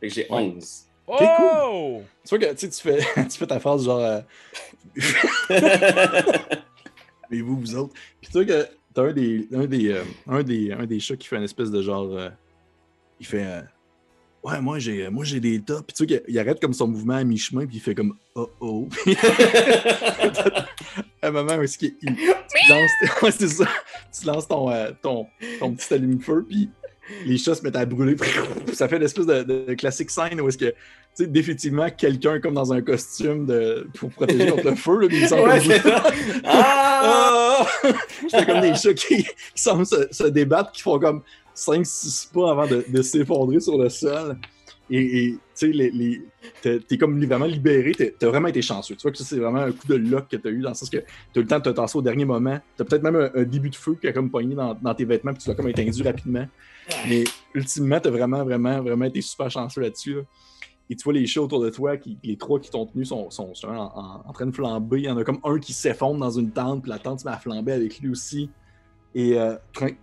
Fait 0.00 0.08
que 0.08 0.14
j'ai 0.14 0.26
Ouais. 0.30 0.52
11. 0.56 0.86
Oh! 1.06 2.02
Tu 2.24 2.30
vois 2.30 2.38
que 2.38 2.52
tu 2.54 2.58
sais, 2.60 2.70
tu 2.70 2.80
fais, 2.80 2.98
tu 3.28 3.36
fais 3.38 3.46
ta 3.46 3.60
phrase 3.60 3.84
genre. 3.84 3.98
euh, 4.00 4.20
Mais 7.30 7.40
vous, 7.40 7.58
vous 7.58 7.74
autres. 7.76 7.94
Puis 8.20 8.30
tu 8.30 8.32
vois 8.32 8.44
que 8.44 8.66
t'as 8.94 9.02
un 9.02 9.12
des, 9.12 9.48
un, 9.52 9.66
des, 9.66 9.92
euh, 9.92 10.04
un, 10.26 10.42
des, 10.42 10.72
un 10.72 10.86
des 10.86 11.00
chats 11.00 11.16
qui 11.16 11.26
fait 11.28 11.36
une 11.36 11.42
espèce 11.42 11.70
de 11.70 11.82
genre. 11.82 12.10
euh, 12.16 12.30
il 13.20 13.26
fait. 13.26 13.62
Euh, 14.44 14.50
ouais, 14.50 14.60
moi 14.60 14.78
j'ai, 14.78 15.08
moi 15.10 15.24
j'ai 15.24 15.40
des 15.40 15.60
tops. 15.60 15.82
Puis 15.86 15.94
tu 16.06 16.06
vois 16.14 16.22
qu'il 16.26 16.38
arrête 16.38 16.60
comme 16.60 16.74
son 16.74 16.88
mouvement 16.88 17.14
à 17.14 17.24
mi-chemin, 17.24 17.66
puis 17.66 17.76
il 17.76 17.80
fait 17.80 17.94
comme 17.94 18.14
oh 18.34 18.50
oh. 18.60 18.88
À 21.22 21.28
un 21.28 21.30
moment 21.30 21.56
où 21.56 21.62
est-ce 21.62 21.78
qu'il 21.78 21.94
il- 22.02 22.14
tu 22.16 22.70
lances, 22.72 22.90
ouais, 23.22 23.30
c'est 23.30 23.48
ça. 23.48 23.66
Tu 24.18 24.26
lances 24.26 24.46
ton, 24.46 24.70
euh, 24.70 24.90
ton, 25.02 25.26
ton 25.58 25.72
petit 25.74 25.94
allume-feu, 25.94 26.44
puis 26.48 26.68
les 27.26 27.38
chats 27.38 27.54
se 27.54 27.62
mettent 27.62 27.76
à 27.76 27.84
brûler. 27.86 28.16
Ça 28.72 28.88
fait 28.88 28.96
une 28.96 29.02
espèce 29.02 29.26
de, 29.26 29.42
de 29.42 29.74
classique 29.74 30.10
scène 30.10 30.40
où 30.40 30.48
est-ce 30.48 30.58
que, 30.58 30.66
tu 30.66 30.74
sais, 31.14 31.26
définitivement, 31.26 31.88
quelqu'un 31.90 32.40
comme 32.40 32.54
dans 32.54 32.72
un 32.72 32.82
costume 32.82 33.46
de, 33.46 33.88
pour 33.98 34.10
protéger 34.10 34.46
contre 34.50 34.70
le 34.70 34.74
feu, 34.74 34.98
là, 35.00 35.08
mais 35.10 35.18
il 35.18 35.28
sort 35.28 35.44
Ouais, 35.44 35.60
comme-. 35.60 35.92
Ah! 36.44 37.66
ah! 38.32 38.44
Comme 38.44 38.60
des 38.60 38.74
chats 38.74 38.94
qui, 38.94 39.24
qui 39.24 39.28
semblent 39.54 39.86
se, 39.86 40.08
se 40.10 40.24
débattre, 40.24 40.72
qui 40.72 40.82
font 40.82 40.98
comme 40.98 41.22
5-6 41.54 42.32
pas 42.32 42.50
avant 42.50 42.66
de, 42.66 43.02
s'effondrer 43.02 43.60
sur 43.60 43.78
le 43.78 43.88
sol. 43.88 44.36
Et 44.90 45.36
tu 45.56 45.72
sais, 45.72 46.80
t'es, 46.86 46.98
comme 46.98 47.24
vraiment 47.24 47.46
libéré, 47.46 47.92
t'as 47.92 48.28
vraiment 48.28 48.48
été 48.48 48.60
chanceux. 48.60 48.94
Tu 48.96 49.02
vois 49.02 49.12
que 49.12 49.18
ça, 49.18 49.24
c'est 49.24 49.38
vraiment 49.38 49.60
un 49.60 49.72
coup 49.72 49.86
de 49.86 49.94
luck 49.94 50.28
que 50.28 50.36
t'as 50.36 50.50
eu, 50.50 50.60
dans 50.60 50.70
le 50.70 50.74
sens 50.74 50.90
que 50.90 50.98
t'as 50.98 51.40
eu 51.40 51.42
le 51.42 51.46
temps 51.46 51.58
de 51.58 51.64
te 51.64 51.70
tasser 51.70 51.96
au 51.96 52.02
dernier 52.02 52.26
moment. 52.26 52.58
T'as 52.76 52.84
peut-être 52.84 53.02
même 53.02 53.30
un, 53.34 53.42
début 53.44 53.70
de 53.70 53.76
feu 53.76 53.96
qui 53.98 54.08
a 54.08 54.12
comme 54.12 54.30
pogné 54.30 54.54
dans, 54.54 54.94
tes 54.94 55.06
vêtements, 55.06 55.32
puis 55.32 55.42
tu 55.42 55.48
l'as 55.48 55.54
comme 55.54 55.68
éteint 55.68 55.88
rapidement. 56.04 56.46
Mais 57.08 57.24
ultimement, 57.54 57.98
t'as 57.98 58.10
vraiment, 58.10 58.44
vraiment, 58.44 58.82
vraiment 58.82 59.06
été 59.06 59.22
super 59.22 59.50
chanceux 59.50 59.80
là-dessus. 59.80 60.16
là. 60.16 60.22
Et 60.90 60.96
tu 60.96 61.04
vois 61.04 61.14
les 61.14 61.26
chats 61.26 61.40
autour 61.40 61.62
de 61.62 61.70
toi, 61.70 61.94
les 62.22 62.36
trois 62.36 62.60
qui 62.60 62.70
t'ont 62.70 62.84
tenu 62.84 63.06
sont, 63.06 63.30
en- 63.66 64.22
en 64.26 64.32
train 64.34 64.44
de 64.44 64.50
flamber. 64.54 64.98
Il 64.98 65.04
y 65.04 65.10
en 65.10 65.16
a 65.16 65.24
comme 65.24 65.40
un 65.44 65.58
qui 65.58 65.72
s'effondre 65.72 66.20
dans 66.20 66.30
une 66.30 66.50
tente, 66.50 66.82
puis 66.82 66.90
la 66.90 66.98
tente 66.98 67.20
se 67.20 67.24
met 67.24 67.32
à 67.32 67.38
flamber 67.38 67.72
avec 67.72 68.00
lui 68.00 68.10
aussi. 68.10 68.50
Et, 69.14 69.38
euh, 69.38 69.54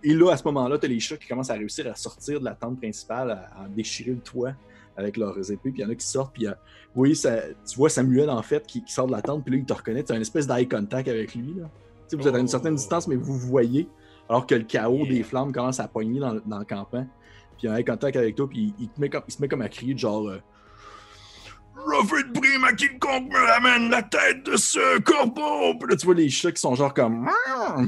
et 0.02 0.14
là, 0.14 0.32
à 0.32 0.36
ce 0.36 0.44
moment-là, 0.44 0.78
tu 0.78 0.86
as 0.86 0.88
les 0.88 1.00
chats 1.00 1.16
qui 1.18 1.28
commencent 1.28 1.50
à 1.50 1.54
réussir 1.54 1.86
à 1.86 1.94
sortir 1.94 2.40
de 2.40 2.44
la 2.44 2.54
tente 2.54 2.78
principale, 2.78 3.30
à, 3.30 3.62
à 3.64 3.68
déchirer 3.68 4.12
le 4.12 4.20
toit 4.20 4.52
avec 4.96 5.16
leurs 5.16 5.38
épées. 5.50 5.70
Puis 5.70 5.80
il 5.80 5.82
y 5.82 5.84
en 5.84 5.90
a 5.90 5.94
qui 5.94 6.06
sortent, 6.06 6.32
puis 6.34 6.46
euh, 6.46 6.50
vous 6.94 7.00
voyez, 7.02 7.14
ça- 7.14 7.42
tu 7.68 7.76
vois 7.76 7.88
Samuel 7.90 8.30
en 8.30 8.42
fait 8.42 8.66
qui, 8.66 8.82
qui 8.82 8.92
sort 8.92 9.06
de 9.06 9.12
la 9.12 9.22
tente, 9.22 9.44
puis 9.44 9.52
là, 9.54 9.58
il 9.60 9.64
te 9.66 9.72
reconnaît. 9.72 10.02
Tu 10.02 10.12
as 10.12 10.16
une 10.16 10.22
espèce 10.22 10.46
d'eye 10.46 10.66
contact 10.68 11.08
avec 11.08 11.34
lui. 11.34 11.54
Là. 11.58 11.64
Tu 12.08 12.16
sais, 12.16 12.16
vous 12.16 12.26
êtes 12.28 12.34
à 12.34 12.38
une 12.38 12.48
certaine 12.48 12.74
distance, 12.74 13.06
mais 13.08 13.16
vous 13.16 13.36
voyez, 13.38 13.86
alors 14.28 14.46
que 14.46 14.54
le 14.54 14.64
chaos 14.64 15.04
Yeah. 15.04 15.08
des 15.14 15.22
flammes 15.22 15.52
commence 15.52 15.80
à 15.80 15.88
pogner 15.88 16.18
dans, 16.20 16.34
dans 16.46 16.58
le 16.58 16.64
campement. 16.64 17.06
Puis 17.58 17.64
il 17.64 17.66
y 17.66 17.68
a 17.68 17.72
un 17.74 17.76
eye 17.76 17.84
contact 17.84 18.16
avec 18.16 18.34
toi, 18.34 18.48
puis 18.48 18.72
il, 18.78 18.88
te 18.88 18.98
met 19.00 19.08
comme, 19.10 19.22
il 19.28 19.32
se 19.32 19.40
met 19.42 19.48
comme 19.48 19.62
à 19.62 19.68
crier, 19.68 19.96
genre. 19.96 20.28
Euh, 20.28 20.38
De 21.82 22.40
prime 22.40 22.64
à 22.64 22.72
quiconque 22.72 23.32
me 23.32 23.46
ramène 23.46 23.90
la 23.90 24.02
tête 24.02 24.44
de 24.44 24.56
ce 24.56 25.00
corbeau! 25.00 25.74
Puis 25.78 25.90
là, 25.90 25.96
tu 25.96 26.06
vois 26.06 26.14
les 26.14 26.30
chats 26.30 26.52
qui 26.52 26.60
sont 26.60 26.74
genre 26.74 26.94
comme. 26.94 27.28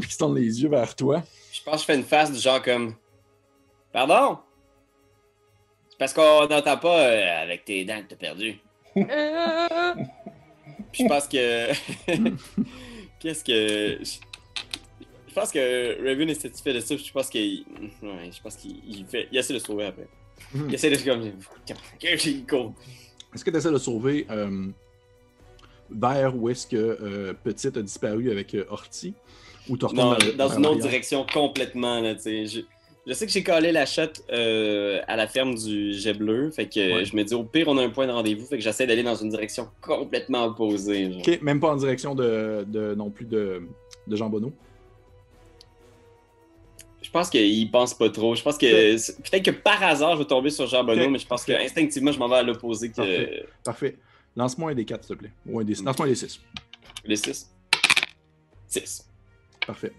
Puis 0.01 0.09
qui 0.09 0.15
se 0.15 0.19
tendent 0.19 0.37
les 0.37 0.63
yeux 0.63 0.69
vers 0.69 0.95
toi. 0.97 1.23
Je 1.53 1.63
pense 1.63 1.75
que 1.77 1.81
je 1.81 1.85
fais 1.87 1.95
une 1.97 2.05
face 2.05 2.33
du 2.33 2.39
genre 2.39 2.63
comme. 2.63 2.95
Pardon? 3.93 4.39
C'est 5.89 5.99
parce 5.99 6.13
qu'on 6.13 6.49
n'entend 6.49 6.77
pas 6.77 6.99
euh, 6.99 7.43
avec 7.43 7.65
tes 7.65 7.85
dents 7.85 8.03
que 8.03 8.09
t'as 8.09 8.17
perdu. 8.17 8.59
Puis 10.93 11.05
je 11.05 11.09
pense 11.09 11.29
que. 11.29 11.71
Qu'est-ce 13.21 13.45
que. 13.45 14.05
Je... 14.05 15.35
pense 15.35 15.51
que 15.53 15.99
Raven 16.07 16.31
est 16.31 16.35
satisfait 16.35 16.73
de 16.73 16.81
ça. 16.81 16.95
puis 16.97 17.05
Je 17.05 17.13
pense 17.13 17.29
qu'il. 17.29 17.65
Ouais, 18.03 18.31
je 18.33 18.43
pense 18.43 18.57
qu'il 18.57 18.81
il 18.87 19.07
fait. 19.07 19.29
Il 19.31 19.39
essaie 19.39 19.55
de 19.55 19.59
se 19.59 19.67
sauver 19.67 19.87
après. 19.87 20.09
Mhm. 20.53 20.69
Il 20.69 20.75
essaie 20.75 20.91
de 20.91 20.97
se 20.97 21.05
comme. 21.05 21.23
Il 22.03 22.47
court. 22.47 22.75
Est-ce 23.35 23.45
que 23.45 23.51
tu 23.51 23.57
essaies 23.57 23.71
de 23.73 23.79
sauver 23.79 24.27
euh, 24.31 24.67
vers 25.91 26.37
où 26.37 26.49
est-ce 26.49 26.67
que 26.67 26.77
euh, 26.77 27.33
Petite 27.43 27.77
a 27.77 27.83
disparu 27.83 28.31
avec 28.31 28.55
euh, 28.55 28.65
Horty? 28.69 29.15
Ou 29.69 29.77
tu 29.77 29.85
Non, 29.95 30.11
retournes 30.11 30.37
dans 30.37 30.49
vers 30.49 30.59
une 30.59 30.67
autre 30.67 30.81
direction 30.81 31.25
complètement, 31.33 32.01
là, 32.01 32.15
tu 32.15 32.21
sais. 32.23 32.47
Je, 32.47 32.61
je 33.07 33.13
sais 33.13 33.27
que 33.27 33.33
j'ai 33.33 33.43
collé 33.43 33.73
la 33.73 33.87
shot 33.87 34.03
euh, 34.33 35.01
à 35.09 35.17
la 35.17 35.27
ferme 35.27 35.55
du 35.55 35.93
jet 35.95 36.15
bleu, 36.15 36.51
fait 36.51 36.67
que 36.69 36.95
Ouais. 36.99 37.05
je 37.05 37.15
me 37.17 37.23
dis 37.25 37.35
au 37.35 37.45
pire 37.45 37.69
on 37.69 37.77
a 37.79 37.83
un 37.85 37.91
point 37.91 38.07
de 38.07 38.13
rendez-vous, 38.13 38.47
fait 38.47 38.57
que 38.57 38.63
j'essaie 38.63 38.87
d'aller 38.87 39.03
dans 39.03 39.15
une 39.15 39.29
direction 39.31 39.69
complètement 39.83 40.45
opposée. 40.45 41.11
genre. 41.13 41.21
Ok, 41.27 41.41
même 41.43 41.61
pas 41.61 41.71
en 41.73 41.77
direction 41.77 42.15
de, 42.15 42.65
de- 42.67 42.95
non 42.95 43.11
plus 43.11 43.25
de, 43.27 43.63
de 44.07 44.17
Jean 44.17 44.29
Bonneau. 44.31 44.53
Je 47.15 47.19
pense 47.21 47.31
qu'il 47.31 47.71
pense 47.71 47.95
pas 47.95 48.11
trop. 48.11 48.35
Je 48.35 48.43
pense 48.43 48.59
que 48.59 48.97
peut-être 49.23 49.45
que 49.45 49.53
par 49.53 49.81
hasard 49.85 50.15
je 50.15 50.23
vais 50.23 50.25
tomber 50.25 50.51
sur 50.51 50.67
Jean 50.67 50.83
Bonneau, 50.83 51.09
mais 51.09 51.21
je 51.21 51.27
pense 51.29 51.45
que 51.45 51.53
instinctivement 51.53 52.11
je 52.11 52.19
m'en 52.19 52.29
vais 52.29 52.39
à 52.39 52.43
l'opposé 52.43 52.91
que 52.91 52.97
Parfait. 52.97 53.47
Parfait. 53.63 53.97
Lance-moi 54.35 54.73
un 54.73 54.75
des 54.75 54.85
4, 54.85 55.05
s'il 55.05 55.15
te 55.15 55.21
plaît. 55.21 55.31
Ou 55.47 55.61
un 55.61 55.65
des 55.65 55.75
Lance-moi 55.75 56.07
un 56.07 56.11
des 56.11 56.17
6. 56.17 56.41
les 57.05 57.15
6. 57.15 57.53
6. 58.67 59.09
Parfait. 59.65 59.93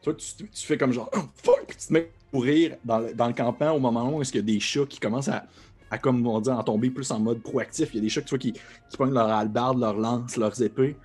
Toi, 0.00 0.14
tu, 0.14 0.46
tu 0.46 0.66
fais 0.66 0.78
comme 0.78 0.90
genre, 0.90 1.10
oh, 1.14 1.20
fuck! 1.34 1.66
Tu 1.66 1.86
te 1.86 1.92
mets 1.92 2.00
à 2.00 2.30
courir 2.30 2.76
dans 2.82 3.00
le, 3.00 3.12
dans 3.12 3.26
le 3.26 3.34
campement 3.34 3.72
au 3.72 3.78
moment 3.78 4.08
où 4.08 4.22
est-ce 4.22 4.32
qu'il 4.32 4.40
y 4.40 4.42
a 4.42 4.54
des 4.54 4.58
chats 4.58 4.86
qui 4.88 4.98
commencent 4.98 5.28
à, 5.28 5.44
à, 5.90 5.98
comme 5.98 6.26
on 6.26 6.40
dit, 6.40 6.48
en 6.48 6.62
tomber 6.62 6.88
plus 6.88 7.10
en 7.10 7.20
mode 7.20 7.42
proactif. 7.42 7.90
Il 7.92 7.96
y 7.96 7.98
a 7.98 8.02
des 8.02 8.08
chats 8.08 8.22
tu 8.22 8.30
vois, 8.30 8.38
qui, 8.38 8.54
qui 8.54 8.96
prennent 8.96 9.12
leur 9.12 9.28
hallebarde, 9.28 9.78
leur 9.78 9.98
lance, 9.98 10.38
leurs 10.38 10.62
épées. 10.62 10.96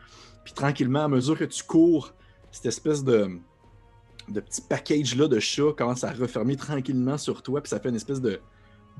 Puis 0.46 0.54
tranquillement, 0.54 1.04
à 1.04 1.10
mesure 1.10 1.38
que 1.38 1.44
tu 1.44 1.64
cours, 1.64 2.14
cette 2.50 2.68
espèce 2.68 3.04
de, 3.04 3.42
de 4.30 4.40
petit 4.40 4.62
package-là 4.62 5.28
de 5.28 5.40
chats 5.40 5.74
commence 5.78 6.04
à 6.04 6.12
refermer 6.12 6.56
tranquillement 6.56 7.18
sur 7.18 7.42
toi. 7.42 7.62
Puis 7.62 7.70
ça 7.70 7.80
fait 7.80 7.90
une 7.90 7.96
espèce 7.96 8.22
de, 8.22 8.40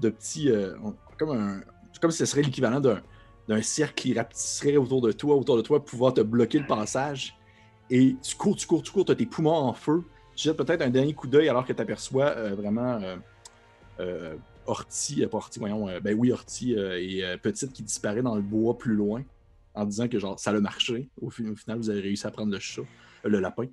de 0.02 0.10
petit. 0.10 0.50
euh, 0.50 0.76
comme 1.18 1.32
un. 1.32 1.62
Comme 2.02 2.12
si 2.12 2.18
ce 2.18 2.26
serait 2.26 2.42
l'équivalent 2.42 2.80
d'un 2.80 3.02
d'un 3.48 3.62
cercle 3.62 3.96
qui 3.96 4.14
rapetisserait 4.14 4.78
autour 4.78 5.02
de 5.02 5.12
toi, 5.12 5.36
autour 5.36 5.58
de 5.58 5.62
toi, 5.62 5.80
pour 5.80 5.90
pouvoir 5.90 6.14
te 6.14 6.22
bloquer 6.22 6.60
le 6.60 6.68
passage. 6.68 7.38
Et 7.90 8.16
tu 8.22 8.36
cours, 8.36 8.56
tu 8.56 8.66
cours, 8.66 8.82
tu 8.82 8.92
cours, 8.92 9.06
tu 9.06 9.12
as 9.12 9.16
tes 9.16 9.26
poumons 9.26 9.52
en 9.52 9.74
feu. 9.74 10.04
Tu 10.36 10.46
jettes 10.46 10.58
peut-être 10.58 10.82
un 10.82 10.90
dernier 10.90 11.14
coup 11.14 11.28
d'œil 11.28 11.50
alors 11.50 11.66
que 11.66 11.74
tu 11.74 11.82
aperçois 11.82 12.26
euh, 12.26 12.56
vraiment 12.56 13.00
euh, 13.02 13.16
euh, 14.00 14.36
pas 14.66 15.40
voyons, 15.58 15.90
ben 16.02 16.16
oui, 16.18 16.32
Horty 16.32 16.74
et 16.74 17.24
Petite 17.42 17.74
qui 17.74 17.84
disparaît 17.84 18.22
dans 18.22 18.36
le 18.36 18.42
bois 18.42 18.78
plus 18.78 18.96
loin 18.96 19.24
en 19.76 19.86
disant 19.86 20.08
que 20.08 20.18
genre 20.18 20.40
ça 20.40 20.52
a 20.52 20.60
marché. 20.60 21.10
Au, 21.22 21.28
au 21.28 21.30
final, 21.32 21.78
vous 21.78 21.90
avez 21.90 22.00
réussi 22.00 22.26
à 22.26 22.32
prendre 22.32 22.52
le 22.52 22.60
chat, 22.60 22.84
le 23.26 23.40
lapin. 23.40 23.66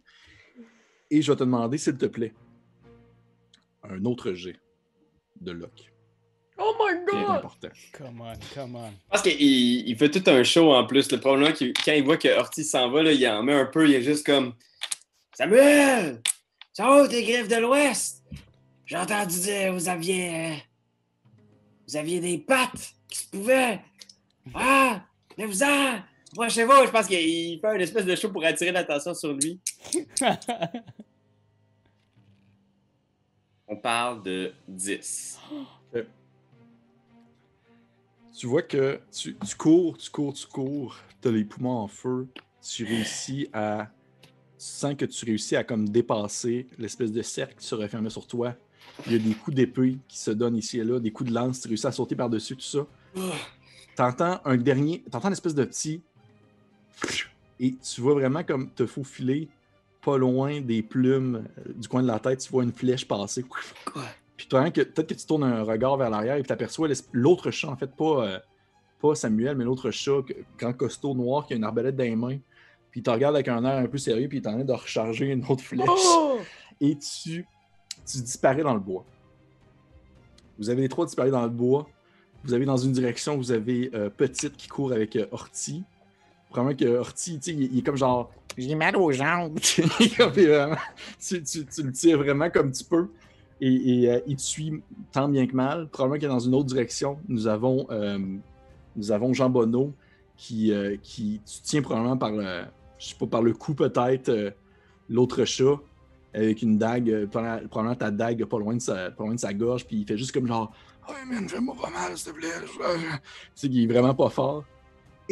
Et 1.11 1.23
je 1.23 1.33
vais 1.33 1.37
te 1.37 1.45
demander, 1.45 1.79
s'il 1.79 1.97
te 1.97 2.07
plaît, 2.07 2.33
un 3.83 4.05
autre 4.05 4.33
jet 4.33 4.57
de 5.41 5.53
lock. 5.53 5.91
Oh 6.59 6.75
my 6.79 7.05
god! 7.07 7.37
important. 7.39 7.69
Come 7.93 8.21
on, 8.21 8.35
come 8.55 8.77
on. 8.77 8.91
Je 8.91 9.09
pense 9.11 9.23
qu'il 9.23 9.41
il 9.89 9.97
fait 9.97 10.11
tout 10.11 10.23
un 10.31 10.43
show 10.45 10.73
en 10.73 10.87
plus. 10.87 11.11
Le 11.11 11.19
problème, 11.19 11.55
c'est 11.57 11.73
que 11.73 11.83
quand 11.85 11.93
il 11.93 12.05
voit 12.05 12.19
que 12.19 12.29
Ortiz 12.39 12.71
s'en 12.71 12.91
va, 12.91 13.03
là, 13.03 13.13
il 13.13 13.27
en 13.29 13.43
met 13.43 13.55
un 13.55 13.65
peu, 13.65 13.89
il 13.89 13.95
est 13.95 14.03
juste 14.03 14.27
comme 14.27 14.53
Samuel! 15.33 16.21
Ça 16.75 16.87
va 16.87 17.09
tes 17.09 17.23
griffes 17.23 17.49
de 17.49 17.57
l'Ouest? 17.57 18.23
J'ai 18.85 18.97
entendu 18.99 19.41
dire 19.41 19.73
vous 19.73 19.89
aviez. 19.89 20.51
euh, 20.53 20.55
vous 21.89 21.97
aviez 21.97 22.21
des 22.21 22.39
pattes 22.39 22.95
qui 23.09 23.19
se 23.21 23.31
pouvaient. 23.31 23.81
Ah! 24.55 25.01
Mais 25.39 25.47
vous 25.47 25.63
en! 25.63 25.99
Moi, 26.37 26.49
chez 26.49 26.65
vous, 26.65 26.73
je 26.87 26.91
pense 26.91 27.07
qu'il 27.07 27.59
fait 27.61 27.75
une 27.75 27.81
espèce 27.81 28.05
de 28.05 28.15
show 28.15 28.31
pour 28.31 28.45
attirer 28.45 28.71
l'attention 28.73 29.15
sur 29.15 29.33
lui. 29.33 29.59
On 33.67 33.77
parle 33.77 34.23
de 34.23 34.53
10. 34.69 35.39
Tu 38.37 38.47
vois 38.47 38.63
que 38.63 39.01
tu, 39.13 39.37
tu 39.37 39.57
cours, 39.57 39.99
tu 39.99 40.11
cours, 40.11 40.33
tu 40.33 40.47
cours, 40.47 40.97
tu 41.21 41.29
as 41.29 41.31
les 41.31 41.45
poumons 41.45 41.79
en 41.79 41.89
feu, 41.89 42.27
tu 42.63 42.85
réussis 42.85 43.49
à. 43.53 43.89
Tu 44.23 44.67
sens 44.67 44.95
que 44.95 45.05
tu 45.05 45.25
réussis 45.25 45.57
à 45.57 45.65
comme 45.65 45.89
dépasser 45.89 46.67
l'espèce 46.79 47.13
de 47.13 47.23
cercle 47.23 47.57
qui 47.57 47.67
se 47.67 47.75
refermait 47.75 48.11
sur 48.11 48.27
toi. 48.27 48.55
Il 49.07 49.13
y 49.13 49.17
a 49.17 49.19
des 49.19 49.35
coups 49.35 49.57
d'épée 49.57 49.99
qui 50.09 50.19
se 50.19 50.31
donnent 50.31 50.57
ici 50.57 50.79
et 50.79 50.85
là, 50.85 51.01
des 51.01 51.11
coups 51.11 51.31
de 51.31 51.35
lance, 51.35 51.61
tu 51.61 51.69
réussis 51.69 51.87
à 51.87 51.93
sauter 51.93 52.15
par-dessus 52.17 52.57
tout 52.57 52.63
ça. 52.63 52.87
T'entends 53.95 54.41
un 54.45 54.57
dernier. 54.57 55.03
T'entends 55.11 55.29
une 55.29 55.33
espèce 55.33 55.55
de 55.55 55.65
petit. 55.65 56.03
Et 57.59 57.75
tu 57.77 58.01
vois 58.01 58.15
vraiment 58.15 58.43
comme 58.43 58.71
te 58.71 58.87
faufiler 58.87 59.49
pas 60.03 60.17
loin 60.17 60.61
des 60.61 60.83
plumes 60.83 61.47
euh, 61.59 61.73
du 61.75 61.89
coin 61.89 62.03
de 62.03 62.07
la 62.07 62.19
tête, 62.19 62.41
tu 62.41 62.51
vois 62.51 62.65
une 62.65 62.73
flèche 62.73 63.07
passer. 63.07 63.45
Puis 64.37 64.47
toi, 64.47 64.71
que 64.71 64.81
peut-être 64.81 65.09
que 65.09 65.15
tu 65.15 65.27
tournes 65.27 65.45
un 65.45 65.63
regard 65.63 65.99
vers 65.99 66.09
l'arrière 66.09 66.37
et 66.37 66.43
tu 66.43 66.53
aperçois 66.53 66.89
l'autre 67.13 67.51
chat, 67.51 67.69
en 67.69 67.77
fait, 67.77 67.95
pas, 67.95 68.27
euh, 68.27 68.39
pas 69.01 69.15
Samuel, 69.15 69.57
mais 69.57 69.65
l'autre 69.65 69.91
chat, 69.91 70.23
grand 70.59 70.73
costaud 70.73 71.15
noir 71.15 71.47
qui 71.47 71.53
a 71.53 71.57
une 71.57 71.65
arbalète 71.65 71.97
dans 71.97 72.05
les 72.05 72.17
mains. 72.17 72.39
Puis 72.91 73.01
il 73.01 73.03
te 73.03 73.11
regarde 73.11 73.35
avec 73.35 73.49
un 73.49 73.63
air 73.65 73.77
un 73.77 73.87
peu 73.87 73.99
sérieux, 73.99 74.29
puis 74.29 74.39
il 74.39 74.43
est 74.43 74.49
en 74.49 74.55
train 74.55 74.65
de 74.65 74.73
recharger 74.73 75.27
une 75.27 75.45
autre 75.45 75.63
flèche. 75.63 75.87
Oh! 75.87 76.39
Et 76.81 76.97
tu, 76.97 77.47
tu 78.07 78.23
disparais 78.23 78.63
dans 78.63 78.75
le 78.75 78.81
bois. 78.81 79.05
Vous 80.59 80.71
avez 80.71 80.83
les 80.83 80.89
trois 80.89 81.07
disparus 81.07 81.33
dans 81.33 81.43
le 81.43 81.51
bois. 81.51 81.87
Vous 82.45 82.55
avez 82.55 82.65
dans 82.65 82.77
une 82.79 82.93
direction, 82.93 83.37
vous 83.37 83.53
avez 83.53 83.91
euh, 83.95 84.09
Petite 84.09 84.57
qui 84.57 84.69
court 84.69 84.93
avec 84.93 85.17
euh, 85.17 85.27
Horty. 85.31 85.85
Probablement 86.51 86.77
que 86.77 86.99
Horty, 86.99 87.39
tu 87.39 87.53
sais, 87.53 87.57
il, 87.57 87.79
est 87.79 87.83
comme 87.83 87.97
genre. 87.97 88.31
J'ai 88.59 88.75
mal 88.75 88.97
aux 88.97 89.13
jambes. 89.13 89.59
Tu, 89.61 91.43
tu- 91.43 91.83
le 91.83 91.93
tires 91.93 92.19
vraiment 92.19 92.51
comme 92.51 92.73
tu 92.73 92.85
peux. 92.85 93.09
Et, 93.61 94.03
et, 94.03 94.11
euh, 94.11 94.21
il 94.27 94.37
te 94.37 94.43
suit 94.43 94.83
tant 95.13 95.29
bien 95.29 95.47
que 95.47 95.55
mal. 95.55 95.89
Probablement 95.89 96.21
que 96.21 96.27
dans 96.27 96.41
une 96.41 96.55
autre 96.55 96.67
direction, 96.67 97.19
nous 97.29 97.47
avons, 97.47 97.87
euh, 97.91 98.19
nous 98.97 99.13
avons 99.13 99.33
Jean 99.33 99.51
Bonneau 99.51 99.93
qui, 100.37 100.73
euh, 100.73 100.97
qui 101.03 101.41
tu 101.47 101.61
tiens 101.63 101.83
probablement 101.83 102.17
par 102.17 102.33
le, 102.33 102.63
je 102.99 103.09
sais 103.09 103.15
pas, 103.19 103.27
par 103.27 103.43
le 103.43 103.53
cou 103.53 103.75
peut-être, 103.75 104.55
l'autre 105.09 105.45
chat. 105.45 105.77
avec 106.35 106.63
une 106.63 106.79
dague, 106.79 107.27
probablement 107.27 107.95
ta 107.95 108.11
dague 108.11 108.45
pas 108.47 108.59
loin 108.59 108.75
de 108.75 108.81
sa, 108.81 109.11
pas 109.11 109.25
loin 109.25 109.35
de 109.35 109.41
sa 109.41 109.53
gorge, 109.53 109.87
puis 109.87 109.99
il 109.99 110.07
fait 110.07 110.17
juste 110.17 110.33
comme 110.33 110.47
genre 110.47 110.73
Ouais, 111.09 111.25
man, 111.27 111.49
fais-moi 111.49 111.75
pas 111.81 111.91
mal, 111.91 112.17
s'il 112.17 112.33
te 112.33 112.39
plaît. 112.39 112.49
Tu 112.67 112.79
sais 113.55 113.69
qu'il 113.69 113.83
est 113.83 113.93
vraiment 113.93 114.15
pas 114.15 114.31
fort. 114.31 114.65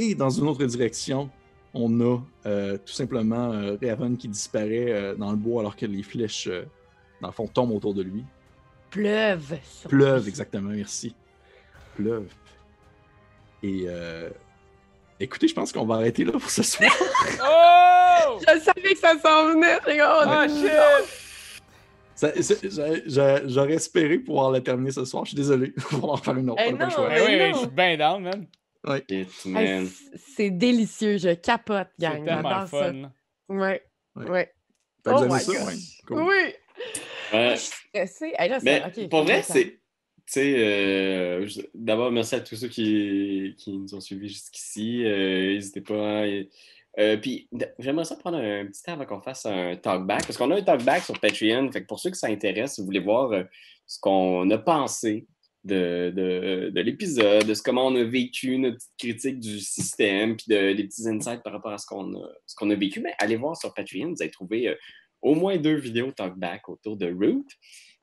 Et 0.00 0.14
dans 0.14 0.30
une 0.30 0.46
autre 0.46 0.64
direction, 0.64 1.28
on 1.74 2.00
a 2.00 2.18
euh, 2.46 2.78
tout 2.78 2.92
simplement 2.92 3.52
euh, 3.52 3.76
Raven 3.82 4.16
qui 4.16 4.28
disparaît 4.28 4.92
euh, 4.92 5.14
dans 5.16 5.32
le 5.32 5.36
bois 5.36 5.60
alors 5.62 5.74
que 5.74 5.86
les 5.86 6.04
flèches, 6.04 6.46
euh, 6.46 6.62
dans 7.20 7.26
le 7.28 7.32
fond, 7.34 7.48
tombent 7.48 7.72
autour 7.72 7.94
de 7.94 8.02
lui. 8.02 8.24
Pleuve. 8.90 9.58
sur 9.64 9.90
Pleuve, 9.90 10.22
lui. 10.22 10.28
exactement, 10.28 10.70
merci. 10.70 11.16
Pleuve. 11.96 12.28
Et 13.64 13.86
euh, 13.88 14.30
écoutez, 15.18 15.48
je 15.48 15.54
pense 15.54 15.72
qu'on 15.72 15.84
va 15.84 15.96
arrêter 15.96 16.24
là 16.24 16.30
pour 16.32 16.48
ce 16.48 16.62
soir. 16.62 16.90
Oh! 17.44 18.38
Je 18.40 18.60
savais 18.60 18.92
que 18.94 18.98
ça 18.98 19.14
s'en 19.18 19.48
venait. 19.48 19.78
comme, 19.84 19.96
oh, 20.00 20.22
Ah, 20.26 20.46
J'aurais 23.46 23.74
espéré 23.74 24.18
pouvoir 24.18 24.50
la 24.52 24.60
terminer 24.60 24.90
ce 24.92 25.04
soir. 25.04 25.24
Je 25.24 25.30
suis 25.30 25.36
désolé. 25.36 25.72
On 25.92 25.96
va 25.98 26.08
en 26.08 26.16
faire 26.16 26.36
une 26.36 26.50
autre. 26.50 26.62
Eh 26.64 26.70
le 26.72 26.78
non, 26.78 26.90
choix. 26.90 27.08
Ben 27.08 27.22
oui, 27.26 27.36
Mais 27.36 27.52
je 27.52 27.58
suis 27.58 27.66
bien 27.68 27.96
down, 27.96 28.22
man. 28.22 28.46
Hey, 28.86 29.88
C'est 30.16 30.50
délicieux, 30.50 31.18
je 31.18 31.34
capote, 31.34 31.88
C'est 31.98 32.06
gang. 32.06 32.24
tellement 32.24 32.42
J'adore 32.42 32.68
ça. 32.68 32.84
fun. 32.84 32.92
là. 32.92 33.12
Ouais. 33.48 33.82
Ouais. 34.16 34.52
Oh 35.06 35.24
my 35.28 35.40
ça? 35.40 35.52
God. 35.52 35.66
Ouais, 35.66 35.74
cool. 36.06 36.22
Oui. 36.22 36.34
Ouais. 37.32 37.50
Je 37.56 37.60
suis 37.60 37.72
stressée. 37.88 38.32
Hey, 38.38 38.48
là, 38.48 38.58
Mais 38.62 38.82
c'est- 38.94 39.08
pour 39.08 39.22
vrai, 39.24 39.42
c'est. 39.42 39.64
Tu 40.26 40.32
sais, 40.34 40.58
euh, 40.58 41.46
je- 41.46 41.62
d'abord, 41.74 42.12
merci 42.12 42.34
à 42.34 42.40
tous 42.40 42.56
ceux 42.56 42.68
qui, 42.68 43.54
qui 43.56 43.72
nous 43.78 43.94
ont 43.94 44.00
suivis 44.00 44.28
jusqu'ici. 44.28 45.02
Euh, 45.06 45.54
N'hésitez 45.54 45.80
pas. 45.80 45.94
hein, 45.94 46.24
et- 46.26 46.50
euh, 46.98 47.16
puis, 47.16 47.48
j'aimerais 47.78 48.04
ça 48.04 48.14
prendre 48.16 48.36
un 48.36 48.66
petit 48.66 48.82
temps 48.82 48.92
avant 48.92 49.06
qu'on 49.06 49.20
fasse 49.22 49.46
un 49.46 49.76
talkback, 49.76 50.26
parce 50.26 50.36
qu'on 50.36 50.50
a 50.50 50.56
un 50.56 50.62
talkback 50.62 51.02
sur 51.02 51.18
Patreon. 51.18 51.72
Fait 51.72 51.80
que 51.82 51.86
pour 51.86 51.98
ceux 51.98 52.10
que 52.10 52.16
ça 52.18 52.26
intéresse, 52.26 52.74
si 52.74 52.80
vous 52.82 52.86
voulez 52.86 53.00
voir 53.00 53.32
euh, 53.32 53.44
ce 53.86 53.98
qu'on 54.00 54.48
a 54.50 54.58
pensé 54.58 55.26
de, 55.64 56.12
de, 56.14 56.70
de 56.74 56.80
l'épisode, 56.80 57.44
de 57.46 57.54
ce, 57.54 57.62
comment 57.62 57.86
on 57.86 57.96
a 57.96 58.04
vécu 58.04 58.58
notre 58.58 58.78
critique 58.98 59.40
du 59.40 59.58
système, 59.60 60.36
puis 60.36 60.46
de, 60.48 60.72
des 60.72 60.84
petits 60.84 61.08
insights 61.08 61.42
par 61.42 61.52
rapport 61.52 61.72
à 61.72 61.78
ce 61.78 61.86
qu'on 61.86 62.14
a, 62.14 62.28
ce 62.46 62.54
qu'on 62.54 62.70
a 62.70 62.74
vécu, 62.74 63.00
ben, 63.00 63.12
allez 63.18 63.36
voir 63.36 63.56
sur 63.56 63.74
Patreon. 63.74 64.08
Vous 64.10 64.22
allez 64.22 64.30
trouver 64.30 64.68
euh, 64.68 64.74
au 65.20 65.34
moins 65.34 65.56
deux 65.56 65.76
vidéos 65.76 66.12
talkback 66.12 66.68
autour 66.68 66.96
de 66.96 67.06
Root. 67.12 67.44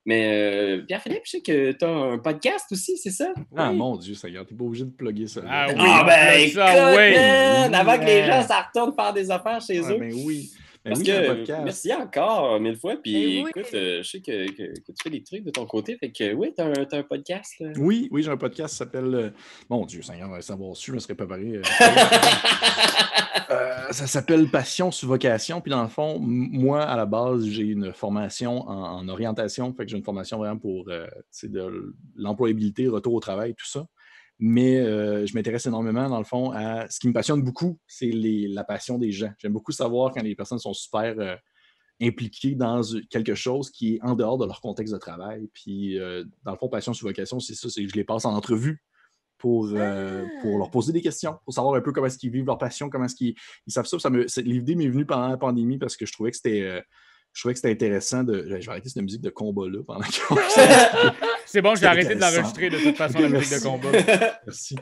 Mais 0.08 0.78
euh, 0.80 0.84
Pierre-Philippe, 0.86 1.24
je 1.26 1.32
sais 1.32 1.42
que 1.42 1.72
tu 1.72 1.84
as 1.84 1.90
un 1.90 2.20
podcast 2.20 2.66
aussi, 2.72 2.96
c'est 2.98 3.10
ça? 3.10 3.34
Ah 3.58 3.72
Oui. 3.72 3.78
mon 3.78 3.98
dieu, 3.98 4.14
Seigneur, 4.14 4.46
t'es 4.46 4.54
pas 4.54 4.64
obligé 4.64 4.86
de 4.86 4.92
plugger 4.92 5.26
ça. 5.26 5.42
Ah 5.50 5.66
là. 5.68 5.74
oui. 5.74 5.80
Ah 5.84 6.04
ben 6.06 6.50
ça, 6.50 6.96
oui. 6.96 7.16
man, 7.16 7.74
avant 7.74 7.98
que 7.98 8.06
les 8.06 8.24
gens 8.26 8.44
ça 8.44 8.62
retourne 8.62 8.94
faire 8.94 9.14
des 9.14 9.32
affaires 9.32 9.60
chez 9.62 9.82
Ah, 9.84 9.92
eux. 9.94 9.98
ben 9.98 10.14
oui. 10.14 10.52
Ben 10.86 10.92
Parce 10.92 11.00
oui, 11.00 11.06
que 11.48 11.64
merci 11.64 11.92
encore 11.94 12.60
mille 12.60 12.78
fois. 12.78 12.96
Puis 13.02 13.14
Ben 13.14 13.44
oui. 13.46 13.50
écoute, 13.56 13.74
euh, 13.74 14.04
je 14.04 14.08
sais 14.08 14.20
que, 14.22 14.52
que- 14.52 14.80
que 14.80 14.92
tu 14.92 14.96
fais 15.04 15.10
des 15.10 15.24
trucs 15.24 15.44
de 15.44 15.50
ton 15.50 15.66
côté. 15.66 15.98
Fait 15.98 16.12
que 16.12 16.34
oui, 16.34 16.54
t'as 16.56 16.68
un, 16.68 16.86
t'as 16.86 17.00
un 17.00 17.04
podcast. 17.04 17.56
euh. 17.62 17.74
Oui, 17.80 18.08
oui, 18.12 18.22
j'ai 18.22 18.30
un 18.30 18.38
podcast 18.38 18.74
qui 18.74 18.78
s'appelle. 18.78 19.16
euh, 19.16 19.30
Mon 19.70 19.84
Dieu, 19.86 20.04
Seigneur, 20.04 20.30
va 20.30 20.42
savoir 20.42 20.76
su, 20.78 20.92
je 20.92 20.96
me 20.96 21.00
serais 21.00 21.16
préparé. 21.16 21.56
euh, 21.58 21.62
Euh, 23.52 23.92
ça 23.92 24.08
s'appelle 24.08 24.50
Passion 24.50 24.92
sous 24.92 25.08
vocation. 25.08 25.62
Puis 25.62 25.70
dans 25.70 25.84
le 25.84 25.88
fond, 25.90 26.18
moi, 26.20 26.82
à 26.82 26.98
la 26.98 27.06
base, 27.06 27.46
j'ai 27.46 27.62
une 27.64 27.94
formation 27.94 28.68
en, 28.68 28.98
en 29.00 29.08
orientation. 29.08 29.72
Fait 29.74 29.86
que 29.86 29.92
j'ai 29.92 29.98
une 29.98 30.04
formation 30.04 30.40
vraiment 30.40 30.58
pour 30.58 30.86
euh, 30.90 31.06
tu 31.38 31.48
de 31.50 31.94
l'employabilité, 32.16 32.88
retour 32.88 33.14
au 33.14 33.20
travail, 33.20 33.54
tout 33.54 33.68
ça. 33.68 33.86
Mais 34.38 34.78
euh, 34.80 35.26
je 35.26 35.34
m'intéresse 35.34 35.66
énormément, 35.66 36.10
dans 36.10 36.18
le 36.18 36.26
fond, 36.26 36.52
à 36.52 36.90
ce 36.90 37.00
qui 37.00 37.08
me 37.08 37.14
passionne 37.14 37.42
beaucoup, 37.42 37.80
c'est 37.88 38.08
les- 38.08 38.48
la 38.50 38.64
passion 38.66 38.98
des 38.98 39.12
gens. 39.12 39.32
J'aime 39.38 39.54
beaucoup 39.54 39.72
savoir 39.72 40.12
quand 40.14 40.22
les 40.22 40.36
personnes 40.36 40.60
sont 40.60 40.74
super 40.74 41.16
euh, 41.20 41.36
impliquées 42.02 42.56
dans 42.56 42.82
quelque 43.10 43.36
chose 43.36 43.70
qui 43.72 43.96
est 43.96 44.00
en 44.04 44.16
dehors 44.16 44.38
de 44.38 44.46
leur 44.46 44.60
contexte 44.60 44.94
de 44.94 45.00
travail. 45.00 45.48
Puis, 45.54 45.98
euh, 46.00 46.26
dans 46.44 46.52
le 46.52 46.58
fond, 46.58 46.68
passion 46.68 46.94
sous 46.94 47.06
vocation, 47.06 47.40
c'est 47.40 47.56
ça, 47.56 47.70
c'est 47.70 47.84
que 47.84 47.90
je 47.90 47.96
les 47.96 48.04
passe 48.04 48.26
en 48.26 48.34
entrevue 48.36 48.84
pour, 49.38 49.68
pour 50.42 50.58
leur 50.58 50.72
poser 50.72 50.92
des 50.92 51.02
questions, 51.02 51.38
pour 51.46 51.54
savoir 51.54 51.76
un 51.76 51.82
peu 51.82 51.92
comment 51.92 52.08
est-ce 52.08 52.18
qu'ils 52.18 52.32
vivent 52.32 52.46
leur 52.46 52.58
passion, 52.58 52.90
comment 52.90 53.06
est-ce 53.06 53.16
qu'ils 53.16 53.36
ils 53.68 53.72
savent 53.72 53.86
ça. 53.86 53.98
ça 54.00 54.42
L'idée 54.42 54.76
m'est 54.76 54.88
venue 54.90 55.06
pendant 55.06 55.28
la 55.28 55.38
pandémie 55.38 55.78
parce 55.78 55.96
que 55.96 56.06
je 56.06 56.12
trouvais 56.14 56.32
que 56.32 56.38
c'était 56.38 56.84
je 57.36 57.42
trouvais 57.42 57.54
que 57.54 57.60
c'était 57.60 57.72
intéressant 57.72 58.24
de. 58.24 58.46
Je 58.48 58.56
vais 58.56 58.70
arrêter 58.70 58.88
cette 58.90 59.04
musique 59.04 59.22
de 59.22 59.30
combat-là 59.30 59.84
pendant 59.86 60.00
qu'on 60.28 60.36
C'est 61.46 61.62
bon, 61.62 61.76
j'ai 61.76 61.82
C'est 61.82 61.86
arrêté 61.86 62.16
de 62.16 62.20
l'enregistrer 62.22 62.70
de 62.70 62.78
toute 62.80 62.96
façon, 62.96 63.20
la 63.20 63.30
musique 63.30 63.60
de 63.60 63.64
combat. 63.64 63.92
Merci. 64.48 64.76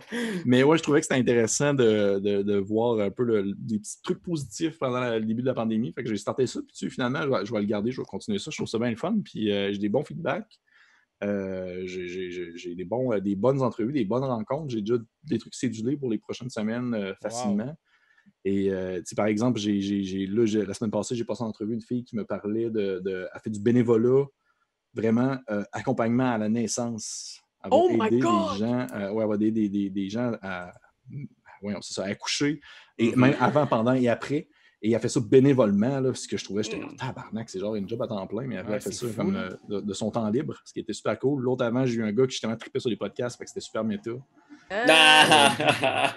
Mais 0.46 0.62
ouais, 0.64 0.78
je 0.78 0.84
trouvais 0.84 1.00
que 1.02 1.06
c'était 1.06 1.20
intéressant 1.20 1.74
de, 1.74 2.20
de- 2.20 2.42
de 2.44 2.58
voir 2.58 3.00
un 3.00 3.10
peu 3.10 3.24
le- 3.24 3.54
des 3.58 3.80
petits 3.80 4.02
trucs 4.04 4.22
positifs 4.22 4.78
pendant 4.80 5.00
la- 5.00 5.20
le 5.20 5.26
début 5.26 5.42
de 5.42 5.48
la 5.48 5.54
pandémie. 5.56 5.92
Fait 5.94 6.04
que 6.04 6.10
j'ai 6.10 6.16
starté 6.18 6.46
ça, 6.48 6.60
puis 6.62 6.72
tu 6.78 6.86
sais, 6.86 6.90
finalement, 6.94 7.24
je 7.24 7.30
vais, 7.30 7.46
je 7.46 7.52
vais 7.52 7.60
le 7.60 7.66
garder, 7.66 7.92
je 7.92 8.00
vais 8.00 8.06
continuer 8.06 8.38
ça. 8.40 8.50
Je 8.52 8.58
trouve 8.58 8.68
ça 8.70 8.78
bien 8.80 8.92
le 8.92 8.96
fun, 8.98 9.16
puis 9.26 9.52
euh, 9.52 9.72
j'ai 9.74 9.80
des 9.80 9.90
bons 9.90 10.04
feedbacks. 10.04 10.60
Euh, 11.24 11.82
j'ai- 11.86 12.76
des, 12.76 12.86
bons, 12.86 13.14
euh, 13.14 13.20
des 13.20 13.36
bonnes 13.36 13.62
entrevues, 13.62 13.94
des 13.94 14.06
bonnes 14.06 14.24
rencontres. 14.26 14.70
J'ai 14.70 14.82
déjà 14.82 14.96
des 15.24 15.40
trucs 15.40 15.56
cédulés 15.56 15.98
pour 15.98 16.10
les 16.12 16.18
prochaines 16.18 16.50
semaines 16.50 16.94
euh, 16.94 17.14
facilement. 17.22 17.76
Et 18.46 18.72
euh, 18.72 19.02
par 19.16 19.28
exemple, 19.28 19.60
j'ai, 19.60 19.80
j'ai- 19.82 20.04
j'ai- 20.04 20.28
là, 20.28 20.44
la 20.66 20.74
semaine 20.74 20.92
passée, 20.92 21.16
j'ai 21.16 21.24
passé 21.24 21.44
en 21.44 21.48
entrevue 21.48 21.74
une 21.74 21.82
fille 21.82 22.04
qui 22.04 22.16
me 22.16 22.26
parlait 22.26 22.70
de. 22.70 23.00
de 23.00 23.28
elle 23.34 23.42
fait 23.42 23.50
du 23.50 23.60
bénévolat, 23.60 24.26
vraiment 24.94 25.38
euh, 25.50 25.64
accompagnement 25.72 26.32
à 26.34 26.38
la 26.38 26.50
naissance. 26.50 27.40
Elle 27.64 27.72
va 27.72 27.78
Oh 27.78 27.90
my 27.90 28.08
aider 28.08 28.20
God! 28.20 28.32
des 28.32 28.58
gens, 28.58 28.88
euh, 28.94 29.12
ouais, 29.12 29.24
elle 29.24 29.30
va 29.30 29.36
aider 29.36 29.52
des, 29.52 29.70
des- 29.70 29.90
des 29.90 30.10
gens 30.10 30.34
à, 30.42 30.74
ouais, 31.62 31.74
c'est 31.82 31.94
ça, 31.94 32.04
à 32.04 32.08
accoucher, 32.08 32.60
et 32.98 33.12
Mhm. 33.12 33.20
même 33.22 33.36
avant, 33.40 33.66
pendant 33.68 33.94
et 33.94 34.08
après. 34.10 34.50
Et 34.86 34.92
elle 34.92 35.00
fait 35.00 35.08
ça 35.08 35.22
bénévolement, 35.22 36.02
là, 36.02 36.14
ce 36.14 36.28
que 36.28 36.36
je 36.36 36.44
trouvais, 36.44 36.62
j'étais 36.62 36.78
comme 36.82 36.98
tabarnak, 36.98 37.50
c'est 37.50 37.58
genre 37.60 37.76
une 37.76 37.88
job 37.88 38.02
à 38.02 38.08
temps 38.08 38.28
plein, 38.28 38.46
mais 38.46 38.56
elle, 38.56 38.66
Ouais, 38.68 38.74
elle 38.76 38.82
fait 38.82 38.92
ça 38.92 39.08
fou, 39.08 39.14
comme 39.16 39.34
là. 39.34 39.40
euh, 39.40 39.56
de, 39.70 39.80
de 39.80 39.94
son 39.94 40.12
temps 40.12 40.30
libre, 40.30 40.60
ce 40.66 40.74
qui 40.74 40.82
était 40.82 40.92
super 40.92 41.18
cool. 41.18 41.42
L'autre 41.42 41.64
avant, 41.64 41.86
j'ai 41.86 41.96
eu 41.96 42.04
un 42.04 42.12
gars 42.12 42.26
qui 42.26 42.32
justement 42.32 42.58
trippait 42.58 42.82
sur 42.82 42.90
les 42.90 42.98
podcasts, 42.98 43.38
fait 43.38 43.46
que 43.46 43.50
c'était 43.50 43.62
super 43.62 43.86
méta. 43.86 44.12
Ah! 44.70 46.14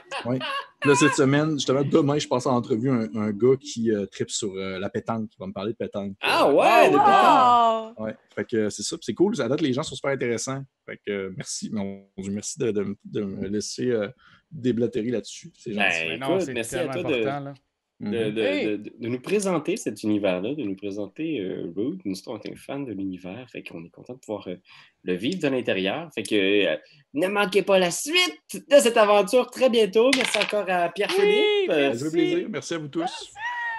Là, 0.85 0.94
cette 0.94 1.14
semaine, 1.14 1.52
justement, 1.52 1.82
demain, 1.82 2.18
je 2.18 2.28
passe 2.28 2.47
en 2.47 2.55
entrevue 2.55 2.90
un, 2.90 3.09
un 3.16 3.31
gars 3.32 3.56
qui 3.60 3.90
euh, 3.90 4.06
trippe 4.06 4.31
sur 4.31 4.52
euh, 4.55 4.78
la 4.78 4.89
pétanque, 4.89 5.31
qui 5.31 5.36
va 5.39 5.47
me 5.47 5.52
parler 5.52 5.73
de 5.73 5.77
pétanque. 5.77 6.12
ah 6.20 6.48
ouais, 6.52 6.90
Oh, 6.93 7.97
wow! 7.98 8.05
Ouais, 8.05 8.14
fait 8.35 8.44
que 8.44 8.70
c'est 8.70 8.82
ça, 8.82 8.97
c'est 9.01 9.14
cool. 9.14 9.40
À 9.40 9.48
date, 9.48 9.62
les 9.62 9.73
gens 9.73 9.82
sont 9.82 9.94
super 9.97 10.12
intéressants. 10.12 10.62
Fait 10.85 10.98
que 11.05 11.10
euh, 11.10 11.32
merci, 11.36 11.70
mon 11.73 12.05
Dieu, 12.18 12.31
merci 12.31 12.59
de, 12.59 12.70
de- 12.70 12.97
de 13.05 13.23
me 13.23 13.48
laisser 13.48 13.90
euh, 13.90 14.09
déblatérer 14.51 15.09
là-dessus. 15.10 15.51
C'est 15.59 15.73
gentil. 15.73 15.86
Ben, 15.89 16.09
Mais 16.10 16.18
non, 16.18 16.35
écoute, 16.36 16.43
c'est 16.43 16.55
merci 16.55 16.77
à 16.77 16.78
tellement 16.86 17.02
toi 17.09 17.10
de, 17.18 17.24
là. 17.24 17.55
De, 17.98 18.31
de- 18.31 18.43
Hey! 18.43 18.64
de- 18.66 18.77
de- 18.77 19.09
nous 19.09 19.20
présenter 19.20 19.77
cet 19.78 20.02
univers-là, 20.02 20.55
de 20.55 20.62
nous 20.62 20.77
présenter 20.77 21.40
euh, 21.40 21.73
Root. 21.74 21.97
Nous, 22.05 22.14
on 22.27 22.39
est 22.40 22.55
fans 22.56 22.81
de 22.81 22.93
l'univers, 22.93 23.48
fait 23.51 23.62
qu'on 23.62 23.82
est 23.85 23.90
content 23.90 24.12
de 24.14 24.18
pouvoir 24.18 24.47
euh, 24.48 24.56
le 25.05 25.14
vivre 25.14 25.39
de 25.40 25.48
l'intérieur. 25.48 26.10
Fait 26.14 26.23
que 26.23 26.35
euh, 26.66 26.77
ne 27.14 27.27
manquez 27.28 27.62
pas 27.62 27.78
la 27.78 27.90
suite 27.90 28.39
de 28.52 28.77
cette 28.78 28.98
aventure 28.98 29.51
très 29.51 29.70
bientôt. 29.70 30.10
Merci 30.14 30.36
encore 30.39 30.66
à 30.68 30.90
Pierre-Philippe. 30.90 31.70
Euh, 31.70 31.94
Ça 31.94 32.10
plaisir. 32.10 32.47
Merci 32.51 32.74
à 32.74 32.78
vous 32.78 32.89
tous. 32.89 33.32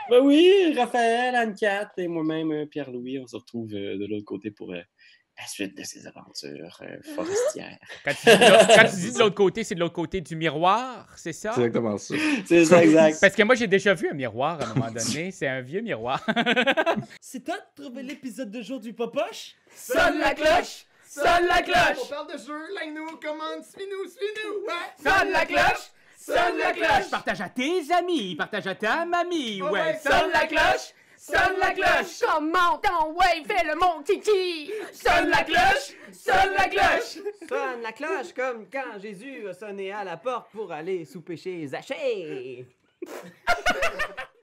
ben 0.10 0.22
oui, 0.24 0.74
Raphaël, 0.76 1.36
Anne-Cat 1.36 1.92
et 1.98 2.08
moi-même, 2.08 2.66
Pierre-Louis, 2.70 3.20
on 3.20 3.28
se 3.28 3.36
retrouve 3.36 3.72
euh, 3.76 3.98
de 4.00 4.06
l'autre 4.08 4.26
côté 4.26 4.50
pour 4.50 4.74
euh, 4.74 4.82
la 5.40 5.46
suite 5.48 5.78
de 5.78 5.84
ces 5.84 6.08
aventures 6.08 6.80
euh, 6.82 6.98
forestières. 7.16 7.78
Quand 8.04 8.12
tu, 8.14 8.26
dis 8.30 8.38
de 8.38 8.50
l'autre- 8.50 8.68
quand 8.76 8.90
tu 8.90 8.96
dis 8.96 9.14
de 9.14 9.20
l'autre 9.20 9.36
côté, 9.36 9.64
c'est 9.64 9.76
de 9.76 9.80
l'autre 9.80 9.94
côté 9.94 10.22
du 10.22 10.36
miroir, 10.36 11.08
c'est 11.16 11.34
ça? 11.34 11.52
C'est 11.54 11.62
exactement 11.62 11.98
ça. 11.98 12.16
C'est 12.46 12.66
ça, 12.66 12.84
exact. 12.84 13.20
Parce 13.22 13.36
que 13.36 13.44
moi, 13.44 13.56
j'ai 13.56 13.68
déjà 13.68 13.94
vu 13.94 14.10
un 14.10 14.14
miroir 14.14 14.60
à 14.62 14.66
un 14.66 14.74
moment 14.74 14.92
donné. 14.92 15.32
C'est 15.38 15.48
un 15.48 15.62
vieux 15.62 15.82
miroir. 15.82 16.26
C'est 17.22 17.44
toi 17.44 17.56
de 17.58 17.84
trouver 17.84 18.04
l'épisode 18.04 18.50
de 18.50 18.62
jour 18.62 18.80
du 18.80 18.94
Popoche? 18.94 19.56
Sonne 19.76 20.18
la 20.20 20.34
cloche! 20.34 20.86
Sonne 21.08 21.46
la 21.48 21.62
cloche! 21.62 22.10
parle 22.10 22.32
de 22.34 22.38
jeu, 22.38 22.74
like-nous, 22.76 23.18
commande, 23.18 23.64
suis-nous, 23.64 24.10
suis-nous, 24.10 24.66
ouais! 24.66 25.04
Sonne 25.04 25.32
la 25.32 25.46
cloche! 25.46 25.92
Sonne 26.20 26.58
la 26.60 26.74
cloche! 26.74 27.10
Partage 27.10 27.42
à 27.42 27.50
tes 27.50 27.92
amis, 27.94 28.36
partage 28.36 28.68
à 28.68 28.76
ta 28.76 29.06
mamie, 29.06 29.62
Oh 29.64 29.70
ouais, 29.70 29.98
Sonne 30.04 30.32
la 30.34 30.46
cloche! 30.48 30.94
Sonne 31.28 31.60
la 31.60 31.72
cloche! 31.72 32.22
Comment 32.22 32.78
ton 32.78 33.12
ouais, 33.12 33.44
fais 33.46 33.66
le 33.66 33.76
mon 33.76 34.02
kiki! 34.02 34.72
Sonne 34.94 35.30
la 35.30 35.44
cloche! 35.44 35.94
Sonne 36.14 36.54
la 36.58 36.70
cloche! 36.70 37.18
Sonne 37.50 37.82
la 37.84 37.92
cloche 37.92 38.34
comme 38.34 38.66
quand 38.72 38.98
Jésus 39.02 39.46
a 39.50 39.54
sonné 39.54 39.92
à 39.92 40.06
la 40.06 40.16
porte 40.16 40.50
pour 40.52 40.72
aller 40.72 41.04
souper 41.04 41.36
chez 41.36 41.68
Zachée. 41.68 42.66